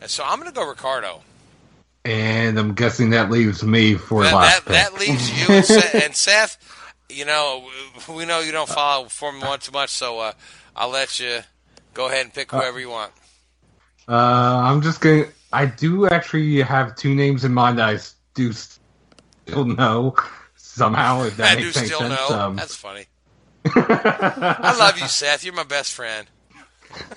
And 0.02 0.10
so 0.10 0.24
I'm 0.26 0.40
going 0.40 0.52
to 0.52 0.56
go 0.56 0.68
Ricciardo. 0.68 1.22
And 2.04 2.58
I'm 2.58 2.74
guessing 2.74 3.12
that 3.12 3.30
leaves 3.30 3.64
me 3.64 3.94
for 3.94 4.24
That, 4.24 4.34
last 4.34 4.66
that, 4.66 4.92
that 4.92 5.00
leaves 5.00 5.30
you 5.30 5.56
and 5.56 5.66
Seth, 5.66 5.96
and 5.96 6.16
Seth. 6.16 6.58
You 7.10 7.26
know, 7.26 7.70
we 8.10 8.26
know 8.26 8.40
you 8.40 8.52
don't 8.52 8.68
follow 8.68 9.06
Formula 9.08 9.48
One 9.48 9.60
too 9.60 9.72
much, 9.72 9.92
so 9.92 10.20
uh, 10.20 10.32
I'll 10.76 10.90
let 10.90 11.20
you 11.20 11.42
go 11.94 12.08
ahead 12.08 12.26
and 12.26 12.34
pick 12.34 12.52
whoever 12.52 12.80
you 12.80 12.90
want. 12.90 13.12
Uh, 14.08 14.16
I'm 14.64 14.82
just 14.82 15.02
gonna. 15.02 15.26
I 15.54 15.66
do 15.68 16.08
actually 16.08 16.62
have 16.62 16.96
two 16.96 17.14
names 17.14 17.44
in 17.44 17.54
mind 17.54 17.78
that 17.78 17.90
I 17.90 18.00
do 18.34 18.52
still 18.54 19.66
know 19.66 20.16
somehow. 20.56 21.24
If 21.24 21.38
that 21.38 21.58
I 21.58 21.62
do 21.62 21.72
still 21.72 22.00
sense. 22.00 22.10
know. 22.10 22.40
Um, 22.40 22.56
That's 22.56 22.76
funny. 22.76 23.06
I 23.66 24.76
love 24.80 25.00
you, 25.00 25.08
Seth. 25.08 25.44
You're 25.44 25.54
my 25.54 25.64
best 25.64 25.94
friend. 25.94 26.28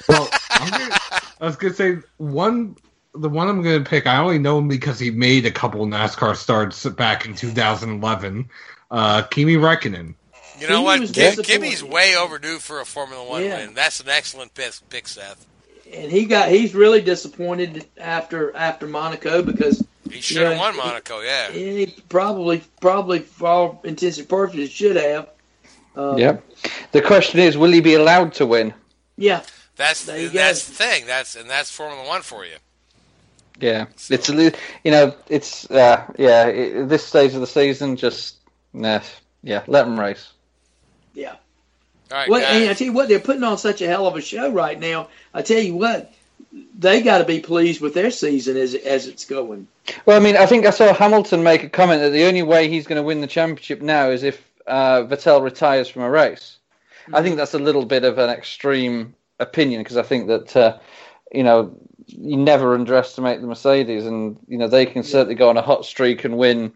Well, 0.09 0.29
I'm 0.51 0.71
gonna, 0.71 0.95
I 1.41 1.47
was 1.47 1.57
gonna 1.57 1.75
say 1.75 1.99
one. 2.19 2.77
The 3.17 3.29
one 3.29 3.49
I'm 3.49 3.63
gonna 3.63 3.85
pick, 3.85 4.07
I 4.07 4.19
only 4.19 4.39
know 4.39 4.59
him 4.59 4.67
because 4.69 4.99
he 4.99 5.11
made 5.11 5.47
a 5.47 5.51
couple 5.51 5.87
NASCAR 5.87 6.35
starts 6.37 6.85
back 6.87 7.27
in 7.27 7.35
2011. 7.35 8.49
Uh, 8.91 9.23
Kimi 9.23 9.55
Räikkönen. 9.55 10.15
You 10.61 10.69
know 10.69 10.79
He 10.79 10.85
what? 10.85 11.01
was 11.01 11.11
Kim, 11.13 11.31
disappointed. 11.37 11.47
Kimi's 11.63 11.85
way 11.85 12.17
overdue 12.17 12.59
for 12.59 12.81
a 12.81 12.85
Formula 12.85 13.25
One 13.29 13.43
Yeah. 13.45 13.59
win. 13.67 13.75
That's 13.75 14.01
an 14.01 14.09
excellent 14.09 14.55
pick, 14.55 14.73
pick, 14.89 15.07
Seth. 15.09 15.45
and 15.93 16.11
he 16.11 16.25
got 16.27 16.49
he's 16.49 16.75
really 16.75 17.01
disappointed 17.03 17.87
after 17.99 18.55
after 18.57 18.87
Monaco 18.87 19.43
because 19.43 19.83
He 20.11 20.21
should 20.21 20.37
have 20.43 20.53
Yeah, 20.53 20.59
won 20.59 20.75
he- 20.75 20.79
Monaco. 20.81 21.21
Yeah. 21.21 21.51
he 21.51 21.87
probably 22.09 22.63
probably 22.81 23.21
for 23.21 23.49
all 23.49 23.81
intents 23.85 24.19
and 24.19 24.29
purposes 24.29 24.71
should 24.71 24.97
have. 24.97 25.29
Uh, 25.97 26.17
Yep. 26.17 26.45
The 26.93 27.01
question 27.03 27.41
is, 27.41 27.57
will 27.57 27.71
he 27.73 27.81
be 27.81 27.95
allowed 27.95 28.35
to 28.35 28.47
win? 28.47 28.75
Yeah. 29.17 29.41
That's 29.77 30.05
There 30.05 30.19
you 30.19 30.29
that's 30.29 30.69
go. 30.69 30.73
the 30.73 30.77
thing. 30.85 31.07
That's 31.07 31.37
and 31.37 31.49
that's 31.49 31.71
Formula 31.71 32.07
One 32.07 32.23
for 32.23 32.45
you. 32.45 32.57
Yeah, 33.61 33.87
it's 34.11 34.29
a 34.29 34.33
li- 34.35 34.53
you 34.83 34.91
know 34.91 35.15
it's 35.29 35.71
uh, 35.71 36.05
yeah 36.19 36.47
it, 36.47 36.89
this 36.89 37.05
stage 37.07 37.35
of 37.35 37.41
the 37.41 37.47
season 37.47 37.97
just 37.97 38.37
nah, 38.73 39.01
yeah 39.43 39.63
let 39.67 39.85
them 39.85 39.99
race. 39.99 40.33
Yeah. 41.15 41.37
All 42.11 42.19
right, 42.19 42.29
What, 42.29 42.43
and 42.43 42.69
I 42.69 42.75
tell 42.75 42.87
you 42.87 42.93
what, 42.93 43.09
they're 43.09 43.19
putting 43.19 43.45
on 43.45 43.57
such 43.59 43.81
a 43.81 43.87
hell 43.87 44.07
of 44.07 44.17
a 44.17 44.21
show 44.21 44.51
right 44.51 44.79
now. 44.79 45.09
I 45.33 45.43
tell 45.43 45.61
you 45.61 45.75
what, 45.75 46.13
they 46.79 47.01
got 47.03 47.19
to 47.19 47.25
be 47.25 47.41
pleased 47.41 47.81
with 47.81 47.95
their 47.95 48.11
season 48.11 48.57
as 48.57 48.75
as 48.75 49.07
it's 49.07 49.25
going. 49.25 49.67
Well, 50.05 50.17
I 50.17 50.21
mean, 50.23 50.37
I 50.37 50.47
think 50.47 50.67
I 50.67 50.71
saw 50.71 50.93
Hamilton 50.93 51.43
make 51.43 51.63
a 51.63 51.69
comment 51.69 52.03
that 52.03 52.11
the 52.11 52.25
only 52.25 52.43
way 52.43 52.69
he's 52.69 52.87
going 52.87 52.97
to 53.01 53.03
win 53.03 53.21
the 53.21 53.27
championship 53.27 53.81
now 53.81 54.11
is 54.11 54.23
if 54.23 54.45
uh, 54.67 55.03
Vettel 55.03 55.43
retires 55.43 55.89
from 55.89 56.03
a 56.03 56.11
race. 56.11 56.59
I 57.13 57.23
think 57.23 57.37
that's 57.37 57.55
a 57.55 57.59
little 57.59 57.85
bit 57.85 58.05
of 58.05 58.19
an 58.19 58.31
extreme 58.31 59.15
opinion 59.41 59.81
because 59.83 59.97
I 59.97 60.03
think 60.03 60.29
that 60.29 60.57
uh, 60.57 60.79
you 61.33 61.43
know 61.43 61.77
you 62.07 62.37
never 62.37 62.75
underestimate 62.75 63.41
the 63.41 63.47
Mercedes, 63.47 64.07
and 64.07 64.39
you 64.49 64.59
know 64.59 64.69
they 64.69 64.87
can 64.87 65.03
certainly 65.03 65.35
go 65.35 65.49
on 65.49 65.57
a 65.57 65.63
hot 65.63 65.85
streak 65.85 66.25
and 66.25 66.37
win 66.37 66.73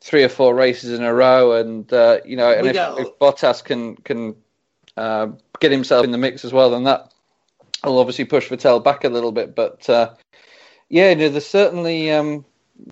three 0.00 0.22
or 0.22 0.28
four 0.28 0.54
races 0.54 0.98
in 0.98 1.04
a 1.04 1.14
row, 1.14 1.52
and 1.52 1.90
uh, 1.92 2.18
you 2.24 2.36
know, 2.36 2.50
and 2.50 2.66
if, 2.66 2.74
got- 2.74 2.98
if 2.98 3.18
Bottas 3.18 3.62
can 3.64 3.96
can 3.96 4.36
uh, 4.96 5.28
get 5.60 5.72
himself 5.72 6.04
in 6.04 6.10
the 6.10 6.18
mix 6.18 6.44
as 6.44 6.52
well, 6.52 6.70
then 6.70 6.84
that 6.84 7.12
will 7.84 7.98
obviously 7.98 8.24
push 8.24 8.48
Vettel 8.48 8.82
back 8.82 9.04
a 9.04 9.08
little 9.08 9.32
bit. 9.32 9.54
But 9.54 9.88
uh, 9.88 10.14
yeah, 10.88 11.10
you 11.10 11.16
know, 11.16 11.28
there's 11.28 11.46
certainly 11.46 12.10
um, 12.10 12.44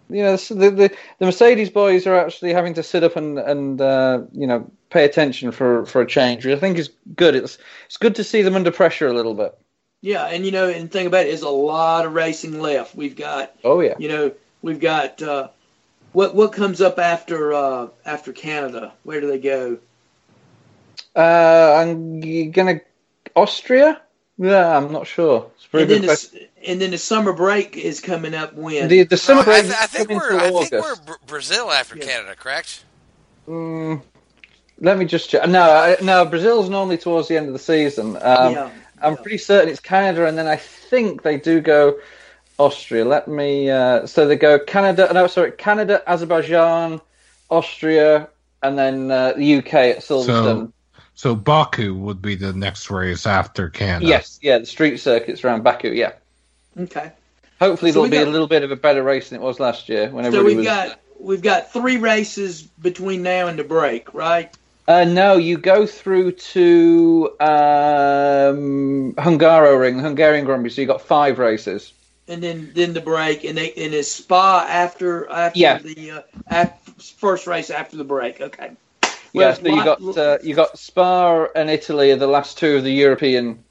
you 0.08 0.22
know 0.22 0.36
the, 0.36 0.70
the 0.70 0.96
the 1.18 1.26
Mercedes 1.26 1.70
boys 1.70 2.06
are 2.06 2.14
actually 2.16 2.52
having 2.52 2.74
to 2.74 2.82
sit 2.82 3.02
up 3.04 3.16
and 3.16 3.38
and 3.38 3.80
uh, 3.80 4.22
you 4.32 4.46
know 4.46 4.70
pay 4.90 5.04
attention 5.04 5.52
for 5.52 5.86
for 5.86 6.02
a 6.02 6.06
change, 6.06 6.44
which 6.44 6.56
I 6.56 6.60
think 6.60 6.78
is 6.78 6.90
good. 7.16 7.34
It's 7.34 7.58
it's 7.86 7.96
good 7.96 8.14
to 8.16 8.24
see 8.24 8.42
them 8.42 8.54
under 8.54 8.70
pressure 8.70 9.08
a 9.08 9.12
little 9.14 9.34
bit. 9.34 9.58
Yeah, 10.00 10.24
and 10.26 10.44
you 10.44 10.52
know, 10.52 10.68
and 10.68 10.84
the 10.84 10.88
thing 10.88 11.06
about 11.06 11.26
it 11.26 11.32
is 11.32 11.42
a 11.42 11.48
lot 11.48 12.06
of 12.06 12.14
racing 12.14 12.60
left. 12.60 12.94
We've 12.94 13.16
got, 13.16 13.54
Oh 13.64 13.80
yeah, 13.80 13.94
you 13.98 14.08
know, 14.08 14.32
we've 14.60 14.80
got 14.80 15.22
uh, 15.22 15.48
what 16.12 16.34
what 16.34 16.52
comes 16.52 16.80
up 16.80 16.98
after 16.98 17.52
uh, 17.52 17.88
after 18.04 18.32
Canada? 18.32 18.92
Where 19.04 19.20
do 19.20 19.28
they 19.28 19.38
go? 19.38 19.78
uh, 21.16 21.74
I'm 21.78 22.20
gonna 22.50 22.80
Austria 23.34 24.00
Yeah, 24.38 24.76
I'm 24.76 24.92
not 24.92 25.06
sure. 25.06 25.50
It's 25.56 25.66
a 25.66 25.68
very 25.70 25.84
And 25.84 26.02
good 26.02 26.04
question. 26.04 26.40
S- 26.62 26.68
and 26.68 26.80
then 26.80 26.90
the 26.90 26.98
summer 26.98 27.32
break 27.32 27.76
is 27.76 28.00
coming 28.00 28.34
up 28.34 28.54
when? 28.54 28.88
The, 28.88 29.04
the 29.04 29.16
summer 29.16 29.40
I, 29.42 29.44
break 29.44 29.62
th- 29.64 29.74
I 29.74 29.84
is 29.84 29.90
think 29.90 30.08
coming 30.08 30.16
we're 30.18 30.28
till 30.48 30.58
I 30.58 30.64
think 30.64 30.84
we're 31.08 31.16
Brazil 31.26 31.70
after 31.70 31.96
Yeah. 31.96 32.04
Canada, 32.06 32.34
correct? 32.36 32.84
Mm, 33.48 34.02
let 34.80 34.98
me 34.98 35.04
just 35.04 35.28
check. 35.30 35.48
No, 35.48 35.62
I, 35.62 35.96
no, 36.02 36.24
Brazil's 36.24 36.68
normally 36.68 36.98
towards 36.98 37.28
the 37.28 37.36
end 37.36 37.46
of 37.48 37.52
the 37.52 37.58
season. 37.58 38.16
Um, 38.20 38.52
Yeah, 38.52 38.70
I'm 39.00 39.16
pretty 39.16 39.38
certain 39.38 39.68
it's 39.68 39.80
Canada, 39.80 40.26
and 40.26 40.38
then 40.38 40.46
I 40.46 40.56
think 40.56 41.22
they 41.22 41.38
do 41.38 41.60
go 41.60 41.98
Austria. 42.58 43.04
Let 43.04 43.26
me. 43.28 43.68
Uh, 43.70 44.06
so 44.06 44.26
they 44.28 44.36
go 44.36 44.58
Canada. 44.58 45.10
No, 45.12 45.26
sorry, 45.26 45.52
Canada, 45.52 46.02
Azerbaijan, 46.06 47.00
Austria, 47.50 48.28
and 48.62 48.78
then 48.78 49.10
uh, 49.10 49.32
the 49.32 49.56
UK 49.56 49.74
at 49.74 49.98
Silverstone. 49.98 50.72
So 51.14 51.34
Baku 51.34 51.94
would 51.94 52.22
be 52.22 52.36
the 52.36 52.52
next 52.52 52.90
race 52.90 53.26
after 53.26 53.68
Canada. 53.68 54.06
yes, 54.06 54.38
yeah, 54.42 54.58
the 54.58 54.66
street 54.66 54.96
circuits 54.98 55.44
around 55.44 55.62
Baku. 55.62 55.90
Yeah, 55.90 56.12
Okay. 56.78 57.12
hopefully 57.60 57.92
So 57.92 58.00
there'll 58.00 58.10
be 58.10 58.16
got- 58.18 58.28
a 58.28 58.30
little 58.30 58.46
bit 58.46 58.62
of 58.62 58.70
a 58.70 58.76
better 58.76 59.02
race 59.02 59.30
than 59.30 59.40
it 59.40 59.42
was 59.42 59.60
last 59.60 59.88
year 59.88 60.08
when 60.10 60.30
So 60.30 60.42
we've 60.44 60.56
was. 60.58 60.66
got 60.66 61.00
we've 61.18 61.42
got 61.42 61.72
three 61.72 61.98
races 61.98 62.62
between 62.62 63.22
now 63.22 63.46
and 63.46 63.58
the 63.58 63.64
break, 63.64 64.12
right? 64.14 64.50
Uh, 64.88 65.04
no, 65.04 65.36
you 65.36 65.56
go 65.58 65.86
through 65.86 66.32
to 66.32 67.30
um, 67.40 69.14
Hungaroring, 69.16 70.00
Hungarian 70.00 70.44
Grand 70.44 70.62
Prix. 70.62 70.70
So 70.70 70.80
you 70.80 70.86
got 70.86 71.02
five 71.02 71.38
races. 71.38 71.92
And 72.28 72.42
then 72.42 72.70
then 72.74 72.92
the 72.92 73.00
break, 73.00 73.44
and 73.44 73.56
they 73.58 73.72
and 73.72 73.92
it's 73.94 74.10
Spa 74.10 74.64
after 74.68 75.28
after 75.30 75.58
Yeah. 75.58 75.78
the 75.78 76.10
uh, 76.10 76.20
after, 76.48 76.92
first 77.18 77.46
race 77.46 77.68
after 77.70 77.96
the 77.96 78.04
break. 78.04 78.40
Okay. 78.40 78.70
yeah, 79.02 79.10
Well, 79.34 79.54
so 79.56 79.66
you 79.66 79.84
got 79.84 80.18
uh, 80.18 80.38
you 80.42 80.54
got 80.54 80.78
Spa 80.78 81.46
and 81.54 81.68
Italy 81.68 82.12
are 82.12 82.16
the 82.16 82.26
last 82.28 82.58
two 82.58 82.76
of 82.76 82.84
the 82.84 82.92
European. 82.92 83.62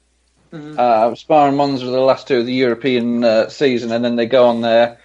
Mhm. 0.52 0.78
Uh, 0.78 1.14
Spa 1.14 1.46
are 1.46 1.50
the 1.50 2.00
last 2.00 2.28
two 2.28 2.38
of 2.38 2.46
the 2.46 2.52
European 2.52 3.24
uh, 3.24 3.48
season, 3.48 3.90
and 3.90 4.04
then 4.04 4.16
they 4.16 4.26
go 4.26 4.46
on 4.46 4.60
their 4.60 4.98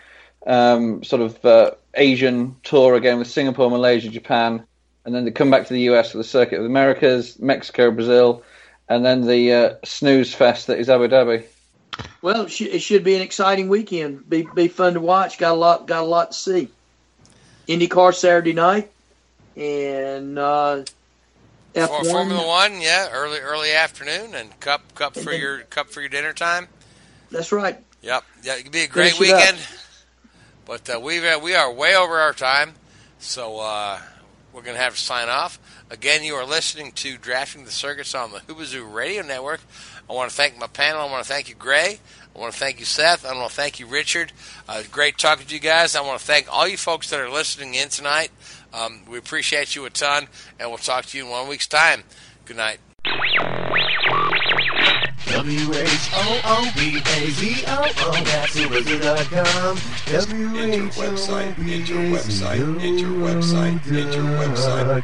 um, 0.46 1.04
sort 1.04 1.22
of 1.22 1.46
uh, 1.46 1.72
Asian 1.96 2.56
tour 2.64 2.96
again 2.96 3.18
with 3.18 3.30
Singapore, 3.30 3.70
Malaysia, 3.70 4.10
Japan, 4.10 4.66
and 5.06 5.16
then 5.16 5.24
they 5.24 5.32
come 5.32 5.50
back 5.50 5.68
to 5.68 5.74
the 5.74 5.82
US 5.92 6.12
for 6.12 6.18
the 6.18 6.24
Circuit 6.24 6.58
of 6.58 6.64
the 6.64 6.70
Americas, 6.70 7.40
Mexico, 7.40 7.92
Brazil, 7.92 8.44
and 8.90 9.06
then 9.06 9.26
the 9.26 9.54
uh, 9.54 9.74
snooze 9.86 10.34
fest 10.34 10.68
that 10.68 10.80
is 10.80 10.90
Abu 10.90 11.08
Dhabi. 11.08 11.46
Well, 12.22 12.46
it, 12.46 12.62
it 12.62 12.80
should 12.80 13.06
be 13.06 13.16
an 13.16 13.22
exciting 13.22 13.70
weekend. 13.70 14.30
Be 14.30 14.48
be 14.54 14.68
fun 14.68 14.96
to 14.96 15.00
watch. 15.00 15.38
Got 15.38 15.54
a 15.54 15.56
lot 15.56 15.88
got 15.88 16.04
a 16.04 16.06
lot 16.06 16.32
to 16.32 16.38
see. 16.38 16.70
IndyCar 17.68 18.14
Saturday 18.14 18.54
night, 18.54 18.92
and 19.56 20.38
uh, 20.38 20.84
F 21.78 21.90
For. 21.90 22.04
Formula 22.06 22.46
One, 22.48 22.82
yeah, 22.82 23.10
early 23.12 23.40
early 23.40 23.72
afternoon, 23.72 24.36
and 24.36 24.58
cup 24.60 24.94
cup 24.96 25.14
for 25.16 25.32
then- 25.32 25.40
your 25.40 25.60
cup 25.62 25.90
for 25.90 26.02
your 26.02 26.10
dinner 26.10 26.34
time. 26.34 26.68
That's 27.32 27.52
right. 27.52 27.78
Yep, 28.02 28.24
yeah, 28.44 28.56
it 28.56 28.64
could 28.64 28.72
be 28.72 28.84
a 28.84 28.88
great 28.88 29.14
Finish 29.14 29.20
weekend. 29.32 29.58
But 30.66 30.90
uh, 30.90 31.00
we 31.00 31.20
we 31.40 31.56
are 31.56 31.72
way 31.72 31.96
over 31.96 32.18
our 32.18 32.34
time, 32.34 32.74
so 33.20 33.60
uh, 33.60 34.00
we're 34.54 34.62
gonna 34.62 34.78
have 34.78 34.96
to 34.96 35.00
sign 35.02 35.30
off. 35.30 35.60
Again, 35.90 36.24
you 36.24 36.36
are 36.36 36.46
listening 36.46 36.92
to 36.94 37.18
Drafting 37.18 37.64
the 37.64 37.72
Circuits 37.72 38.14
on 38.14 38.32
the 38.32 38.40
Whoobazoo 38.40 38.94
Radio 38.94 39.24
Network. 39.24 39.62
I 40.10 40.14
want 40.14 40.30
to 40.30 40.36
thank 40.36 40.58
my 40.58 40.68
panel. 40.68 41.02
I 41.02 41.06
want 41.12 41.24
to 41.26 41.32
thank 41.32 41.48
you, 41.50 41.56
Gray. 41.56 42.00
I 42.36 42.40
want 42.40 42.54
to 42.54 42.60
thank 42.60 42.80
you, 42.80 42.86
Seth. 42.86 43.26
I 43.26 43.34
want 43.34 43.50
to 43.50 43.56
thank 43.56 43.80
you, 43.80 43.88
Richard. 43.88 44.32
Uh, 44.68 44.84
great 44.92 45.18
talking 45.18 45.48
to 45.48 45.54
you 45.54 45.60
guys. 45.62 45.96
I 45.96 46.02
want 46.02 46.20
to 46.20 46.26
thank 46.26 46.48
all 46.54 46.68
you 46.68 46.78
folks 46.78 47.10
that 47.10 47.20
are 47.20 47.30
listening 47.30 47.74
in 47.74 47.88
tonight. 47.90 48.30
Um, 48.74 49.02
we 49.10 49.18
appreciate 49.18 49.76
you 49.76 49.86
a 49.86 49.90
ton, 49.90 50.28
and 50.60 50.70
we'll 50.70 50.78
talk 50.78 51.06
to 51.08 51.18
you 51.18 51.26
in 51.26 51.32
one 51.32 51.48
week's 51.48 51.68
time. 51.68 52.04
Good 52.46 52.58
night. 52.58 52.80
W-H-O-O-B-A-Z-O-O, 55.28 57.84
that's 58.24 58.56
Whoobazoo.com. 58.56 59.76
Enter 60.08 60.88
website, 60.96 61.52
enter 61.60 62.00
website, 62.16 62.64
enter 62.82 63.08
website, 63.08 63.84
enter 63.92 64.24
website. 64.40 65.04